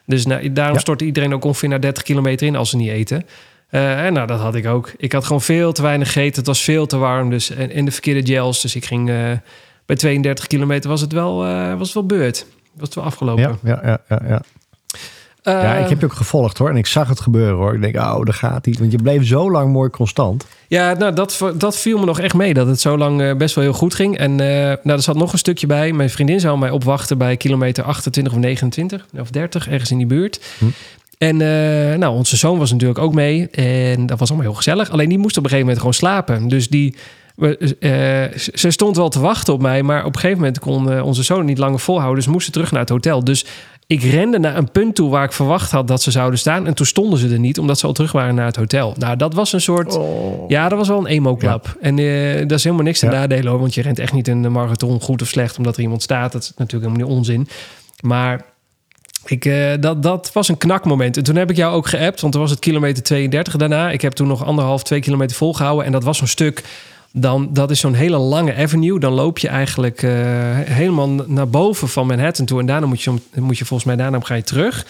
Dus 0.06 0.26
nou, 0.26 0.52
daarom 0.52 0.74
Ja. 0.74 0.80
stort 0.80 1.02
iedereen 1.02 1.34
ook 1.34 1.44
ongeveer 1.44 1.68
naar 1.68 1.80
30 1.80 2.02
kilometer 2.02 2.46
in 2.46 2.56
als 2.56 2.70
ze 2.70 2.76
niet 2.76 2.90
eten. 2.90 3.26
Eh, 3.68 4.04
en 4.06 4.12
nou, 4.12 4.26
dat 4.26 4.40
had 4.40 4.54
ik 4.54 4.66
ook. 4.66 4.92
Ik 4.96 5.12
had 5.12 5.24
gewoon 5.24 5.42
veel 5.42 5.72
te 5.72 5.82
weinig 5.82 6.12
gegeten. 6.12 6.36
Het 6.38 6.46
was 6.46 6.62
veel 6.62 6.86
te 6.86 6.96
warm. 6.96 7.30
Dus, 7.30 7.50
en, 7.50 7.70
en 7.70 7.84
de 7.84 7.90
verkeerde 7.90 8.32
gels. 8.32 8.60
Dus 8.62 8.74
ik 8.74 8.84
ging 8.84 9.08
eh, 9.10 9.16
bij 9.86 9.96
32 9.96 10.46
kilometer 10.46 10.90
was 10.90 11.00
het 11.00 11.12
wel, 11.12 11.44
eh, 11.44 11.68
was 11.78 11.86
het 11.86 11.92
wel 11.94 12.06
beurt. 12.06 12.46
Was 12.72 12.88
het 12.88 12.94
wel 12.94 13.04
afgelopen. 13.04 13.42
Ja, 13.42 13.58
ja, 13.62 13.80
ja, 13.82 13.98
ja, 14.08 14.20
ja. 14.28 14.42
ja, 15.42 15.74
ik 15.74 15.88
heb 15.88 16.00
je 16.00 16.06
ook 16.06 16.12
gevolgd 16.12 16.58
hoor. 16.58 16.68
En 16.68 16.76
ik 16.76 16.86
zag 16.86 17.08
het 17.08 17.20
gebeuren 17.20 17.56
hoor. 17.56 17.74
Ik 17.74 17.80
denk, 17.80 17.96
oh, 17.96 18.24
daar 18.24 18.34
gaat 18.34 18.64
hij. 18.64 18.76
Want 18.78 18.92
je 18.92 18.98
bleef 19.02 19.26
zo 19.26 19.50
lang 19.50 19.72
mooi 19.72 19.90
constant. 19.90 20.46
Ja, 20.68 20.92
nou, 20.92 21.14
dat, 21.14 21.52
dat 21.54 21.76
viel 21.76 21.98
me 21.98 22.04
nog 22.04 22.20
echt 22.20 22.34
mee. 22.34 22.54
Dat 22.54 22.66
het 22.66 22.80
zo 22.80 22.98
lang 22.98 23.22
eh, 23.22 23.34
best 23.36 23.54
wel 23.54 23.64
heel 23.64 23.72
goed 23.72 23.94
ging. 23.94 24.18
En 24.18 24.30
eh, 24.40 24.76
nou, 24.82 24.96
er 24.96 25.02
zat 25.02 25.16
nog 25.16 25.32
een 25.32 25.38
stukje 25.38 25.66
bij. 25.66 25.92
Mijn 25.92 26.10
vriendin 26.10 26.40
zou 26.40 26.58
mij 26.58 26.70
opwachten 26.70 27.18
bij 27.18 27.36
kilometer 27.36 27.84
28 27.84 28.32
of 28.32 28.38
29 28.38 29.06
of 29.18 29.30
30, 29.30 29.68
ergens 29.68 29.90
in 29.90 29.98
die 29.98 30.06
buurt. 30.06 30.40
Hm. 30.58 30.64
En 31.18 31.40
eh, 31.40 31.98
nou, 31.98 32.14
onze 32.14 32.36
zoon 32.36 32.58
was 32.58 32.70
natuurlijk 32.70 32.98
ook 32.98 33.14
mee. 33.14 33.48
En 33.50 34.06
dat 34.06 34.18
was 34.18 34.28
allemaal 34.28 34.46
heel 34.46 34.56
gezellig. 34.56 34.90
Alleen 34.90 35.08
die 35.08 35.18
moest 35.18 35.36
op 35.36 35.44
een 35.44 35.50
gegeven 35.50 35.74
moment 35.74 35.78
gewoon 35.78 35.94
slapen. 35.94 36.48
Dus 36.48 36.68
die, 36.68 36.96
we, 37.40 37.76
eh, 37.80 38.38
ze 38.54 38.70
stond 38.70 38.96
wel 38.96 39.08
te 39.08 39.20
wachten 39.20 39.52
op 39.54 39.62
mij. 39.62 39.82
Maar 39.82 40.04
op 40.04 40.14
een 40.14 40.20
gegeven 40.20 40.38
moment 40.38 40.58
kon 40.58 40.92
eh, 40.92 41.04
onze 41.06 41.22
zoon 41.22 41.44
niet 41.44 41.58
langer 41.58 41.80
volhouden. 41.80 42.18
Dus 42.24 42.32
moesten 42.32 42.52
terug 42.52 42.70
naar 42.70 42.80
het 42.80 42.88
hotel. 42.88 43.24
Dus 43.24 43.46
ik 43.86 44.02
rende 44.02 44.38
naar 44.38 44.56
een 44.56 44.70
punt 44.70 44.94
toe 44.94 45.10
waar 45.10 45.24
ik 45.24 45.32
verwacht 45.32 45.70
had 45.70 45.88
dat 45.88 46.02
ze 46.02 46.10
zouden 46.10 46.38
staan. 46.38 46.66
En 46.66 46.74
toen 46.74 46.86
stonden 46.86 47.18
ze 47.18 47.28
er 47.28 47.38
niet, 47.38 47.58
omdat 47.58 47.78
ze 47.78 47.86
al 47.86 47.92
terug 47.92 48.12
waren 48.12 48.34
naar 48.34 48.46
het 48.46 48.56
hotel. 48.56 48.94
Nou, 48.98 49.16
dat 49.16 49.34
was 49.34 49.52
een 49.52 49.60
soort... 49.60 49.98
Ja, 50.48 50.68
dat 50.68 50.78
was 50.78 50.88
wel 50.88 50.98
een 50.98 51.06
emo-klap. 51.06 51.76
En 51.80 51.98
eh, 51.98 52.38
dat 52.48 52.58
is 52.58 52.64
helemaal 52.64 52.84
niks 52.84 52.98
te 52.98 53.06
Ja. 53.06 53.12
nadelen 53.12 53.50
hoor. 53.50 53.60
Want 53.60 53.74
je 53.74 53.82
rent 53.82 53.98
echt 53.98 54.12
niet 54.12 54.28
een 54.28 54.52
marathon 54.52 55.00
goed 55.00 55.22
of 55.22 55.28
slecht 55.28 55.58
omdat 55.58 55.76
er 55.76 55.82
iemand 55.82 56.02
staat. 56.02 56.32
Dat 56.32 56.42
is 56.42 56.52
natuurlijk 56.56 56.92
helemaal 56.92 57.08
niet 57.08 57.16
onzin. 57.18 57.48
Maar 58.00 58.44
ik, 59.24 59.50
dat, 59.80 60.02
dat 60.02 60.30
was 60.32 60.48
een 60.48 60.58
knakmoment. 60.58 61.16
En 61.16 61.22
toen 61.22 61.36
heb 61.36 61.50
ik 61.50 61.56
jou 61.56 61.74
ook 61.74 61.88
geappt, 61.88 62.20
want 62.20 62.34
er 62.34 62.40
was 62.40 62.50
het 62.50 62.58
kilometer 62.58 63.02
32 63.02 63.56
daarna. 63.56 63.90
Ik 63.90 64.00
heb 64.00 64.12
toen 64.12 64.28
nog 64.28 64.44
anderhalf, 64.44 64.82
twee 64.82 65.00
kilometer 65.00 65.36
volgehouden. 65.36 65.84
En 65.86 65.92
dat 65.92 66.04
was 66.04 66.18
zo'n 66.18 66.26
stuk, 66.26 66.62
dan, 67.12 67.48
dat 67.52 67.70
is 67.70 67.80
zo'n 67.80 67.94
hele 67.94 68.16
lange 68.16 68.54
avenue. 68.54 68.98
Dan 68.98 69.12
loop 69.12 69.38
je 69.38 69.48
eigenlijk 69.48 70.02
eh, 70.02 70.10
helemaal 70.58 71.08
naar 71.08 71.48
boven 71.48 71.88
van 71.88 72.06
Manhattan 72.06 72.46
toe. 72.46 72.60
En 72.60 72.66
daarna 72.66 72.86
moet 72.86 73.02
je, 73.02 73.14
moet 73.34 73.58
je 73.58 73.64
volgens 73.64 73.88
mij, 73.88 73.96
daarna 73.96 74.20
ga 74.20 74.34
je 74.34 74.42
terug. 74.42 74.86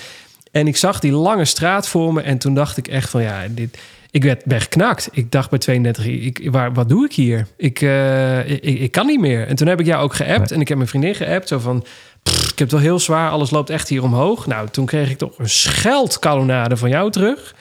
En 0.50 0.66
ik 0.66 0.76
zag 0.76 1.00
die 1.00 1.12
lange 1.12 1.44
straat 1.44 1.88
voor 1.88 2.12
me. 2.12 2.20
En 2.20 2.38
toen 2.38 2.54
dacht 2.54 2.76
ik 2.76 2.88
echt 2.88 3.10
van, 3.10 3.22
ja, 3.22 3.46
dit... 3.50 3.78
Ik 4.12 4.24
werd 4.24 4.44
ben 4.44 4.60
geknakt. 4.60 5.08
Ik 5.12 5.32
dacht 5.32 5.50
bij 5.50 5.58
32, 5.58 6.06
ik, 6.06 6.48
waar, 6.50 6.72
wat 6.72 6.88
doe 6.88 7.04
ik 7.04 7.12
hier? 7.12 7.46
Ik, 7.56 7.80
eh, 7.80 8.50
ik, 8.50 8.62
ik 8.62 8.92
kan 8.92 9.06
niet 9.06 9.20
meer. 9.20 9.46
En 9.46 9.56
toen 9.56 9.66
heb 9.66 9.80
ik 9.80 9.86
jou 9.86 10.02
ook 10.02 10.14
geappt. 10.14 10.38
Nee. 10.38 10.48
En 10.48 10.60
ik 10.60 10.68
heb 10.68 10.76
mijn 10.76 10.88
vriendin 10.88 11.14
geappt. 11.14 11.48
Zo 11.48 11.58
van, 11.58 11.84
"Pff, 12.22 12.42
ik 12.42 12.58
heb 12.58 12.58
het 12.58 12.70
wel 12.70 12.80
heel 12.80 12.98
zwaar. 12.98 13.30
Alles 13.30 13.50
loopt 13.50 13.70
echt 13.70 13.88
hier 13.88 14.02
omhoog. 14.02 14.46
Nou, 14.46 14.68
toen 14.68 14.86
kreeg 14.86 15.10
ik 15.10 15.18
toch 15.18 15.38
een 15.38 15.48
scheldkanonade 15.48 16.76
van 16.76 16.88
jou 16.88 17.10
terug. 17.10 17.54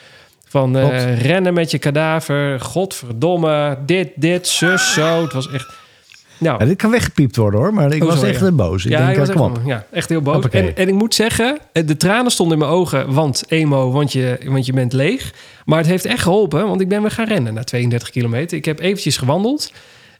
Van 0.50 0.78
eh, 0.78 1.22
rennen 1.22 1.54
met 1.54 1.72
je 1.72 1.78
kadaver. 1.78 2.60
Godverdomme. 2.60 3.78
Dit, 3.86 4.10
dit, 4.16 4.48
zus, 4.48 4.94
zo. 4.94 5.22
Het 5.22 5.34
was 5.34 5.52
echt... 5.52 5.74
Nou, 6.38 6.60
Ja, 6.60 6.66
dit 6.66 6.78
kan 6.78 6.92
weggepiept 6.92 7.36
worden 7.36 7.60
hoor. 7.60 7.74
Maar 7.74 7.94
ik 7.94 8.04
Oh, 8.04 8.10
was 8.10 8.24
echt 8.24 8.40
ja. 8.40 8.52
boos. 8.52 8.86
Ik 8.86 8.92
ja, 8.92 8.98
denk, 8.98 9.10
ik 9.12 9.18
was 9.18 9.28
eh, 9.28 9.34
echt, 9.34 9.44
kom 9.44 9.56
op. 9.56 9.62
ja, 9.66 9.86
echt 9.92 10.10
heel 10.10 10.22
boos. 10.22 10.50
En, 10.50 10.76
en 10.76 10.88
ik 10.88 10.94
moet 10.94 11.16
zeggen, 11.16 11.58
eh, 11.72 11.88
de 11.88 11.98
tranen 11.98 12.32
stonden 12.32 12.58
in 12.58 12.64
mijn 12.64 12.76
ogen, 12.76 13.14
want 13.14 13.44
emo, 13.48 13.92
want 13.92 14.12
je, 14.12 14.40
want 14.46 14.66
je 14.66 14.74
bent 14.74 14.94
leeg. 14.94 15.34
Maar 15.66 15.78
het 15.78 15.88
heeft 15.88 16.06
echt 16.06 16.24
geholpen, 16.24 16.68
want 16.68 16.82
ik 16.82 16.88
ben 16.88 17.02
weer 17.02 17.12
gaan 17.12 17.28
rennen 17.28 17.54
na 17.54 17.64
32 17.64 18.10
kilometer. 18.10 18.58
Ik 18.58 18.66
heb 18.66 18.80
eventjes 18.80 19.18
gewandeld 19.18 19.74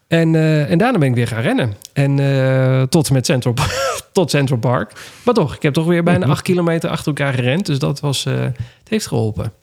en, 0.08 0.36
en 0.68 0.78
daarna 0.78 0.98
ben 0.98 1.10
ik 1.10 1.16
weer 1.16 1.28
gaan 1.28 1.42
rennen. 1.42 1.74
En 1.94 2.90
tot 2.90 3.12
met 3.12 3.26
Central, 3.26 3.54
tot 4.12 4.30
Central 4.30 4.60
Park. 4.60 4.92
Maar 5.24 5.34
toch, 5.34 5.56
ik 5.56 5.62
heb 5.62 5.74
toch 5.74 5.86
weer 5.86 6.04
bijna 6.04 6.26
8 6.26 6.42
kilometer 6.42 6.90
achter 6.90 7.08
elkaar 7.08 7.34
gerend. 7.34 7.66
Dus 7.66 7.80
dat 7.80 8.00
was, 8.00 8.24
het 8.24 8.90
heeft 8.90 9.08
geholpen. 9.08 9.54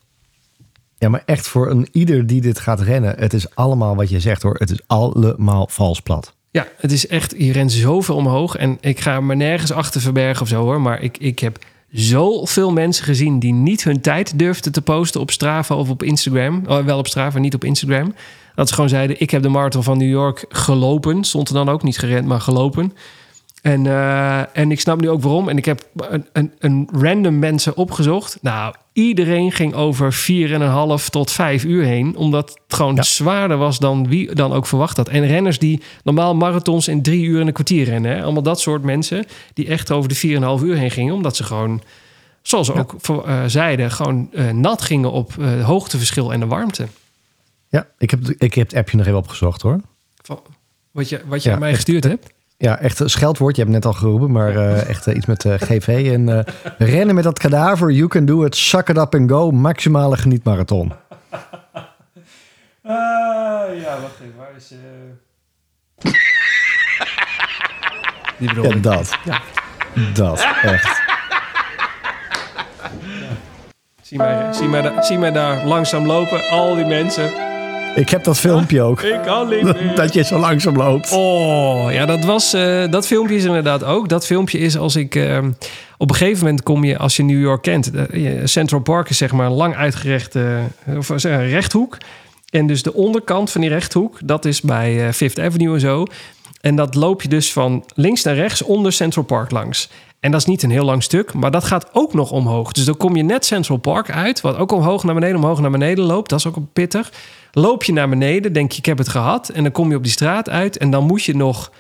Ja, 0.99 1.09
maar 1.09 1.23
echt 1.25 1.49
voor 1.49 1.71
een 1.71 1.89
ieder 1.93 2.27
die 2.27 2.41
dit 2.41 2.59
gaat 2.59 2.81
rennen. 2.81 3.15
Het 3.19 3.33
is 3.33 3.55
allemaal 3.55 3.97
wat 3.97 4.11
je 4.11 4.21
zegt 4.21 4.43
hoor. 4.43 4.55
Het 4.59 4.71
is 4.71 4.81
allemaal 4.87 5.67
vals 5.71 6.01
plat. 6.01 6.35
Ja, 6.51 6.67
het 6.77 6.93
is 6.93 7.07
echt, 7.07 7.35
je 7.39 7.53
rent 7.53 7.73
zoveel 7.73 8.15
omhoog. 8.15 8.57
En 8.57 8.79
ik 8.81 9.01
ga 9.01 9.21
me 9.21 9.35
nergens 9.35 9.73
achter 9.73 10.01
verbergen 10.01 10.43
of 10.43 10.49
zo 10.49 10.63
hoor. 10.63 10.81
Maar 10.81 11.03
ik, 11.03 11.19
ik 11.19 11.39
heb 11.39 11.59
zoveel 11.91 12.73
mensen 12.73 13.05
gezien 13.05 13.39
die 13.39 13.53
niet 13.53 13.85
hun 13.85 14.01
tijd 14.01 14.39
durfden 14.39 14.73
te 14.73 14.83
posten 14.83 15.21
op 15.21 15.31
Strava 15.31 15.75
of 15.75 15.91
op 15.91 16.03
Instagram. 16.03 16.63
Oh, 16.67 16.85
wel 16.85 16.99
op 16.99 17.07
Strava, 17.07 17.39
niet 17.39 17.55
op 17.55 17.65
Instagram. 17.65 18.15
Dat 18.55 18.69
ze 18.69 18.75
gewoon 18.75 18.91
zeiden, 18.91 19.21
ik 19.21 19.31
heb 19.31 19.43
de 19.43 19.49
marathon 19.49 19.83
van 19.83 19.99
New 19.99 20.11
York 20.11 20.45
gelopen. 20.49 21.25
Stond 21.25 21.49
er 21.49 21.55
dan 21.55 21.69
ook 21.69 21.83
niet 21.83 21.99
gerend, 21.99 22.27
maar 22.27 22.41
gelopen. 22.41 22.93
En, 23.63 23.87
eh, 23.87 24.57
en 24.57 24.71
ik 24.71 24.81
snap 24.81 25.01
nu 25.01 25.09
ook 25.09 25.23
waarom. 25.23 25.49
En 25.49 25.57
ik 25.57 25.65
heb 25.65 25.89
een, 25.97 26.27
een, 26.33 26.53
een 26.59 26.89
random 26.93 27.39
mensen 27.39 27.77
opgezocht. 27.77 28.39
Nou, 28.43 28.75
iedereen 28.97 29.53
ging 29.53 29.75
over 29.75 30.13
4,5 31.01 31.05
tot 31.11 31.31
5 31.31 31.65
uur 31.65 31.85
heen. 31.85 32.17
Omdat 32.17 32.49
het 32.49 32.75
gewoon 32.77 32.95
Ja. 32.95 33.03
zwaarder 33.03 33.57
was 33.57 33.79
dan 33.79 34.09
wie 34.09 34.35
dan 34.35 34.53
ook 34.53 34.67
verwacht 34.67 34.97
had. 34.97 35.09
En 35.09 35.27
renners 35.27 35.59
die 35.59 35.83
normaal 36.05 36.35
marathons 36.35 36.89
in 36.89 37.03
drie 37.03 37.25
uur 37.25 37.41
en 37.41 37.47
een 37.47 37.53
kwartier 37.53 37.85
rennen. 37.85 38.11
Hè? 38.17 38.23
Allemaal 38.23 38.43
dat 38.43 38.61
soort 38.61 38.83
mensen 38.83 39.25
die 39.55 39.67
echt 39.69 39.91
over 39.91 40.09
de 40.09 40.15
4,5 40.15 40.65
uur 40.65 40.77
heen 40.77 40.91
gingen. 40.91 41.15
Omdat 41.15 41.37
ze 41.37 41.45
gewoon, 41.45 41.83
zoals 42.43 42.67
ze 42.67 42.73
Ja. 42.73 42.81
ook 42.81 43.25
eh, 43.27 43.45
zeiden, 43.47 43.91
gewoon 43.91 44.29
eh, 44.33 44.51
nat 44.51 44.83
gingen 44.83 45.13
op 45.13 45.33
eh, 45.39 45.65
hoogteverschil 45.65 46.33
en 46.33 46.41
de 46.41 46.47
warmte. 46.47 46.87
Ja, 47.69 47.87
ik 47.99 48.11
heb, 48.11 48.21
ik 48.39 48.55
heb 48.55 48.69
het 48.69 48.79
appje 48.79 48.97
nog 48.97 49.07
even 49.07 49.19
opgezocht 49.19 49.63
hoor. 49.63 49.81
Van- 50.23 50.41
Wat 50.91 51.09
je, 51.09 51.21
wat 51.27 51.43
je 51.43 51.49
Ja, 51.49 51.55
aan 51.55 51.61
mij 51.61 51.69
echt. 51.71 51.79
gestuurd 51.85 52.05
hebt. 52.05 52.35
Ja, 52.59 52.79
echt 52.79 53.01
een 53.01 53.11
scheldwoord. 53.11 53.57
Je 53.57 53.63
hebt 53.63 53.75
het 53.75 53.85
net 53.85 53.93
al 53.95 53.99
geroepen, 54.01 54.31
maar 54.33 54.57
eh, 54.57 54.89
echt 54.93 55.07
eh, 55.07 55.17
iets 55.17 55.27
met 55.27 55.45
eh, 55.45 55.55
GV. 55.57 56.11
En 56.13 56.45
rennen 56.79 57.15
met 57.15 57.25
dat 57.25 57.39
kadaver, 57.39 57.91
you 57.91 58.09
can 58.09 58.25
do 58.25 58.45
it, 58.45 58.57
suck 58.57 58.89
it 58.89 58.97
up 58.97 59.15
and 59.15 59.31
go, 59.31 59.51
maximale 59.51 60.17
genietmarathon. 60.17 60.93
ja, 63.83 63.99
wacht 64.01 64.21
even. 64.21 64.35
Waar 64.37 64.57
is... 64.57 64.75
Die 68.39 68.49
bedoel 68.49 68.65
Ja, 68.65 68.75
ik. 68.75 68.83
dat. 68.83 69.19
Ja. 69.25 69.41
Dat, 70.15 70.47
echt. 70.63 71.03
Zie 74.03 74.19
mij, 74.19 74.53
zie, 74.53 74.69
mij 74.69 75.03
zie 75.03 75.19
mij 75.19 75.33
daar 75.33 75.65
langzaam 75.65 76.07
lopen. 76.07 76.49
Al 76.51 76.75
die 76.75 76.85
mensen. 76.85 77.31
Ik 77.97 78.09
heb 78.09 78.25
dat 78.25 78.39
filmpje 78.39 78.83
ook. 78.83 79.03
Ik 79.03 79.21
meer. 79.49 79.95
Dat 79.95 80.15
je 80.15 80.23
zo 80.25 80.39
langzaam 80.39 80.77
loopt. 80.77 81.13
Oh, 81.13 81.93
ja, 81.93 82.07
dat 82.07 82.25
was... 82.25 82.53
eh, 82.53 82.91
dat 82.91 83.07
filmpje 83.07 83.37
is 83.37 83.45
inderdaad 83.45 83.85
ook. 83.85 84.09
Dat 84.09 84.27
filmpje 84.27 84.59
is 84.59 84.77
als 84.77 84.97
ik... 84.97 85.15
eh, 85.15 85.39
op 85.99 86.11
een 86.11 86.17
gegeven 86.17 86.45
moment 86.45 86.63
kom 86.63 86.85
je, 86.85 86.99
als 86.99 87.17
je 87.17 87.23
New 87.23 87.41
York 87.41 87.63
kent... 87.63 87.91
eh, 87.91 88.33
Central 88.45 88.81
Park 88.81 89.09
is 89.09 89.17
zeg 89.17 89.33
maar 89.33 89.47
een 89.47 89.53
lang 89.53 89.77
uitgerechte... 89.77 90.59
of 90.97 91.13
zeg, 91.17 91.33
een 91.33 91.49
rechthoek. 91.49 91.97
En 92.51 92.67
dus 92.67 92.83
de 92.83 92.95
onderkant 92.95 93.51
van 93.51 93.61
die 93.61 93.71
rechthoek... 93.71 94.19
dat 94.25 94.45
is 94.45 94.61
bij 94.61 95.07
eh, 95.07 95.13
Fifth 95.13 95.41
Avenue 95.41 95.75
en 95.75 95.81
zo. 95.81 96.05
En 96.61 96.77
dat 96.77 96.95
loop 96.95 97.23
je 97.23 97.29
dus 97.29 97.53
van 97.53 97.85
links 97.95 98.23
naar 98.23 98.35
rechts 98.35 98.63
onder 98.63 98.93
Central 98.93 99.25
Park 99.25 99.51
langs. 99.51 99.91
En 100.27 100.33
dat 100.33 100.41
is 100.41 100.47
niet 100.47 100.63
een 100.63 100.71
heel 100.71 100.85
lang 100.85 101.03
stuk, 101.03 101.35
maar 101.35 101.51
dat 101.51 101.65
gaat 101.65 101.89
ook 101.93 102.15
nog 102.15 102.31
omhoog. 102.31 102.73
Dus 102.73 102.85
dan 102.85 102.97
kom 102.97 103.17
je 103.17 103.23
net 103.23 103.45
Central 103.45 103.77
Park 103.77 104.11
uit, 104.11 104.41
wat 104.41 104.57
ook 104.57 104.73
omhoog 104.73 105.05
naar 105.05 105.15
beneden, 105.15 105.37
omhoog 105.37 105.61
naar 105.61 105.71
beneden 105.71 106.05
loopt. 106.05 106.31
Dat 106.31 106.39
is 106.39 106.47
ook 106.47 106.57
pittig. 106.73 107.13
Loop 107.53 107.85
je 107.85 107.93
naar 107.93 108.09
beneden, 108.09 108.53
denk 108.53 108.73
je, 108.73 108.79
ik 108.79 108.87
heb 108.87 108.99
het 108.99 109.09
gehad. 109.09 109.49
En 109.49 109.63
dan 109.63 109.73
kom 109.73 109.91
je 109.91 109.97
op 109.97 110.03
die 110.03 110.13
straat 110.13 110.49
uit 110.49 110.79
en 110.79 110.91
dan 110.91 111.05
moet 111.05 111.23
je 111.23 111.37
nog 111.37 111.73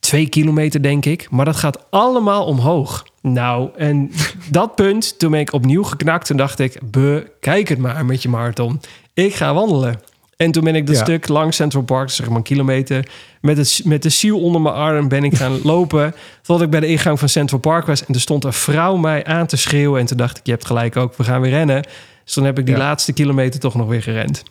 twee 0.00 0.28
kilometer, 0.28 0.82
denk 0.82 1.04
ik. 1.04 1.30
Maar 1.30 1.44
dat 1.44 1.56
gaat 1.56 1.90
allemaal 1.90 2.44
omhoog. 2.44 3.06
Nou, 3.20 3.70
en 3.76 4.10
dat 4.50 4.74
punt, 4.74 5.18
toen 5.18 5.30
ben 5.30 5.40
ik 5.40 5.52
opnieuw 5.52 5.82
geknakt. 5.82 6.26
Toen 6.26 6.36
dacht 6.36 6.58
ik, 6.58 6.78
bekijk 6.90 7.68
het 7.68 7.78
maar 7.78 8.04
met 8.04 8.22
je 8.22 8.28
marathon. 8.28 8.80
Ik 9.14 9.34
ga 9.34 9.54
wandelen. 9.54 10.00
En 10.42 10.52
toen 10.52 10.64
ben 10.64 10.74
ik 10.74 10.86
dat 10.86 10.96
Ja. 10.96 11.02
stuk 11.02 11.28
langs 11.28 11.56
Central 11.56 11.82
Park, 11.82 12.10
zeg 12.10 12.26
maar 12.28 12.36
een 12.36 12.42
kilometer... 12.42 13.08
met, 13.40 13.56
het, 13.56 13.80
met 13.84 14.02
de 14.02 14.08
ziel 14.08 14.40
onder 14.40 14.60
mijn 14.60 14.74
arm 14.74 15.08
ben 15.08 15.24
ik 15.24 15.34
gaan 15.34 15.58
lopen... 15.72 16.14
tot 16.42 16.60
ik 16.62 16.70
bij 16.70 16.80
de 16.80 16.86
ingang 16.86 17.18
van 17.18 17.28
Central 17.28 17.60
Park 17.60 17.86
was. 17.86 18.04
En 18.06 18.14
er 18.14 18.20
stond 18.20 18.44
een 18.44 18.52
vrouw 18.52 18.96
mij 18.96 19.24
aan 19.24 19.46
te 19.46 19.56
schreeuwen. 19.56 20.00
En 20.00 20.06
toen 20.06 20.16
dacht 20.16 20.38
ik, 20.38 20.46
je 20.46 20.52
hebt 20.52 20.66
gelijk 20.66 20.96
ook, 20.96 21.16
we 21.16 21.24
gaan 21.24 21.40
weer 21.40 21.50
rennen. 21.50 21.82
Dus 22.24 22.32
toen 22.34 22.44
heb 22.44 22.58
ik 22.58 22.66
die 22.66 22.74
Ja. 22.74 22.80
laatste 22.80 23.12
kilometer 23.12 23.60
toch 23.60 23.74
nog 23.74 23.88
weer 23.88 24.02
gerend. 24.02 24.42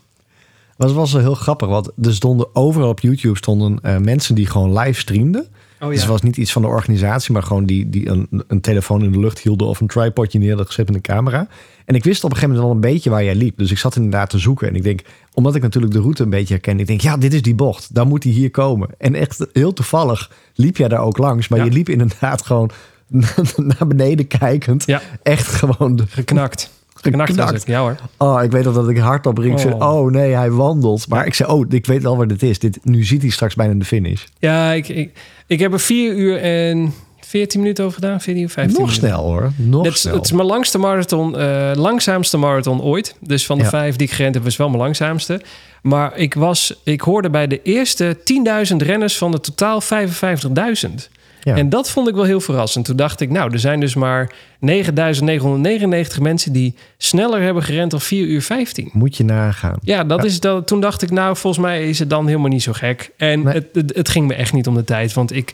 Dat 0.78 0.92
was 0.92 1.12
wel 1.12 1.22
heel 1.22 1.36
grappig, 1.36 1.68
want 1.68 1.89
er 2.02 2.14
stonden 2.14 2.56
overal 2.56 2.89
op 2.89 3.00
YouTube 3.00 3.38
stonden 3.38 3.80
eh, 3.82 3.98
mensen 3.98 4.36
die 4.36 4.46
gewoon 4.46 4.78
live 4.80 5.00
streamden. 5.00 5.48
Oh 5.82 5.90
Dus 5.90 6.00
het 6.00 6.10
was 6.10 6.22
niet 6.22 6.38
iets 6.38 6.52
van 6.52 6.62
de 6.62 6.68
organisatie, 6.68 7.34
maar 7.34 7.44
gewoon 7.44 7.66
die, 7.66 7.90
die 7.90 8.10
een, 8.10 8.28
een 8.48 8.62
telefoon 8.62 9.04
in 9.04 9.12
de 9.12 9.20
lucht 9.20 9.40
hielden 9.40 9.68
of 9.68 9.80
een 9.80 9.88
tripodje 9.88 10.40
neer 10.40 10.48
hadden 10.48 10.66
gezet 10.68 10.86
met 10.86 10.96
een 10.96 11.02
camera. 11.02 11.48
En 11.86 11.96
ik 11.96 12.04
wist 12.04 12.24
op 12.24 12.30
een 12.30 12.36
gegeven 12.36 12.56
moment 12.56 12.82
wel 12.82 12.90
een 12.90 12.94
beetje 12.94 13.10
waar 13.10 13.24
jij 13.24 13.36
liep. 13.36 13.58
Dus 13.58 13.72
ik 13.72 13.78
zat 13.78 13.96
inderdaad 13.96 14.30
te 14.30 14.38
zoeken. 14.38 14.68
En 14.68 14.76
ik 14.76 14.84
denk, 14.84 15.02
omdat 15.34 15.56
ik 15.56 15.62
natuurlijk 15.62 15.94
de 15.94 16.00
route 16.00 16.24
een 16.24 16.30
beetje 16.30 16.54
herken, 16.54 16.80
ik 16.80 16.88
denk, 16.88 17.02
ja, 17.02 17.18
dit 17.18 17.34
is 17.34 17.42
die 17.42 17.56
bocht. 17.56 17.96
Dan 17.96 18.08
moet 18.08 18.24
hij 18.24 18.34
hier 18.34 18.52
komen. 18.52 18.90
En 18.98 19.16
echt 19.16 19.46
heel 19.54 19.74
toevallig 19.74 20.32
liep 20.56 20.78
jij 20.78 20.88
daar 20.88 21.02
ook 21.02 21.18
langs. 21.18 21.48
Maar 21.48 21.60
Ja. 21.60 21.66
je 21.66 21.72
liep 21.72 21.90
inderdaad 21.90 22.46
gewoon 22.46 22.72
naar 23.56 23.88
beneden 23.88 24.28
kijkend. 24.28 24.86
Ja. 24.86 25.02
Echt 25.24 25.48
gewoon 25.48 25.96
de, 25.96 26.04
Geknakt. 26.08 26.72
Geknakt 27.02 27.52
het, 27.52 27.64
ja 27.68 27.80
hoor. 27.80 27.95
Oh, 28.18 28.43
ik 28.43 28.52
weet 28.52 28.64
nog 28.64 28.74
dat 28.76 28.89
ik 28.89 28.97
hardop 28.97 29.38
riep. 29.38 29.58
Oh. 29.58 29.66
Oh. 29.66 29.82
oh 30.04 30.12
nee, 30.12 30.32
hij 30.36 30.52
wandelt. 30.52 31.08
Maar 31.08 31.26
ik 31.26 31.34
zei, 31.34 31.52
oh, 31.52 31.66
ik 31.70 31.86
weet 31.86 32.02
wel 32.04 32.18
waar 32.18 32.28
dit 32.28 32.43
is. 32.43 32.60
Dit, 32.60 32.80
nu 32.84 33.04
ziet 33.04 33.22
hij 33.22 33.32
straks 33.32 33.56
bijna 33.56 33.74
de 33.74 33.86
finish. 33.86 34.24
Ja, 34.39 34.72
ik, 34.72 34.88
ik, 34.88 35.12
ik 35.47 35.60
heb 35.60 35.74
er 35.74 35.80
4 35.80 36.14
uur 36.16 36.38
en 36.41 36.93
14 37.20 37.60
minuten 37.60 37.84
over 37.86 37.95
gedaan. 38.02 38.22
14 38.22 38.45
of 38.45 38.52
15 38.52 38.80
Nog 38.82 38.89
minuten. 38.89 39.10
snel 39.10 39.24
hoor. 39.26 39.52
Nog 39.56 39.86
Het 39.86 39.97
snel. 39.97 40.16
het 40.16 40.26
is 40.26 40.32
mijn 40.32 40.47
langste 40.47 40.78
marathon, 40.78 41.38
eh, 41.38 41.72
langzaamste 41.76 42.38
marathon 42.38 42.82
ooit. 42.82 43.16
Dus 43.20 43.45
van 43.45 43.58
de 43.58 43.64
Ja. 43.64 43.70
vijf 43.70 43.95
die 43.95 44.08
ik 44.08 44.14
gerend 44.14 44.34
heb, 44.36 44.43
was 44.43 44.58
wel 44.58 44.70
mijn 44.70 44.82
langzaamste. 44.82 45.41
Maar 45.82 46.18
ik, 46.18 46.34
was, 46.34 46.82
ik 46.84 47.02
hoorde 47.02 47.30
bij 47.30 47.47
de 47.47 47.62
eerste 47.62 48.18
10.000 48.24 48.76
renners 48.82 49.18
van 49.18 49.32
de 49.32 49.39
totaal 49.39 49.82
55.000. 49.82 51.10
Ja. 51.44 51.56
En 51.56 51.70
dat 51.70 51.89
vond 51.89 52.08
ik 52.08 52.16
wel 52.16 52.24
heel 52.24 52.39
verrassend. 52.42 52.86
Toen 52.86 52.96
dacht 52.96 53.22
ik, 53.22 53.30
nou, 53.30 53.52
er 53.54 53.60
zijn 53.60 53.80
dus 53.80 53.96
maar 53.96 54.32
9.999 54.66 56.22
mensen 56.22 56.54
die 56.54 56.76
sneller 56.98 57.42
hebben 57.42 57.64
gerend 57.64 57.92
dan 57.92 58.02
4 58.02 58.26
uur 58.26 58.42
15. 58.42 58.89
Moet 58.94 59.18
je 59.18 59.24
nagaan. 59.24 59.78
Ja, 59.82 60.04
dat 60.04 60.20
Ja. 60.20 60.26
Is 60.26 60.39
dat, 60.39 60.68
toen 60.68 60.82
dacht 60.82 61.02
ik, 61.02 61.12
nou, 61.12 61.38
volgens 61.38 61.64
mij 61.64 61.89
is 61.89 62.00
het 62.00 62.10
dan 62.10 62.28
helemaal 62.28 62.50
niet 62.50 62.64
zo 62.64 62.72
gek. 62.74 63.12
En 63.18 63.44
Nee. 63.44 63.54
het, 63.54 63.66
het, 63.74 63.96
het 63.96 64.10
ging 64.10 64.28
me 64.28 64.34
echt 64.34 64.54
niet 64.54 64.68
om 64.68 64.76
de 64.76 64.84
tijd. 64.84 65.14
Want 65.14 65.36
ik, 65.36 65.54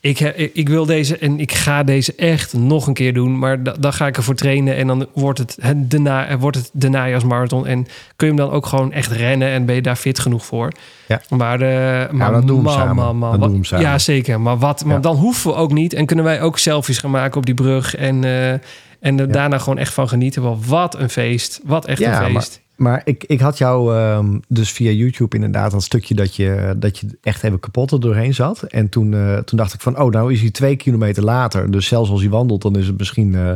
ik, 0.00 0.20
ik 0.52 0.68
wil 0.68 0.86
deze 0.86 1.18
en 1.18 1.40
ik 1.40 1.52
ga 1.52 1.82
deze 1.82 2.14
echt 2.14 2.52
nog 2.52 2.86
een 2.86 2.94
keer 2.94 3.14
doen. 3.14 3.38
Maar 3.38 3.62
da- 3.62 3.74
dan 3.80 3.92
ga 3.92 4.06
ik 4.06 4.16
ervoor 4.16 4.34
trainen 4.34 4.76
en 4.76 4.86
dan 4.86 5.06
wordt 5.14 5.38
het, 5.38 5.56
het, 5.60 5.90
de, 5.90 5.98
na, 5.98 6.38
wordt 6.38 6.56
het 6.56 6.70
de 6.72 6.88
najaarsmarathon. 6.88 7.66
En 7.66 7.86
kun 8.16 8.26
je 8.28 8.34
hem 8.34 8.36
dan 8.36 8.50
ook 8.50 8.66
gewoon 8.66 8.92
echt 8.92 9.10
rennen 9.12 9.48
en 9.48 9.64
ben 9.66 9.74
je 9.74 9.82
daar 9.82 9.96
fit 9.96 10.18
genoeg 10.18 10.44
voor. 10.46 10.72
Ja. 11.08 11.20
Maar, 11.28 11.60
eh 11.60 12.10
maar 12.10 12.32
dan 12.32 12.46
doen 12.46 12.56
we 12.56 12.62
man, 12.62 12.72
samen. 12.72 12.94
man, 12.94 13.16
man, 13.16 13.30
Dan 13.30 13.40
wat- 13.40 13.40
doen 13.40 13.48
we 13.50 13.54
hem 13.54 13.64
samen. 13.64 13.84
Ja, 13.86 13.98
zeker. 13.98 14.40
Maar, 14.40 14.58
wat, 14.58 14.84
maar 14.84 14.94
Ja. 14.94 15.00
dan 15.02 15.16
hoeven 15.16 15.50
we 15.50 15.56
ook 15.56 15.72
niet. 15.72 15.92
En 15.92 16.06
kunnen 16.06 16.24
wij 16.24 16.40
ook 16.42 16.58
selfies 16.58 16.98
gaan 16.98 17.10
maken 17.10 17.36
op 17.36 17.46
die 17.46 17.54
brug. 17.54 17.94
En, 17.96 18.24
eh, 18.24 18.50
en 19.00 19.18
er 19.18 19.32
daarna 19.32 19.58
gewoon 19.58 19.78
echt 19.78 19.94
van 19.94 20.08
genieten. 20.08 20.42
Want 20.42 20.66
wat 20.66 20.98
een 20.98 21.10
feest. 21.10 21.60
Wat 21.64 21.86
echt 21.86 21.98
Ja, 21.98 22.08
een 22.24 22.32
feest. 22.32 22.34
Maar 22.60 22.66
ik, 23.04 23.24
ik 23.24 23.40
had 23.40 23.58
jou 23.58 23.96
ehm, 23.96 24.38
dus 24.48 24.72
via 24.72 24.90
YouTube 24.90 25.36
inderdaad 25.36 25.70
dat 25.70 25.82
stukje 25.82 26.14
dat 26.14 26.36
je, 26.36 26.74
dat 26.76 26.98
je 26.98 27.18
echt 27.22 27.42
even 27.42 27.60
kapot 27.60 27.90
er 27.90 28.00
doorheen 28.00 28.34
zat. 28.34 28.62
En 28.62 28.88
toen, 28.88 29.14
eh, 29.14 29.38
toen 29.38 29.58
dacht 29.58 29.74
ik 29.74 29.80
van, 29.80 30.00
oh, 30.00 30.10
nou 30.10 30.32
is 30.32 30.40
hij 30.40 30.50
twee 30.50 30.76
kilometer 30.76 31.24
later. 31.24 31.70
Dus 31.70 31.86
zelfs 31.86 32.10
als 32.10 32.20
hij 32.20 32.30
wandelt, 32.30 32.62
dan 32.62 32.76
is 32.76 32.86
het 32.86 32.98
misschien 32.98 33.34
eh, 33.34 33.52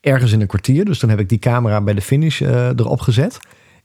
ergens 0.00 0.32
in 0.32 0.40
een 0.40 0.46
kwartier. 0.46 0.84
Dus 0.84 0.98
toen 0.98 1.10
heb 1.10 1.18
ik 1.18 1.28
die 1.28 1.38
camera 1.38 1.80
bij 1.80 1.94
de 1.94 2.00
finish 2.00 2.40
eh, 2.40 2.66
erop 2.68 3.00
gezet. 3.00 3.38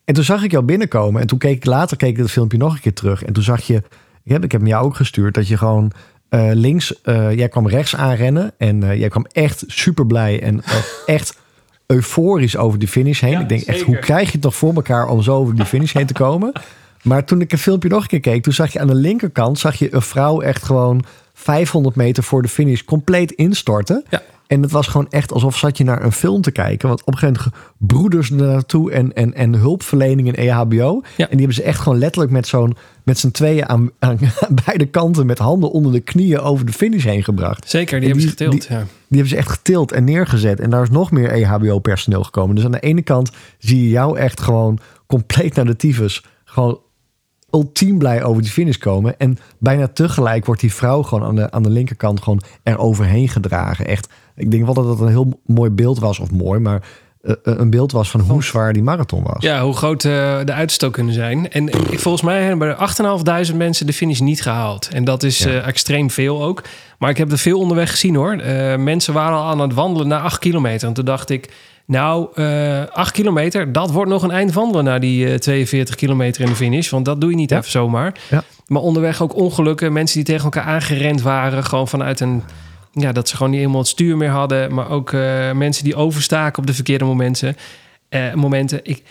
En 0.05 0.13
toen 0.13 0.23
zag 0.23 0.43
ik 0.43 0.51
jou 0.51 0.63
binnenkomen. 0.63 1.21
En 1.21 1.27
toen 1.27 1.37
keek 1.37 1.55
ik 1.55 1.65
later 1.65 1.97
keek 1.97 2.09
ik 2.09 2.17
het 2.17 2.31
filmpje 2.31 2.57
nog 2.57 2.73
een 2.73 2.81
keer 2.81 2.93
terug. 2.93 3.23
En 3.23 3.33
toen 3.33 3.43
zag 3.43 3.61
je, 3.61 3.75
ik 4.23 4.31
heb, 4.31 4.43
ik 4.43 4.51
heb 4.51 4.61
hem 4.61 4.69
jou 4.69 4.85
ook 4.85 4.95
gestuurd, 4.95 5.33
dat 5.33 5.47
je 5.47 5.57
gewoon 5.57 5.91
links, 6.53 6.99
jij 7.35 7.47
kwam 7.49 7.67
rechts 7.67 7.95
aanrennen. 7.95 8.51
En 8.57 8.97
jij 8.97 9.09
kwam 9.09 9.25
echt 9.31 9.63
super 9.67 10.05
blij 10.05 10.41
en 10.41 10.61
echt 11.05 11.37
euforisch 11.87 12.57
over 12.57 12.79
die 12.79 12.87
finish 12.87 13.21
heen. 13.21 13.31
Ja, 13.31 13.39
ik 13.39 13.49
denk 13.49 13.61
echt, 13.61 13.77
zeker. 13.77 13.93
hoe 13.93 14.01
krijg 14.01 14.25
je 14.25 14.31
het 14.31 14.41
toch 14.41 14.55
voor 14.55 14.73
elkaar 14.73 15.07
om 15.07 15.21
zo 15.21 15.35
over 15.35 15.55
die 15.55 15.65
finish 15.65 15.93
heen 15.93 16.05
te 16.05 16.13
komen? 16.13 16.51
Maar 17.05 17.25
toen 17.25 17.41
ik 17.41 17.51
het 17.51 17.59
filmpje 17.59 17.89
nog 17.89 18.01
een 18.01 18.07
keer 18.07 18.19
keek, 18.19 18.43
toen 18.43 18.53
zag 18.53 18.73
je 18.73 18.79
aan 18.79 18.87
de 18.87 18.95
linkerkant 18.95 19.59
zag 19.59 19.75
je 19.75 19.93
een 19.93 20.01
vrouw 20.01 20.41
echt 20.41 20.63
gewoon 20.63 21.03
500 21.33 21.95
meter 21.95 22.23
voor 22.23 22.41
de 22.41 22.47
finish 22.47 22.81
compleet 22.81 23.31
instorten. 23.31 24.05
Ja. 24.09 24.21
En 24.47 24.61
het 24.61 24.71
was 24.71 24.87
gewoon 24.87 25.07
echt 25.09 25.31
alsof 25.33 25.57
zat 25.57 25.77
je 25.77 25.83
naar 25.83 26.03
een 26.03 26.11
film 26.11 26.41
te 26.41 26.51
kijken. 26.51 26.87
Want 26.87 27.01
op 27.01 27.07
een 27.13 27.17
gegeven 27.19 27.43
moment 27.51 27.73
broeders 27.77 28.29
er 28.29 28.35
naartoe 28.35 28.91
en, 28.91 29.13
en, 29.13 29.33
en 29.33 29.53
hulpverlening 29.55 30.27
in 30.27 30.35
EHBO. 30.35 31.01
Ja. 31.17 31.23
En 31.23 31.29
die 31.29 31.37
hebben 31.37 31.53
ze 31.55 31.63
echt 31.63 31.79
gewoon 31.79 31.97
letterlijk 31.97 32.33
met 32.33 32.47
zo'n 32.47 32.75
met 33.03 33.17
z'n 33.19 33.31
tweeën 33.31 33.69
aan, 33.69 33.89
aan 33.99 34.19
beide 34.65 34.85
kanten 34.85 35.25
met 35.25 35.37
handen 35.37 35.71
onder 35.71 35.91
de 35.91 35.99
knieën 35.99 36.39
over 36.39 36.65
de 36.65 36.71
finish 36.73 37.03
heen 37.03 37.23
gebracht. 37.23 37.69
Zeker, 37.69 37.99
die 37.99 38.09
En 38.09 38.15
hebben 38.17 38.29
ze 38.31 38.35
die- 38.35 38.45
getild. 38.47 38.65
ja. 38.69 38.77
Die 39.07 39.19
hebben 39.19 39.27
ze 39.29 39.35
echt 39.35 39.49
getild 39.49 39.91
en 39.91 40.03
neergezet. 40.03 40.59
En 40.59 40.69
daar 40.69 40.81
is 40.83 40.89
nog 40.89 41.11
meer 41.11 41.33
E 41.33 41.41
EHBO-personeel 41.43 42.23
gekomen. 42.23 42.55
Dus 42.55 42.65
aan 42.65 42.71
de 42.71 42.79
ene 42.79 43.01
kant 43.01 43.31
zie 43.59 43.83
je 43.83 43.89
jou 43.89 44.17
echt 44.17 44.41
gewoon 44.41 44.79
compleet 45.07 45.55
naar 45.55 45.65
de 45.65 45.75
tyfus. 45.75 46.23
Gewoon 46.45 46.79
ultiem 47.55 47.97
blij 47.97 48.23
over 48.23 48.41
die 48.41 48.51
finish 48.51 48.77
komen. 48.77 49.19
En 49.19 49.37
bijna 49.57 49.87
tegelijk 49.87 50.45
wordt 50.45 50.61
die 50.61 50.73
vrouw 50.73 51.01
gewoon 51.01 51.23
aan 51.23 51.35
de, 51.35 51.51
aan 51.51 51.63
de 51.63 51.69
linkerkant 51.69 52.21
gewoon 52.21 52.41
er 52.63 52.77
overheen 52.77 53.29
gedragen. 53.29 53.85
Echt, 53.85 54.13
ik 54.35 54.51
denk 54.51 54.65
wel 54.65 54.73
dat 54.73 54.85
dat 54.85 54.99
een 54.99 55.07
heel 55.07 55.39
mooi 55.45 55.69
beeld 55.69 55.99
was. 55.99 56.19
Of 56.19 56.31
mooi, 56.31 56.59
maar 56.59 56.87
een 57.43 57.69
beeld 57.69 57.91
was 57.91 58.09
van 58.09 58.19
hoe 58.19 58.43
zwaar 58.43 58.73
die 58.73 58.83
marathon 58.83 59.23
was. 59.23 59.43
Ja, 59.43 59.61
hoe 59.63 59.75
groot 59.75 60.03
eh, 60.05 60.11
de 60.43 60.53
uitstoot 60.53 60.91
kunnen 60.91 61.13
zijn. 61.13 61.51
En 61.51 61.69
volgens 61.91 62.21
mij 62.23 62.41
hebben 62.43 62.67
er 62.67 62.75
8.500 63.49 63.55
mensen 63.55 63.85
de 63.85 63.93
finish 63.93 64.19
niet 64.19 64.41
gehaald. 64.41 64.87
En 64.93 65.03
dat 65.03 65.23
is 65.23 65.37
Ja. 65.37 65.49
eh, 65.49 65.67
extreem 65.67 66.09
veel 66.09 66.43
ook. 66.43 66.63
Maar 66.99 67.09
ik 67.09 67.17
heb 67.17 67.31
er 67.31 67.37
veel 67.37 67.59
onderweg 67.59 67.89
gezien 67.91 68.15
hoor. 68.15 68.33
Eh, 68.33 68.75
mensen 68.75 69.13
waren 69.13 69.37
al 69.37 69.43
aan 69.49 69.59
het 69.59 69.73
wandelen 69.73 70.07
naar 70.07 70.21
8 70.21 70.39
kilometer. 70.39 70.87
En 70.87 70.93
toen 70.93 71.05
dacht 71.05 71.29
ik, 71.29 71.49
nou, 71.85 72.27
eh 72.33 72.81
8 72.91 73.11
kilometer, 73.11 73.71
dat 73.71 73.91
wordt 73.91 74.11
nog 74.11 74.23
een 74.23 74.31
eind 74.31 74.53
wandelen 74.53 74.83
naar 74.83 74.99
die 74.99 75.27
eh, 75.31 75.37
42 75.37 75.95
kilometer 75.95 76.41
in 76.41 76.47
de 76.49 76.55
finish. 76.55 76.89
Want 76.89 77.05
dat 77.05 77.21
doe 77.21 77.29
je 77.29 77.35
niet 77.35 77.49
Ja. 77.49 77.57
even 77.57 77.71
zomaar. 77.71 78.13
Ja. 78.29 78.43
Maar 78.67 78.81
onderweg 78.81 79.21
ook 79.21 79.35
ongelukken. 79.35 79.93
Mensen 79.93 80.15
die 80.15 80.25
tegen 80.25 80.43
elkaar 80.43 80.63
aangerend 80.63 81.21
waren. 81.21 81.63
Gewoon 81.63 81.87
vanuit 81.87 82.19
een... 82.19 82.43
Ja, 82.97 83.11
dat 83.11 83.29
ze 83.29 83.35
gewoon 83.35 83.51
niet 83.51 83.59
helemaal 83.59 83.81
het 83.81 83.89
stuur 83.89 84.17
meer 84.17 84.29
hadden. 84.29 84.73
Maar 84.73 84.89
ook 84.89 85.13
eh, 85.13 85.51
mensen 85.51 85.83
die 85.83 85.95
overstaken 85.95 86.59
op 86.59 86.67
de 86.67 86.73
verkeerde 86.73 87.05
momenten. 87.05 87.55
Eh, 88.09 88.33
momenten. 88.33 88.79
Ik, 88.83 89.03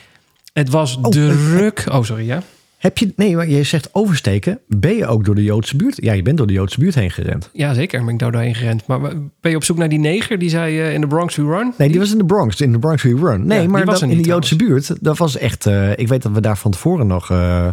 het 0.53 0.69
was 0.69 0.97
Oh, 1.03 1.11
druk. 1.11 1.85
Oh, 1.91 2.03
sorry, 2.03 2.27
ja. 2.27 2.43
Heb 2.79 2.99
je, 2.99 3.13
nee, 3.17 3.37
maar 3.37 3.49
je 3.49 3.63
zegt 3.63 3.89
oversteken. 3.93 4.59
Ben 4.67 4.97
je 4.97 5.07
ook 5.07 5.25
door 5.25 5.35
de 5.35 5.43
Joodse 5.43 5.77
buurt? 5.77 5.97
Ja, 6.03 6.13
je 6.13 6.23
bent 6.23 6.37
door 6.37 6.47
de 6.47 6.53
Joodse 6.53 6.81
buurt 6.81 6.95
heen 6.95 7.11
gerend. 7.11 7.51
Ja, 7.53 7.75
zeker. 7.75 8.05
Ben 8.05 8.13
ik 8.15 8.19
daar 8.19 8.33
doorheen 8.33 8.55
gerend. 8.55 8.87
Maar 8.87 9.01
ben 9.41 9.51
je 9.51 9.57
op 9.57 9.65
zoek 9.65 9.77
naar 9.77 9.89
die 9.89 9.99
neger 9.99 10.39
die 10.39 10.49
zei 10.49 10.81
eh, 10.81 10.93
in 10.95 11.01
de 11.01 11.07
Bronx 11.07 11.37
we 11.37 11.43
run? 11.43 11.73
Nee, 11.79 11.89
die 11.89 11.99
was 11.99 12.13
in 12.13 12.19
de 12.19 12.25
Bronx, 12.25 12.61
in 12.61 12.73
de 12.73 12.79
Bronx 12.79 13.03
We 13.03 13.15
Run. 13.17 13.47
Nee, 13.47 13.63
Ja, 13.63 13.69
maar 13.69 13.85
was 13.85 14.01
dat, 14.01 14.09
in 14.11 14.17
de 14.17 14.29
Joodse 14.29 14.57
buurt, 14.57 15.05
dat 15.05 15.19
was 15.19 15.37
echt... 15.37 15.67
eh, 15.67 15.91
ik 15.97 16.09
weet 16.09 16.23
dat 16.23 16.33
we 16.33 16.41
daar 16.41 16.59
van 16.59 16.71
tevoren 16.71 17.07
nog 17.07 17.31
eh, 17.31 17.69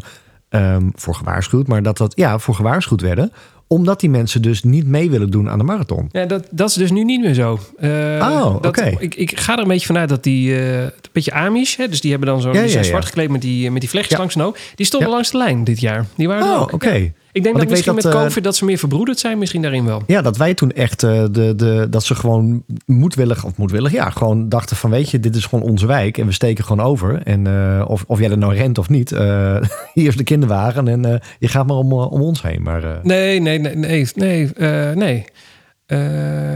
ehm, 0.49 0.89
voor 0.95 1.15
gewaarschuwd... 1.15 1.67
maar 1.67 1.83
dat 1.83 1.97
dat, 1.97 2.13
ja, 2.15 2.39
voor 2.39 2.55
gewaarschuwd 2.55 3.01
werden... 3.01 3.31
omdat 3.71 3.99
die 3.99 4.09
mensen 4.09 4.41
dus 4.41 4.63
niet 4.63 4.87
mee 4.87 5.09
willen 5.09 5.29
doen 5.29 5.49
aan 5.49 5.57
de 5.57 5.63
marathon. 5.63 6.09
Ja, 6.11 6.25
dat, 6.25 6.47
dat 6.49 6.69
is 6.69 6.75
dus 6.75 6.91
nu 6.91 7.03
niet 7.03 7.21
meer 7.21 7.33
zo. 7.33 7.59
Eh, 7.77 7.89
Oh, 8.21 8.55
oké. 8.61 8.95
Ik, 8.99 9.15
ik 9.15 9.39
ga 9.39 9.53
er 9.53 9.59
een 9.61 9.67
beetje 9.67 9.85
vanuit 9.85 10.09
dat 10.09 10.23
die... 10.23 10.55
eh, 10.55 10.81
een 10.81 10.91
beetje 11.11 11.31
Amish, 11.33 11.75
hè, 11.77 11.87
dus 11.89 12.01
die 12.01 12.11
hebben 12.11 12.29
dan 12.29 12.41
zo... 12.41 12.47
Ja, 12.47 12.53
die 12.53 12.61
ja, 12.63 12.67
zijn 12.69 12.83
ja. 12.83 12.89
zwart 12.89 13.05
gekleed 13.05 13.29
met 13.29 13.41
die, 13.41 13.71
met 13.71 13.81
die 13.81 13.89
vlechtjes 13.89 14.17
langs 14.17 14.33
de 14.33 14.39
no. 14.39 14.55
Die 14.75 14.85
stonden 14.85 15.09
langs 15.09 15.31
de 15.31 15.37
lijn 15.37 15.63
dit 15.63 15.79
jaar. 15.79 16.05
Die 16.15 16.27
waren 16.27 16.47
Oh, 16.47 16.61
ook. 16.61 16.73
oké. 16.73 16.93
Ja. 16.93 17.07
Ik 17.33 17.43
denk 17.43 17.55
Want 17.55 17.55
dat 17.55 17.63
ik 17.63 17.69
misschien 17.69 17.95
dat, 17.95 18.03
met 18.03 18.13
eh, 18.13 18.21
COVID 18.21 18.43
dat 18.43 18.55
ze 18.55 18.65
meer 18.65 18.77
verbroederd 18.77 19.19
zijn. 19.19 19.37
Misschien 19.37 19.61
daarin 19.61 19.85
wel. 19.85 20.03
Ja, 20.07 20.21
dat 20.21 20.37
wij 20.37 20.53
toen 20.53 20.71
echt 20.71 21.03
eh, 21.03 21.23
de, 21.31 21.55
de, 21.55 21.87
dat 21.89 22.03
ze 22.03 22.15
gewoon 22.15 22.63
moedwillig, 22.85 23.43
of 23.45 23.57
moedwillig, 23.57 23.91
ja, 23.91 24.09
gewoon 24.09 24.49
dachten 24.49 24.75
van 24.75 24.89
weet 24.89 25.09
je, 25.09 25.19
dit 25.19 25.35
is 25.35 25.45
gewoon 25.45 25.69
onze 25.69 25.85
wijk 25.87 26.17
en 26.17 26.25
we 26.25 26.31
steken 26.31 26.63
gewoon 26.63 26.85
over. 26.85 27.21
En 27.23 27.47
eh, 27.47 27.85
of, 27.87 28.03
of 28.07 28.19
jij 28.19 28.29
er 28.29 28.37
nou 28.37 28.53
rent 28.53 28.77
of 28.77 28.89
niet, 28.89 29.09
hier 29.93 30.07
is 30.07 30.15
de 30.15 30.23
kinderwagen 30.23 30.87
en 30.87 31.21
je 31.39 31.47
gaat 31.47 31.67
maar 31.67 31.77
om, 31.77 31.93
om 31.93 32.21
ons 32.21 32.41
heen. 32.41 32.61
Maar 32.61 32.99
Nee, 33.03 33.39
nee, 33.39 33.59
nee, 33.59 33.75
nee, 33.75 34.07
nee, 34.15 34.49
nee. 34.95 35.25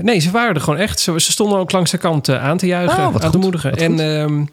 Nee, 0.01 0.19
ze 0.19 0.31
waren 0.31 0.55
er 0.55 0.61
gewoon 0.61 0.79
echt. 0.79 0.99
Ze, 0.99 1.19
ze 1.21 1.31
stonden 1.31 1.59
ook 1.59 1.71
langs 1.71 1.91
de 1.91 1.97
kant 1.97 2.29
aan 2.29 2.57
te 2.57 2.65
juichen, 2.65 3.11
wat 3.11 3.23
aan 3.23 3.31
te 3.31 3.37
moedigen. 3.37 3.73
En, 3.73 3.99
ehm, 3.99 4.43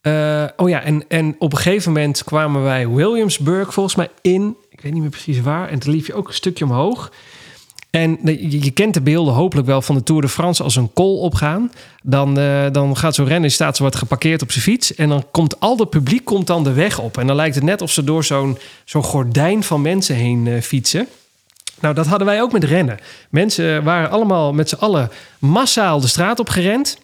eh, 0.00 0.44
oh 0.56 0.68
ja, 0.68 0.82
en, 0.82 1.04
en 1.08 1.36
op 1.38 1.52
een 1.52 1.58
gegeven 1.58 1.92
moment 1.92 2.24
kwamen 2.24 2.62
wij 2.62 2.88
Williamsburg 2.88 3.72
volgens 3.74 3.94
mij 3.94 4.08
in. 4.20 4.56
Ik 4.78 4.84
weet 4.84 4.92
niet 4.92 5.02
meer 5.02 5.10
precies 5.10 5.40
waar. 5.40 5.68
En 5.68 5.78
toen 5.78 5.92
liep 5.92 6.06
je 6.06 6.14
ook 6.14 6.28
een 6.28 6.34
stukje 6.34 6.64
omhoog. 6.64 7.12
En 7.90 8.18
je, 8.40 8.70
kent 8.70 8.94
de 8.94 9.00
beelden 9.00 9.34
hopelijk 9.34 9.66
wel 9.66 9.82
van 9.82 9.94
de 9.94 10.02
Tour 10.02 10.22
de 10.22 10.28
France 10.28 10.62
als 10.62 10.76
een 10.76 10.92
kool 10.92 11.18
opgaan. 11.18 11.72
Dan, 12.02 12.38
eh, 12.38 12.66
dan 12.72 12.96
gaat 12.96 13.14
zo'n 13.14 13.26
renner, 13.26 13.50
staat 13.50 13.76
zo 13.76 13.82
wat 13.82 13.96
geparkeerd 13.96 14.42
op 14.42 14.50
zijn 14.50 14.64
fiets. 14.64 14.94
En 14.94 15.08
dan 15.08 15.24
komt 15.30 15.60
al 15.60 15.76
het 15.76 15.90
publiek 15.90 16.24
komt 16.24 16.46
dan 16.46 16.64
de 16.64 16.72
weg 16.72 16.98
op. 16.98 17.18
En 17.18 17.26
dan 17.26 17.36
lijkt 17.36 17.54
het 17.54 17.64
net 17.64 17.82
of 17.82 17.90
ze 17.90 18.04
door 18.04 18.24
zo'n 18.24 18.58
zo'n 18.84 19.02
gordijn 19.02 19.62
van 19.62 19.82
mensen 19.82 20.14
heen 20.14 20.46
eh, 20.46 20.60
fietsen. 20.60 21.06
Nou, 21.80 21.94
dat 21.94 22.06
hadden 22.06 22.26
wij 22.26 22.42
ook 22.42 22.52
met 22.52 22.64
rennen. 22.64 22.98
Mensen 23.30 23.84
waren 23.84 24.10
allemaal 24.10 24.52
met 24.52 24.68
z'n 24.68 24.78
allen 24.78 25.10
massaal 25.38 26.00
de 26.00 26.06
straat 26.06 26.38
op 26.38 26.48
gerend. 26.48 26.98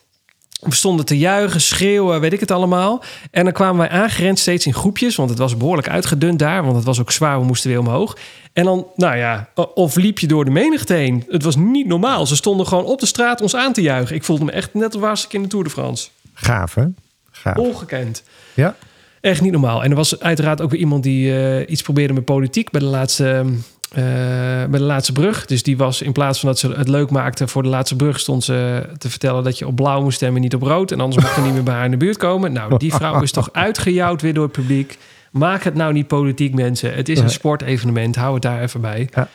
We 0.65 0.75
stonden 0.75 1.07
te 1.07 1.19
juichen, 1.19 1.61
schreeuwen, 1.61 2.21
weet 2.21 2.33
ik 2.33 2.41
het 2.41 2.51
allemaal. 2.51 3.03
En 3.31 3.45
dan 3.45 3.53
kwamen 3.53 3.77
wij 3.77 3.89
aangerend 3.89 4.39
steeds 4.39 4.67
in 4.67 4.75
groepjes. 4.75 5.17
Want 5.17 5.31
het 5.31 5.39
was 5.39 5.57
behoorlijk 5.57 5.89
uitgedund 5.89 6.39
daar. 6.39 6.63
Want 6.63 6.77
het 6.77 6.85
was 6.85 7.01
ook 7.01 7.11
zwaar, 7.13 7.39
we 7.39 7.47
moesten 7.47 7.71
weer 7.71 7.79
omhoog. 7.79 8.17
En 8.53 8.65
dan, 8.65 8.87
nou 8.97 9.17
ja, 9.17 9.49
of 9.75 9.97
liep 9.97 10.19
je 10.19 10.27
door 10.27 10.45
de 10.45 10.51
menigte 10.51 10.95
heen. 10.95 11.25
Het 11.29 11.43
was 11.43 11.57
niet 11.57 11.87
normaal. 11.87 12.27
Ze 12.27 12.37
stonden 12.37 12.67
gewoon 12.67 12.85
op 12.85 13.01
de 13.01 13.07
straat 13.07 13.41
ons 13.41 13.57
aan 13.57 13.73
te 13.73 13.83
juichen. 13.83 14.17
Ik 14.17 14.25
voelde 14.25 14.45
me 14.45 14.53
echt 14.53 14.75
net 14.75 14.93
als 14.93 15.03
was 15.03 15.25
ik 15.25 15.33
in 15.33 15.43
de 15.43 15.49
Tour 15.49 15.65
de 15.65 15.71
France. 15.71 16.09
gaaf 16.35 16.75
hè? 16.75 16.87
Gaaf. 17.31 17.57
Ongekend. 17.57 18.23
Ja? 18.55 18.77
Echt 19.21 19.41
niet 19.41 19.53
normaal. 19.53 19.85
En 19.85 19.91
er 19.91 19.97
was 19.97 20.21
uiteraard 20.21 20.61
ook 20.61 20.71
weer 20.71 20.81
iemand 20.81 21.03
die 21.03 21.37
eh, 21.37 21.71
iets 21.71 21.83
probeerde 21.83 22.13
met 22.13 22.25
politiek 22.25 22.71
bij 22.71 22.81
de 22.81 22.87
laatste. 22.87 23.45
Eh, 23.95 24.71
bij 24.71 24.79
de 24.79 24.85
laatste 24.85 25.13
brug. 25.13 25.47
Dus 25.47 25.63
die 25.63 25.77
was 25.77 26.03
in 26.03 26.13
plaats 26.13 26.41
van 26.41 26.49
dat 26.49 26.59
ze 26.59 26.73
het 26.73 26.89
leuk 26.89 27.11
maakte 27.11 27.49
voor 27.49 27.63
de 27.63 27.69
laatste 27.69 27.97
brug, 27.97 28.21
stond 28.21 28.45
ze 28.45 28.87
te 28.99 29.11
vertellen 29.11 29.45
dat 29.45 29.59
je 29.59 29.67
op 29.67 29.77
blauw 29.77 30.03
moest 30.03 30.17
stemmen, 30.17 30.41
niet 30.41 30.55
op 30.55 30.63
rood. 30.63 30.91
En 30.91 31.01
anders 31.01 31.25
mocht 31.25 31.37
je 31.37 31.43
niet 31.43 31.53
meer 31.53 31.63
bij 31.63 31.75
haar 31.75 31.85
in 31.85 31.91
de 31.91 31.97
buurt 31.97 32.17
komen. 32.17 32.53
Nou, 32.53 32.79
die 32.79 32.95
vrouw 32.95 33.23
is 33.23 33.31
toch 33.33 33.49
uitgejouwd 33.53 34.23
weer 34.23 34.35
door 34.35 34.45
het 34.45 34.53
publiek. 34.53 34.99
Maak 35.31 35.63
het 35.63 35.75
nou 35.75 35.93
niet 35.93 36.07
politiek, 36.07 36.55
mensen. 36.55 36.95
Het 36.95 37.09
is 37.09 37.19
een 37.19 37.31
sportevenement. 37.31 38.17
Hou 38.17 38.35
het 38.35 38.43
daar 38.43 38.63
even 38.63 38.81
bij. 38.81 39.09
Ja. 39.15 39.29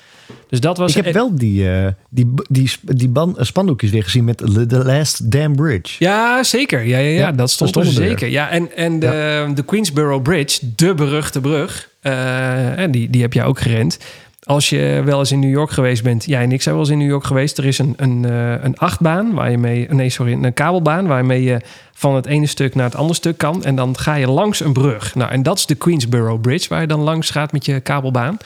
Dus 0.50 0.60
dat 0.60 0.78
was. 0.78 0.96
Ik 0.96 1.06
heb 1.06 1.14
wel 1.14 1.36
die, 1.36 1.70
eh, 1.70 1.88
die, 2.10 2.34
die, 2.50 2.72
die 2.82 3.10
ban, 3.10 3.36
spandoekjes 3.40 3.92
weer 3.92 4.04
gezien 4.04 4.24
met 4.24 4.38
The 4.68 4.84
Last 4.86 5.32
Damn 5.32 5.56
Bridge. 5.56 5.96
Ja, 6.00 6.44
zeker. 6.44 6.86
Ja, 6.86 6.98
ja, 6.98 7.10
ja. 7.10 7.20
Ja, 7.20 7.32
dat 7.32 7.52
stond 7.52 7.74
dat 7.74 7.84
er 7.84 7.90
er. 7.90 7.96
zeker. 7.96 8.28
Ja, 8.28 8.50
en, 8.50 8.76
en 8.76 9.00
de, 9.00 9.52
de 9.56 9.64
Queensboro 9.64 10.20
Bridge, 10.20 10.60
de 10.76 10.94
beruchte 10.94 11.42
brug, 11.42 11.90
eh, 12.02 12.80
en 12.80 12.92
die, 12.92 13.10
die 13.10 13.22
heb 13.22 13.34
jij 13.34 13.46
ook 13.46 13.60
gerend. 13.60 13.98
Als 14.50 14.70
je 14.70 15.02
wel 15.06 15.20
eens 15.20 15.32
in 15.32 15.40
New 15.40 15.50
York 15.50 15.72
geweest 15.72 16.04
bent, 16.04 16.26
jij 16.26 16.44
en 16.44 16.52
ik 16.52 16.62
zijn 16.62 16.76
wel 16.76 16.84
eens 16.84 16.94
in 16.94 17.00
New 17.00 17.10
York 17.10 17.24
geweest. 17.24 17.58
Er 17.58 17.66
is 17.66 17.78
een, 17.78 17.94
een, 17.98 18.26
eh, 18.26 18.64
een 18.64 18.78
achtbaan 18.78 19.34
waar 19.34 19.52
je 19.52 19.58
mee, 19.58 19.88
nee, 19.90 20.10
sorry, 20.10 20.34
een 20.34 20.54
kabelbaan 20.54 21.08
waarmee 21.08 21.44
je 21.44 21.62
van 21.94 22.16
het 22.16 22.26
ene 22.26 22.46
stuk 22.46 22.76
naar 22.76 22.86
het 22.86 22.96
andere 22.96 23.14
stuk 23.14 23.38
kan. 23.38 23.64
En 23.64 23.76
dan 23.76 23.98
ga 23.98 24.16
je 24.16 24.30
langs 24.30 24.60
een 24.60 24.74
brug. 24.74 25.16
Nou, 25.16 25.32
en 25.32 25.44
dat 25.44 25.58
is 25.58 25.66
de 25.66 25.76
Queensboro 25.76 26.38
Bridge, 26.38 26.70
waar 26.70 26.82
je 26.82 26.88
dan 26.88 27.00
langs 27.00 27.30
gaat 27.30 27.52
met 27.52 27.66
je 27.66 27.80
kabelbaan. 27.80 28.38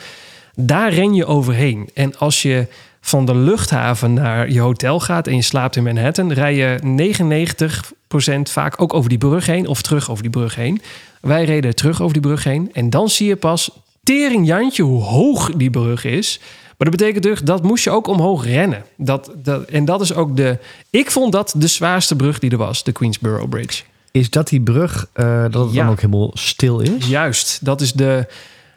Daar 0.54 0.92
ren 0.92 1.14
je 1.14 1.26
overheen. 1.26 1.90
En 1.94 2.18
als 2.18 2.42
je 2.42 2.66
van 3.00 3.26
de 3.26 3.34
luchthaven 3.34 4.14
naar 4.14 4.50
je 4.50 4.60
hotel 4.60 5.00
gaat 5.00 5.26
en 5.26 5.36
je 5.36 5.42
slaapt 5.42 5.76
in 5.76 5.82
Manhattan, 5.82 6.32
rij 6.32 6.54
je 6.54 6.78
99% 6.82 8.50
vaak 8.50 8.82
ook 8.82 8.94
over 8.94 9.08
die 9.08 9.18
brug 9.18 9.46
heen 9.46 9.66
of 9.66 9.82
terug 9.82 10.10
over 10.10 10.22
die 10.22 10.32
brug 10.32 10.54
heen. 10.54 10.82
Wij 11.20 11.44
reden 11.44 11.74
terug 11.74 12.00
over 12.00 12.12
die 12.12 12.22
brug 12.22 12.44
heen 12.44 12.70
en 12.72 12.90
dan 12.90 13.08
zie 13.08 13.28
je 13.28 13.36
pas 13.36 13.70
tering 14.04 14.46
Jantje 14.46 14.82
hoe 14.82 15.02
hoog 15.02 15.50
die 15.56 15.70
brug 15.70 16.04
is. 16.04 16.38
Maar 16.78 16.90
dat 16.90 16.98
betekent 16.98 17.22
dus 17.22 17.40
dat 17.40 17.62
moest 17.62 17.84
je 17.84 17.90
ook 17.90 18.06
omhoog 18.06 18.44
rennen. 18.44 18.84
Dat, 18.96 19.30
dat, 19.36 19.64
en 19.64 19.84
dat 19.84 20.00
is 20.00 20.14
ook 20.14 20.36
de. 20.36 20.58
Ik 20.90 21.10
vond 21.10 21.32
dat 21.32 21.54
de 21.56 21.66
zwaarste 21.66 22.16
brug 22.16 22.38
die 22.38 22.50
er 22.50 22.56
was, 22.56 22.84
de 22.84 22.92
Queensboro 22.92 23.46
Bridge. 23.46 23.82
Is 24.10 24.30
dat 24.30 24.48
die 24.48 24.60
brug, 24.60 25.06
eh, 25.12 25.42
dat 25.50 25.64
het 25.64 25.74
Ja. 25.74 25.82
dan 25.82 25.90
ook 25.92 26.00
helemaal 26.00 26.30
stil 26.34 26.80
is? 26.80 27.06
Juist, 27.06 27.64
dat 27.64 27.80
is 27.80 27.92
de. 27.92 28.26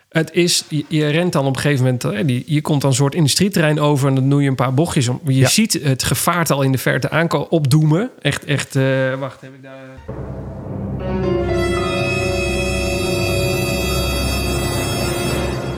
Het 0.10 0.30
is, 0.34 0.64
je, 0.70 0.86
je 0.88 1.08
rent 1.08 1.34
dan 1.34 1.46
op 1.46 1.56
een 1.56 1.62
gegeven 1.62 1.84
moment, 1.84 2.04
eh, 2.04 2.26
die, 2.26 2.44
je 2.46 2.62
komt 2.62 2.82
dan 2.82 2.90
een 2.90 2.96
soort 2.96 3.16
industrieterrein 3.16 3.80
over 3.80 4.08
en 4.08 4.16
dan 4.16 4.30
doe 4.30 4.42
je 4.42 4.50
een 4.50 4.56
paar 4.56 4.74
bochtjes 4.74 5.08
om. 5.08 5.20
Je 5.26 5.34
Ja. 5.34 5.48
ziet 5.48 5.80
het 5.84 6.04
gevaarte 6.04 6.54
al 6.54 6.62
in 6.62 6.72
de 6.72 6.78
verte 6.78 7.10
aankomen, 7.10 7.52
opdoemen. 7.52 8.10
Echt, 8.22 8.46
echt, 8.46 8.76
eh, 8.76 9.14
wacht, 9.20 9.42
heb 9.42 9.52
ik 9.54 9.64
daar... 9.64 11.57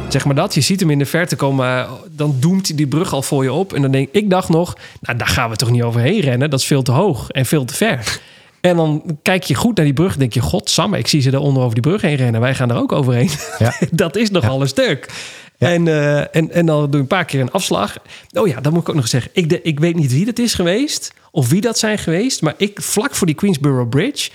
Zeg 0.10 0.26
maar 0.26 0.36
dat, 0.36 0.54
je 0.54 0.62
ziet 0.62 0.80
hem 0.80 0.90
in 0.90 1.00
de 1.00 1.06
verte 1.06 1.36
komen, 1.36 1.88
dan 2.12 2.36
doemt 2.40 2.68
hij 2.68 2.76
die 2.76 2.88
brug 2.88 3.14
al 3.14 3.22
voor 3.22 3.44
je 3.44 3.54
op. 3.54 3.74
En 3.74 3.82
dan 3.82 3.92
denk 3.92 4.10
ik, 4.12 4.30
dacht 4.30 4.50
nog, 4.50 4.78
nou 5.02 5.18
daar 5.18 5.28
gaan 5.28 5.50
we 5.50 5.56
toch 5.56 5.72
niet 5.72 5.84
overheen 5.84 6.20
rennen, 6.20 6.50
dat 6.50 6.60
is 6.60 6.66
veel 6.66 6.82
te 6.82 6.92
hoog 6.92 7.30
en 7.30 7.46
veel 7.46 7.66
te 7.66 7.74
ver. 7.74 8.00
En 8.62 8.76
dan 8.76 9.18
kijk 9.22 9.44
je 9.44 9.56
goed 9.56 9.76
naar 9.76 9.86
die 9.86 9.94
brug 9.94 10.14
en 10.14 10.20
denk 10.20 10.34
je, 10.34 10.42
godsamme, 10.42 10.98
ik 10.98 11.08
zie 11.08 11.22
ze 11.22 11.32
daar 11.32 11.42
onder 11.42 11.64
over 11.64 11.74
die 11.74 11.84
brug 11.84 12.02
heen 12.02 12.16
rennen. 12.16 12.42
Wij 12.42 12.56
gaan 12.56 12.70
er 12.70 12.78
ook 12.78 12.92
overheen. 12.92 13.30
Ja. 13.60 13.74
dat 13.92 14.16
is 14.16 14.32
nogal 14.32 14.62
een 14.62 14.68
stuk. 14.68 15.10
Ja. 15.58 15.68
En, 15.68 15.88
eh, 15.88 16.36
en, 16.36 16.52
en 16.52 16.66
dan 16.66 16.82
doe 16.82 16.92
je 16.92 16.98
een 16.98 17.08
paar 17.08 17.26
keer 17.26 17.42
een 17.42 17.52
afslag. 17.52 17.98
Oh 18.34 18.48
ja, 18.48 18.62
dan 18.62 18.74
moet 18.74 18.82
ik 18.82 18.90
ook 18.90 18.96
nog 18.96 19.08
zeggen. 19.08 19.32
Ik, 19.34 19.50
de, 19.50 19.62
ik 19.62 19.80
weet 19.80 19.96
niet 19.96 20.12
wie 20.12 20.26
dat 20.26 20.40
is 20.40 20.54
geweest. 20.54 21.14
Of 21.32 21.50
wie 21.50 21.62
dat 21.62 21.80
zijn 21.80 21.98
geweest. 21.98 22.42
Maar 22.42 22.54
ik, 22.58 22.82
vlak 22.82 23.16
voor 23.16 23.28
die 23.28 23.36
Queensboro 23.36 23.86
Bridge... 23.86 24.30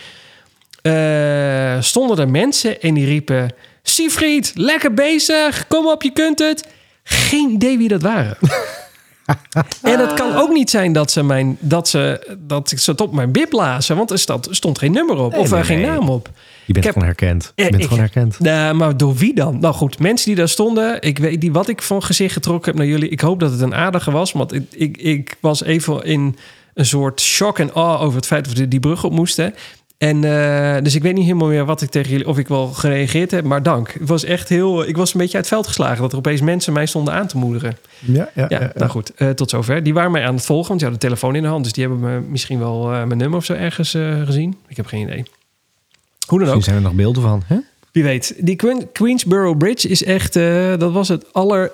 eh, 0.82 1.80
stonden 1.80 2.18
er 2.18 2.28
mensen 2.28 2.80
en 2.80 2.94
die 2.94 3.06
riepen... 3.06 3.50
Siegfried, 3.86 4.52
lekker 4.54 4.94
bezig. 4.94 5.66
Kom 5.66 5.86
op, 5.86 6.02
je 6.02 6.10
kunt 6.12 6.38
het. 6.38 6.64
Geen 7.02 7.50
idee 7.50 7.78
wie 7.78 7.88
dat 7.88 8.02
waren. 8.02 8.36
en 9.82 9.98
het 10.00 10.14
kan 10.14 10.36
ook 10.36 10.52
niet 10.52 10.70
zijn 10.70 10.92
dat 10.92 11.10
ze, 11.10 11.22
mijn, 11.22 11.56
dat 11.60 11.88
ze, 11.88 12.34
dat 12.38 12.72
ze 12.76 12.90
het 12.90 13.00
op 13.00 13.12
mijn 13.12 13.32
bib 13.32 13.52
lazen. 13.52 13.96
Want 13.96 14.10
er 14.10 14.18
stond, 14.18 14.48
stond 14.50 14.78
geen 14.78 14.92
nummer 14.92 15.16
op. 15.16 15.30
Nee, 15.32 15.40
of 15.40 15.48
er 15.50 15.54
nee, 15.56 15.64
geen 15.64 15.80
nee. 15.80 15.86
naam 15.90 16.08
op. 16.08 16.30
Je 16.66 16.72
bent 16.72 16.76
Ik 16.76 16.84
heb- 16.84 16.92
gewoon 16.92 17.08
herkend. 17.08 17.52
Je 17.54 17.62
bent 17.62 17.74
ik- 17.74 17.82
gewoon 17.82 17.98
herkend. 17.98 18.38
Nee, 18.40 18.72
maar 18.72 18.96
door 18.96 19.14
wie 19.14 19.34
dan? 19.34 19.58
Nou 19.60 19.74
goed, 19.74 19.98
mensen 19.98 20.26
die 20.26 20.36
daar 20.36 20.48
stonden. 20.48 21.02
Ik 21.02 21.18
weet 21.18 21.42
niet 21.42 21.52
wat 21.52 21.68
ik 21.68 21.82
van 21.82 22.02
gezicht 22.02 22.32
getrokken 22.32 22.70
heb 22.70 22.80
naar 22.80 22.90
jullie. 22.90 23.08
Ik 23.08 23.20
hoop 23.20 23.40
dat 23.40 23.50
het 23.50 23.60
een 23.60 23.74
aardige 23.74 24.10
was. 24.10 24.32
Want 24.32 24.52
ik, 24.52 24.62
ik, 24.70 24.96
ik 24.96 25.36
was 25.40 25.62
even 25.62 26.04
in 26.04 26.36
een 26.74 26.86
soort 26.86 27.20
shock 27.20 27.58
en 27.58 27.74
awe 27.74 27.98
over 27.98 28.16
het 28.16 28.26
feit 28.26 28.44
dat 28.44 28.54
we 28.54 28.68
die 28.68 28.80
brug 28.80 29.04
op 29.04 29.12
moesten. 29.12 29.54
En 29.98 30.24
eh, 30.24 30.82
dus 30.82 30.94
ik 30.94 31.02
weet 31.02 31.14
niet 31.14 31.24
helemaal 31.24 31.48
meer 31.48 31.64
wat 31.64 31.82
ik 31.82 31.90
tegen 31.90 32.10
jullie, 32.10 32.28
of 32.28 32.38
ik 32.38 32.48
wel 32.48 32.66
gereageerd 32.66 33.30
heb, 33.30 33.44
maar 33.44 33.62
dank. 33.62 33.92
Het 33.92 34.08
was 34.08 34.24
echt 34.24 34.48
heel, 34.48 34.88
ik 34.88 34.96
was 34.96 35.14
een 35.14 35.20
beetje 35.20 35.36
uit 35.36 35.44
het 35.44 35.54
veld 35.54 35.66
geslagen 35.66 36.02
dat 36.02 36.12
er 36.12 36.18
opeens 36.18 36.40
mensen 36.40 36.72
mij 36.72 36.86
stonden 36.86 37.14
aan 37.14 37.26
te 37.26 37.36
moederen. 37.36 37.76
Ja, 37.98 38.30
ja, 38.34 38.46
Ja, 38.48 38.72
nou 38.74 38.90
goed, 38.90 39.14
eh, 39.14 39.30
tot 39.30 39.50
zover. 39.50 39.82
Die 39.82 39.94
waren 39.94 40.10
mij 40.10 40.24
aan 40.24 40.34
het 40.34 40.46
volgen, 40.46 40.68
want 40.68 40.80
die 40.80 40.88
hadden 40.88 41.08
de 41.08 41.14
telefoon 41.14 41.36
in 41.36 41.42
de 41.42 41.48
hand, 41.48 41.64
dus 41.64 41.72
die 41.72 41.86
hebben 41.86 42.02
me 42.02 42.20
misschien 42.20 42.58
wel 42.58 42.92
eh, 42.92 43.04
mijn 43.04 43.18
nummer 43.18 43.38
of 43.38 43.44
zo 43.44 43.52
ergens 43.52 43.94
eh, 43.94 44.22
gezien. 44.22 44.56
Ik 44.68 44.76
heb 44.76 44.86
geen 44.86 45.02
idee. 45.02 45.24
Hoe 46.26 46.38
dan 46.38 46.48
ook. 46.48 46.54
Misschien 46.54 46.62
zijn 46.62 46.76
er 46.76 46.82
nog 46.82 46.92
beelden 46.92 47.22
van. 47.22 47.42
Hè? 47.46 47.56
Wie 47.94 48.02
weet. 48.02 48.34
Die 48.38 48.56
Queen- 48.56 48.92
Queensboro 48.92 49.54
Bridge 49.54 49.88
is 49.88 50.04
echt... 50.04 50.36
eh, 50.36 50.76
dat 50.78 50.92
was 50.92 51.08
het 51.08 51.32
aller... 51.32 51.72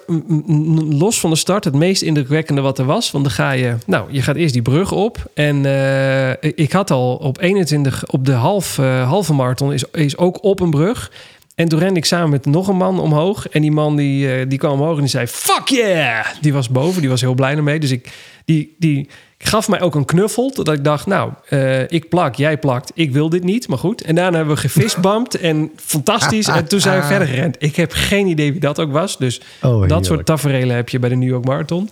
los 0.90 1.20
van 1.20 1.30
de 1.30 1.36
start 1.36 1.64
het 1.64 1.74
meest 1.74 2.02
indrukwekkende 2.02 2.60
wat 2.60 2.78
er 2.78 2.84
was. 2.84 3.10
Want 3.10 3.24
dan 3.24 3.32
ga 3.32 3.50
je... 3.50 3.76
Nou, 3.86 4.12
je 4.12 4.22
gaat 4.22 4.36
eerst 4.36 4.52
die 4.52 4.62
brug 4.62 4.92
op. 4.92 5.30
En 5.34 5.66
eh, 5.66 6.30
ik 6.54 6.72
had 6.72 6.90
al 6.90 7.16
op 7.16 7.40
21... 7.40 8.06
Op 8.06 8.26
de 8.26 8.32
half, 8.32 8.78
eh, 8.78 9.08
halve 9.08 9.32
marathon 9.32 9.72
is, 9.72 9.84
is 9.92 10.16
ook 10.16 10.44
op 10.44 10.60
een 10.60 10.70
brug. 10.70 11.12
En 11.54 11.68
toen 11.68 11.78
rende 11.78 11.98
ik 11.98 12.04
samen 12.04 12.30
met 12.30 12.46
nog 12.46 12.68
een 12.68 12.76
man 12.76 13.00
omhoog. 13.00 13.48
En 13.48 13.62
die 13.62 13.72
man 13.72 13.96
die, 13.96 14.46
die 14.46 14.58
kwam 14.58 14.72
omhoog 14.72 14.94
en 14.94 15.00
die 15.00 15.10
zei... 15.10 15.26
Fuck 15.26 15.68
yeah! 15.68 16.26
Die 16.40 16.52
was 16.52 16.68
boven. 16.68 17.00
Die 17.00 17.10
was 17.10 17.20
heel 17.20 17.34
blij 17.34 17.56
ermee. 17.56 17.80
Dus 17.80 17.90
ik... 17.90 18.08
Die, 18.44 18.74
die 18.78 19.08
gaf 19.42 19.68
mij 19.68 19.80
ook 19.80 19.94
een 19.94 20.04
knuffel. 20.04 20.52
Dat 20.54 20.68
ik 20.68 20.84
dacht, 20.84 21.06
nou, 21.06 21.32
eh, 21.48 21.90
ik 21.90 22.08
plak, 22.08 22.34
jij 22.34 22.58
plakt. 22.58 22.90
Ik 22.94 23.12
wil 23.12 23.28
dit 23.28 23.44
niet, 23.44 23.68
maar 23.68 23.78
goed. 23.78 24.02
En 24.02 24.14
daarna 24.14 24.36
hebben 24.36 24.54
we 24.54 24.60
gefistbumpt 24.60 25.40
en 25.40 25.70
fantastisch. 25.76 26.48
En 26.48 26.68
toen 26.68 26.80
zijn 26.80 27.00
we 27.00 27.06
verder 27.06 27.28
gerend. 27.28 27.56
Ik 27.58 27.76
heb 27.76 27.92
geen 27.92 28.26
idee 28.26 28.52
wie 28.52 28.60
dat 28.60 28.78
ook 28.78 28.92
was. 28.92 29.18
Dus 29.18 29.40
Oh, 29.62 29.88
dat 29.88 30.06
soort 30.06 30.26
tafereelen 30.26 30.76
heb 30.76 30.88
je 30.88 30.98
bij 30.98 31.08
de 31.08 31.16
New 31.16 31.28
York 31.28 31.44
Marathon. 31.44 31.90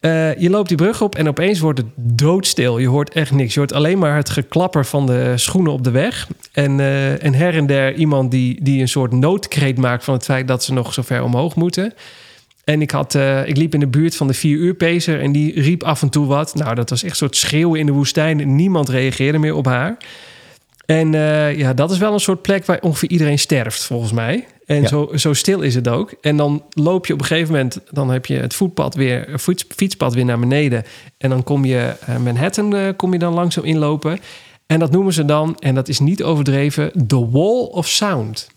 Eh, 0.00 0.38
je 0.38 0.50
loopt 0.50 0.68
die 0.68 0.76
brug 0.76 1.02
op 1.02 1.14
en 1.14 1.28
opeens 1.28 1.58
wordt 1.60 1.78
het 1.78 1.88
doodstil. 1.94 2.78
Je 2.78 2.88
hoort 2.88 3.12
echt 3.12 3.30
niks. 3.30 3.54
Je 3.54 3.58
hoort 3.58 3.72
alleen 3.72 3.98
maar 3.98 4.16
het 4.16 4.30
geklapper 4.30 4.86
van 4.86 5.06
de 5.06 5.32
schoenen 5.36 5.72
op 5.72 5.84
de 5.84 5.90
weg. 5.90 6.28
En, 6.52 6.80
eh, 6.80 7.24
en 7.24 7.34
her 7.34 7.54
en 7.54 7.66
der 7.66 7.94
iemand 7.94 8.30
die, 8.30 8.58
die 8.62 8.80
een 8.80 8.88
soort 8.88 9.12
noodkreet 9.12 9.78
maakt 9.78 10.04
van 10.04 10.14
het 10.14 10.24
feit 10.24 10.48
dat 10.48 10.64
ze 10.64 10.72
nog 10.72 10.92
zo 10.92 11.02
ver 11.02 11.22
omhoog 11.22 11.54
moeten. 11.54 11.94
En 12.66 12.80
ik, 12.82 12.90
had, 12.90 13.14
eh, 13.14 13.46
ik 13.48 13.56
liep 13.56 13.74
in 13.74 13.80
de 13.80 13.86
buurt 13.86 14.16
van 14.16 14.26
de 14.26 14.34
4 14.34 14.56
uur 14.56 14.74
pacer 14.74 15.20
en 15.20 15.32
die 15.32 15.60
riep 15.60 15.82
af 15.82 16.02
en 16.02 16.08
toe 16.08 16.26
wat. 16.26 16.54
Nou, 16.54 16.74
dat 16.74 16.90
was 16.90 17.02
echt 17.02 17.10
een 17.10 17.16
soort 17.16 17.36
schreeuwen 17.36 17.80
in 17.80 17.86
de 17.86 17.92
woestijn. 17.92 18.54
Niemand 18.56 18.88
reageerde 18.88 19.38
meer 19.38 19.54
op 19.54 19.66
haar. 19.66 19.96
En 20.86 21.14
eh, 21.14 21.58
ja, 21.58 21.74
dat 21.74 21.90
is 21.90 21.98
wel 21.98 22.12
een 22.12 22.20
soort 22.20 22.42
plek 22.42 22.64
waar 22.66 22.80
ongeveer 22.80 23.08
iedereen 23.08 23.38
sterft, 23.38 23.84
volgens 23.84 24.12
mij. 24.12 24.46
En 24.66 24.80
Ja. 24.82 24.88
zo, 24.88 25.10
zo 25.16 25.32
stil 25.32 25.60
is 25.60 25.74
het 25.74 25.88
ook. 25.88 26.14
En 26.20 26.36
dan 26.36 26.64
loop 26.70 27.06
je 27.06 27.12
op 27.12 27.20
een 27.20 27.24
gegeven 27.26 27.52
moment, 27.52 27.80
dan 27.90 28.10
heb 28.10 28.26
je 28.26 28.36
het 28.36 28.54
voetpad 28.54 28.94
weer, 28.94 29.38
fiets, 29.38 29.64
fietspad 29.68 30.14
weer 30.14 30.24
naar 30.24 30.38
beneden. 30.38 30.84
En 31.18 31.30
dan 31.30 31.42
kom 31.42 31.64
je 31.64 31.94
eh, 32.06 32.16
Manhattan 32.16 32.96
kom 32.96 33.12
je 33.12 33.18
dan 33.18 33.34
langzaam 33.34 33.64
inlopen. 33.64 34.18
En 34.66 34.78
dat 34.78 34.90
noemen 34.90 35.12
ze 35.12 35.24
dan, 35.24 35.56
en 35.58 35.74
dat 35.74 35.88
is 35.88 35.98
niet 35.98 36.22
overdreven, 36.22 37.06
the 37.06 37.30
wall 37.30 37.62
of 37.64 37.88
sound. 37.88 38.50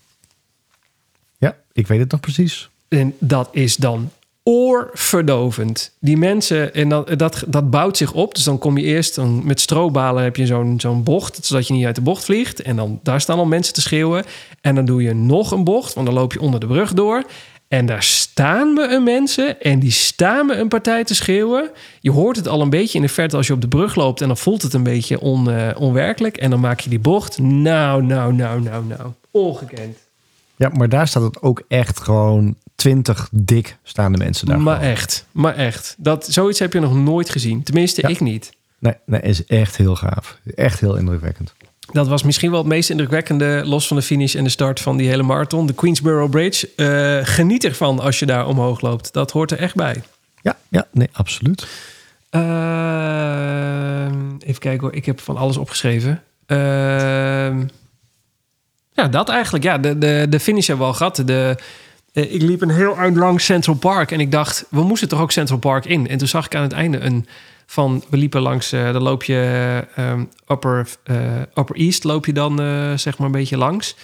Ja, 1.38 1.56
ik 1.72 1.86
weet 1.86 2.00
het 2.00 2.10
nog 2.10 2.20
precies. 2.20 2.68
En 2.90 3.14
dat 3.18 3.48
is 3.52 3.76
dan 3.76 4.10
oorverdovend. 4.42 5.96
Die 6.00 6.16
mensen, 6.16 6.74
en 6.74 6.88
dat, 6.88 7.18
dat, 7.18 7.44
dat 7.46 7.70
bouwt 7.70 7.96
zich 7.96 8.12
op. 8.12 8.34
Dus 8.34 8.44
dan 8.44 8.58
kom 8.58 8.78
je 8.78 8.84
eerst 8.84 9.14
dan 9.14 9.46
met 9.46 9.60
strobalen 9.60 10.22
heb 10.22 10.36
je 10.36 10.46
zo'n 10.46 10.80
zo'n 10.80 11.02
bocht, 11.02 11.46
zodat 11.46 11.66
je 11.66 11.72
niet 11.72 11.84
uit 11.84 11.94
de 11.94 12.00
bocht 12.00 12.24
vliegt. 12.24 12.62
En 12.62 12.76
dan 12.76 13.00
daar 13.02 13.20
staan 13.20 13.38
al 13.38 13.46
mensen 13.46 13.74
te 13.74 13.80
schreeuwen. 13.80 14.24
En 14.60 14.74
dan 14.74 14.84
doe 14.84 15.02
je 15.02 15.14
nog 15.14 15.50
een 15.50 15.64
bocht, 15.64 15.94
want 15.94 16.06
dan 16.06 16.14
loop 16.14 16.32
je 16.32 16.40
onder 16.40 16.60
de 16.60 16.66
brug 16.66 16.92
door. 16.92 17.24
En 17.68 17.86
daar 17.86 18.02
staan 18.02 18.72
me 18.72 18.88
een 18.88 19.02
mensen 19.02 19.60
en 19.60 19.78
die 19.78 19.90
staan 19.90 20.46
me 20.46 20.54
een 20.54 20.68
partij 20.68 21.04
te 21.04 21.14
schreeuwen. 21.14 21.70
Je 22.00 22.10
hoort 22.10 22.36
het 22.36 22.48
al 22.48 22.60
een 22.60 22.70
beetje 22.70 22.98
in 22.98 23.04
de 23.04 23.12
verte 23.12 23.36
als 23.36 23.46
je 23.46 23.52
op 23.52 23.60
de 23.60 23.68
brug 23.68 23.94
loopt. 23.94 24.20
En 24.20 24.26
dan 24.26 24.36
voelt 24.36 24.62
het 24.62 24.72
een 24.72 24.82
beetje 24.82 25.20
on, 25.20 25.50
eh, 25.50 25.80
onwerkelijk. 25.80 26.36
En 26.36 26.50
dan 26.50 26.60
maak 26.60 26.80
je 26.80 26.90
die 26.90 26.98
bocht. 26.98 27.38
Nou, 27.38 28.02
nou, 28.02 28.32
nou, 28.32 28.60
nou, 28.60 28.84
nou. 28.84 29.10
Ongekend. 29.30 29.96
Ja, 30.56 30.68
maar 30.68 30.88
daar 30.88 31.08
staat 31.08 31.22
het 31.22 31.42
ook 31.42 31.62
echt 31.68 32.00
gewoon 32.00 32.56
20 32.80 33.28
dik 33.32 33.76
staande 33.82 34.18
mensen 34.18 34.46
daar. 34.46 34.60
Maar 34.60 34.76
gewoon. 34.76 34.90
echt, 34.90 35.26
maar 35.32 35.54
echt. 35.54 35.94
Dat, 35.98 36.26
zoiets 36.30 36.58
heb 36.58 36.72
je 36.72 36.80
nog 36.80 36.94
nooit 36.94 37.30
gezien. 37.30 37.62
Tenminste, 37.62 38.00
Ja. 38.00 38.08
ik 38.08 38.20
niet. 38.20 38.52
Nee, 38.78 38.94
nee, 39.06 39.20
is 39.20 39.44
echt 39.46 39.76
heel 39.76 39.96
gaaf. 39.96 40.38
Echt 40.54 40.80
heel 40.80 40.96
indrukwekkend. 40.96 41.52
Dat 41.92 42.08
was 42.08 42.22
misschien 42.22 42.50
wel 42.50 42.58
het 42.58 42.68
meest 42.68 42.90
indrukwekkende, 42.90 43.62
los 43.64 43.86
van 43.86 43.96
de 43.96 44.02
finish 44.02 44.34
en 44.34 44.44
de 44.44 44.50
start 44.50 44.80
van 44.80 44.96
die 44.96 45.08
hele 45.08 45.22
marathon. 45.22 45.66
De 45.66 45.74
Queensboro 45.74 46.28
Bridge. 46.28 46.68
Eh, 46.76 47.18
geniet 47.34 47.64
ervan 47.64 47.98
als 48.00 48.18
je 48.18 48.26
daar 48.26 48.46
omhoog 48.46 48.80
loopt. 48.80 49.12
Dat 49.12 49.30
hoort 49.30 49.50
er 49.50 49.58
echt 49.58 49.74
bij. 49.74 50.02
Ja, 50.42 50.56
ja 50.68 50.86
nee, 50.92 51.08
absoluut. 51.12 51.66
Ehm, 52.30 54.36
even 54.38 54.60
kijken 54.60 54.80
hoor, 54.80 54.94
ik 54.94 55.06
heb 55.06 55.20
van 55.20 55.36
alles 55.36 55.56
opgeschreven. 55.56 56.22
Ehm, 56.46 57.64
ja, 58.92 59.08
dat 59.10 59.28
eigenlijk. 59.28 59.64
Ja, 59.64 59.78
de, 59.78 59.98
de, 59.98 60.26
de 60.28 60.40
finish 60.40 60.66
hebben 60.66 60.86
we 60.86 60.92
al 60.92 60.98
gehad. 60.98 61.22
De, 61.24 61.56
ik 62.12 62.42
liep 62.42 62.60
een 62.62 62.70
heel 62.70 62.96
eind 62.96 63.16
lang 63.16 63.40
Central 63.40 63.76
Park 63.76 64.12
en 64.12 64.20
ik 64.20 64.30
dacht, 64.30 64.64
we 64.70 64.82
moesten 64.82 65.08
toch 65.08 65.20
ook 65.20 65.32
Central 65.32 65.58
Park 65.58 65.84
in? 65.84 66.08
En 66.08 66.18
toen 66.18 66.28
zag 66.28 66.46
ik 66.46 66.54
aan 66.54 66.62
het 66.62 66.72
einde 66.72 66.98
een 66.98 67.26
van, 67.66 68.04
we 68.10 68.16
liepen 68.16 68.40
langs, 68.40 68.72
eh 68.72 68.92
dan 68.92 69.02
loop 69.02 69.24
je 69.24 69.84
ehm, 69.94 70.24
upper, 70.48 70.88
eh, 71.04 71.16
upper 71.54 71.76
East, 71.76 72.04
loop 72.04 72.26
je 72.26 72.32
dan 72.32 72.60
eh, 72.60 72.92
zeg 72.96 73.18
maar 73.18 73.26
een 73.26 73.32
beetje 73.32 73.56
langs. 73.56 73.96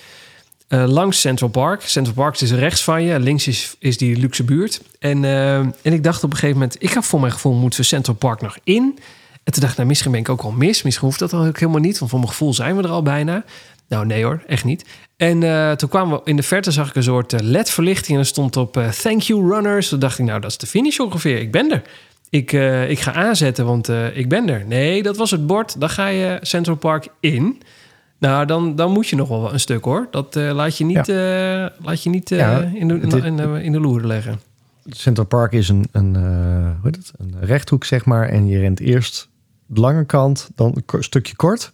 Eh, 0.69 0.85
langs 0.87 1.21
Central 1.21 1.51
Park. 1.51 1.83
Central 1.83 2.15
Park 2.15 2.41
is 2.41 2.53
rechts 2.53 2.85
van 2.85 3.03
je. 3.03 3.21
Links 3.21 3.47
is, 3.47 3.77
is 3.79 3.99
die 3.99 4.17
luxe 4.17 4.45
buurt. 4.45 4.81
En, 4.99 5.25
eh, 5.25 5.59
en 5.59 5.73
ik 5.83 6.03
dacht 6.03 6.25
op 6.25 6.31
een 6.31 6.37
gegeven 6.37 6.61
moment... 6.61 6.83
Ik 6.83 6.93
had 6.93 7.05
voor 7.05 7.21
mijn 7.21 7.33
gevoel 7.33 7.55
moeten 7.55 7.81
we 7.81 7.87
Central 7.87 8.17
Park 8.17 8.41
nog 8.41 8.59
in. 8.65 8.99
En 9.45 9.53
toen 9.53 9.61
dacht 9.61 9.71
ik, 9.71 9.77
nou, 9.77 9.89
misschien 9.89 10.11
ben 10.11 10.21
ik 10.21 10.29
ook 10.29 10.43
al 10.43 10.51
mis. 10.51 10.83
Misschien 10.83 11.07
hoeft 11.07 11.19
dat 11.19 11.35
ook 11.35 11.59
helemaal 11.59 11.81
niet. 11.81 11.99
Want 11.99 12.11
voor 12.11 12.21
mijn 12.21 12.31
gevoel 12.31 12.55
zijn 12.55 12.77
we 12.77 12.83
er 12.83 12.89
al 12.89 13.03
bijna. 13.03 13.45
Nou, 13.89 14.07
nee 14.07 14.25
hoor, 14.25 14.43
echt 14.47 14.65
niet. 14.65 14.85
En 15.17 15.43
eh, 15.43 15.73
toen 15.73 15.89
kwamen 15.89 16.17
we 16.17 16.21
in 16.31 16.37
de 16.37 16.43
verte, 16.43 16.71
zag 16.71 16.89
ik 16.89 16.95
een 16.95 17.03
soort 17.03 17.33
eh, 17.33 17.41
LED-verlichting. 17.41 18.13
En 18.13 18.19
er 18.23 18.27
stond 18.27 18.57
op 18.57 18.77
eh, 18.77 18.89
Thank 18.89 19.21
you 19.21 19.49
runners. 19.53 19.89
Toen 19.89 19.99
dacht 19.99 20.19
ik, 20.19 20.25
nou, 20.25 20.41
dat 20.41 20.51
is 20.51 20.57
de 20.59 20.67
finish 20.67 20.99
ongeveer. 20.99 21.39
Ik 21.41 21.53
ben 21.53 21.71
er. 21.73 21.83
Ik, 22.31 22.53
ik 22.89 23.01
ga 23.01 23.13
aanzetten, 23.13 23.67
want 23.67 23.89
ik 24.15 24.29
ben 24.29 24.49
er. 24.49 24.65
Nee, 24.67 25.03
dat 25.03 25.17
was 25.17 25.31
het 25.31 25.47
bord. 25.47 25.81
Dan 25.81 25.91
ga 25.91 26.07
je 26.07 26.39
Central 26.43 26.77
Park 26.77 27.09
in. 27.21 27.63
Nou, 28.19 28.47
dan, 28.47 28.77
dan 28.77 28.91
moet 28.93 29.09
je 29.09 29.17
nog 29.17 29.29
wel 29.29 29.53
een 29.53 29.61
stuk 29.61 29.85
hoor. 29.85 30.07
Dat 30.11 30.35
laat 30.35 30.77
je 30.79 30.85
niet, 30.85 31.07
laat 31.87 32.03
je 32.03 32.11
niet 32.11 32.29
Ja, 32.29 32.61
in, 32.75 32.89
de, 32.89 32.95
in, 32.95 33.11
het- 33.11 33.25
in, 33.25 33.37
de- 33.37 33.61
in 33.63 33.73
de 33.73 33.81
loer 33.81 34.05
leggen. 34.07 34.41
Central 34.87 35.27
Park 35.27 35.53
is 35.53 35.69
een, 35.69 35.89
een, 35.93 36.15
hoe 36.17 36.75
heet 36.83 36.97
het? 36.97 37.13
een 37.19 37.35
rechthoek, 37.41 37.85
zeg 37.85 38.05
maar. 38.05 38.29
En 38.29 38.47
je 38.47 38.59
rent 38.59 38.81
eerst 38.81 39.29
de 39.67 39.81
lange 39.81 40.05
kant, 40.05 40.51
dan 40.55 40.83
een 40.87 41.03
stukje 41.03 41.37
kort. 41.37 41.73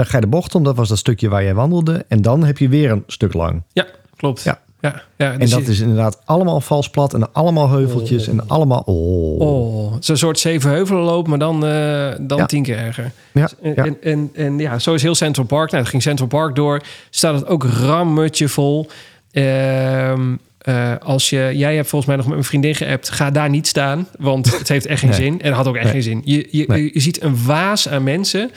Dan 0.00 0.08
ga 0.08 0.16
je 0.16 0.20
de 0.24 0.30
bocht 0.30 0.54
om, 0.54 0.64
dat 0.64 0.76
was 0.76 0.88
dat 0.88 0.98
stukje 0.98 1.28
waar 1.28 1.42
jij 1.42 1.54
wandelde. 1.54 2.04
En 2.08 2.22
dan 2.22 2.44
heb 2.44 2.58
je 2.58 2.68
weer 2.68 2.90
een 2.90 3.02
stuk 3.06 3.32
lang. 3.34 3.62
Ja, 3.72 3.86
klopt. 4.16 4.42
Ja. 4.42 4.60
ja, 4.80 5.02
ja 5.16 5.32
En 5.32 5.38
dus 5.38 5.50
dat 5.50 5.64
je- 5.66 5.70
is 5.70 5.80
inderdaad 5.80 6.20
allemaal 6.24 6.60
vals 6.60 6.90
plat 6.90 7.14
en 7.14 7.32
allemaal 7.32 7.70
heuveltjes 7.70 8.28
en 8.28 8.48
allemaal... 8.48 8.82
Oh. 8.86 9.40
Oh, 9.40 9.92
het 9.94 10.02
is 10.02 10.08
een 10.08 10.16
soort 10.18 10.38
zeven 10.38 10.70
heuvelen 10.70 11.02
loop, 11.02 11.26
maar 11.26 11.38
dan, 11.38 11.66
eh, 11.66 12.10
dan 12.20 12.38
Ja. 12.38 12.46
tien 12.46 12.62
keer 12.62 12.78
erger. 12.78 13.10
Ja, 13.32 13.48
En, 13.62 13.72
ja. 13.76 13.84
en, 13.84 13.96
en, 14.02 14.30
en 14.34 14.58
ja, 14.58 14.78
zo 14.78 14.94
is 14.94 15.02
heel 15.02 15.14
Central 15.14 15.46
Park. 15.46 15.70
Nou, 15.70 15.82
het 15.82 15.90
ging 15.90 16.02
Central 16.02 16.28
Park 16.28 16.54
door. 16.54 16.80
Staat 17.10 17.34
het 17.34 17.46
ook 17.46 17.64
rammetje 17.64 18.48
vol. 18.48 18.86
Ehm, 19.32 20.36
eh, 20.58 20.92
als 21.02 21.30
je, 21.30 21.50
jij 21.54 21.74
hebt 21.76 21.88
volgens 21.88 22.06
mij 22.06 22.16
nog 22.16 22.24
met 22.26 22.34
mijn 22.34 22.46
vriendin 22.48 22.74
geappt. 22.74 23.08
Ga 23.10 23.30
daar 23.30 23.50
niet 23.50 23.66
staan, 23.66 24.06
want 24.18 24.58
het 24.58 24.68
heeft 24.68 24.86
echt 24.86 25.00
geen 25.00 25.08
Nee. 25.10 25.18
zin. 25.18 25.40
En 25.40 25.46
het 25.46 25.56
had 25.56 25.66
ook 25.66 25.74
echt 25.76 25.84
Nee. 25.84 25.92
geen 25.92 26.02
zin. 26.02 26.20
Je, 26.24 26.48
je, 26.50 26.64
Nee. 26.66 26.90
je 26.92 27.00
ziet 27.00 27.22
een 27.22 27.44
waas 27.44 27.88
aan 27.88 28.02
mensen. 28.02 28.50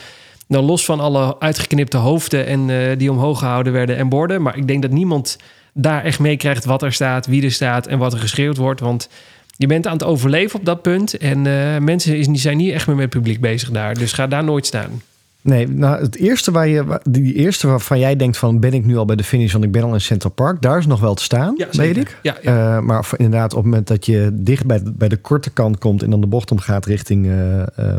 Nou, 0.54 0.66
los 0.66 0.84
van 0.84 1.00
alle 1.00 1.40
uitgeknipte 1.40 1.96
hoofden 1.96 2.46
en 2.46 2.70
eh, 2.70 2.98
die 2.98 3.10
omhoog 3.10 3.38
gehouden 3.38 3.72
werden 3.72 3.96
en 3.96 4.08
borden. 4.08 4.42
Maar 4.42 4.56
ik 4.56 4.66
denk 4.66 4.82
dat 4.82 4.90
niemand 4.90 5.38
daar 5.72 6.04
echt 6.04 6.18
meekrijgt 6.18 6.64
wat 6.64 6.82
er 6.82 6.92
staat, 6.92 7.26
wie 7.26 7.42
er 7.44 7.52
staat 7.52 7.86
en 7.86 7.98
wat 7.98 8.12
er 8.12 8.18
geschreeuwd 8.18 8.56
wordt. 8.56 8.80
Want 8.80 9.08
je 9.56 9.66
bent 9.66 9.86
aan 9.86 9.92
het 9.92 10.04
overleven 10.04 10.58
op 10.58 10.64
dat 10.64 10.82
punt. 10.82 11.16
En 11.16 11.46
eh, 11.46 11.78
mensen 11.78 12.36
zijn 12.36 12.56
niet 12.56 12.72
echt 12.72 12.86
meer 12.86 12.96
met 12.96 13.04
het 13.04 13.14
publiek 13.14 13.40
bezig 13.40 13.70
daar. 13.70 13.94
Dus 13.94 14.12
ga 14.12 14.26
daar 14.26 14.44
nooit 14.44 14.66
staan. 14.66 15.02
Nee, 15.40 15.68
nou, 15.68 16.02
het 16.02 16.16
eerste 16.16 16.50
waar 16.50 16.68
je, 16.68 17.00
die 17.10 17.34
eerste 17.34 17.66
waarvan 17.66 17.98
jij 17.98 18.16
denkt 18.16 18.36
van 18.36 18.60
ben 18.60 18.72
ik 18.72 18.84
nu 18.84 18.96
al 18.96 19.04
bij 19.04 19.16
de 19.16 19.24
finish, 19.24 19.52
want 19.52 19.64
ik 19.64 19.72
ben 19.72 19.82
al 19.82 19.94
in 19.94 20.00
Central 20.00 20.32
Park, 20.32 20.62
daar 20.62 20.78
is 20.78 20.86
nog 20.86 21.00
wel 21.00 21.14
te 21.14 21.22
staan, 21.22 21.54
Ja, 21.56 21.66
weet 21.70 21.96
ik. 21.96 22.18
Ja, 22.22 22.36
ja. 22.42 22.76
Eh, 22.76 22.82
maar 22.82 23.08
inderdaad, 23.16 23.52
op 23.52 23.56
het 23.56 23.64
moment 23.64 23.86
dat 23.86 24.06
je 24.06 24.30
dicht 24.32 24.66
bij 24.66 24.82
de, 24.82 24.92
bij 24.92 25.08
de 25.08 25.16
korte 25.16 25.50
kant 25.50 25.78
komt 25.78 26.02
en 26.02 26.10
dan 26.10 26.20
de 26.20 26.26
bocht 26.26 26.50
omgaat 26.50 26.86
richting 26.86 27.30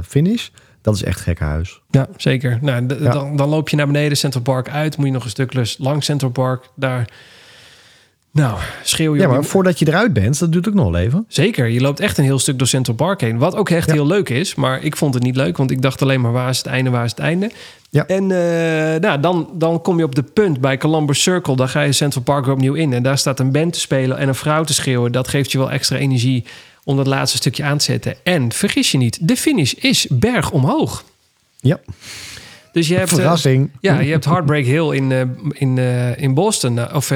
finish, 0.04 0.48
dat 0.86 0.96
is 0.96 1.04
echt 1.04 1.20
gekke 1.22 1.44
huis. 1.44 1.82
Ja, 1.92 2.08
zeker. 2.18 2.58
Nou, 2.62 2.86
Ja. 3.00 3.12
Dan, 3.12 3.36
dan 3.36 3.50
loop 3.50 3.70
je 3.70 3.76
naar 3.76 3.88
beneden 3.88 4.18
Central 4.18 4.44
Park 4.44 4.70
uit. 4.70 4.98
Moet 4.98 5.06
je 5.06 5.12
nog 5.12 5.24
een 5.24 5.30
stuk 5.30 5.54
lus 5.54 5.76
langs 5.80 6.06
Central 6.06 6.32
Park. 6.32 6.70
Daar, 6.76 7.06
nou, 8.32 8.60
schreeuw 8.84 9.16
je... 9.16 9.22
Ja, 9.22 9.28
maar 9.28 9.44
voordat 9.44 9.80
je 9.80 9.88
eruit 9.88 10.14
bent, 10.14 10.40
dat 10.40 10.52
duurt 10.52 10.68
ook 10.68 10.74
nog 10.74 10.96
even. 10.96 11.26
Zeker, 11.28 11.68
je 11.68 11.82
loopt 11.82 12.00
echt 12.00 12.18
een 12.18 12.24
heel 12.24 12.40
stuk 12.40 12.58
door 12.58 12.68
Central 12.68 12.96
Park 12.96 13.22
heen. 13.22 13.38
Wat 13.38 13.56
ook 13.56 13.70
echt 13.70 13.88
Ja. 13.88 13.94
heel 13.94 14.08
leuk 14.08 14.30
is. 14.30 14.56
Maar 14.56 14.84
ik 14.84 14.96
vond 14.98 15.14
het 15.14 15.24
niet 15.24 15.36
leuk, 15.36 15.58
want 15.58 15.72
ik 15.72 15.82
dacht 15.82 16.02
alleen 16.02 16.22
maar 16.22 16.32
waar 16.32 16.50
is 16.50 16.58
het 16.58 16.68
einde, 16.68 16.90
waar 16.90 17.06
is 17.06 17.12
het 17.12 17.20
einde. 17.20 17.52
Ja. 17.90 18.08
En 18.08 18.24
eh, 18.32 19.00
nou, 19.00 19.20
dan, 19.20 19.50
dan 19.54 19.82
kom 19.82 19.98
je 19.98 20.04
op 20.04 20.16
de 20.16 20.24
punt 20.24 20.62
bij 20.62 20.78
Columbus 20.78 21.22
Circle. 21.22 21.56
Dan 21.56 21.70
ga 21.70 21.82
je 21.82 21.92
Central 21.92 22.24
Park 22.24 22.46
weer 22.46 22.54
opnieuw 22.54 22.74
in. 22.74 22.94
En 22.94 23.04
daar 23.04 23.18
staat 23.18 23.40
een 23.40 23.52
band 23.52 23.74
te 23.74 23.80
spelen 23.80 24.18
en 24.18 24.28
een 24.28 24.36
vrouw 24.36 24.64
te 24.64 24.74
schreeuwen. 24.74 25.12
Dat 25.12 25.28
geeft 25.28 25.52
je 25.52 25.58
wel 25.58 25.72
extra 25.72 25.98
energie 25.98 26.46
om 26.86 26.98
dat 26.98 27.08
laatste 27.08 27.38
stukje 27.38 27.64
aan 27.64 27.78
te 27.78 27.84
zetten. 27.84 28.16
En 28.24 28.52
vergis 28.52 28.92
je 28.92 28.98
niet, 28.98 29.28
de 29.28 29.36
finish 29.38 29.74
is 29.74 30.08
berg 30.10 30.52
omhoog. 30.52 31.04
Ja, 31.60 31.80
Dus 32.72 32.88
je 32.88 32.96
hebt, 32.96 33.10
eh, 33.12 33.16
Verrassing. 33.16 33.70
ja, 33.80 34.00
je 34.00 34.12
hebt 34.12 34.26
Heartbreak 34.26 34.66
Hill 34.66 34.92
in, 34.92 35.12
eh, 35.12 35.22
in, 35.50 35.78
eh, 35.78 36.18
in 36.22 36.34
Boston. 36.34 36.94
Of 36.94 37.10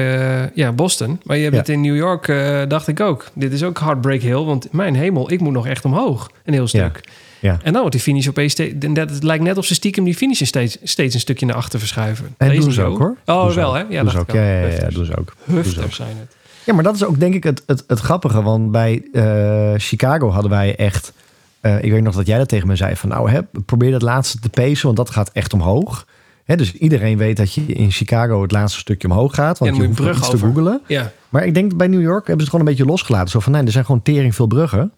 ja, 0.54 0.72
Boston. 0.72 1.20
Maar 1.22 1.36
je 1.36 1.42
hebt 1.42 1.54
Ja. 1.54 1.60
het 1.60 1.68
in 1.68 1.80
New 1.80 1.96
York, 1.96 2.26
dacht 2.70 2.88
ik 2.88 3.00
ook. 3.00 3.26
Dit 3.34 3.52
is 3.52 3.62
ook 3.62 3.78
Heartbreak 3.78 4.20
Hill. 4.20 4.42
Want 4.44 4.72
mijn 4.72 4.94
hemel, 4.94 5.30
ik 5.32 5.40
moet 5.40 5.52
nog 5.52 5.66
echt 5.66 5.84
omhoog. 5.84 6.30
Een 6.44 6.52
heel 6.52 6.66
stuk. 6.68 7.00
Ja. 7.40 7.58
En 7.62 7.70
dan 7.72 7.80
wordt 7.80 7.92
die 7.92 8.00
finish 8.00 8.28
opeens... 8.28 8.54
dat- 8.54 9.10
Het 9.10 9.22
lijkt 9.22 9.42
net 9.44 9.58
of 9.58 9.64
ze 9.66 9.74
stiekem 9.74 10.04
die 10.04 10.14
finish 10.14 10.42
steeds, 10.42 10.78
steeds 10.82 11.14
een 11.14 11.20
stukje 11.20 11.46
naar 11.46 11.56
achter 11.56 11.78
verschuiven. 11.78 12.24
En 12.26 12.48
Deze 12.48 12.58
doen 12.58 12.66
niet 12.68 12.76
ze 12.76 12.82
ook 12.82 12.98
hoor. 12.98 13.16
Oh, 13.26 13.46
Doen 13.46 13.54
wel 13.54 13.74
hè? 13.74 13.82
Ja, 13.88 14.02
doen 14.02 14.16
ook. 14.16 14.28
al. 14.30 14.36
Ja, 14.36 14.66
ja, 14.66 14.88
doen 14.88 15.04
ze 15.04 15.16
ook. 15.18 15.34
Doen 15.44 15.58
ook. 15.58 15.92
zijn 15.92 16.16
het. 16.18 16.36
Ja, 16.64 16.74
maar 16.74 16.84
dat 16.84 16.94
is 16.94 17.04
ook 17.04 17.20
denk 17.20 17.34
ik 17.34 17.44
het, 17.44 17.62
het, 17.66 17.84
het 17.86 18.00
grappige. 18.00 18.42
Want 18.42 18.70
bij 18.70 19.02
eh, 19.12 19.72
Chicago 19.76 20.30
hadden 20.30 20.50
wij 20.50 20.76
echt... 20.76 21.12
eh, 21.60 21.84
ik 21.84 21.90
weet 21.90 22.02
nog 22.02 22.14
dat 22.14 22.26
jij 22.26 22.38
dat 22.38 22.48
tegen 22.48 22.66
me 22.66 22.76
zei. 22.76 22.96
Van 22.96 23.08
nou, 23.08 23.30
hè, 23.30 23.42
probeer 23.42 23.90
dat 23.90 24.02
laatste 24.02 24.38
te 24.38 24.48
pacen. 24.48 24.84
Want 24.84 24.96
dat 24.96 25.10
gaat 25.10 25.30
echt 25.32 25.52
omhoog. 25.52 26.06
Hè, 26.44 26.56
dus 26.56 26.72
iedereen 26.72 27.18
weet 27.18 27.36
dat 27.36 27.54
je 27.54 27.66
in 27.66 27.90
Chicago 27.90 28.42
het 28.42 28.52
laatste 28.52 28.78
stukje 28.78 29.08
omhoog 29.08 29.34
gaat. 29.34 29.58
Want 29.58 29.70
Ja, 29.76 29.80
je 29.80 29.86
hoeft 29.86 30.00
brug 30.00 30.18
iets 30.18 30.30
te 30.30 30.38
googelen. 30.38 30.80
Ja. 30.86 31.12
Maar 31.28 31.44
ik 31.44 31.54
denk 31.54 31.76
bij 31.76 31.86
New 31.86 32.00
York 32.00 32.26
hebben 32.26 32.36
ze 32.36 32.40
het 32.42 32.50
gewoon 32.50 32.66
een 32.66 32.72
beetje 32.76 32.90
losgelaten. 32.90 33.28
Zo 33.30 33.40
van 33.40 33.52
nee, 33.52 33.62
er 33.64 33.72
zijn 33.72 33.84
gewoon 33.84 34.02
tering 34.02 34.34
veel 34.34 34.46
bruggen. 34.46 34.92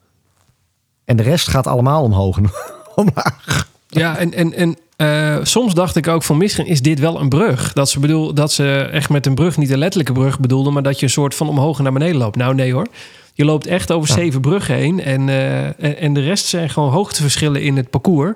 En 1.05 1.17
de 1.17 1.23
rest 1.23 1.49
gaat 1.49 1.67
allemaal 1.67 2.03
omhoog. 2.03 2.37
en 2.37 2.51
omlaag. 2.95 3.69
Ja, 3.87 4.17
en, 4.17 4.33
en, 4.33 4.53
en 4.55 4.77
eh, 5.03 5.37
soms 5.43 5.75
dacht 5.75 5.97
ik 5.97 6.09
ook 6.09 6.23
van 6.23 6.37
misschien 6.37 6.67
is 6.67 6.83
dit 6.83 6.99
wel 6.99 7.21
een 7.21 7.29
brug. 7.29 7.73
Dat 7.73 7.89
ze, 7.91 8.01
bedoel, 8.01 8.35
dat 8.35 8.53
ze 8.53 8.89
echt 8.93 9.11
met 9.11 9.27
een 9.27 9.35
brug 9.35 9.57
niet 9.57 9.71
een 9.71 9.79
letterlijke 9.79 10.13
brug 10.13 10.41
bedoelden, 10.41 10.73
maar 10.73 10.83
dat 10.83 10.99
je 10.99 11.05
een 11.07 11.13
soort 11.13 11.35
van 11.35 11.49
omhoog 11.49 11.77
en 11.79 11.83
naar 11.85 11.93
beneden 11.93 12.17
loopt. 12.17 12.37
Nou 12.37 12.55
nee 12.55 12.73
hoor. 12.73 12.87
Je 13.35 13.45
loopt 13.45 13.67
echt 13.67 13.91
over 13.93 14.09
Ja. 14.09 14.15
zeven 14.15 14.41
bruggen 14.41 14.75
heen 14.75 15.03
en, 15.03 15.29
eh, 15.29 15.65
en, 15.65 15.99
en 15.99 16.13
de 16.15 16.21
rest 16.21 16.47
zijn 16.47 16.71
gewoon 16.71 16.91
hoogteverschillen 16.91 17.63
in 17.63 17.77
het 17.77 17.91
parcours. 17.91 18.35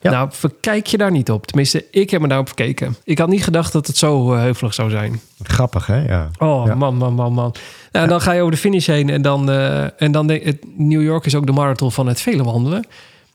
Ja. 0.00 0.10
Nou, 0.10 0.28
verkijk 0.32 0.86
je 0.86 0.96
daar 0.96 1.10
niet 1.10 1.30
op. 1.30 1.46
Tenminste, 1.46 1.84
ik 1.90 2.10
heb 2.10 2.20
me 2.20 2.28
daarop 2.28 2.46
verkeken. 2.46 2.96
Ik 3.04 3.18
had 3.18 3.28
niet 3.28 3.44
gedacht 3.44 3.72
dat 3.72 3.86
het 3.86 3.96
zo 3.96 4.32
eh, 4.32 4.40
heuvelig 4.40 4.74
zou 4.74 4.90
zijn. 4.90 5.20
Grappig 5.42 5.86
hè? 5.86 6.04
Ja. 6.08 6.30
Oh, 6.38 6.66
Ja. 6.66 6.74
man, 6.74 6.96
man, 6.96 7.14
man, 7.14 7.32
man. 7.32 7.54
Nou, 7.92 8.08
Dan 8.08 8.20
ga 8.20 8.32
je 8.32 8.40
over 8.40 8.52
de 8.52 8.58
finish 8.60 8.86
heen 8.86 9.10
en 9.10 9.22
dan, 9.22 9.50
eh, 9.50 10.02
en 10.02 10.12
dan 10.12 10.28
het, 10.30 10.56
New 10.76 11.02
York 11.02 11.26
is 11.26 11.34
ook 11.34 11.46
de 11.46 11.52
marathon 11.52 11.92
van 11.92 12.06
het 12.06 12.20
vele 12.20 12.44
wandelen. 12.44 12.86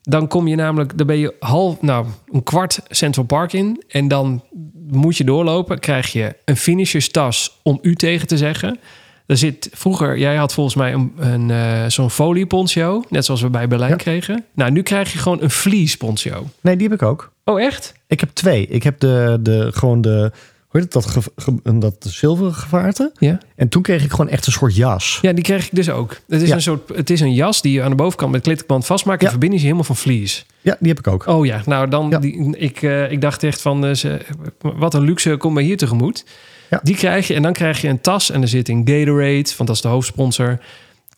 Dan 0.05 0.27
kom 0.27 0.47
je 0.47 0.55
namelijk, 0.55 0.97
dan 0.97 1.07
ben 1.07 1.17
je 1.17 1.33
half, 1.39 1.81
nou, 1.81 2.05
een 2.31 2.43
kwart 2.43 2.79
Central 2.89 3.25
Park 3.25 3.53
in. 3.53 3.83
En 3.87 4.07
dan 4.07 4.43
moet 4.87 5.17
je 5.17 5.23
doorlopen. 5.23 5.79
Krijg 5.79 6.11
je 6.11 6.35
een 6.45 6.57
finisherstas 6.57 7.59
om 7.63 7.79
u 7.81 7.95
tegen 7.95 8.27
te 8.27 8.37
zeggen. 8.37 8.79
Er 9.25 9.37
zit 9.37 9.69
vroeger, 9.73 10.17
jij 10.17 10.35
had 10.35 10.53
volgens 10.53 10.75
mij 10.75 10.93
een, 10.93 11.13
een, 11.17 11.51
eh, 11.51 11.85
zo'n 11.87 12.09
folie 12.09 12.45
poncho. 12.45 13.03
Net 13.09 13.25
zoals 13.25 13.41
we 13.41 13.49
bij 13.49 13.67
Berlijn 13.67 13.91
Ja. 13.91 13.97
kregen. 13.97 14.45
Nou, 14.53 14.71
nu 14.71 14.81
krijg 14.81 15.11
je 15.13 15.17
gewoon 15.17 15.41
een 15.41 15.49
vlies 15.49 15.97
poncho. 15.97 16.45
Nee, 16.61 16.75
die 16.77 16.87
heb 16.89 17.01
ik 17.01 17.07
ook. 17.07 17.31
Oh, 17.45 17.61
echt? 17.61 17.93
Ik 18.07 18.19
heb 18.19 18.29
twee. 18.33 18.67
Ik 18.67 18.83
heb 18.83 18.99
de, 18.99 19.37
de, 19.41 19.69
gewoon 19.73 20.01
de, 20.01 20.31
het, 20.81 20.91
dat, 20.91 21.05
ge- 21.05 21.21
ge- 21.35 21.77
dat 21.79 21.95
zilveren 21.99 22.53
gevaarte. 22.53 23.11
Ja. 23.19 23.37
En 23.55 23.69
toen 23.69 23.81
kreeg 23.81 24.03
ik 24.03 24.09
gewoon 24.11 24.29
echt 24.29 24.45
een 24.45 24.51
soort 24.51 24.75
jas. 24.75 25.19
Ja, 25.21 25.33
die 25.33 25.43
krijg 25.43 25.65
ik 25.65 25.75
dus 25.75 25.89
ook. 25.89 26.17
Het 26.27 26.41
is, 26.41 26.47
Ja. 26.47 26.55
een, 26.55 26.61
soort, 26.61 26.89
het 26.95 27.09
is 27.09 27.19
een 27.19 27.33
jas 27.33 27.61
die 27.61 27.73
je 27.73 27.81
aan 27.83 27.89
de 27.89 27.95
bovenkant 27.95 28.31
met 28.31 28.41
klittenband 28.41 28.85
vastmaakt. 28.85 29.23
En 29.23 29.29
verbinding 29.29 29.59
is 29.61 29.67
helemaal 29.67 29.87
van 29.87 29.95
vlies. 29.95 30.45
Ja, 30.61 30.75
die 30.79 30.89
heb 30.89 30.99
ik 30.99 31.07
ook. 31.07 31.27
Oh 31.27 31.45
ja, 31.45 31.61
nou 31.65 31.89
dan, 31.89 32.09
Ja. 32.09 32.19
Die, 32.19 32.57
ik, 32.57 32.81
eh, 32.81 33.11
ik 33.11 33.21
dacht 33.21 33.43
echt 33.43 33.61
van, 33.61 33.95
ze, 33.95 34.19
wat 34.61 34.93
een 34.93 35.03
luxe, 35.03 35.37
kom 35.37 35.53
maar 35.53 35.63
hier 35.63 35.77
tegemoet. 35.77 36.25
Ja. 36.69 36.79
Die 36.83 36.95
krijg 36.95 37.27
je 37.27 37.33
en 37.33 37.41
dan 37.41 37.53
krijg 37.53 37.81
je 37.81 37.87
een 37.87 38.01
tas 38.01 38.31
en 38.31 38.41
er 38.41 38.47
zit 38.47 38.69
in 38.69 38.81
Gatorade, 38.85 39.43
want 39.57 39.67
dat 39.67 39.69
is 39.75 39.81
de 39.81 39.87
hoofdsponsor. 39.87 40.59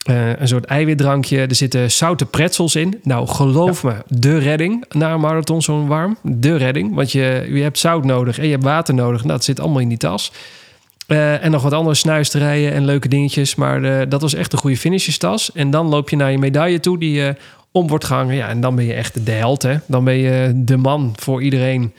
Eh, 0.06 0.40
een 0.40 0.48
soort 0.48 0.66
eiwitdrankje. 0.66 1.38
Er 1.40 1.56
zitten 1.56 1.92
zoute 1.92 2.26
pretzels 2.26 2.76
in. 2.76 3.00
Nou, 3.04 3.28
geloof 3.28 3.84
me, 3.84 3.94
de 4.08 4.38
redding 4.38 4.86
na 4.90 5.14
een 5.14 5.20
marathon 5.20 5.62
zo'n 5.62 5.88
warm. 5.88 6.18
De 6.22 6.56
redding, 6.56 6.96
want 6.96 7.12
je, 7.12 7.48
je 7.50 7.62
hebt 7.62 7.80
zout 7.80 8.04
nodig 8.04 8.38
en 8.38 8.46
je 8.46 8.52
hebt 8.52 8.64
water 8.64 8.94
nodig. 8.94 9.20
Nou, 9.20 9.32
dat 9.32 9.44
zit 9.44 9.60
allemaal 9.60 9.80
in 9.80 9.90
die 9.90 9.98
tas. 9.98 10.32
Eh, 11.08 11.44
en 11.44 11.52
nog 11.52 11.62
wat 11.64 11.74
andere 11.74 11.96
snuisterijen 11.96 12.72
en 12.72 12.86
leuke 12.86 13.08
dingetjes. 13.08 13.56
Maar 13.56 13.84
eh, 13.84 14.10
dat 14.10 14.22
was 14.22 14.34
echt 14.34 14.54
een 14.54 14.60
goede 14.60 14.78
finisherstas. 14.78 15.52
En 15.52 15.70
dan 15.70 15.88
loop 15.88 16.10
je 16.10 16.16
naar 16.16 16.32
je 16.32 16.38
medaille 16.38 16.80
toe 16.80 17.00
die 17.00 17.12
je 17.12 17.36
om 17.72 17.88
wordt 17.88 18.06
gehangen. 18.06 18.36
Ja, 18.36 18.48
en 18.48 18.62
dan 18.62 18.76
ben 18.76 18.86
je 18.86 18.94
echt 18.94 19.26
de 19.26 19.32
held. 19.32 19.62
Hè? 19.62 19.76
Dan 19.88 20.04
ben 20.04 20.18
je 20.18 20.52
de 20.56 20.78
man 20.78 21.14
voor 21.16 21.44
iedereen. 21.44 21.94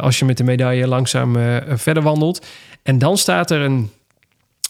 als 0.00 0.18
je 0.18 0.24
met 0.24 0.36
de 0.36 0.44
medaille 0.44 0.86
langzaam 0.86 1.36
verder 1.66 2.02
wandelt. 2.02 2.46
En 2.82 2.98
dan 2.98 3.16
staat 3.16 3.50
er 3.50 3.60
een, 3.60 3.90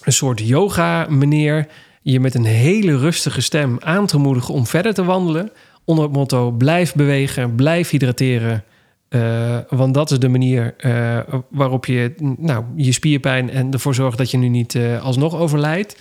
een 0.02 0.12
soort 0.12 0.40
yoga 0.40 1.06
meneer 1.08 1.66
je 2.02 2.20
met 2.20 2.34
een 2.34 2.44
hele 2.44 2.96
rustige 2.98 3.40
stem 3.40 3.76
aan 3.80 4.06
te 4.06 4.18
moedigen 4.18 4.54
om 4.54 4.66
verder 4.66 4.94
te 4.94 5.04
wandelen. 5.04 5.50
Onder 5.84 6.04
het 6.04 6.12
motto 6.12 6.50
blijf 6.50 6.94
bewegen, 6.94 7.54
blijf 7.54 7.90
hydrateren. 7.90 8.64
Eh, 9.08 9.58
want 9.68 9.94
dat 9.94 10.10
is 10.10 10.18
de 10.18 10.28
manier 10.28 10.74
eh, 10.76 11.18
waarop 11.50 11.86
je 11.86 12.14
nou, 12.38 12.64
je 12.76 12.92
spierpijn 12.92 13.50
en 13.50 13.72
ervoor 13.72 13.94
zorgt 13.94 14.18
dat 14.18 14.30
je 14.30 14.36
nu 14.36 14.48
niet 14.48 14.74
eh, 14.74 15.02
alsnog 15.02 15.34
overlijdt. 15.34 15.96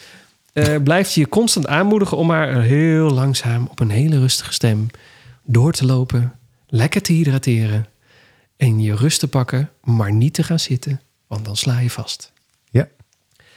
Blijft 0.84 1.14
je 1.14 1.30
constant 1.30 1.68
aanmoedigen 1.68 2.18
om 2.18 2.28
maar 2.28 2.62
heel 2.62 3.10
langzaam 3.10 3.68
op 3.70 3.80
een 3.80 3.90
hele 3.90 4.20
rustige 4.20 4.54
stem 4.54 4.88
door 5.44 5.72
te 5.72 5.86
lopen, 5.86 6.34
lekker 6.68 7.02
te 7.02 7.14
hydrateren 7.14 7.86
en 8.58 8.82
je 8.82 8.96
rust 8.96 9.20
te 9.20 9.28
pakken, 9.28 9.70
maar 9.84 10.14
niet 10.14 10.34
te 10.34 10.44
gaan 10.44 10.60
zitten, 10.60 11.02
want 11.28 11.46
dan 11.46 11.56
sla 11.56 11.80
je 11.80 11.90
vast. 11.90 12.31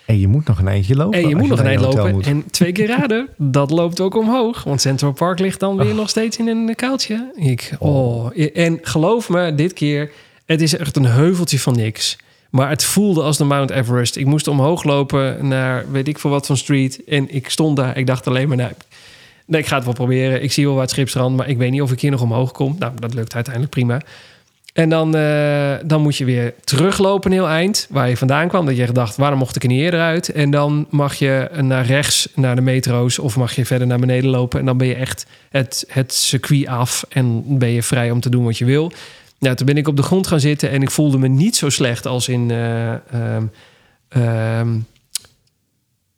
En 0.05 0.21
je 0.21 0.29
moet 0.29 0.47
nog 0.47 0.59
een 0.59 0.69
eindje 0.69 0.97
lopen. 0.97 1.23
En 1.23 1.29
je 1.29 1.37
moet 1.37 1.49
nog 1.49 1.59
een 1.59 1.67
eind 1.67 1.81
lopen. 1.81 2.13
moet. 2.13 2.27
En 2.27 2.45
twee 2.51 2.73
keer 2.73 2.87
raden, 2.87 3.29
dat 3.37 3.71
loopt 3.71 4.01
ook 4.01 4.17
omhoog. 4.17 4.65
Want 4.65 4.81
Central 4.81 5.13
Park 5.13 5.39
ligt 5.39 5.61
dan 5.61 5.77
weer 5.77 5.95
nog 5.95 6.09
steeds 6.09 6.37
in 6.37 6.47
een 6.47 6.75
kuiltje. 6.75 7.33
Ik, 7.35 7.73
oh. 7.79 8.27
En 8.55 8.79
geloof 8.83 9.29
me, 9.29 9.55
dit 9.55 9.73
keer, 9.73 10.11
het 10.47 10.61
is 10.61 10.77
echt 10.77 10.97
een 10.97 11.05
heuveltje 11.05 11.59
van 11.59 11.77
niks. 11.77 12.17
Maar 12.51 12.69
het 12.69 12.85
voelde 12.85 13.23
als 13.23 13.37
de 13.37 13.45
Mount 13.45 13.71
Everest. 13.71 14.17
Ik 14.17 14.27
moest 14.27 14.49
omhoog 14.49 14.85
lopen 14.85 15.49
naar 15.49 15.85
weet 15.91 16.09
ik 16.09 16.19
veel 16.19 16.31
wat 16.31 16.47
van 16.47 16.57
street. 16.57 17.05
En 17.05 17.35
ik 17.35 17.49
stond 17.49 17.77
daar. 17.77 17.97
Ik 17.97 18.07
dacht 18.07 18.27
alleen 18.27 18.49
maar, 18.49 18.57
nou, 18.57 18.73
nee, 19.45 19.61
ik 19.61 19.67
ga 19.67 19.77
het 19.77 19.85
wel 19.85 19.95
proberen. 19.95 20.43
Ik 20.43 20.53
zie 20.53 20.67
wel 20.67 20.75
wat 20.75 20.91
schipstrand, 20.91 21.37
maar 21.37 21.49
ik 21.49 21.57
weet 21.57 21.71
niet 21.71 21.83
of 21.83 21.93
ik 21.93 22.01
hier 22.01 22.11
nog 22.11 22.23
omhoog 22.23 22.53
kom. 22.53 22.77
Nou, 22.79 22.93
dat 23.01 23.15
lukt 23.15 23.35
uiteindelijk 23.35 23.75
prima. 23.75 24.01
En 24.75 24.89
dan, 24.89 25.17
eh, 25.17 25.75
dan 25.85 26.03
moet 26.03 26.17
je 26.17 26.25
weer 26.25 26.55
teruglopen 26.65 27.31
een 27.31 27.37
heel 27.37 27.49
eind. 27.49 27.87
Waar 27.91 28.09
je 28.09 28.17
vandaan 28.17 28.49
kwam. 28.49 28.67
Dat 28.67 28.77
je 28.77 28.93
dacht, 28.93 29.17
waarom 29.17 29.39
mocht 29.39 29.57
ik 29.57 29.63
er 29.63 29.69
niet 29.69 29.81
eerder 29.81 30.01
uit? 30.01 30.29
En 30.29 30.51
dan 30.51 30.87
mag 30.91 31.15
je 31.15 31.51
naar 31.61 31.87
rechts 31.87 32.29
naar 32.35 32.55
de 32.55 32.61
metro's. 32.61 33.19
Of 33.19 33.37
mag 33.37 33.55
je 33.55 33.67
verder 33.67 33.87
naar 33.87 33.99
beneden 33.99 34.31
lopen. 34.31 34.61
En 34.61 34.67
dan 34.67 34.77
ben 34.77 34.87
je 34.87 34.95
echt 34.95 35.27
het, 35.49 35.85
het 35.89 36.15
circuit 36.15 36.67
af. 36.67 37.05
En 37.09 37.59
ben 37.59 37.69
je 37.69 37.83
vrij 37.83 38.11
om 38.11 38.21
te 38.21 38.29
doen 38.29 38.45
wat 38.45 38.59
je 38.59 38.65
wil. 38.65 38.93
Nou, 39.39 39.57
toen 39.57 39.67
ben 39.67 39.77
ik 39.77 39.89
op 39.89 39.97
de 39.97 40.03
grond 40.03 40.27
gaan 40.27 40.41
zitten. 40.41 40.71
En 40.71 40.83
ik 40.83 40.91
voelde 40.91 41.19
me 41.19 41.29
niet 41.29 41.57
zo 41.57 41.69
slecht 41.69 42.07
als 42.07 42.29
in 42.29 42.51
eh, 42.51 42.93
ehm, 42.93 43.47
ehm, 44.09 44.79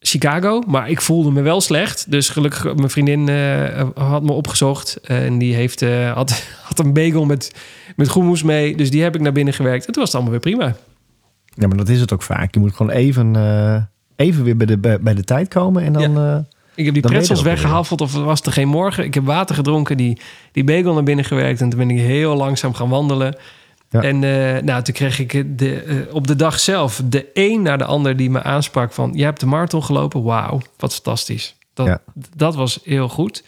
Chicago. 0.00 0.62
Maar 0.66 0.90
ik 0.90 1.00
voelde 1.00 1.30
me 1.30 1.42
wel 1.42 1.60
slecht. 1.60 2.10
Dus 2.10 2.28
gelukkig, 2.28 2.74
mijn 2.74 2.90
vriendin 2.90 3.28
eh, 3.28 3.88
had 3.94 4.22
me 4.22 4.32
opgezocht. 4.32 5.00
En 5.00 5.38
die 5.38 5.54
heeft, 5.54 5.80
had, 6.14 6.42
had 6.68 6.78
een 6.78 6.92
bagel 6.92 7.24
met, 7.24 7.52
met 7.96 8.08
groenmoes 8.08 8.42
mee. 8.42 8.76
Dus 8.76 8.90
die 8.90 9.02
heb 9.02 9.14
ik 9.14 9.20
naar 9.20 9.32
binnen 9.32 9.54
gewerkt. 9.54 9.86
En 9.86 9.92
toen 9.92 10.02
was 10.02 10.12
het 10.12 10.20
allemaal 10.22 10.40
weer 10.40 10.52
prima. 10.56 10.74
Ja, 11.54 11.66
maar 11.66 11.76
dat 11.76 11.88
is 11.88 12.00
het 12.00 12.12
ook 12.12 12.22
vaak. 12.22 12.54
Je 12.54 12.60
moet 12.60 12.74
gewoon 12.74 12.92
even, 12.92 13.36
eh, 13.36 13.82
even 14.16 14.44
weer 14.44 14.56
bij 14.56 14.66
de, 14.66 14.78
bij, 14.78 15.00
bij 15.00 15.14
de 15.14 15.24
tijd 15.24 15.48
komen. 15.48 15.82
En 15.82 15.92
dan... 15.92 16.16
eh, 16.18 16.38
Ik 16.74 16.84
heb 16.84 16.94
die 16.94 17.02
pretzels 17.02 17.42
weggehaffeld 17.42 18.00
of 18.00 18.12
het 18.12 18.22
was 18.22 18.40
er 18.40 18.52
geen 18.52 18.68
morgen. 18.68 19.04
Ik 19.04 19.14
heb 19.14 19.24
water 19.24 19.54
gedronken, 19.54 19.96
die, 19.96 20.18
die 20.52 20.64
bagel 20.64 20.94
naar 20.94 21.02
binnen 21.02 21.24
gewerkt. 21.24 21.60
En 21.60 21.68
toen 21.68 21.78
ben 21.78 21.90
ik 21.90 21.98
heel 22.00 22.36
langzaam 22.36 22.74
gaan 22.74 22.88
wandelen. 22.88 23.36
Ja. 23.90 24.02
En 24.02 24.24
eh, 24.24 24.62
nou, 24.62 24.82
toen 24.82 24.94
kreeg 24.94 25.18
ik 25.18 25.58
de, 25.58 26.06
op 26.12 26.26
de 26.26 26.36
dag 26.36 26.60
zelf 26.60 27.02
de 27.04 27.26
een 27.34 27.62
naar 27.62 27.78
de 27.78 27.84
ander 27.84 28.16
die 28.16 28.30
me 28.30 28.42
aansprak 28.42 28.92
van... 28.92 29.10
je 29.14 29.24
hebt 29.24 29.40
de 29.40 29.46
marathon 29.46 29.82
gelopen, 29.84 30.22
wauw, 30.22 30.60
wat 30.76 30.94
fantastisch. 30.94 31.54
Dat, 31.74 31.86
Ja. 31.86 32.00
dat 32.36 32.54
was 32.54 32.80
heel 32.84 33.08
goed. 33.08 33.44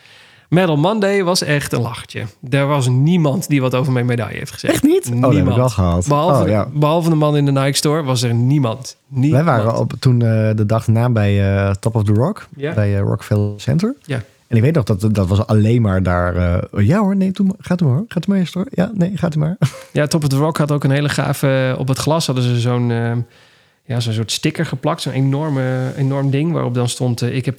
Medal 0.49 0.77
Monday 0.77 1.25
was 1.25 1.43
echt 1.43 1.73
een 1.73 1.81
lachertje. 1.81 2.25
Er 2.51 2.67
was 2.67 2.89
niemand 2.89 3.49
die 3.49 3.61
wat 3.61 3.75
over 3.75 3.93
mijn 3.93 4.07
medaille 4.07 4.39
heeft 4.39 4.53
gezegd. 4.53 4.73
echt 4.75 4.83
niet? 4.83 5.11
Oh, 5.15 5.21
dat 5.21 5.35
heb 5.35 5.49
ik 5.49 5.55
wel 5.55 5.69
gehad. 5.69 6.07
Behalve, 6.09 6.43
oh, 6.43 6.49
ja. 6.49 6.69
behalve 6.73 7.09
de 7.09 7.15
man 7.15 7.37
in 7.37 7.45
de 7.45 7.53
Nike 7.53 7.77
Store 7.77 8.03
was 8.03 8.23
er 8.23 8.35
niemand. 8.35 8.97
Wij 9.09 9.21
niemand. 9.21 9.45
waren 9.45 9.79
op, 9.79 9.93
toen 9.99 10.23
eh, 10.23 10.51
de 10.55 10.67
dag 10.67 10.87
na 10.87 11.11
bij 11.11 11.57
eh, 11.57 11.71
Top 11.71 11.95
of 11.95 12.05
the 12.05 12.13
Rock. 12.13 12.49
Ja. 12.57 12.75
Bij 12.75 12.95
eh, 12.95 13.01
Rockefeller 13.01 13.61
Center. 13.61 13.95
Ja. 14.05 14.23
En 14.47 14.57
ik 14.57 14.63
weet 14.63 14.75
nog 14.75 14.85
dat 14.85 15.15
dat 15.15 15.29
was 15.29 15.47
alleen 15.47 15.83
maar 15.83 16.03
daar. 16.03 16.63
ja 16.83 16.99
hoor, 16.99 17.17
nee, 17.17 17.33
maar, 17.43 17.55
gaat 17.59 17.81
u 17.81 17.85
maar. 17.85 17.95
hoor. 17.95 18.05
Gaat 18.09 18.27
u 18.27 18.31
maar 18.31 18.39
eerst 18.39 18.55
hoor. 18.55 18.67
Ja, 18.71 18.91
nee, 18.95 19.17
gaat 19.17 19.35
u 19.35 19.39
maar. 19.39 19.57
Ja, 19.93 20.07
Top 20.07 20.23
of 20.23 20.29
the 20.29 20.37
Rock 20.37 20.57
had 20.57 20.73
ook 20.73 20.85
een 20.85 20.91
hele 20.91 21.09
gave... 21.09 21.75
Op 21.79 21.89
het 21.89 21.99
glas 21.99 22.27
hadden 22.27 22.45
ze 22.45 22.61
zo'n 22.61 22.91
eh, 22.91 23.13
ja, 23.85 24.01
zo'n 24.01 24.13
soort 24.13 24.33
sticker 24.33 24.67
geplakt. 24.67 25.03
Zo'n 25.03 25.13
enorme, 25.13 25.93
enorm 25.97 26.31
ding 26.31 26.53
waarop 26.53 26.75
dan 26.75 26.89
stond... 26.89 27.23
ik 27.23 27.45
heb 27.45 27.59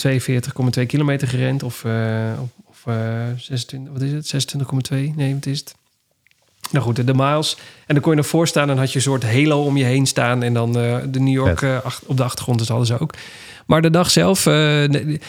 42,2 0.79 0.85
kilometer 0.85 1.27
gerend. 1.27 1.63
Of, 1.63 1.85
of, 2.85 2.93
eh, 2.93 3.23
26... 3.37 3.93
Wat 3.93 4.01
is 4.01 4.11
het? 4.11 4.27
26,2? 4.27 5.13
Nee, 5.15 5.33
wat 5.33 5.45
is 5.45 5.59
het? 5.59 5.75
Nou 6.71 6.85
goed, 6.85 7.07
de 7.07 7.13
miles. 7.13 7.57
En 7.85 7.93
dan 7.93 7.99
kon 8.03 8.11
je 8.11 8.17
nog 8.17 8.27
voor 8.27 8.47
staan 8.47 8.69
en 8.69 8.77
had 8.77 8.89
je 8.89 8.95
een 8.95 9.01
soort 9.01 9.23
halo 9.23 9.63
om 9.63 9.77
je 9.77 9.83
heen 9.83 10.05
staan. 10.07 10.43
En 10.43 10.53
dan 10.53 10.77
eh, 10.79 10.95
de 11.09 11.19
New 11.19 11.33
York 11.33 11.61
eh, 11.61 11.77
ach- 11.83 12.01
op 12.05 12.17
de 12.17 12.23
achtergrond, 12.23 12.59
dus 12.59 12.67
hadden 12.67 12.87
ze 12.87 12.99
ook. 12.99 13.13
Maar 13.65 13.81
de 13.81 13.89
dag 13.89 14.11
zelf, 14.11 14.45
eh, 14.45 14.53
de, 14.53 15.19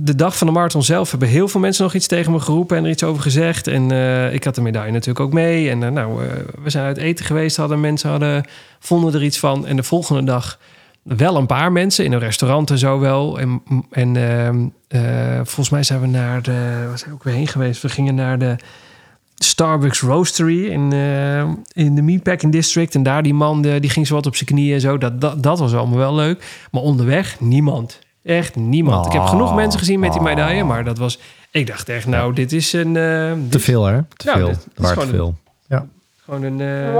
de 0.00 0.14
dag 0.14 0.38
van 0.38 0.46
de 0.46 0.52
marathon 0.52 0.82
zelf, 0.82 1.10
hebben 1.10 1.28
heel 1.28 1.48
veel 1.48 1.60
mensen 1.60 1.82
nog 1.84 1.94
iets 1.94 2.06
tegen 2.06 2.32
me 2.32 2.40
geroepen 2.40 2.76
en 2.76 2.84
er 2.84 2.90
iets 2.90 3.02
over 3.02 3.22
gezegd. 3.22 3.66
En 3.66 3.90
ik 4.32 4.44
had 4.44 4.54
de 4.54 4.60
medaille 4.60 4.92
natuurlijk 4.92 5.20
ook 5.20 5.32
mee. 5.32 5.70
En 5.70 5.78
nou, 5.78 6.20
we 6.62 6.70
zijn 6.70 6.84
uit 6.84 6.96
eten 6.96 7.24
geweest, 7.24 7.56
hadden 7.56 7.80
mensen 7.80 8.10
hadden, 8.10 8.44
vonden 8.78 9.14
er 9.14 9.22
iets 9.22 9.38
van. 9.38 9.66
En 9.66 9.76
de 9.76 9.82
volgende 9.82 10.24
dag 10.24 10.58
wel 11.16 11.36
een 11.36 11.46
paar 11.46 11.72
mensen 11.72 12.04
in 12.04 12.12
een 12.12 12.18
restaurant 12.18 12.70
en 12.70 12.78
zo 12.78 12.98
wel. 12.98 13.38
En, 13.40 13.62
en 13.90 14.16
ehm, 14.16 14.66
eh, 14.88 15.36
volgens 15.36 15.70
mij 15.70 15.82
zijn 15.82 16.00
we 16.00 16.06
naar 16.06 16.42
de, 16.42 16.84
waar 16.88 16.98
zijn 16.98 17.10
we 17.10 17.16
ook 17.16 17.24
weer 17.24 17.34
heen 17.34 17.46
geweest? 17.48 17.82
We 17.82 17.88
gingen 17.88 18.14
naar 18.14 18.38
de 18.38 18.56
Starbucks 19.34 20.00
Roastery 20.00 20.66
in, 20.66 20.92
eh, 20.92 21.42
in 21.84 21.94
de 21.94 22.02
Meatpacking 22.02 22.52
District. 22.52 22.94
En 22.94 23.02
daar 23.02 23.22
die 23.22 23.34
man, 23.34 23.62
de- 23.62 23.80
die 23.80 23.90
ging 23.90 24.06
zo 24.06 24.14
wat 24.14 24.26
op 24.26 24.36
zijn 24.36 24.48
knieën 24.48 24.74
en 24.74 24.80
zo. 24.80 24.98
Dat, 24.98 25.20
dat, 25.20 25.42
dat 25.42 25.58
was 25.58 25.74
allemaal 25.74 25.98
wel 25.98 26.14
leuk. 26.14 26.66
Maar 26.70 26.82
onderweg, 26.82 27.40
niemand. 27.40 27.98
Echt 28.22 28.56
niemand. 28.56 29.06
Ik 29.06 29.12
heb 29.12 29.20
Oh. 29.20 29.28
genoeg 29.28 29.54
mensen 29.54 29.78
gezien 29.78 30.00
met 30.00 30.12
die 30.12 30.20
medaille. 30.22 30.64
Maar 30.64 30.84
dat 30.84 30.98
was... 30.98 31.18
Ik 31.50 31.66
dacht 31.66 31.88
echt, 31.88 32.06
nou, 32.06 32.32
dit 32.34 32.52
is 32.52 32.72
een... 32.72 32.96
eh, 32.96 33.32
dit 33.36 33.50
Te 33.50 33.58
veel, 33.58 33.84
hè? 33.84 34.00
Te 34.16 34.30
veel. 34.36 34.46
dit- 34.46 34.66
veel. 35.08 35.36
Gewoon 36.28 36.42
een... 36.42 36.60
eh, 36.60 36.94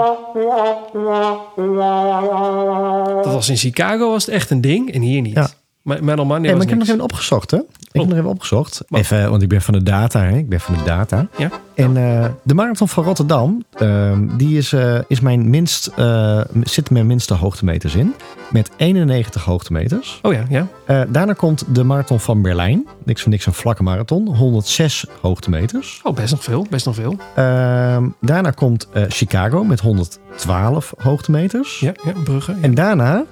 Dat 3.23 3.33
was 3.33 3.49
in 3.49 3.57
Chicago 3.57 4.11
was 4.11 4.27
het 4.27 4.35
echt 4.35 4.51
een 4.51 4.61
ding. 4.61 4.93
En 4.93 5.01
hier 5.01 5.21
niet. 5.21 5.35
Ja. 5.35 5.49
Maar 5.89 6.05
Metal 6.05 6.25
Monday 6.25 6.45
Hey, 6.49 6.53
maar 6.55 6.63
ik 6.63 6.69
heb 6.69 6.79
nog 6.79 6.89
even 6.89 7.01
opgezocht, 7.01 7.51
hè? 7.51 7.57
Ik 7.57 7.65
heb 7.93 8.03
Oh. 8.03 8.09
nog 8.09 8.19
even 8.19 8.31
opgezocht. 8.31 8.85
Even, 8.91 9.31
want 9.31 9.43
ik 9.43 9.49
ben 9.49 9.63
van 9.63 9.75
de 9.75 9.83
data, 9.83 10.21
hè? 10.23 10.37
Ik 10.37 10.49
ben 10.49 10.61
van 10.61 10.75
de 10.75 10.83
data. 10.83 11.27
Ja. 11.37 11.51
En 11.75 11.97
eh, 11.97 12.25
de 12.43 12.55
marathon 12.55 12.89
van 12.89 13.05
Rotterdam, 13.05 13.65
ehm, 13.73 14.27
die 14.37 14.59
is, 14.59 14.73
eh, 14.73 14.99
is 15.07 15.21
mijn 15.21 15.51
minst, 15.51 15.87
eh, 15.97 16.41
zit 16.63 16.91
mijn 16.91 17.07
minste 17.07 17.35
hoogtemeters 17.35 17.95
in. 17.95 18.15
Met 18.51 18.71
91 18.77 19.45
hoogtemeters. 19.45 20.19
Oh 20.23 20.33
ja, 20.33 20.43
ja. 20.49 20.67
Daarna 21.09 21.33
komt 21.33 21.65
de 21.75 21.85
marathon 21.85 22.21
van 22.21 22.43
Berlijn. 22.43 22.87
Niks 23.05 23.23
van 23.23 23.31
niks 23.31 23.47
een 23.47 23.53
vlakke 23.53 23.83
marathon. 23.83 24.35
106 24.37 25.07
hoogtemeters. 25.21 26.01
Oh, 26.03 26.15
best 26.15 26.31
nog 26.31 26.45
veel. 26.45 26.67
Best 26.71 26.87
nog 26.87 26.95
veel. 26.95 27.17
Ehm, 27.35 28.09
daarna 28.21 28.51
komt 28.51 28.89
Chicago 29.09 29.65
met 29.65 29.81
112 29.81 30.95
hoogtemeters. 30.99 31.81
Ja, 31.81 31.93
ja 32.05 32.13
Brugge. 32.25 32.53
ja. 32.53 32.59
En 32.61 32.75
daarna, 32.75 33.25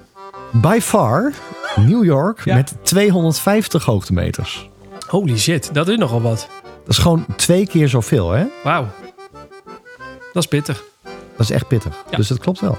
by 0.51 0.77
far, 0.81 1.31
New 1.85 2.03
York 2.05 2.41
Ja. 2.45 2.55
met 2.55 2.73
250 2.83 3.83
hoogtemeters. 3.85 4.69
Holy 5.07 5.37
shit, 5.37 5.69
dat 5.73 5.87
is 5.87 5.97
nogal 5.97 6.21
wat. 6.21 6.47
Dat 6.61 6.95
is 6.95 6.97
gewoon 6.97 7.25
twee 7.35 7.67
keer 7.67 7.89
zoveel, 7.89 8.31
hè? 8.31 8.45
Wauw. 8.63 8.87
Dat 10.33 10.43
is 10.43 10.49
pittig. 10.49 10.83
Dat 11.03 11.39
is 11.39 11.49
echt 11.49 11.67
pittig. 11.67 12.03
Ja. 12.11 12.17
Dus 12.17 12.27
dat 12.27 12.39
klopt 12.39 12.59
wel. 12.59 12.77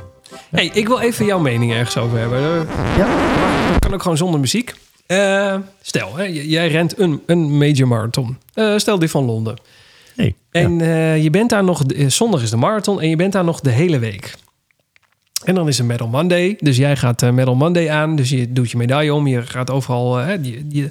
Hey, 0.50 0.70
ik 0.72 0.86
wil 0.86 0.98
even 1.00 1.24
jouw 1.26 1.38
mening 1.38 1.72
ergens 1.72 1.96
over 1.96 2.18
hebben. 2.18 2.38
Eh, 2.68 2.96
Ja. 2.96 3.06
Dat 3.70 3.78
kan 3.78 3.94
ook 3.94 4.02
gewoon 4.02 4.16
zonder 4.16 4.40
muziek. 4.40 4.74
Eh, 5.06 5.54
stel, 5.82 6.16
hè, 6.16 6.22
jij 6.24 6.68
rent 6.68 6.98
een, 6.98 7.22
een 7.26 7.58
major 7.58 7.88
marathon. 7.88 8.38
Eh, 8.54 8.76
stel 8.76 8.98
die 8.98 9.08
van 9.10 9.24
Londen. 9.24 9.56
Nee. 10.16 10.36
En 10.50 10.78
je 11.22 11.30
bent 11.30 11.50
daar 11.50 11.64
nog, 11.64 11.82
zondag 12.06 12.42
is 12.42 12.50
de 12.50 12.56
marathon 12.56 13.00
en 13.00 13.08
je 13.08 13.16
bent 13.16 13.32
daar 13.32 13.44
nog 13.44 13.60
de 13.60 13.70
hele 13.70 13.98
week. 13.98 14.34
En 15.44 15.54
dan 15.54 15.68
is 15.68 15.78
een 15.78 15.86
Medal 15.86 16.08
Monday. 16.08 16.56
Dus 16.60 16.76
jij 16.76 16.96
gaat 16.96 17.22
eh 17.22 17.30
Medal 17.30 17.54
Monday 17.54 17.90
aan. 17.90 18.16
Dus 18.16 18.28
je 18.30 18.52
doet 18.52 18.70
je 18.70 18.76
medaille 18.76 19.14
om. 19.14 19.26
Je 19.26 19.42
gaat 19.42 19.70
overal, 19.70 20.18
eh, 20.20 20.24
hè, 20.26 20.32
je, 20.32 20.64
je, 20.68 20.86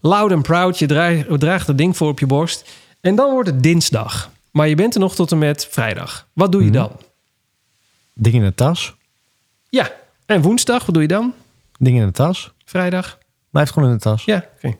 loud 0.00 0.32
and 0.32 0.42
proud. 0.42 0.78
Je 0.78 0.86
draagt, 0.86 1.24
draagt 1.40 1.66
dat 1.66 1.78
ding 1.78 1.96
voor 1.96 2.08
op 2.08 2.18
je 2.18 2.26
borst. 2.26 2.70
En 3.00 3.14
dan 3.14 3.30
wordt 3.32 3.48
het 3.48 3.62
dinsdag. 3.62 4.30
Maar 4.50 4.68
je 4.68 4.74
bent 4.74 4.94
er 4.94 5.00
nog 5.00 5.14
tot 5.14 5.32
en 5.32 5.38
met 5.38 5.66
vrijdag. 5.70 6.26
Wat 6.32 6.52
doe 6.52 6.60
je 6.64 6.68
Mhm. 6.70 6.76
dan? 6.78 6.90
Ding 8.14 8.34
in 8.34 8.42
de 8.42 8.54
tas. 8.54 8.94
Ja. 9.68 9.90
En 10.26 10.42
woensdag, 10.42 10.84
wat 10.86 10.94
doe 10.94 11.02
je 11.02 11.08
dan? 11.08 11.32
Ding 11.78 11.98
in 11.98 12.06
de 12.06 12.12
tas. 12.12 12.52
Vrijdag? 12.64 13.18
Blijft 13.50 13.72
gewoon 13.72 13.88
in 13.88 13.94
de 13.94 14.00
tas. 14.02 14.24
Ja, 14.24 14.44
oké. 14.56 14.76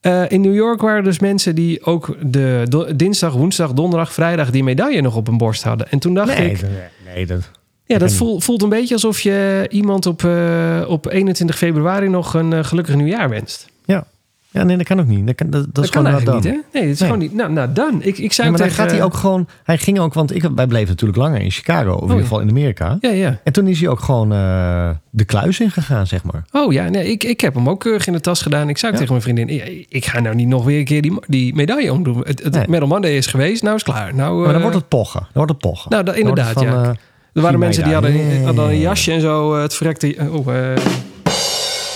Eh, 0.00 0.30
in 0.30 0.40
New 0.40 0.54
York 0.54 0.80
waren 0.80 1.04
dus 1.04 1.18
mensen 1.18 1.54
die 1.54 1.84
ook 1.84 2.16
de 2.22 2.92
dinsdag, 2.96 3.32
woensdag, 3.32 3.72
donderdag, 3.72 4.12
vrijdag 4.12 4.50
die 4.50 4.64
medaille 4.64 5.00
nog 5.00 5.16
op 5.16 5.26
hun 5.26 5.36
borst 5.38 5.62
hadden. 5.62 5.90
En 5.90 5.98
toen 5.98 6.14
dacht 6.14 6.38
Nee, 6.38 6.50
ik, 6.50 6.60
dat- 6.60 6.70
nee, 7.14 7.26
dat... 7.26 7.50
ja, 7.92 7.98
dat 7.98 8.08
ken- 8.08 8.16
voel- 8.16 8.40
voelt 8.40 8.62
een 8.62 8.68
beetje 8.68 8.94
alsof 8.94 9.20
je 9.20 9.66
iemand 9.70 10.06
op, 10.06 10.24
eh, 10.24 10.80
op 10.88 11.06
21 11.10 11.56
februari 11.58 12.08
nog 12.08 12.34
een 12.34 12.52
eh, 12.52 12.64
gelukkig 12.64 12.94
nieuwjaar 12.94 13.28
wenst. 13.28 13.68
Ja. 13.84 14.04
ja, 14.50 14.62
nee, 14.62 14.76
dat 14.76 14.86
kan 14.86 15.00
ook 15.00 15.06
niet. 15.06 15.26
Dat, 15.26 15.34
kan, 15.34 15.50
dat, 15.50 15.64
dat, 15.64 15.74
Dat, 15.74 15.84
is 15.84 15.90
kan 15.90 16.04
gewoon 16.04 16.16
eigenlijk 16.18 16.44
niet, 16.44 16.54
hè? 16.72 16.78
Nee, 16.78 16.82
het 16.88 16.92
is 16.92 16.98
Nee. 17.00 17.08
gewoon 17.08 17.24
niet. 17.24 17.34
Nou, 17.34 17.52
nou 17.52 17.72
dan. 17.72 18.02
Ik, 18.02 18.18
ik 18.18 18.32
zei 18.32 18.50
maar 18.50 18.58
tegen, 18.58 18.74
gaat 18.74 18.90
hij 18.90 19.02
ook 19.02 19.14
gewoon... 19.14 19.46
Hij 19.64 19.78
ging 19.78 19.98
ook, 19.98 20.14
want 20.14 20.34
ik, 20.34 20.42
wij 20.54 20.66
bleven 20.66 20.88
natuurlijk 20.88 21.18
langer 21.18 21.40
in 21.40 21.50
Chicago. 21.50 21.90
Of 21.90 21.96
in 21.96 22.02
ieder 22.02 22.16
ja. 22.16 22.22
geval 22.22 22.40
in 22.40 22.48
Amerika. 22.48 22.96
Ja, 23.00 23.10
ja. 23.10 23.38
En 23.44 23.52
toen 23.52 23.66
is 23.66 23.80
hij 23.80 23.88
ook 23.88 24.00
gewoon 24.00 24.32
eh, 24.32 24.90
de 25.10 25.24
kluis 25.24 25.60
ingegaan, 25.60 26.06
zeg 26.06 26.22
maar. 26.24 26.44
Oh 26.52 26.72
ja, 26.72 26.88
nee, 26.88 27.10
ik, 27.10 27.24
ik 27.24 27.40
heb 27.40 27.54
hem 27.54 27.68
ook 27.68 27.80
keurig 27.80 28.06
in 28.06 28.12
de 28.12 28.20
tas 28.20 28.42
gedaan. 28.42 28.68
Ik 28.68 28.78
zei 28.78 28.92
Ja. 28.92 28.98
tegen 28.98 29.12
mijn 29.12 29.24
vriendin, 29.24 29.48
ik, 29.48 29.86
ik 29.88 30.04
ga 30.06 30.20
nou 30.20 30.34
niet 30.34 30.48
nog 30.48 30.64
weer 30.64 30.78
een 30.78 30.84
keer 30.84 31.02
die, 31.02 31.18
die 31.26 31.54
medaille 31.54 31.92
omdoen. 31.92 32.18
Het, 32.26 32.42
het 32.42 32.54
Nee. 32.54 32.64
Medal 32.68 32.88
Monday 32.88 33.10
is 33.16 33.26
geweest, 33.26 33.62
nou 33.62 33.76
is 33.76 33.82
klaar. 33.82 34.14
Nou, 34.14 34.42
Maar 34.42 34.52
dan 34.52 34.62
wordt 34.62 34.76
het 34.76 34.88
pochen. 34.88 35.20
Dan 35.20 35.28
wordt 35.32 35.50
het 35.50 35.60
pochen. 35.60 35.90
Nou, 35.90 36.04
dat, 36.04 36.14
Dan 36.14 36.22
inderdaad, 36.24 36.52
van, 36.52 36.64
ja. 36.66 36.94
Er 37.32 37.42
waren 37.42 37.58
mensen 37.58 37.84
die 37.84 37.92
hadden, 37.92 38.44
hadden 38.44 38.64
een 38.64 38.78
jasje 38.78 39.12
en 39.12 39.20
zo. 39.20 39.54
eh, 39.54 39.62
Het 39.62 39.74
verrekte... 39.74 40.16
Oh, 40.30 40.56
eh, 40.56 40.76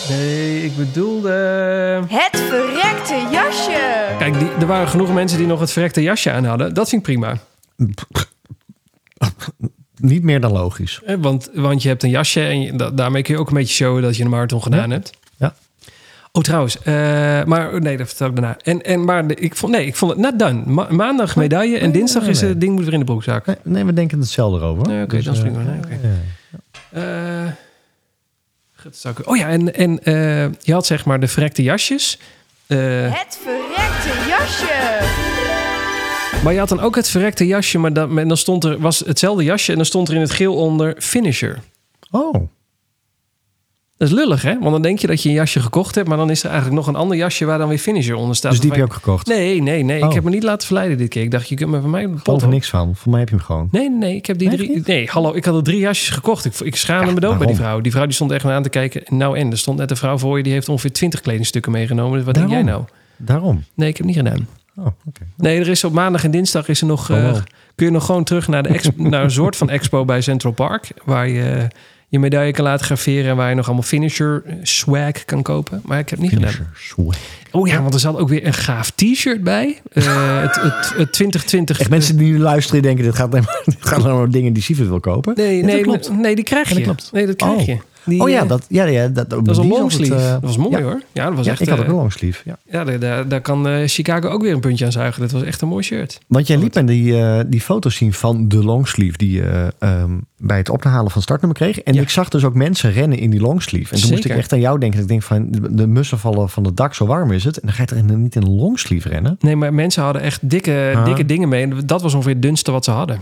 nee, 0.09 0.65
ik 0.65 0.77
bedoelde... 0.77 1.31
Het 2.09 2.41
verrekte 2.41 3.27
jasje. 3.31 4.07
Kijk, 4.19 4.39
die, 4.39 4.49
er 4.61 4.67
waren 4.67 4.89
genoeg 4.89 5.13
mensen 5.15 5.39
die 5.39 5.47
nog 5.47 5.61
het 5.61 5.71
verrekte 5.73 6.03
jasje 6.03 6.31
aan 6.31 6.45
hadden. 6.45 6.75
Dat 6.75 6.89
vind 6.89 7.01
ik 7.01 7.07
prima. 7.07 7.39
niet 9.97 10.23
meer 10.23 10.41
dan 10.41 10.53
logisch. 10.53 11.01
Eh, 11.07 11.17
Want, 11.21 11.51
want 11.55 11.83
je 11.83 11.89
hebt 11.89 12.03
een 12.03 12.11
jasje 12.11 12.41
en 12.47 12.61
je- 12.61 12.77
da- 12.77 12.91
daarmee 12.91 13.23
kun 13.23 13.35
je 13.35 13.41
ook 13.41 13.49
een 13.49 13.55
beetje 13.55 13.75
showen 13.75 14.03
dat 14.03 14.17
je 14.17 14.25
een 14.25 14.31
marathon 14.31 14.63
gedaan 14.63 14.91
hebt. 14.91 15.11
Oh, 16.37 16.43
trouwens. 16.43 16.79
eh, 16.83 16.95
maar 17.45 17.81
nee, 17.81 17.97
dat 17.97 18.07
vertel 18.07 18.27
ik 18.29 18.35
daarna. 18.37 18.57
En, 18.63 18.83
en, 18.83 19.05
maar 19.05 19.25
ik 19.31 19.57
vond, 19.57 19.73
nee, 19.73 19.87
ik 19.87 19.97
vond 19.97 20.11
het 20.13 20.21
net 20.21 20.39
done. 20.39 20.63
Ma- 20.67 20.87
maandag 20.91 21.37
medaille 21.37 21.77
en 21.77 21.83
nee, 21.83 21.93
dinsdag 21.93 22.23
nee, 22.23 22.31
is 22.31 22.41
het 22.41 22.61
ding 22.61 22.75
moet 22.75 22.85
weer 22.85 22.93
in 22.93 22.99
de 22.99 23.05
broekzak. 23.05 23.47
Nee, 23.47 23.57
nee, 23.63 23.85
we 23.85 23.93
denken 23.93 24.19
hetzelfde 24.21 24.59
erover. 24.59 24.87
Nee, 24.89 25.03
oké, 25.03 25.23
dat 25.23 25.35
is 25.35 25.43
eh. 25.43 25.51
Nee, 25.51 25.81
ja. 26.93 27.47
Eh, 27.47 27.51
zou 28.91 29.15
ik- 29.19 29.29
oh 29.29 29.37
ja, 29.37 29.49
en, 29.49 29.75
en 29.75 30.03
eh, 30.05 30.15
je 30.61 30.73
had 30.73 30.87
zeg 30.87 31.05
maar 31.05 31.21
de 31.21 31.29
verrekte 31.29 31.63
jasjes. 31.63 32.19
Eh, 32.67 32.79
Het 33.03 33.39
verrekte 33.43 34.29
jasje. 34.29 35.05
maar 36.45 36.53
je 36.53 36.59
had 36.59 36.69
dan 36.69 36.81
ook 36.81 36.97
het 36.97 37.09
verrekte 37.09 37.47
jasje, 37.47 37.79
maar 37.79 37.93
dan, 37.93 38.19
en 38.19 38.29
dan 38.29 38.37
stond 38.37 38.65
er, 38.65 38.79
was 38.81 38.99
hetzelfde 38.99 39.45
jasje 39.45 39.71
en 39.71 39.77
dan 39.77 39.87
stond 39.87 40.09
er 40.09 40.15
in 40.15 40.21
het 40.21 40.31
geel 40.31 40.55
onder 40.57 40.95
finisher. 40.99 41.59
Oh, 42.11 42.35
Dat 44.05 44.13
is 44.13 44.19
lullig, 44.25 44.43
hè? 44.43 44.59
Want 44.59 44.71
dan 44.71 44.83
denk 44.83 44.99
je 44.99 45.07
dat 45.07 45.23
je 45.23 45.29
een 45.29 45.35
jasje 45.35 45.61
gekocht 45.61 45.95
hebt, 45.95 46.09
maar 46.09 46.17
dan 46.17 46.31
is 46.31 46.43
er 46.43 46.51
eigenlijk 46.51 46.77
nog 46.77 46.87
een 46.87 46.97
ander 46.97 47.17
jasje 47.17 47.45
waar 47.45 47.59
dan 47.59 47.69
weer 47.69 47.79
finisher 47.79 48.15
onder 48.15 48.37
staat. 48.37 48.51
dus 48.51 48.61
die 48.61 48.71
heb 48.71 48.79
je 48.79 48.85
ook 48.85 48.93
gekocht? 48.93 49.27
Nee, 49.27 49.63
nee, 49.63 49.83
nee. 49.83 49.99
Ik 49.99 50.05
Oh. 50.05 50.13
heb 50.15 50.25
me 50.25 50.31
niet 50.31 50.43
laten 50.43 50.67
verleiden 50.67 50.99
dit 50.99 51.09
keer. 51.09 51.23
Ik 51.23 51.31
dacht, 51.31 51.49
je 51.49 51.55
kunt 51.55 51.71
me 51.71 51.81
van 51.81 51.91
mij 51.91 52.03
Ik 52.03 52.27
er 52.43 52.49
niks 52.49 52.69
van. 52.69 52.95
Voor 52.97 53.11
mij 53.11 53.21
heb 53.21 53.29
je 53.29 53.35
hem 53.35 53.45
gewoon. 53.45 53.69
Nee, 53.71 53.89
nee, 53.89 53.99
nee. 53.99 54.17
Ik 54.17 54.27
heb 54.27 54.39
die 54.39 54.51
drie. 54.51 54.83
Nee, 54.85 55.09
hallo. 55.11 55.35
Ik 55.35 55.45
had 55.45 55.55
er 55.57 55.63
drie 55.63 55.79
jasjes 55.79 56.09
gekocht. 56.09 56.45
Ik, 56.45 56.55
ik 56.61 56.77
schaamde 56.77 57.07
Ja, 57.07 57.13
me 57.13 57.21
dood 57.21 57.39
bij 57.39 57.47
die 57.47 57.57
vrouw. 57.57 57.81
Die 57.81 57.93
vrouw 57.93 58.05
die 58.05 58.15
stond 58.15 58.31
echt 58.31 58.45
aan 58.45 58.63
te 58.63 58.69
kijken. 58.69 59.03
Nou, 59.09 59.39
en 59.39 59.51
er 59.51 59.59
stond 59.59 59.79
net 59.79 59.91
een 59.91 59.97
vrouw 59.97 60.19
voor 60.19 60.37
je. 60.37 60.43
Die 60.43 60.53
heeft 60.53 60.69
ongeveer 60.69 60.93
twintig 60.93 61.21
kledingstukken 61.21 61.73
meegenomen. 61.73 62.25
Wat 62.25 62.35
denk 62.35 62.51
jij 62.51 62.63
nou? 62.63 62.85
Daarom. 63.17 63.65
Nee, 63.75 63.89
ik 63.89 63.97
heb 63.97 64.07
niet 64.07 64.17
gedaan. 64.17 64.49
Oh. 64.77 64.87
Nee, 65.37 65.61
er 65.61 65.69
is 65.69 65.85
op 65.85 65.93
maandag 65.93 66.25
en 66.25 66.31
dinsdag 66.31 66.69
is 66.69 66.81
er 66.81 66.87
nog. 66.87 67.11
Oh, 67.11 67.17
eh, 67.29 67.35
kun 67.75 67.87
je 67.87 67.93
nog 67.93 68.05
gewoon 68.05 68.25
terug 68.25 68.49
naar, 68.49 68.63
de 68.63 68.69
expo, 68.69 69.03
naar 69.09 69.23
een 69.25 69.31
soort 69.31 69.57
van 69.57 69.71
expo 69.71 70.05
bij 70.05 70.21
Central 70.21 70.53
Park. 70.53 70.91
Waar 71.05 71.29
je 71.29 71.69
je 72.09 72.19
medaille 72.19 72.53
kan 72.53 72.65
laten 72.65 72.85
graveren. 72.87 73.31
En 73.31 73.37
waar 73.37 73.49
je 73.49 73.55
nog 73.55 73.65
allemaal 73.67 73.83
finisher 73.85 74.43
eh, 74.47 74.55
swag 74.63 75.25
kan 75.25 75.43
kopen. 75.43 75.81
Maar 75.85 75.99
ik 75.99 76.11
heb 76.11 76.19
het 76.19 76.29
niet 76.31 76.39
gedaan. 76.39 76.53
Finisher. 76.53 76.77
Swag. 76.79 77.17
Oh 77.51 77.69
ja, 77.69 77.83
want 77.83 77.95
er 77.95 78.01
zat 78.01 78.17
ook 78.19 78.29
weer 78.29 78.47
een 78.47 78.55
gaaf 78.55 78.91
t-shirt 78.91 79.43
bij. 79.45 79.81
Eh, 79.93 80.05
het, 80.43 80.55
het, 80.55 80.93
het 80.97 81.13
2020. 81.13 81.81
Echt 81.81 81.91
mensen 81.91 82.17
die 82.17 82.33
nu 82.33 82.39
luisteren 82.39 82.83
denken... 82.83 83.05
dit 83.05 83.15
gaat 83.15 83.31
alleen 83.33 83.45
maar, 83.45 83.63
dit 83.75 83.77
gaat 83.81 84.05
alleen 84.05 84.17
maar 84.17 84.31
dingen 84.31 84.53
die 84.53 84.63
Sievert 84.63 84.89
wil 84.89 85.01
kopen. 85.01 85.33
Nee, 85.37 85.63
nee, 85.63 85.81
klopt. 85.83 86.11
nee, 86.13 86.35
die 86.35 86.45
krijg 86.45 86.69
Ja, 86.69 86.79
je. 86.79 86.85
dat 86.85 86.95
klopt. 86.95 87.13
Nee, 87.13 87.27
dat 87.27 87.37
krijg 87.37 87.53
Oh. 87.61 87.67
je. 87.67 87.77
Die, 88.05 88.21
oh 88.21 88.29
ja, 88.29 88.43
eh, 88.43 88.49
dat, 88.49 88.65
ja, 88.69 88.85
ja, 88.85 89.09
dat, 89.09 89.31
Dat 89.31 89.47
was 89.47 89.59
een 89.59 89.67
longsleeve. 89.67 90.15
eh, 90.15 90.31
dat 90.31 90.41
was 90.43 90.57
mooi 90.57 90.77
ja. 90.77 90.83
hoor. 90.83 91.03
Ja, 91.13 91.25
dat 91.27 91.35
was 91.35 91.47
Ja, 91.47 91.53
echt. 91.53 91.61
ik 91.61 91.69
had 91.69 91.79
ook 91.79 91.85
eh, 91.85 91.91
een 91.91 91.97
longsleeve. 91.97 92.43
Ja. 92.45 92.57
ja, 92.71 92.85
daar, 92.85 92.99
daar, 92.99 93.29
daar 93.29 93.41
kan 93.41 93.69
eh, 93.69 93.83
Chicago 93.87 94.29
ook 94.29 94.43
weer 94.43 94.53
een 94.53 94.61
puntje 94.61 94.85
aan 94.85 94.93
zuigen. 94.93 95.21
Dat 95.21 95.31
was 95.31 95.43
echt 95.43 95.61
een 95.61 95.69
mooi 95.69 95.83
shirt. 95.85 96.21
Want 96.29 96.47
jij 96.47 96.57
liet 96.59 96.75
me 96.75 96.85
die, 96.85 97.19
eh, 97.21 97.41
die 97.47 97.61
foto's 97.61 97.97
zien 97.97 98.13
van 98.13 98.49
de 98.49 98.65
longsleeve 98.65 99.17
die 99.17 99.31
je 99.33 99.73
ehm, 99.79 100.11
bij 100.39 100.57
het 100.57 100.69
ophalen 100.69 101.11
van 101.11 101.23
startnummer 101.23 101.59
kreeg. 101.59 101.81
En 101.81 101.95
Ja. 101.95 102.01
ik 102.01 102.09
zag 102.11 102.29
dus 102.29 102.45
ook 102.45 102.55
mensen 102.55 102.93
rennen 102.93 103.19
in 103.19 103.31
die 103.31 103.41
longsleeve. 103.41 103.95
En 103.95 104.01
toen 104.01 104.11
moest 104.11 104.25
ik 104.25 104.31
echt 104.31 104.53
aan 104.53 104.61
jou 104.61 104.79
denken. 104.79 105.01
Ik 105.01 105.09
denk 105.09 105.23
van 105.23 105.51
de, 105.51 105.75
de 105.75 105.87
mussen 105.87 106.19
vallen 106.19 106.49
van 106.49 106.65
het 106.65 106.77
dak, 106.77 106.95
zo 106.95 107.07
warm 107.07 107.31
is 107.31 107.45
het. 107.45 107.57
En 107.61 107.63
dan 107.67 107.75
ga 107.77 107.83
je 107.87 107.95
er 108.11 108.17
niet 108.19 108.37
in 108.37 108.43
een 108.43 108.55
longsleeve 108.55 109.09
rennen. 109.09 109.37
Nee, 109.41 109.57
maar 109.57 109.75
mensen 109.75 110.03
hadden 110.03 110.23
echt 110.23 110.51
dikke, 110.51 110.93
Ah. 110.97 111.05
dikke 111.05 111.27
dingen 111.27 111.49
mee. 111.49 111.63
En 111.63 111.83
dat 111.87 112.03
was 112.03 112.15
ongeveer 112.15 112.33
het 112.33 112.43
dunste 112.43 112.71
wat 112.73 112.85
ze 112.85 112.91
hadden. 112.91 113.19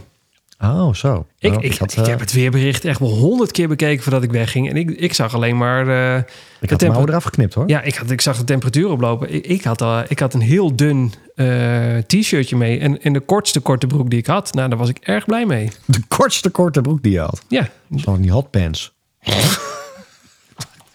Oh, 0.63 0.95
zo. 0.95 1.27
Ik, 1.39 1.55
Oh, 1.57 1.65
ik, 1.65 1.79
had, 1.79 1.93
ik 1.93 1.99
eh, 1.99 2.07
heb 2.07 2.21
het 2.21 2.33
weerbericht 2.33 2.85
echt 2.85 2.99
wel 2.99 3.09
honderd 3.09 3.51
keer 3.53 3.69
bekeken 3.69 4.03
voordat 4.03 4.23
ik 4.23 4.31
wegging. 4.31 4.69
En 4.69 4.77
ik, 4.77 4.91
ik 4.91 5.15
zag 5.15 5.35
alleen 5.35 5.57
maar... 5.57 5.89
eh, 5.89 6.17
ik 6.17 6.25
de 6.61 6.75
had 6.75 6.83
mouwen 6.87 7.09
eraf 7.09 7.25
geknipt 7.25 7.55
hoor. 7.55 7.69
ja, 7.69 7.81
ik, 7.83 7.95
had, 7.95 8.11
ik 8.11 8.21
zag 8.21 8.37
de 8.39 8.45
temperatuur 8.45 8.89
oplopen. 8.89 9.35
Ik, 9.35 9.47
ik, 9.47 9.65
had, 9.65 9.83
al, 9.83 10.03
ik 10.09 10.19
had 10.19 10.35
een 10.35 10.41
heel 10.41 10.77
dun 10.77 11.13
eh, 11.35 11.97
t-shirtje 12.07 12.57
mee. 12.57 12.79
En, 12.79 13.03
en 13.03 13.13
de 13.13 13.21
kortste 13.21 13.61
korte 13.61 13.87
broek 13.87 14.11
die 14.11 14.19
ik 14.19 14.27
had. 14.27 14.53
Nou, 14.55 14.69
daar 14.69 14.79
was 14.79 14.89
ik 14.89 14.99
erg 14.99 15.25
blij 15.25 15.47
mee. 15.47 15.71
De 15.85 16.01
kortste 16.09 16.51
korte 16.51 16.81
broek 16.81 17.03
die 17.03 17.13
je 17.13 17.21
had. 17.21 17.43
Ja, 17.49 17.69
Zo 17.97 18.19
die 18.21 18.31
hotpants. 18.33 18.93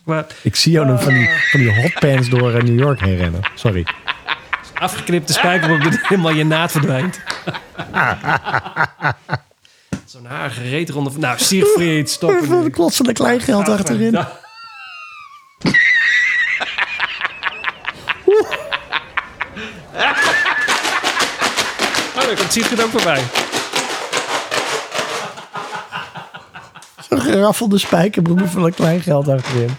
maar 0.06 0.26
Ik 0.42 0.56
zie 0.56 0.72
jou 0.72 0.88
dan 0.88 1.00
van 1.02 1.14
die, 1.14 1.30
van 1.52 1.60
die 1.60 1.82
hotpants 1.82 2.30
door 2.30 2.54
eh, 2.54 2.64
New 2.64 2.80
York 2.80 3.00
heen 3.00 3.18
rennen. 3.18 3.42
Sorry. 3.56 3.86
afgeknipte 4.74 5.34
spijkerbroek 5.34 5.84
dat 5.84 6.00
helemaal 6.08 6.32
je 6.34 6.46
naad 6.46 6.72
verdwijnt. 6.72 7.20
Zo'n 10.08 10.26
haar 10.26 10.50
gereed 10.52 10.90
rond. 10.90 11.18
Nou, 11.18 11.40
Siegfried, 11.40 12.10
stop 12.18 12.30
Even 12.30 12.50
nu. 12.60 12.66
een 12.66 12.72
klotsende 12.72 13.14
kleingeld 13.14 13.70
achterin. 13.70 14.12
Nou. 14.12 14.26
Oh, 22.16 22.24
daar 22.26 22.36
komt 22.36 22.52
Siegfried 22.52 22.84
ook 22.84 22.90
voorbij. 22.90 23.24
Zo'n 27.10 27.22
geraffelde 27.22 27.78
spijkerbroek 27.78 28.48
van 28.48 28.64
een 28.64 28.74
kleingeld 28.74 29.28
achterin. 29.28 29.70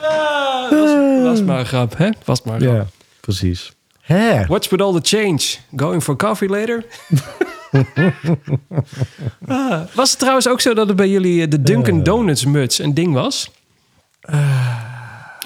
Ah, 0.00 0.70
was, 0.70 1.22
was 1.22 1.42
maar 1.42 1.58
een 1.58 1.66
grap, 1.66 1.96
hè? 1.96 2.10
Was 2.24 2.42
maar 2.42 2.54
een 2.54 2.60
grap. 2.60 2.74
Ja, 2.74 2.86
precies. 3.20 3.72
Hè? 4.00 4.46
What's 4.46 4.68
with 4.68 4.80
all 4.80 5.00
the 5.00 5.16
change? 5.16 5.40
Going 5.76 6.02
for 6.02 6.16
coffee 6.16 6.48
later? 6.48 6.84
Ah, 9.46 9.80
was 9.94 10.10
het 10.10 10.18
trouwens 10.18 10.48
ook 10.48 10.60
zo 10.60 10.74
dat 10.74 10.86
het 10.88 10.96
bij 10.96 11.08
jullie 11.08 11.42
eh, 11.42 11.50
de 11.50 11.62
Dunkin' 11.62 12.02
Donuts 12.02 12.44
muts 12.44 12.78
een 12.78 12.94
ding 12.94 13.12
was? 13.12 13.50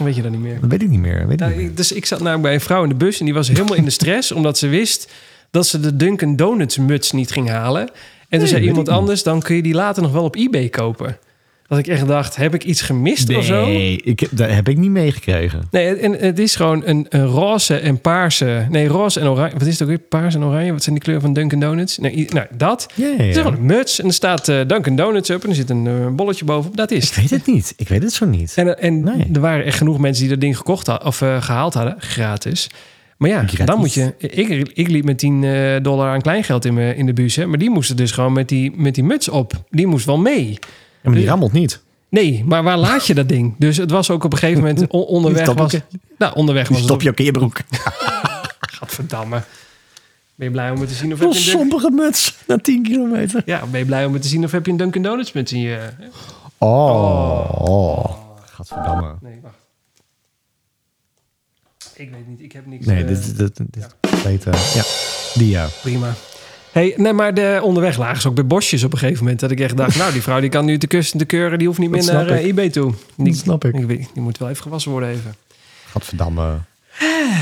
Weet 0.02 0.16
je 0.16 0.22
dat 0.22 0.30
niet 0.30 0.40
meer? 0.40 0.60
Dat 0.60 0.70
weet 0.70 0.82
ik 0.82 0.88
niet 0.88 1.01
meer. 1.01 1.22
Weet 1.26 1.32
ik 1.32 1.38
Nou, 1.38 1.51
niet 1.51 1.60
meer. 1.60 1.70
ik- 1.70 1.76
dus 1.76 1.92
ik 1.92 2.06
zat 2.06 2.18
namelijk 2.18 2.42
bij 2.42 2.55
een 2.55 2.60
vrouw 2.60 2.82
in 2.82 2.88
de 2.88 2.94
bus 2.94 3.18
en 3.18 3.24
die 3.24 3.34
was 3.34 3.48
helemaal 3.48 3.74
in 3.74 3.84
de 3.84 3.90
stress 3.90 4.32
omdat 4.38 4.59
ze 4.59 4.68
wist 4.68 5.12
dat 5.51 5.66
ze 5.66 5.80
de 5.80 5.97
Dunkin' 5.97 6.36
Donuts 6.36 6.78
muts 6.78 7.12
niet 7.12 7.30
ging 7.32 7.48
halen. 7.48 7.80
En 7.82 7.88
toen 8.28 8.38
Nee, 8.38 8.48
zei 8.48 8.66
iemand 8.66 8.88
anders, 8.88 9.22
dan 9.22 9.40
kun 9.40 9.56
je 9.56 9.62
die 9.62 9.74
later 9.74 10.02
nog 10.02 10.12
wel 10.12 10.24
op 10.24 10.36
eBay 10.36 10.68
kopen. 10.68 11.18
Dat 11.70 11.78
ik 11.78 11.86
echt 11.86 12.06
dacht, 12.06 12.36
heb 12.36 12.55
ik 12.55 12.64
iets 12.64 12.82
gemist 12.82 13.36
of 13.36 13.44
zo? 13.44 13.64
Nee, 13.64 14.01
ik, 14.05 14.20
heb- 14.20 14.30
dat 14.32 14.51
heb 14.51 14.68
ik 14.68 14.76
niet 14.78 14.90
meegekregen. 14.90 15.62
Nee, 15.70 15.94
en 15.94 16.12
het 16.12 16.38
is 16.38 16.56
gewoon 16.56 16.82
een, 16.84 17.06
een 17.09 17.26
roze 17.26 17.76
en 17.76 18.01
paarse. 18.01 18.66
Nee, 18.70 18.86
roze 18.86 19.20
en 19.20 19.26
oranje. 19.26 19.52
Wat 19.59 19.66
is 19.66 19.72
het 19.72 19.82
ook 19.82 19.88
weer? 19.88 19.98
Paars 19.98 20.34
en 20.34 20.44
oranje. 20.44 20.72
Wat 20.72 20.82
zijn 20.82 20.94
die 20.94 21.05
kleuren 21.05 21.24
van 21.24 21.34
Dunkin' 21.34 21.60
Donuts? 21.60 21.98
Nee, 21.98 22.26
nou, 22.32 22.47
dat. 22.56 22.88
Ja, 22.94 23.06
ja, 23.06 23.12
Het 23.16 23.20
is 23.26 23.36
gewoon 23.36 23.52
een 23.52 23.66
muts 23.66 24.01
en 24.01 24.06
er 24.06 24.12
staat 24.12 24.48
eh, 24.48 24.56
Dunkin' 24.66 24.97
Donuts 24.97 25.30
op 25.30 25.42
en 25.44 25.48
er 25.48 25.55
zit 25.55 25.70
een 25.70 25.86
eh, 25.86 26.06
bolletje 26.09 26.44
bovenop. 26.44 26.76
Dat 26.76 26.90
is 26.90 27.09
Ik 27.10 27.16
weet 27.16 27.30
het 27.30 27.47
niet. 27.47 27.74
Ik 27.76 27.88
weet 27.88 28.02
het 28.02 28.12
zo 28.12 28.26
niet. 28.26 28.52
En, 28.56 28.78
en 28.80 29.02
Nee. 29.05 29.26
er 29.32 29.40
waren 29.40 29.64
echt 29.64 29.76
genoeg 29.78 29.98
mensen 29.98 30.22
die 30.22 30.32
dat 30.32 30.40
ding 30.40 30.56
gekocht 30.56 30.86
hadden 30.86 31.06
of 31.09 31.22
eh, 31.22 31.42
gehaald 31.42 31.74
hadden, 31.74 31.94
gratis. 31.98 32.70
Maar 33.16 33.30
ja, 33.30 33.38
Gratis. 33.47 33.66
dan 33.66 33.78
moet 33.78 33.94
je. 33.94 34.14
Ik, 34.18 34.48
ik 34.74 34.88
liep 34.88 35.05
met 35.05 35.18
10 35.18 35.44
eh, 35.44 35.52
dollar 35.82 36.09
aan 36.10 36.20
kleingeld 36.20 36.64
in, 36.64 36.74
me, 36.74 36.97
in 36.97 37.06
de 37.06 37.12
bus, 37.12 37.36
hè, 37.36 37.47
maar 37.47 37.59
die 37.59 37.70
moesten 37.70 37.97
dus 37.97 38.10
gewoon 38.12 38.32
met 38.32 38.48
die, 38.48 38.72
met 38.76 38.94
die 38.94 39.05
muts 39.05 39.28
op. 39.28 39.52
Die 39.70 39.86
moest 39.86 40.06
wel 40.06 40.18
mee. 40.18 40.59
Ja, 41.02 41.10
maar 41.10 41.18
die 41.18 41.27
rammelt 41.28 41.52
niet. 41.52 41.82
Nee, 42.09 42.44
maar 42.44 42.62
waar 42.62 42.78
laat 42.78 43.06
je 43.06 43.14
dat 43.14 43.28
ding? 43.28 43.55
Dus 43.59 43.77
het 43.77 43.90
was 43.90 44.10
ook 44.10 44.24
op 44.24 44.32
een 44.32 44.39
gegeven 44.39 44.62
moment 44.62 44.86
on- 44.90 45.05
onderweg 45.05 45.43
stop 45.43 45.59
was. 45.59 45.74
Nou, 46.18 46.35
onderweg 46.35 46.68
was 46.68 46.82
stop 46.82 47.02
je 47.02 47.10
ook 47.10 47.18
in 47.18 47.24
je 47.24 47.31
broek. 47.32 47.56
Gadverdamme. 48.78 49.43
Ben 50.35 50.47
je 50.48 50.51
blij 50.55 50.70
om 50.70 50.81
het 50.81 50.89
te 50.89 50.94
zien 50.94 51.12
of 51.12 51.18
heb 51.18 51.32
je 51.32 51.35
een 51.35 51.43
sombere 51.43 51.90
muts 51.90 52.36
na 52.47 52.59
10 52.59 52.82
kilometer. 52.82 53.43
Ja, 53.47 53.66
ben 53.66 53.81
je 53.81 53.86
blij 53.86 54.05
om 54.05 54.12
het 54.12 54.22
te 54.22 54.28
zien 54.28 54.44
of 54.44 54.51
heb 54.52 54.64
je 54.66 54.70
een 54.72 54.77
Dunkin' 54.77 55.02
Donuts 55.02 55.32
muts 55.32 55.52
in 55.52 55.60
je... 55.60 55.89
Oh. 56.59 57.51
oh. 57.59 58.05
Gadverdamme. 58.44 59.14
Nee, 59.20 59.40
wacht. 59.43 59.55
Ik 61.94 62.10
weet 62.10 62.28
niet, 62.28 62.40
ik 62.40 62.52
heb 62.52 62.66
niks. 62.66 62.86
Nee, 62.86 63.02
eh, 63.02 63.09
dit, 63.09 63.36
dit, 63.36 63.56
dit, 63.56 63.72
dit 63.72 64.44
ja, 64.74 64.82
die 65.35 65.48
ja. 65.48 65.68
Prima. 65.82 66.14
Hey, 66.72 66.94
nee, 66.97 67.12
maar 67.12 67.34
de 67.34 67.60
onderweg 67.62 67.97
lagen 67.98 68.20
ze 68.22 68.28
ook 68.28 68.34
bij 68.34 68.47
bosjes 68.47 68.84
op 68.84 68.92
een 68.92 68.98
gegeven 68.98 69.22
moment. 69.22 69.40
Dat 69.40 69.51
ik 69.51 69.60
echt 69.60 69.76
dacht, 69.76 69.97
nou, 69.97 70.12
die 70.12 70.22
vrouw 70.22 70.40
die 70.40 70.51
kan 70.51 70.64
nu 70.64 70.78
te 70.78 70.86
kussen 70.86 71.18
te 71.18 71.24
keuren. 71.24 71.59
Die 71.59 71.66
hoeft 71.66 71.78
niet 71.78 71.90
meer 71.90 72.01
Dat 72.05 72.12
naar 72.12 72.24
snap 72.24 72.36
eh, 72.36 72.44
ik. 72.44 72.51
eBay 72.51 72.70
toe. 72.70 72.92
Die, 73.16 73.34
snap 73.34 73.64
ik. 73.64 73.88
die 73.88 74.09
moet 74.14 74.38
wel 74.38 74.48
even 74.48 74.62
gewassen 74.62 74.90
worden 74.90 75.09
even. 75.09 75.34
Gadverdamme. 75.90 76.59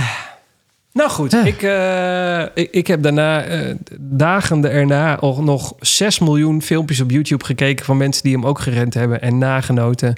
Nou 0.93 1.11
goed, 1.11 1.33
Ja. 1.33 1.45
ik, 1.45 1.63
eh, 1.63 2.63
ik, 2.65 2.71
ik 2.71 2.87
heb 2.87 3.03
daarna, 3.03 3.43
eh, 3.45 3.75
dagen 3.99 4.71
erna, 4.71 5.17
al 5.19 5.43
nog 5.43 5.75
6 5.81 6.19
miljoen 6.19 6.63
filmpjes 6.63 7.01
op 7.01 7.11
YouTube 7.11 7.45
gekeken 7.45 7.85
van 7.85 7.97
mensen 7.97 8.23
die 8.23 8.33
hem 8.33 8.47
ook 8.47 8.59
gerend 8.59 8.95
hebben 8.95 9.21
en 9.23 9.39
nagenoten. 9.39 10.15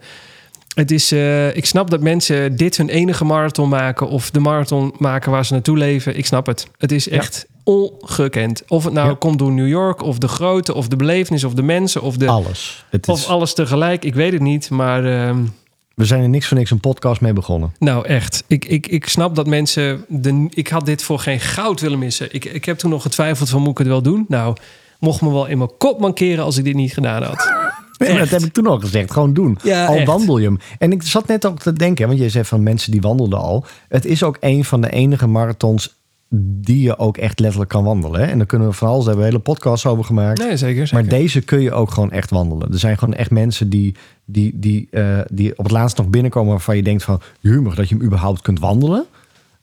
Het 0.75 0.91
is, 0.91 1.13
eh, 1.13 1.57
ik 1.57 1.67
snap 1.67 1.91
dat 1.91 2.01
mensen 2.01 2.57
dit 2.57 2.77
hun 2.77 2.89
enige 2.89 3.25
marathon 3.25 3.69
maken 3.69 4.09
of 4.09 4.31
de 4.31 4.41
marathon 4.41 4.95
maken 4.99 5.31
waar 5.31 5.45
ze 5.45 5.53
naartoe 5.53 5.77
leven. 5.77 6.17
Ik 6.17 6.27
snap 6.27 6.47
het. 6.47 6.67
Het 6.79 6.93
is 6.93 7.09
echt 7.09 7.47
ongekend. 7.65 8.63
Of 8.69 8.85
het 8.85 8.93
nou 8.93 9.09
Ja. 9.09 9.15
komt 9.19 9.39
door 9.39 9.53
New 9.53 9.69
York 9.69 10.03
of 10.03 10.19
de 10.19 10.29
grootte 10.29 10.75
of 10.75 10.89
de 10.89 10.97
belevenis 10.97 11.45
of 11.45 11.55
de 11.55 11.63
mensen 11.63 12.03
of, 12.03 12.17
de, 12.17 12.27
Alles. 12.29 12.85
Het 12.91 13.09
of 13.09 13.19
is, 13.19 13.27
alles 13.27 13.55
tegelijk. 13.55 14.05
Ik 14.05 14.15
weet 14.15 14.33
het 14.33 14.43
niet, 14.43 14.71
maar... 14.71 15.05
ehm, 15.05 15.39
we 15.95 16.05
zijn 16.07 16.23
er 16.23 16.29
niks 16.29 16.47
voor 16.47 16.57
niks 16.57 16.71
een 16.71 16.81
podcast 16.81 17.21
mee 17.21 17.33
begonnen. 17.33 17.73
nou, 17.79 18.07
echt. 18.07 18.45
Ik, 18.47 18.65
ik, 18.65 18.87
ik 18.87 19.09
snap 19.09 19.35
dat 19.35 19.47
mensen... 19.47 20.05
De, 20.09 20.47
ik 20.51 20.69
had 20.69 20.87
dit 20.87 21.03
voor 21.03 21.19
geen 21.19 21.41
goud 21.41 21.81
willen 21.81 21.99
missen. 21.99 22.35
Ik, 22.35 22.45
ik 22.45 22.65
heb 22.65 22.79
toen 22.79 22.91
nog 22.91 23.03
getwijfeld 23.03 23.49
van, 23.49 23.61
moet 23.61 23.71
ik 23.71 23.79
het 23.79 23.87
wel 23.87 24.03
doen? 24.03 24.25
Nou, 24.29 24.57
mocht 24.99 25.21
me 25.21 25.31
wel 25.33 25.47
in 25.47 25.59
mijn 25.59 25.71
kop 25.79 26.01
mankeren 26.01 26.45
als 26.45 26.57
ik 26.57 26.65
dit 26.65 26.75
niet 26.75 26.93
gedaan 26.93 27.23
had. 27.23 27.53
Nee, 27.99 28.19
dat 28.19 28.29
heb 28.29 28.43
ik 28.43 28.53
toen 28.53 28.67
al 28.67 28.79
gezegd. 28.79 29.11
Gewoon 29.11 29.33
doen. 29.35 29.59
Ja, 29.63 29.87
al 29.87 29.95
echt. 29.97 30.07
wandel 30.07 30.39
je 30.39 30.47
hem. 30.47 30.59
En 30.79 30.93
ik 30.93 31.03
zat 31.03 31.27
net 31.27 31.47
ook 31.47 31.59
te 31.59 31.73
denken, 31.73 32.07
want 32.07 32.19
je 32.19 32.29
zei 32.29 32.45
van 32.45 32.63
mensen 32.63 32.91
die 32.93 33.01
wandelden 33.01 33.39
al. 33.39 33.65
Het 33.89 34.05
is 34.05 34.23
ook 34.23 34.37
een 34.41 34.65
van 34.65 34.81
de 34.81 34.91
enige 34.91 35.27
marathons 35.27 35.99
die 36.35 36.83
je 36.83 36.99
ook 36.99 37.17
echt 37.17 37.39
letterlijk 37.41 37.71
kan 37.71 37.85
wandelen. 37.85 38.21
Hè? 38.21 38.27
En 38.27 38.39
dan 38.39 38.47
kunnen 38.47 38.69
we 38.69 38.75
van 38.75 38.89
alles, 38.89 39.05
hebben 39.05 39.23
we 39.25 39.29
hele 39.31 39.43
podcasts 39.43 39.87
over 39.87 40.05
gemaakt. 40.05 40.39
Nee, 40.39 40.57
zeker. 40.57 40.87
zeker. 40.87 40.95
Maar 41.05 41.19
deze 41.19 41.41
kun 41.41 41.61
je 41.61 41.73
ook 41.73 41.91
gewoon 41.91 42.11
echt 42.13 42.31
wandelen. 42.31 42.73
Er 42.73 42.79
zijn 42.79 42.99
gewoon 42.99 43.15
echt 43.15 43.31
mensen 43.31 43.69
die, 43.71 43.95
die, 44.25 44.53
die, 44.59 44.89
eh, 44.91 45.19
die 45.33 45.51
op 45.59 45.65
het 45.65 45.73
laatst 45.73 45.97
nog 45.97 46.09
binnenkomen 46.09 46.51
waarvan 46.51 46.77
je 46.77 46.83
denkt 46.83 47.03
van... 47.03 47.21
jumig 47.41 47.75
dat 47.75 47.89
je 47.89 47.95
hem 47.95 48.05
überhaupt 48.05 48.41
kunt 48.43 48.61
wandelen. 48.61 49.05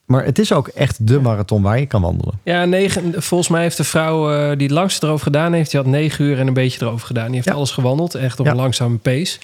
Maar 0.06 0.26
het 0.26 0.39
is 0.39 0.53
ook 0.53 0.68
echt 0.68 1.07
de 1.07 1.19
marathon 1.19 1.61
waar 1.61 1.80
je 1.80 1.85
kan 1.85 2.02
wandelen. 2.02 2.34
Ja, 2.44 2.65
negen, 2.65 3.22
volgens 3.23 3.49
mij 3.49 3.61
heeft 3.61 3.77
de 3.77 3.84
vrouw 3.84 4.31
eh, 4.31 4.48
die 4.57 4.68
het 4.68 4.76
langste 4.76 5.06
erover 5.06 5.23
gedaan 5.23 5.53
heeft... 5.53 5.72
die 5.72 5.80
had 5.80 5.89
negen 5.89 6.26
uur 6.26 6.39
en 6.39 6.48
een 6.48 6.53
beetje 6.53 6.85
erover 6.85 7.07
gedaan. 7.07 7.26
Die 7.26 7.35
heeft 7.35 7.48
Ja. 7.48 7.53
alles 7.53 7.72
gewandeld, 7.72 8.15
echt 8.15 8.39
op 8.39 8.45
Ja. 8.45 8.52
een 8.52 8.57
langzame 8.57 8.98
pace. 8.98 9.39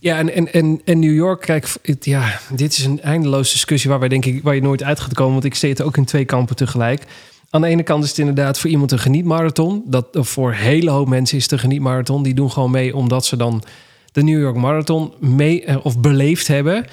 Ja, 0.00 0.18
en, 0.18 0.34
en, 0.34 0.52
en, 0.52 0.80
en 0.84 0.98
New 0.98 1.14
York, 1.14 1.40
kijk, 1.40 1.68
het- 1.82 2.04
ja, 2.04 2.40
dit 2.54 2.72
is 2.72 2.84
een 2.84 3.00
eindeloze 3.00 3.52
discussie... 3.52 3.90
waar, 3.90 3.98
wij, 3.98 4.08
denk 4.08 4.24
ik, 4.24 4.42
waar 4.42 4.54
je 4.54 4.62
nooit 4.62 4.82
uit 4.82 5.00
gaat 5.00 5.14
komen. 5.14 5.32
Want 5.32 5.44
ik 5.44 5.54
zit 5.54 5.82
ook 5.82 5.96
in 5.96 6.04
twee 6.04 6.24
kampen 6.24 6.56
tegelijk. 6.56 7.02
Aan 7.50 7.60
de 7.60 7.66
ene 7.66 7.82
kant 7.82 8.02
is 8.04 8.08
het 8.10 8.18
inderdaad 8.18 8.58
voor 8.58 8.70
iemand 8.70 8.92
een 8.92 8.98
genietmarathon. 8.98 9.82
Dat, 9.86 10.06
voor 10.12 10.48
een 10.50 10.56
hele 10.56 10.90
hoop 10.90 11.08
mensen 11.08 11.36
is 11.36 11.42
het 11.42 11.52
een 11.52 11.58
genietmarathon. 11.58 12.22
Die 12.22 12.34
doen 12.34 12.50
gewoon 12.50 12.70
mee 12.70 12.96
omdat 12.96 13.26
ze 13.26 13.36
dan 13.36 13.62
de 14.12 14.22
New 14.22 14.40
York 14.40 14.56
Marathon 14.56 15.12
mee 15.20 15.64
eh, 15.64 15.76
of 15.82 15.98
beleefd 16.00 16.46
hebben... 16.46 16.84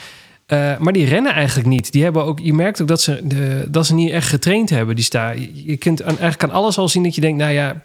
Eh, 0.46 0.78
maar 0.78 0.94
die 0.94 1.06
rennen 1.06 1.34
eigenlijk 1.34 1.68
niet. 1.68 1.92
Die 1.92 2.04
hebben 2.04 2.24
ook, 2.24 2.40
je 2.40 2.54
merkt 2.54 2.82
ook 2.82 2.88
dat 2.88 3.02
ze, 3.02 3.20
de, 3.24 3.68
dat 3.70 3.86
ze 3.86 3.94
niet 3.94 4.12
echt 4.12 4.28
getraind 4.28 4.70
hebben. 4.70 4.96
Die 4.96 5.04
staan. 5.06 5.36
Je, 5.66 5.78
kunt 5.78 6.02
eigenlijk 6.02 6.44
aan 6.44 6.52
alles 6.52 6.78
al 6.78 6.90
zien 6.90 7.04
dat 7.04 7.16
je 7.16 7.22
denkt, 7.22 7.38
nou 7.38 7.52
ja, 7.54 7.82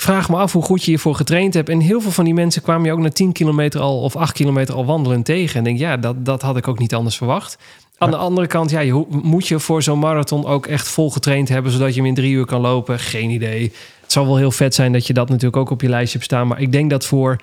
vraag 0.00 0.28
me 0.28 0.36
af 0.36 0.52
hoe 0.52 0.62
goed 0.62 0.84
je 0.84 0.90
hiervoor 0.90 1.14
getraind 1.14 1.54
hebt. 1.54 1.68
En 1.68 1.80
heel 1.80 2.00
veel 2.00 2.10
van 2.10 2.24
die 2.24 2.34
mensen 2.34 2.62
kwamen 2.62 2.86
je 2.86 2.92
ook 2.92 2.98
na 2.98 3.08
10 3.08 3.32
kilometer 3.32 3.80
al 3.80 4.00
of 4.00 4.16
8 4.16 4.32
kilometer 4.32 4.74
al 4.74 4.84
wandelen 4.84 5.22
tegen. 5.22 5.58
En 5.58 5.64
denk, 5.64 5.78
ja, 5.78 5.96
dat, 5.96 6.24
dat 6.24 6.42
had 6.42 6.56
ik 6.56 6.68
ook 6.68 6.78
niet 6.78 6.94
anders 6.94 7.16
verwacht. 7.16 7.58
Aan 7.98 8.10
de 8.10 8.16
andere 8.16 8.46
kant, 8.46 8.70
ja, 8.70 8.80
je, 8.80 9.04
moet 9.08 9.48
je 9.48 9.58
voor 9.58 9.82
zo'n 9.82 9.98
marathon 9.98 10.46
ook 10.46 10.66
echt 10.66 10.88
vol 10.88 11.10
getraind 11.10 11.48
hebben, 11.48 11.72
zodat 11.72 11.94
je 11.94 12.00
hem 12.00 12.08
in 12.08 12.14
drie 12.14 12.32
uur 12.32 12.44
kan 12.44 12.60
lopen? 12.60 12.98
Geen 12.98 13.30
idee. 13.30 13.72
Het 14.00 14.12
zal 14.12 14.26
wel 14.26 14.36
heel 14.36 14.50
vet 14.50 14.74
zijn 14.74 14.92
dat 14.92 15.06
je 15.06 15.12
dat 15.12 15.28
natuurlijk 15.28 15.56
ook 15.56 15.70
op 15.70 15.80
je 15.80 15.88
lijstje 15.88 16.18
hebt 16.18 16.30
staan. 16.30 16.46
Maar 16.46 16.60
ik 16.60 16.72
denk 16.72 16.90
dat 16.90 17.06
voor 17.06 17.36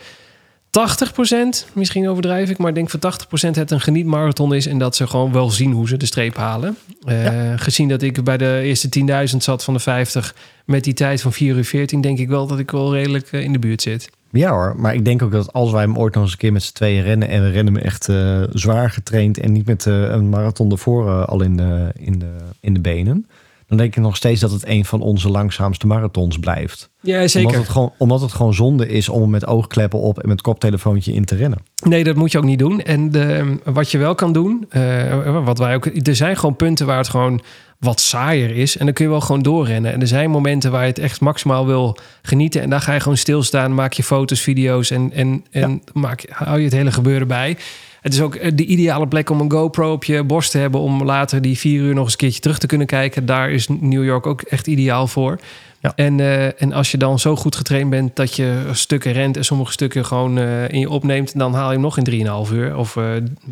80%, 0.76 1.74
misschien 1.74 2.10
overdrijf 2.10 2.50
ik, 2.50 2.58
maar 2.58 2.70
ik 2.70 2.76
denk 2.76 2.90
voor 2.90 3.00
80% 3.00 3.52
het 3.52 3.72
een 3.72 3.82
genietmarathon 3.82 4.54
is 4.54 4.68
en 4.68 4.78
dat 4.78 4.96
ze 4.96 5.08
gewoon 5.08 5.32
wel 5.32 5.50
zien 5.50 5.72
hoe 5.72 5.88
ze 5.88 5.98
de 5.98 6.06
streep 6.06 6.36
halen. 6.36 6.78
Eh, 7.06 7.54
Gezien 7.56 7.88
dat 7.88 8.02
ik 8.02 8.24
bij 8.24 8.38
de 8.38 8.60
eerste 8.64 8.90
10.000 9.32 9.38
zat 9.38 9.64
van 9.64 9.74
de 9.74 9.80
50 9.80 10.36
met 10.66 10.84
die 10.84 10.94
tijd 10.94 11.22
van 11.22 11.34
4 11.34 11.56
uur 11.56 11.66
14, 11.66 12.02
denk 12.02 12.20
ik 12.20 12.28
wel 12.28 12.48
dat 12.48 12.60
ik 12.60 12.72
wel 12.72 12.94
redelijk 12.94 13.32
eh, 13.32 13.42
in 13.42 13.52
de 13.52 13.60
buurt 13.60 13.82
zit. 13.82 14.10
Ja 14.32 14.52
hoor, 14.52 14.76
maar 14.78 14.94
ik 14.94 15.06
denk 15.06 15.22
ook 15.22 15.32
dat 15.32 15.54
als 15.54 15.72
wij 15.72 15.82
hem 15.82 15.98
ooit 15.98 16.14
nog 16.14 16.24
eens 16.24 16.32
een 16.32 16.38
keer 16.38 16.52
met 16.52 16.64
z'n 16.64 16.74
tweeën 16.74 17.04
rennen... 17.04 17.28
en 17.28 17.44
we 17.44 17.50
rennen 17.50 17.74
hem 17.74 17.84
echt 17.84 18.10
eh, 18.10 18.44
zwaar 18.54 18.90
getraind... 18.90 19.40
en 19.40 19.52
niet 19.52 19.66
met 19.66 19.86
een 19.86 20.30
marathon 20.30 20.72
ervoor 20.72 21.26
al 21.26 21.42
in 21.42 21.58
de, 21.58 21.92
in, 21.98 22.20
de, 22.20 22.36
in 22.60 22.74
de 22.74 22.80
benen... 22.80 23.26
dan 23.68 23.78
denk 23.78 23.96
ik 23.96 24.02
nog 24.02 24.16
steeds 24.16 24.42
dat 24.42 24.52
het 24.52 24.68
een 24.68 24.86
van 24.86 25.02
onze 25.02 25.30
langzaamste 25.30 25.88
marathons 25.88 26.40
blijft. 26.40 26.90
Ja, 27.02 27.28
zeker. 27.28 27.48
Omdat 27.48 27.62
het, 27.62 27.72
gewoon, 27.72 27.94
omdat 27.98 28.22
het 28.22 28.34
gewoon 28.34 28.54
zonde 28.54 28.88
is 28.88 29.10
om 29.10 29.30
met 29.30 29.48
oogkleppen 29.48 30.00
op... 30.00 30.20
en 30.20 30.28
met 30.28 30.42
koptelefoontje 30.42 31.14
in 31.14 31.26
te 31.26 31.36
rennen. 31.36 31.60
Nee, 31.84 32.04
dat 32.04 32.16
moet 32.16 32.32
je 32.32 32.38
ook 32.38 32.44
niet 32.44 32.60
doen. 32.60 32.82
En 32.82 33.12
de, 33.12 33.58
wat 33.64 33.92
je 33.92 33.98
wel 33.98 34.16
kan 34.16 34.34
doen, 34.34 34.66
eh, 34.70 35.44
wat 35.46 35.58
wij 35.58 35.76
ook, 35.76 35.86
er 35.86 36.16
zijn 36.16 36.38
gewoon 36.38 36.56
punten 36.56 36.86
waar 36.86 36.98
het 36.98 37.10
gewoon 37.10 37.42
wat 37.80 38.00
saaier 38.00 38.56
is. 38.56 38.78
En 38.78 38.86
dan 38.86 38.94
kun 38.94 39.06
je 39.06 39.12
wel 39.12 39.22
gewoon 39.22 39.42
doorrennen. 39.42 39.94
En 39.94 40.02
er 40.02 40.08
zijn 40.08 40.30
momenten 40.30 40.72
waar 40.72 40.82
je 40.82 40.88
het 40.88 41.00
echt 41.00 41.22
maximaal 41.22 41.66
wil 41.66 41.98
genieten. 42.22 42.62
En 42.62 42.70
daar 42.70 42.82
ga 42.82 42.94
je 42.94 43.00
gewoon 43.00 43.18
stilstaan, 43.18 43.74
maak 43.74 43.94
je 43.94 44.04
foto's, 44.04 44.42
video's 44.42 44.90
en, 44.92 45.12
en, 45.14 45.46
en 45.52 45.82
maak, 45.94 46.26
hou 46.30 46.58
je 46.58 46.64
het 46.64 46.74
hele 46.74 46.92
gebeuren 46.92 47.28
bij. 47.28 47.58
Het 48.06 48.14
is 48.14 48.22
ook 48.22 48.36
eh, 48.36 48.52
de 48.56 48.66
ideale 48.66 49.08
plek 49.08 49.30
om 49.30 49.40
een 49.40 49.52
GoPro 49.52 49.92
op 49.92 50.04
je 50.04 50.24
borst 50.24 50.52
te 50.52 50.58
hebben... 50.58 50.82
om 50.82 51.04
later 51.04 51.42
die 51.42 51.58
vier 51.58 51.82
uur 51.82 51.94
nog 51.94 52.04
eens 52.04 52.12
een 52.12 52.18
keertje 52.18 52.40
terug 52.40 52.58
te 52.58 52.68
kunnen 52.68 52.88
kijken. 52.88 53.26
Daar 53.26 53.52
is 53.52 53.68
New 53.68 54.04
York 54.04 54.28
ook 54.28 54.42
echt 54.42 54.68
ideaal 54.68 55.08
voor. 55.08 55.40
Ja. 55.80 55.94
En, 55.96 56.20
eh, 56.20 56.62
en 56.62 56.74
als 56.74 56.92
je 56.92 56.98
dan 56.98 57.20
zo 57.20 57.36
goed 57.36 57.56
getraind 57.56 57.90
bent 57.90 58.16
dat 58.16 58.36
je 58.36 58.70
stukken 58.72 59.12
rent... 59.12 59.38
en 59.38 59.46
sommige 59.46 59.72
stukken 59.72 60.06
gewoon 60.06 60.38
eh, 60.38 60.70
in 60.70 60.80
je 60.80 60.90
opneemt... 60.90 61.38
dan 61.38 61.54
haal 61.54 61.68
je 61.68 61.74
hem 61.74 61.82
nog 61.82 61.98
in 61.98 62.26
3,5 62.48 62.54
uur 62.54 62.78
of, 62.78 62.98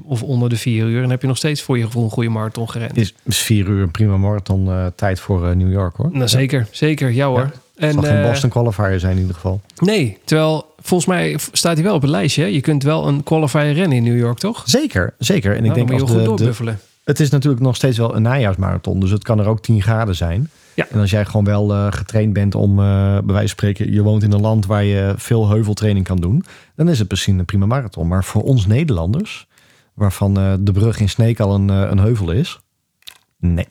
of 0.03 0.23
onder 0.23 0.49
de 0.49 0.57
4 0.57 0.85
uur. 0.85 1.03
En 1.03 1.09
heb 1.09 1.21
je 1.21 1.27
nog 1.27 1.37
steeds 1.37 1.61
voor 1.61 1.77
je 1.77 1.83
gevoel 1.83 2.03
een 2.03 2.09
goede 2.09 2.29
marathon 2.29 2.69
gerend. 2.69 2.97
Is, 2.97 3.13
is 3.23 3.37
vier 3.37 3.67
uur 3.67 3.81
een 3.81 3.91
prima 3.91 4.17
marathon 4.17 4.91
tijd 4.95 5.19
voor 5.19 5.55
New 5.55 5.71
York 5.71 5.95
hoor. 5.95 6.09
Nou, 6.11 6.27
zeker. 6.27 6.67
Zeker. 6.71 7.11
Ja 7.11 7.27
hoor. 7.27 7.51
En, 7.75 7.93
zal 7.93 8.03
geen 8.03 8.17
eh, 8.17 8.29
Boston 8.29 8.49
qualifier 8.49 8.99
zijn 8.99 9.13
in 9.13 9.19
ieder 9.19 9.35
geval. 9.35 9.61
Nee, 9.75 10.17
terwijl 10.23 10.73
volgens 10.81 11.09
mij 11.09 11.37
staat 11.51 11.73
hij 11.75 11.83
wel 11.83 11.95
op 11.95 12.01
het 12.01 12.09
lijstje. 12.09 12.53
Je 12.53 12.61
kunt 12.61 12.83
wel 12.83 13.07
een 13.07 13.23
qualifier 13.23 13.73
rennen 13.73 13.97
in 13.97 14.03
New 14.03 14.17
York, 14.17 14.37
toch? 14.37 14.63
Zeker, 14.65 15.13
zeker. 15.17 15.51
En 15.51 15.57
ik 15.57 15.63
Nou, 15.63 15.73
denk 15.75 15.89
moet 15.89 15.99
je 15.99 16.05
goed 16.05 16.15
de, 16.15 16.21
de, 16.21 16.25
doorbuffelen. 16.25 16.79
het 17.03 17.19
is 17.19 17.29
natuurlijk 17.29 17.63
nog 17.63 17.75
steeds 17.75 17.97
wel 17.97 18.15
een 18.15 18.21
najaarsmarathon, 18.21 18.99
dus 18.99 19.11
het 19.11 19.23
kan 19.23 19.39
er 19.39 19.47
ook 19.47 19.61
10 19.61 19.81
graden 19.81 20.15
zijn. 20.15 20.49
Ja. 20.73 20.87
En 20.89 20.99
als 20.99 21.09
jij 21.09 21.25
gewoon 21.25 21.45
wel 21.45 21.73
eh, 21.73 21.87
getraind 21.89 22.33
bent 22.33 22.55
om, 22.55 22.79
eh, 22.79 22.85
bij 22.85 23.21
wijze 23.25 23.39
van 23.39 23.47
spreken, 23.47 23.91
je 23.91 24.01
woont 24.01 24.23
in 24.23 24.31
een 24.31 24.41
land 24.41 24.65
waar 24.65 24.83
je 24.83 25.13
veel 25.17 25.49
heuveltraining 25.49 26.05
kan 26.05 26.17
doen, 26.17 26.43
dan 26.75 26.89
is 26.89 26.99
het 26.99 27.09
misschien 27.09 27.39
een 27.39 27.45
prima 27.45 27.65
marathon. 27.65 28.07
Maar 28.07 28.23
voor 28.23 28.43
ons 28.43 28.65
Nederlanders, 28.65 29.47
waarvan 29.93 30.33
de 30.59 30.71
brug 30.71 30.99
in 30.99 31.09
Sneek 31.09 31.39
al 31.39 31.55
een, 31.55 31.69
een 31.69 31.99
heuvel 31.99 32.31
is, 32.31 32.59
nee. 33.39 33.67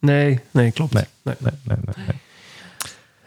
Nee, 0.00 0.40
nee, 0.50 0.70
klopt. 0.70 0.92
Nee. 0.92 1.04
Nee. 1.22 1.34
nee, 1.38 1.52
nee, 1.64 1.76
nee, 2.06 2.16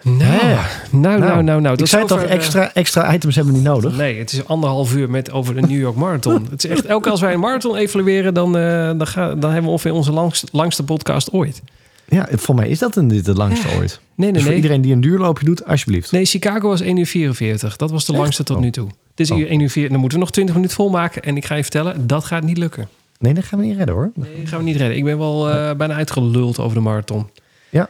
nee. 0.05 0.17
Nou, 0.27 0.59
nou, 0.91 1.19
nou, 1.19 1.43
nou, 1.43 1.61
nou. 1.61 1.75
ik 1.77 1.85
zei 1.87 2.05
toch, 2.05 2.23
extra, 2.23 2.73
extra 2.73 3.13
items 3.13 3.35
hebben 3.35 3.53
we 3.53 3.59
niet 3.59 3.67
nodig. 3.69 3.97
Nee, 3.97 4.19
het 4.19 4.31
is 4.31 4.45
anderhalf 4.47 4.95
uur 4.95 5.09
met 5.09 5.31
over 5.31 5.55
de 5.55 5.61
New 5.61 5.79
York 5.79 5.95
Marathon. 5.95 6.47
het 6.51 6.63
is 6.63 6.69
echt, 6.69 6.85
elke 6.85 7.01
keer 7.03 7.11
als 7.11 7.21
wij 7.21 7.33
een 7.33 7.39
marathon 7.39 7.75
evalueren, 7.75 8.33
dan, 8.33 8.57
eh, 8.57 8.63
dan, 8.97 9.07
ga, 9.07 9.27
dan 9.27 9.43
hebben 9.51 9.63
we 9.63 9.69
ongeveer 9.69 9.93
onze 9.93 10.11
langst, 10.11 10.47
langste 10.51 10.83
podcast 10.83 11.31
ooit. 11.31 11.61
Ja, 12.07 12.27
voor 12.31 12.55
mij 12.55 12.69
is 12.69 12.79
dat 12.79 12.95
een, 12.95 13.07
dit 13.07 13.25
het 13.25 13.37
langste 13.37 13.67
Ja. 13.67 13.75
ooit. 13.75 13.99
Nee, 14.15 14.15
nee, 14.15 14.31
Dus 14.31 14.41
voor 14.41 14.49
nee. 14.51 14.55
iedereen 14.61 14.81
die 14.81 14.93
een 14.93 15.01
duurloopje 15.01 15.45
doet, 15.45 15.65
alsjeblieft. 15.65 16.11
Nee, 16.11 16.25
Chicago 16.25 16.67
was 16.67 16.81
1 16.81 16.97
uur 16.97 17.05
44. 17.05 17.75
Dat 17.75 17.91
was 17.91 18.05
de 18.05 18.11
Echt? 18.11 18.21
langste 18.21 18.43
tot 18.43 18.55
Oh. 18.55 18.61
nu 18.61 18.71
toe. 18.71 18.87
Het 18.87 19.19
is 19.19 19.31
Oh. 19.31 19.37
hier 19.37 19.49
1 19.49 19.59
uur 19.59 19.69
4. 19.69 19.89
Dan 19.89 19.99
moeten 19.99 20.17
we 20.17 20.23
nog 20.23 20.33
20 20.33 20.55
minuten 20.55 20.75
volmaken. 20.75 21.21
En 21.23 21.37
ik 21.37 21.45
ga 21.45 21.55
je 21.55 21.61
vertellen, 21.61 22.07
dat 22.07 22.25
gaat 22.25 22.43
niet 22.43 22.57
lukken. 22.57 22.87
Nee, 23.19 23.33
dat 23.33 23.43
gaan 23.43 23.59
we 23.59 23.65
niet 23.65 23.77
redden 23.77 23.95
hoor. 23.95 24.11
Nee, 24.15 24.29
dat 24.39 24.49
gaan 24.49 24.59
we 24.59 24.65
niet 24.65 24.75
redden. 24.75 24.97
Ik 24.97 25.03
ben 25.03 25.17
wel 25.17 25.49
eh, 25.49 25.75
bijna 25.75 25.93
uitgeluld 25.93 26.59
over 26.59 26.75
de 26.75 26.81
marathon. 26.83 27.29
Ja. 27.69 27.89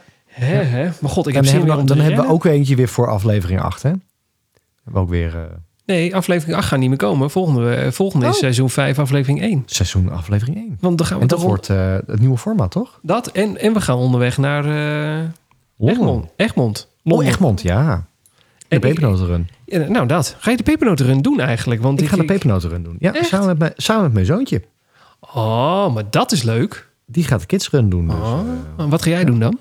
Maar 1.00 1.10
god, 1.10 1.26
ik 1.26 1.34
dan 1.34 1.42
heb 1.42 1.44
zin 1.44 1.58
hebben, 1.58 1.76
we, 1.76 1.84
dan 1.84 1.98
hebben 1.98 2.24
we 2.24 2.30
ook 2.30 2.44
eentje 2.44 2.76
weer 2.76 2.88
voor 2.88 3.08
aflevering 3.08 3.60
8, 3.60 3.82
hè? 3.82 3.88
Hebben 3.88 4.00
we 4.84 4.98
ook 4.98 5.08
weer 5.08 5.36
eh, 5.36 5.42
Nee, 5.86 6.14
aflevering 6.16 6.56
8 6.56 6.66
gaat 6.68 6.78
niet 6.78 6.88
meer 6.88 6.98
komen. 6.98 7.30
Volgende, 7.30 7.74
eh, 7.74 7.90
volgende 7.90 8.26
is 8.26 8.32
Oh. 8.32 8.38
seizoen 8.38 8.70
5, 8.70 8.98
aflevering 8.98 9.42
1. 9.42 9.62
seizoen 9.66 10.10
aflevering 10.10 10.56
1. 10.56 10.76
Want 10.80 10.98
dan 10.98 11.06
gaan 11.06 11.16
we 11.16 11.22
En 11.22 11.28
dat 11.28 11.42
wordt 11.42 11.68
eh, 11.70 11.94
het 12.06 12.20
nieuwe 12.20 12.36
format, 12.38 12.70
toch? 12.70 12.98
dat 13.02 13.26
en, 13.26 13.60
en 13.60 13.72
we 13.72 13.80
gaan 13.80 13.96
onderweg 13.96 14.38
naar 14.38 14.64
eh 15.18 15.24
Egmond. 15.78 16.26
Egmond. 16.36 16.88
Oh. 17.04 17.26
Egmond, 17.26 17.62
ja. 17.62 18.06
De 18.68 18.78
pepernotenrun. 18.78 19.48
Ja, 19.64 19.78
nou, 19.88 20.06
dat. 20.06 20.36
Ga 20.38 20.50
je 20.50 20.56
de 20.56 20.62
pepernotenrun 20.62 21.22
doen 21.22 21.40
eigenlijk? 21.40 21.82
Want 21.82 22.00
Ik 22.00 22.08
ga 22.08 22.16
de 22.16 22.24
pepernotenrun 22.24 22.82
doen. 22.82 22.96
Ja, 22.98 23.14
Echt? 23.14 23.28
samen 23.28 23.46
met, 23.46 23.58
mijn, 23.58 23.72
samen 23.76 24.02
met 24.02 24.12
mijn 24.12 24.26
zoontje. 24.26 24.62
Oh, 25.34 25.94
maar 25.94 26.04
dat 26.10 26.32
is 26.32 26.42
leuk. 26.42 26.88
Die 27.06 27.24
gaat 27.24 27.40
de 27.40 27.46
kidsrun 27.46 27.88
doen. 27.88 28.06
Dus, 28.06 28.16
Oh. 28.16 28.40
Wat 28.90 29.02
ga 29.02 29.10
jij 29.10 29.24
doen 29.24 29.38
dan? 29.38 29.58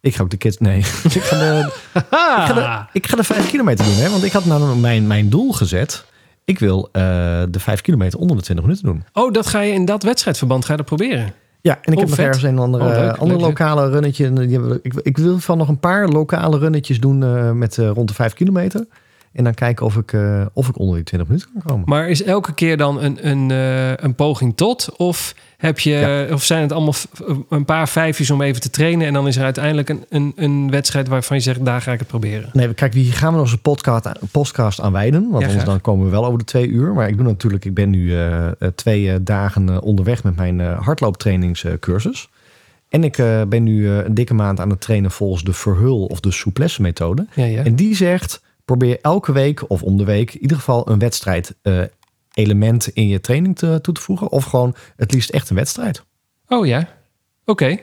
Ik 0.00 0.14
ga 0.14 0.22
ook 0.22 0.30
de 0.30 0.36
kids... 0.36 0.58
Nee, 0.58 0.78
ik, 1.18 1.22
ga 1.22 1.38
de, 1.38 1.72
ik, 1.94 2.02
ga 2.46 2.52
de, 2.52 2.84
ik 2.98 3.06
ga 3.06 3.16
de 3.16 3.24
vijf 3.24 3.50
kilometer 3.50 3.84
doen. 3.84 3.94
Hè? 3.94 4.10
Want 4.10 4.24
ik 4.24 4.32
had 4.32 4.44
nou 4.44 4.76
mijn, 4.76 5.06
mijn 5.06 5.28
doel 5.28 5.52
gezet. 5.52 6.04
Ik 6.44 6.58
wil 6.58 6.88
eh, 6.92 7.02
de 7.50 7.58
vijf 7.60 7.80
kilometer 7.80 8.18
onder 8.18 8.36
de 8.36 8.42
20 8.42 8.64
minuten 8.64 8.86
doen. 8.86 9.04
Oh, 9.12 9.32
dat 9.32 9.46
ga 9.46 9.60
je 9.60 9.72
in 9.72 9.84
dat 9.84 10.02
wedstrijdverband 10.02 10.64
ga 10.64 10.70
je 10.70 10.76
dat 10.76 10.86
proberen. 10.86 11.32
Ja, 11.60 11.78
en 11.82 11.92
ik 11.92 11.98
Oh, 11.98 11.98
heb 11.98 12.06
nog 12.06 12.14
vet. 12.16 12.26
ergens 12.26 12.42
een 12.44 12.58
andere, 12.58 12.84
Oh, 12.84 12.90
leuk, 12.90 13.16
andere 13.16 13.38
leuk. 13.38 13.46
lokale 13.48 13.88
runnetje. 13.90 14.32
Die 14.32 14.60
we- 14.60 14.78
Ik, 14.82 14.94
ik 15.02 15.16
wil 15.18 15.38
van 15.38 15.58
nog 15.58 15.68
een 15.68 15.80
paar 15.80 16.08
lokale 16.08 16.58
runnetjes 16.58 17.00
doen 17.00 17.22
eh, 17.24 17.50
met 17.50 17.78
eh, 17.78 17.88
rond 17.90 18.08
de 18.08 18.14
5 18.14 18.32
kilometer. 18.32 18.86
En 19.32 19.44
dan 19.44 19.54
kijken 19.54 19.86
of 19.86 19.96
ik, 19.96 20.16
of 20.52 20.68
ik 20.68 20.78
onder 20.78 20.94
die 20.94 21.04
20 21.04 21.28
minuten 21.28 21.50
kan 21.52 21.62
komen. 21.62 21.88
Maar 21.88 22.08
is 22.08 22.22
elke 22.22 22.54
keer 22.54 22.76
dan 22.76 23.02
een, 23.02 23.28
een, 23.28 23.50
een 24.04 24.14
poging 24.14 24.56
tot? 24.56 24.96
Of, 24.96 25.34
heb 25.56 25.78
je, 25.78 26.28
of 26.32 26.42
zijn 26.44 26.62
het 26.62 26.72
allemaal 26.72 26.92
v- 26.92 27.04
een 27.48 27.64
paar 27.64 27.88
vijfjes 27.88 28.30
om 28.30 28.42
even 28.42 28.60
te 28.60 28.70
trainen... 28.70 29.06
en 29.06 29.12
dan 29.12 29.26
is 29.26 29.36
er 29.36 29.44
uiteindelijk 29.44 29.88
een, 29.88 30.04
een, 30.08 30.32
een 30.36 30.70
wedstrijd 30.70 31.08
waarvan 31.08 31.36
je 31.36 31.42
zegt... 31.42 31.64
daar 31.64 31.80
ga 31.80 31.92
ik 31.92 31.98
het 31.98 32.08
proberen? 32.08 32.50
Nee, 32.52 32.74
kijk, 32.74 32.94
hier 32.94 33.12
gaan 33.12 33.34
we 33.42 33.50
een 33.50 33.60
podcast, 33.60 34.08
podcast 34.32 34.80
aan 34.80 34.92
wijden. 34.92 35.20
Want 35.30 35.42
Ja, 35.42 35.48
anders 35.48 35.64
dan 35.66 35.80
komen 35.80 36.04
we 36.04 36.10
wel 36.10 36.26
over 36.26 36.38
de 36.38 36.44
twee 36.44 36.68
uur. 36.68 36.92
Maar 36.92 37.08
ik 37.08 37.16
doe 37.16 37.26
natuurlijk, 37.26 37.64
ik 37.64 37.74
ben 37.74 37.90
nu 37.90 38.12
eh, 38.14 38.46
eh, 38.46 38.52
twee 38.74 39.10
eh, 39.10 39.16
dagen 39.20 39.68
eh, 39.68 39.82
onderweg 39.82 40.24
met 40.24 40.36
mijn 40.36 40.60
eh, 40.60 40.80
hardlooptrainingscursus. 41.40 42.28
En 42.88 43.04
ik 43.04 43.18
eh, 43.18 43.42
ben 43.48 43.62
nu 43.62 43.88
eh, 43.88 44.04
een 44.04 44.14
dikke 44.14 44.34
maand 44.34 44.60
aan 44.60 44.70
het 44.70 44.80
trainen 44.80 45.10
volgens 45.10 45.44
de 45.44 45.52
verhul 45.52 46.04
of 46.04 46.20
de 46.20 46.30
souplesse 46.30 46.82
methode. 46.82 47.26
Ja, 47.34 47.44
ja. 47.44 47.64
En 47.64 47.74
die 47.74 47.94
zegt, 47.96 48.42
probeer 48.64 48.98
elke 49.02 49.32
week 49.32 49.70
of 49.70 49.82
om 49.82 49.96
de 49.96 50.04
week 50.04 50.34
in 50.34 50.40
ieder 50.40 50.56
geval 50.56 50.90
een 50.90 50.98
wedstrijd 50.98 51.54
eh, 51.62 51.78
element 52.36 52.88
in 52.88 53.08
je 53.08 53.20
training 53.20 53.56
te, 53.58 53.78
toe 53.82 53.94
te 53.94 54.00
voegen. 54.00 54.30
Of 54.30 54.44
gewoon 54.44 54.74
het 54.96 55.12
liefst 55.12 55.30
echt 55.30 55.50
een 55.50 55.56
wedstrijd. 55.56 56.04
Oh 56.48 56.66
ja, 56.66 56.88
oké. 57.44 57.76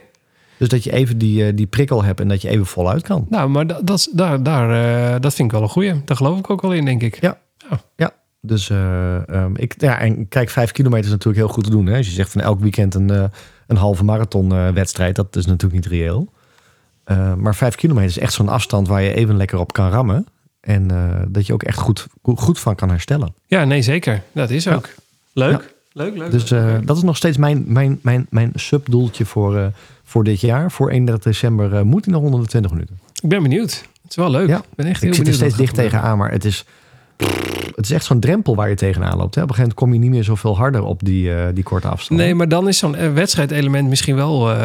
Dus 0.58 0.68
dat 0.68 0.84
je 0.84 0.92
even 0.92 1.18
die, 1.18 1.46
eh, 1.46 1.52
die 1.56 1.66
prikkel 1.66 2.04
hebt 2.04 2.20
en 2.20 2.28
dat 2.28 2.42
je 2.42 2.48
even 2.48 2.66
voluit 2.66 3.02
kan. 3.02 3.26
Nou, 3.28 3.48
maar 3.48 3.66
dat, 3.66 3.86
dat, 3.86 3.98
is- 3.98 4.10
daar, 4.12 4.42
daar, 4.42 4.70
eh, 5.14 5.20
dat 5.20 5.34
vind 5.34 5.48
ik 5.48 5.54
wel 5.54 5.62
een 5.62 5.72
goeie. 5.72 6.04
Daar 6.04 6.16
geloof 6.16 6.38
ik 6.38 6.50
ook 6.50 6.62
wel 6.62 6.72
in, 6.72 6.84
denk 6.84 7.02
ik. 7.02 7.20
Ja. 7.20 8.12
Dus 8.40 8.70
eh, 8.70 9.28
ehm, 9.28 9.52
ik, 9.56 9.74
ja, 9.80 9.98
en 9.98 10.28
kijk, 10.28 10.50
vijf 10.50 10.72
kilometer 10.72 11.04
is 11.04 11.10
natuurlijk 11.10 11.44
heel 11.44 11.54
goed 11.54 11.64
te 11.64 11.70
doen. 11.70 11.86
Hè? 11.86 11.96
Als 11.96 12.06
je 12.06 12.12
zegt 12.12 12.30
van 12.32 12.40
elk 12.40 12.60
weekend 12.60 12.94
een, 12.94 13.08
een 13.66 13.76
halve 13.76 14.04
marathon 14.04 14.72
wedstrijd, 14.74 15.16
dat 15.16 15.36
is 15.36 15.46
natuurlijk 15.46 15.74
niet 15.74 15.86
reëel. 15.92 16.32
Maar 17.36 17.54
vijf 17.54 17.74
kilometer 17.74 18.10
is 18.10 18.18
echt 18.18 18.32
zo'n 18.32 18.48
afstand 18.48 18.88
waar 18.88 19.02
je 19.02 19.14
even 19.14 19.36
lekker 19.36 19.58
op 19.58 19.72
kan 19.72 19.90
rammen. 19.90 20.26
En 20.64 20.90
eh, 20.90 21.22
dat 21.28 21.46
je 21.46 21.52
ook 21.52 21.62
echt 21.62 21.78
goed, 21.78 22.06
goed 22.22 22.60
van 22.60 22.74
kan 22.74 22.88
herstellen. 22.88 23.34
Ja, 23.46 23.64
nee, 23.64 23.82
zeker. 23.82 24.22
Dat 24.32 24.50
is 24.50 24.68
ook. 24.68 24.88
Leuk. 25.32 25.74
Leuk, 25.92 26.16
leuk. 26.16 26.30
Dus 26.30 26.50
eh, 26.50 26.74
dat 26.84 26.96
is 26.96 27.02
nog 27.02 27.16
steeds 27.16 27.36
mijn, 27.36 27.64
mijn, 27.66 27.98
mijn, 28.02 28.26
mijn 28.30 28.52
subdoeltje 28.54 29.24
voor, 29.24 29.56
eh, 29.56 29.66
voor 30.04 30.24
dit 30.24 30.40
jaar. 30.40 30.70
Voor 30.70 30.90
31 30.90 31.24
december 31.24 31.86
moet 31.86 32.04
hij 32.04 32.14
nog 32.14 32.22
onder 32.22 32.40
de 32.40 32.46
20 32.46 32.70
minuten. 32.70 32.98
Ik 33.22 33.28
ben 33.28 33.42
benieuwd. 33.42 33.70
Het 34.02 34.10
is 34.10 34.16
wel 34.16 34.30
leuk. 34.30 34.48
Ja. 34.48 34.58
Ik 34.58 34.64
ben 34.74 34.86
echt 34.86 35.00
heel 35.00 35.10
Ik 35.10 35.16
zit 35.16 35.26
er 35.26 35.34
steeds 35.34 35.56
dicht 35.56 35.74
tegenaan, 35.74 36.18
maar 36.18 36.30
het 36.30 36.44
is, 36.44 36.64
het 37.74 37.84
is 37.84 37.90
echt 37.90 38.04
zo'n 38.04 38.20
drempel 38.20 38.54
waar 38.54 38.68
je 38.68 38.74
tegenaan 38.74 39.16
loopt. 39.16 39.34
Hè? 39.34 39.42
Op 39.42 39.48
een 39.48 39.54
gegeven 39.54 39.74
moment 39.74 39.74
kom 39.74 39.92
je 39.92 39.98
niet 39.98 40.10
meer 40.10 40.24
zoveel 40.24 40.56
harder 40.56 40.82
op 40.82 41.04
die, 41.04 41.52
die 41.52 41.64
korte 41.64 41.88
afstand. 41.88 42.20
Nee, 42.20 42.34
maar 42.34 42.48
dan 42.48 42.68
is 42.68 42.78
zo'n 42.78 43.14
wedstrijdelement 43.14 43.88
misschien 43.88 44.16
wel 44.16 44.56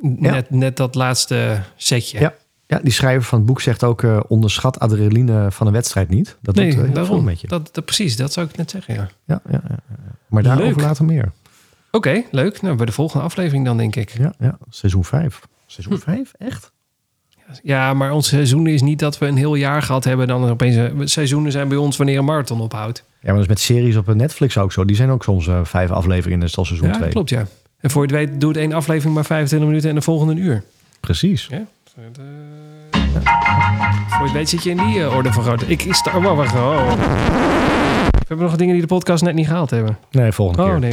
net, 0.00 0.50
net 0.50 0.76
dat 0.76 0.94
laatste 0.94 1.60
setje. 1.76 2.20
Ja. 2.20 2.34
Ja, 2.70 2.80
die 2.82 2.92
schrijver 2.92 3.22
van 3.22 3.38
het 3.38 3.46
boek 3.46 3.60
zegt 3.60 3.84
ook... 3.84 4.02
eh, 4.02 4.20
onderschat 4.28 4.78
adrenaline 4.78 5.50
van 5.50 5.66
een 5.66 5.72
wedstrijd 5.72 6.08
niet. 6.08 6.36
Dat 6.42 6.54
nee, 6.54 6.64
doet 6.70 6.78
eh, 6.78 6.84
veel 6.84 6.94
daarom. 6.94 7.24
met 7.24 7.40
je. 7.40 7.46
Dat, 7.46 7.68
dat, 7.74 7.84
precies, 7.84 8.16
dat 8.16 8.32
zou 8.32 8.46
ik 8.46 8.56
net 8.56 8.70
zeggen, 8.70 8.94
ja. 8.94 9.08
Ja, 9.24 9.40
ja, 9.50 9.60
ja, 9.68 9.76
ja. 9.88 9.94
Maar 10.26 10.42
daarover 10.42 10.76
Leuk. 10.76 10.80
later 10.84 11.04
meer. 11.04 11.32
Oké, 11.90 12.22
leuk. 12.30 12.62
Nou, 12.62 12.76
bij 12.76 12.86
de 12.86 12.92
volgende 12.92 13.24
aflevering 13.24 13.64
dan, 13.64 13.76
denk 13.76 13.96
ik. 13.96 14.10
Ja, 14.18 14.32
ja. 14.38 14.58
seizoen 14.70 15.04
5. 15.04 15.38
Hm. 15.40 15.46
Seizoen 15.66 15.98
5? 15.98 16.32
Echt? 16.38 16.70
Ja, 17.62 17.94
maar 17.94 18.12
ons 18.12 18.28
seizoen 18.28 18.66
is 18.66 18.82
niet 18.82 18.98
dat 18.98 19.18
we 19.18 19.26
een 19.26 19.36
heel 19.36 19.54
jaar 19.54 19.82
gehad 19.82 20.04
hebben. 20.04 20.26
Dan 20.26 20.44
er 20.44 20.50
opeens 20.50 20.76
een- 20.76 21.08
seizoenen 21.08 21.52
zijn 21.52 21.68
bij 21.68 21.76
ons 21.76 21.96
wanneer 21.96 22.18
een 22.18 22.24
marathon 22.24 22.60
ophoudt. 22.60 22.98
Ja, 23.08 23.14
maar 23.22 23.32
dat 23.34 23.42
is 23.42 23.48
met 23.48 23.60
series 23.60 23.96
op 23.96 24.14
Netflix 24.14 24.58
ook 24.58 24.72
zo. 24.72 24.84
Die 24.84 24.96
zijn 24.96 25.10
ook 25.10 25.22
soms 25.24 25.46
eh, 25.46 25.64
vijf 25.64 25.90
afleveringen. 25.90 26.40
Dat 26.40 26.48
is 26.48 26.56
al 26.56 26.64
seizoen 26.64 26.88
Ja, 26.88 26.96
2. 26.96 27.08
klopt, 27.10 27.28
ja. 27.30 27.46
En 27.80 27.90
voor 27.90 28.06
je 28.06 28.14
het 28.14 28.26
weet 28.30 28.40
doet 28.40 28.56
één 28.56 28.72
aflevering 28.72 29.14
maar 29.14 29.24
25 29.24 29.68
minuten 29.68 29.88
en 29.90 29.94
de 29.96 30.02
volgende 30.02 30.32
een 30.32 30.38
uur. 30.38 30.62
Precies. 31.00 31.46
Ja. 31.46 31.56
Eh, 31.56 32.02
Voor 34.08 34.26
je 34.26 34.32
weet 34.32 34.48
zit 34.48 34.62
je 34.62 34.70
in 34.70 34.76
die 34.76 35.02
eh, 35.02 35.16
orde 35.16 35.32
van 35.32 35.42
grootte. 35.42 35.66
Ik 35.66 35.84
is 35.84 36.02
oh, 36.14 36.24
wacht, 36.24 36.36
wacht, 36.36 36.54
oh. 36.54 36.92
We 38.12 38.34
hebben 38.34 38.46
nog 38.46 38.56
dingen 38.56 38.72
die 38.72 38.82
de 38.82 38.94
podcast 38.94 39.22
net 39.22 39.34
niet 39.34 39.46
gehaald 39.46 39.70
hebben. 39.70 39.98
Nee, 40.10 40.32
volgende 40.32 40.62
Oh 40.62 40.68
keer. 40.68 40.78
nee. 40.78 40.92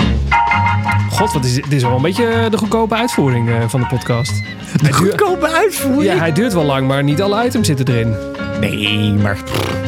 God, 1.12 1.34
wat 1.34 1.46
is 1.46 1.54
dit? 1.54 1.72
Is 1.72 1.84
wel 1.84 1.96
een 1.96 2.02
beetje 2.02 2.28
eh, 2.28 2.52
de 2.52 2.58
goedkope 2.58 2.96
uitvoering 2.96 3.50
eh, 3.50 3.56
van 3.68 3.80
de 3.80 3.86
podcast. 3.86 4.44
De 4.82 4.94
goedkope 4.94 5.52
uitvoering? 5.52 6.04
Ja, 6.04 6.18
hij 6.18 6.32
duurt 6.32 6.54
wel 6.54 6.64
lang, 6.64 6.88
maar 6.88 7.04
niet 7.04 7.22
alle 7.22 7.46
items 7.46 7.68
zitten 7.68 7.88
erin. 7.88 8.14
Nee, 8.60 9.14
maar... 9.14 9.38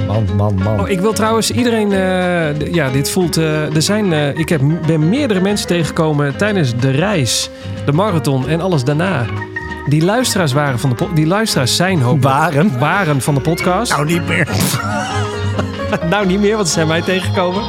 Man, 0.07 0.25
man, 0.35 0.55
man. 0.55 0.79
Oh, 0.79 0.89
ik 0.89 0.99
wil 0.99 1.13
trouwens 1.13 1.51
iedereen... 1.51 1.89
ja, 2.73 2.89
dit 2.89 3.09
voelt... 3.11 3.35
er 3.35 3.81
zijn... 3.81 4.37
ik 4.37 4.49
heb, 4.49 4.61
ben 4.85 5.09
meerdere 5.09 5.39
mensen 5.39 5.67
tegengekomen 5.67 6.37
tijdens 6.37 6.75
de 6.75 6.89
reis, 6.89 7.49
de 7.85 7.91
marathon 7.91 8.47
en 8.47 8.61
alles 8.61 8.83
daarna. 8.83 9.25
Die 9.87 10.03
luisteraars 10.03 10.51
waren 10.53 10.79
van 10.79 10.89
de 10.89 10.95
po- 10.95 11.13
Die 11.13 11.27
luisteraars 11.27 11.75
zijn 11.75 12.01
hopelijk... 12.01 12.35
Waren? 12.35 12.79
Waren 12.79 13.21
van 13.21 13.33
de 13.35 13.41
podcast. 13.41 13.91
Nou, 13.91 14.05
niet 14.05 14.27
meer. 14.27 14.47
nou, 16.09 16.25
niet 16.25 16.39
meer, 16.39 16.55
want 16.55 16.67
ze 16.67 16.73
zijn 16.73 16.87
mij 16.87 17.01
tegengekomen. 17.01 17.63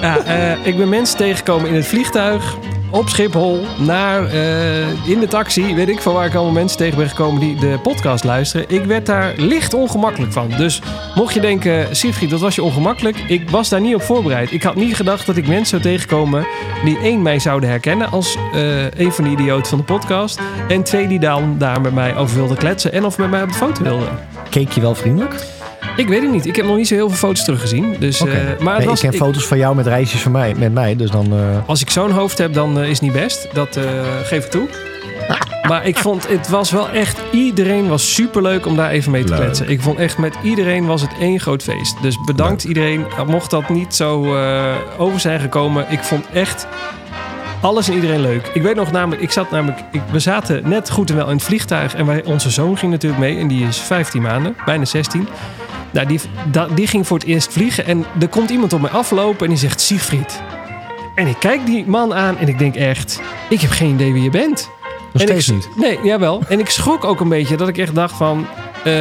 Ja, 0.00 0.18
eh, 0.18 0.66
ik 0.66 0.76
ben 0.76 0.88
mensen 0.88 1.16
tegengekomen 1.16 1.68
in 1.68 1.74
het 1.74 1.86
vliegtuig, 1.86 2.56
op 2.90 3.08
Schiphol 3.08 3.60
naar 3.78 4.24
eh, 4.26 5.08
in 5.08 5.20
de 5.20 5.26
taxi. 5.28 5.74
Weet 5.74 5.88
ik 5.88 6.00
van 6.00 6.14
waar 6.14 6.26
ik 6.26 6.34
allemaal 6.34 6.52
mensen 6.52 6.78
tegen 6.78 6.98
ben 6.98 7.08
gekomen 7.08 7.40
die 7.40 7.56
de 7.56 7.78
podcast 7.82 8.24
luisteren. 8.24 8.68
Ik 8.68 8.84
werd 8.84 9.06
daar 9.06 9.34
licht 9.36 9.74
ongemakkelijk 9.74 10.32
van. 10.32 10.50
Dus 10.56 10.82
mocht 11.14 11.34
je 11.34 11.40
denken, 11.40 11.96
Siegfried, 11.96 12.30
dat 12.30 12.40
was 12.40 12.54
je 12.54 12.62
ongemakkelijk. 12.62 13.18
Ik 13.18 13.50
was 13.50 13.68
daar 13.68 13.80
niet 13.80 13.94
op 13.94 14.02
voorbereid. 14.02 14.52
Ik 14.52 14.62
had 14.62 14.74
niet 14.74 14.96
gedacht 14.96 15.26
dat 15.26 15.36
ik 15.36 15.46
mensen 15.46 15.66
zou 15.66 15.82
tegenkomen 15.82 16.46
die 16.84 16.98
één 16.98 17.22
mij 17.22 17.38
zouden 17.38 17.68
herkennen 17.68 18.10
als 18.10 18.36
eh, 18.52 18.90
een 18.90 19.12
van 19.12 19.24
de 19.24 19.30
idioten 19.30 19.66
van 19.66 19.78
de 19.78 19.84
podcast. 19.84 20.40
En 20.68 20.82
twee 20.82 21.08
die 21.08 21.20
dan 21.20 21.58
daar 21.58 21.80
met 21.80 21.94
mij 21.94 22.16
over 22.16 22.36
wilden 22.36 22.56
kletsen 22.56 22.92
en 22.92 23.04
of 23.04 23.18
met 23.18 23.30
mij 23.30 23.42
op 23.42 23.48
de 23.48 23.54
foto 23.54 23.82
wilden. 23.82 24.18
Keek 24.50 24.72
je 24.72 24.80
wel 24.80 24.94
vriendelijk? 24.94 25.59
Ik 26.00 26.08
weet 26.08 26.22
het 26.22 26.30
niet. 26.30 26.46
Ik 26.46 26.56
heb 26.56 26.66
nog 26.66 26.76
niet 26.76 26.88
zo 26.88 26.94
heel 26.94 27.08
veel 27.08 27.18
foto's 27.18 27.44
teruggezien. 27.44 27.96
Dus, 27.98 28.20
Oké. 28.20 28.30
eh, 28.30 28.36
maar 28.38 28.48
het 28.74 28.78
Nee, 28.78 28.86
was, 28.88 28.98
ik 28.98 29.04
heb 29.04 29.12
ik- 29.14 29.20
foto's 29.20 29.46
van 29.46 29.58
jou 29.58 29.74
met 29.74 29.86
reisjes 29.86 30.20
van 30.20 30.32
mij, 30.32 30.54
met 30.58 30.72
mij. 30.72 30.96
Dus 30.96 31.10
dan... 31.10 31.32
eh, 31.32 31.38
Als 31.68 31.80
ik 31.80 31.90
zo'n 31.90 32.10
hoofd 32.10 32.38
heb, 32.38 32.52
dan 32.54 32.78
eh, 32.78 32.82
is 32.84 32.90
het 32.90 33.00
niet 33.00 33.12
best. 33.12 33.48
Dat 33.52 33.76
eh, 33.76 33.84
geef 34.24 34.44
ik 34.44 34.50
toe. 34.50 34.68
Maar 35.68 35.86
ik 35.86 35.98
vond, 35.98 36.28
het 36.28 36.48
was 36.48 36.70
wel 36.70 36.88
echt... 36.90 37.20
Iedereen 37.30 37.88
was 37.88 38.14
superleuk 38.14 38.66
om 38.66 38.76
daar 38.76 38.90
even 38.90 39.10
mee 39.10 39.24
te 39.24 39.28
Leuk. 39.32 39.40
kletsen. 39.40 39.68
Ik 39.70 39.80
vond 39.80 39.98
echt, 39.98 40.18
met 40.18 40.34
iedereen 40.42 40.86
was 40.86 41.00
het 41.02 41.10
één 41.20 41.40
groot 41.40 41.62
feest. 41.62 42.02
Dus 42.02 42.16
bedankt 42.26 42.64
iedereen. 42.64 43.06
Mocht 43.26 43.50
dat 43.50 43.68
niet 43.68 43.94
zo 43.94 44.34
eh, 44.36 44.74
over 44.98 45.20
zijn 45.20 45.40
gekomen. 45.40 45.86
Ik 45.88 46.02
vond 46.02 46.24
echt 46.32 46.66
alles 47.60 47.88
en 47.88 47.94
iedereen 47.94 48.20
leuk. 48.20 48.50
Ik 48.54 48.62
weet 48.62 48.74
nog 48.74 48.92
namelijk, 48.92 49.22
ik 49.22 49.30
zat 49.32 49.50
namelijk... 49.50 49.78
Ik, 49.92 50.00
we 50.10 50.18
zaten 50.18 50.68
net 50.68 50.90
goed 50.90 51.10
en 51.10 51.16
wel 51.16 51.28
in 51.28 51.34
het 51.36 51.44
vliegtuig. 51.44 51.94
En 51.94 52.06
wij, 52.06 52.24
onze 52.24 52.50
zoon 52.50 52.76
ging 52.78 52.92
natuurlijk 52.92 53.20
mee. 53.22 53.38
En 53.38 53.48
die 53.48 53.66
is 53.66 53.76
15 53.78 54.22
maanden, 54.22 54.56
bijna 54.64 54.84
16. 54.84 55.28
Nou, 55.92 56.06
die, 56.06 56.20
die 56.74 56.86
ging 56.86 57.06
voor 57.06 57.18
het 57.18 57.26
eerst 57.26 57.52
vliegen. 57.52 57.86
En 57.86 58.04
er 58.20 58.28
komt 58.28 58.50
iemand 58.50 58.72
op 58.72 58.80
mij 58.80 58.90
aflopen 58.90 59.44
en 59.44 59.48
die 59.48 59.58
zegt... 59.58 59.80
Siegfried. 59.80 60.42
En 61.14 61.26
ik 61.26 61.36
kijk 61.38 61.66
die 61.66 61.86
man 61.86 62.14
aan 62.14 62.38
en 62.38 62.48
ik 62.48 62.58
denk 62.58 62.74
echt... 62.74 63.20
Ik 63.48 63.60
heb 63.60 63.70
geen 63.70 63.94
idee 63.94 64.12
wie 64.12 64.22
je 64.22 64.30
bent. 64.30 64.70
nog 65.12 65.22
en 65.22 65.28
steeds 65.28 65.48
ik, 65.48 65.54
niet. 65.54 65.68
Nee, 65.76 65.98
jawel. 66.02 66.42
En 66.48 66.58
ik 66.58 66.70
schrok 66.70 67.04
ook 67.04 67.20
een 67.20 67.28
beetje 67.28 67.56
dat 67.56 67.68
ik 67.68 67.78
echt 67.78 67.94
dacht 67.94 68.16
van... 68.16 68.46
eh, 68.84 68.92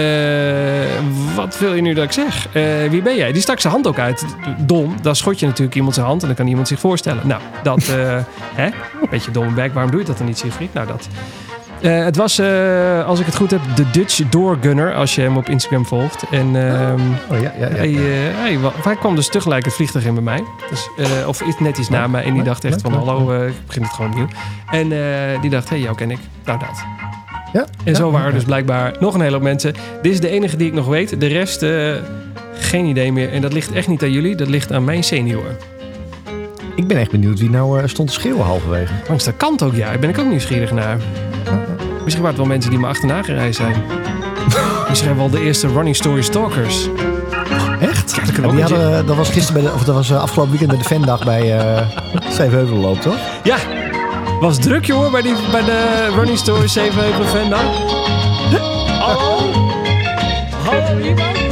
wat 1.36 1.60
wil 1.60 1.74
je 1.74 1.82
nu 1.82 1.94
dat 1.94 2.04
ik 2.04 2.12
zeg? 2.12 2.48
Eh, 2.54 2.64
wie 2.90 3.02
ben 3.02 3.16
jij? 3.16 3.32
Die 3.32 3.42
stak 3.42 3.60
zijn 3.60 3.74
hand 3.74 3.88
ook 3.88 4.00
uit. 4.00 4.26
Dom, 4.58 4.96
dan 5.02 5.16
schot 5.16 5.40
je 5.40 5.46
natuurlijk 5.46 5.76
iemand 5.76 5.94
zijn 5.94 6.06
hand 6.06 6.22
en 6.22 6.28
dan 6.28 6.36
kan 6.38 6.48
iemand 6.48 6.68
zich 6.68 6.80
voorstellen. 6.80 7.28
Nou, 7.28 7.42
dat, 7.64 7.88
eh 7.88 8.18
hè? 8.62 8.70
Beetje 9.10 9.32
domme 9.32 9.52
bek. 9.52 9.74
Waarom 9.74 9.92
doe 9.92 10.00
je 10.00 10.06
dat 10.06 10.18
dan 10.18 10.28
niet, 10.28 10.38
Siegfried? 10.38 10.74
Nou, 10.74 10.88
dat... 10.88 11.08
Eh, 11.82 12.04
het 12.04 12.16
was, 12.16 12.40
eh, 12.40 13.06
als 13.06 13.20
ik 13.20 13.26
het 13.26 13.36
goed 13.36 13.52
heb, 13.52 13.62
de 13.76 13.90
Dutch 13.92 14.22
Doorgunner, 14.30 14.94
als 14.94 15.16
je 15.16 15.22
hem 15.22 15.38
op 15.38 15.50
Instagram 15.50 15.86
volgt. 15.86 16.24
En 16.32 16.56
ehm, 16.56 17.00
Oh 17.32 17.42
ja, 17.42 17.54
ja, 17.60 17.68
ja. 17.68 17.76
hij, 17.76 17.94
eh, 17.94 18.02
hij, 18.36 18.58
hij 18.84 18.96
kwam 18.96 19.16
dus 19.16 19.28
tegelijk 19.28 19.66
het 19.66 19.74
vliegtuig 19.74 20.06
in 20.06 20.14
bij 20.14 20.24
mij. 20.24 20.44
Dus, 20.70 20.90
of 21.28 21.60
net 21.60 21.78
iets 21.78 21.90
na 21.90 22.08
mij. 22.08 22.24
En 22.24 22.34
die 22.34 22.44
dacht 22.44 22.64
echt 22.64 22.82
van, 22.82 22.94
hallo, 22.94 23.46
ik 23.46 23.66
begin 23.68 23.82
het 23.82 23.92
gewoon 23.92 24.12
opnieuw. 24.12 24.28
En 24.72 24.90
die 25.42 25.50
dacht, 25.50 25.70
hé, 25.70 25.76
hey, 25.76 25.84
jou 25.84 25.96
ken 25.96 26.12
ik. 26.12 26.20
Nou, 26.46 26.60
dat. 26.60 26.84
Ja, 27.54 27.66
En 27.84 27.96
zo 27.96 28.12
waren 28.12 28.28
er 28.28 28.34
dus 28.34 28.44
blijkbaar 28.44 28.96
nog 29.00 29.14
een 29.14 29.22
hele 29.22 29.34
hoop 29.34 29.44
mensen. 29.44 29.74
Dit 30.02 30.12
is 30.12 30.20
de 30.20 30.30
enige 30.30 30.58
die 30.58 30.68
ik 30.68 30.74
nog 30.74 30.88
weet. 30.88 31.20
De 31.20 31.28
rest, 31.28 31.66
geen 32.54 32.86
idee 32.86 33.12
meer. 33.12 33.32
En 33.32 33.42
dat 33.42 33.54
ligt 33.54 33.72
echt 33.72 33.88
niet 33.88 34.04
aan 34.04 34.12
jullie. 34.12 34.36
Dat 34.36 34.48
ligt 34.48 34.72
aan 34.72 34.84
mijn 34.84 35.04
senior. 35.04 35.58
Ik 36.76 36.88
ben 36.88 36.98
echt 36.98 37.12
benieuwd 37.12 37.40
wie 37.40 37.50
nou 37.50 37.88
stond 37.88 38.08
te 38.08 38.14
schreeuwen 38.14 38.46
halverwege. 38.46 38.94
Langs 39.08 39.24
de 39.24 39.34
kant 39.34 39.64
ook, 39.64 39.76
ja. 39.76 39.90
Daar 39.90 40.00
ben 40.00 40.10
ik 40.10 40.18
ook 40.18 40.30
nieuwsgierig 40.30 40.72
naar. 40.72 40.98
Misschien 42.04 42.24
waren 42.24 42.26
het 42.26 42.38
wel 42.38 42.46
mensen 42.46 42.70
die 42.70 42.80
me 42.80 42.88
achterna 42.88 43.24
gereisd 43.24 43.58
zijn. 43.60 43.76
Misschien 44.90 45.16
wel 45.16 45.30
de 45.30 45.42
eerste 45.42 45.68
Running 45.68 45.96
Story 45.96 46.22
Stalkers. 46.22 46.90
Echt? 47.80 48.16
Ja, 48.16 48.24
dat 48.26 48.32
kan 48.32 48.44
Ja, 48.44 48.50
ook 48.50 48.56
die 48.56 48.62
hadden, 48.62 49.06
dat 49.06 49.16
was 49.16 49.30
gisteren 49.30 49.62
bij 49.62 49.72
de, 49.72 49.76
of 49.78 49.84
dat 49.84 49.96
was 49.96 50.10
eh, 50.10 50.22
afgelopen 50.22 50.52
weekend 50.52 50.72
bij 50.72 50.80
de 50.82 50.96
fandag 50.96 51.24
bij 51.24 51.58
eh 51.58 51.88
Zevenheuvelenloop, 52.30 53.02
toch? 53.02 53.18
Ja, 53.44 53.58
was 54.40 54.58
druk 54.60 54.86
jongen 54.86 55.12
bij, 55.12 55.22
die, 55.22 55.34
bij 55.52 55.64
de 55.64 56.10
Running 56.16 56.38
Story 56.38 56.68
7 56.68 57.04
Fan 57.26 57.50
dan. 57.50 57.66
Hallo? 59.00 59.38
Hallo 60.66 61.00
iemand? 61.00 61.49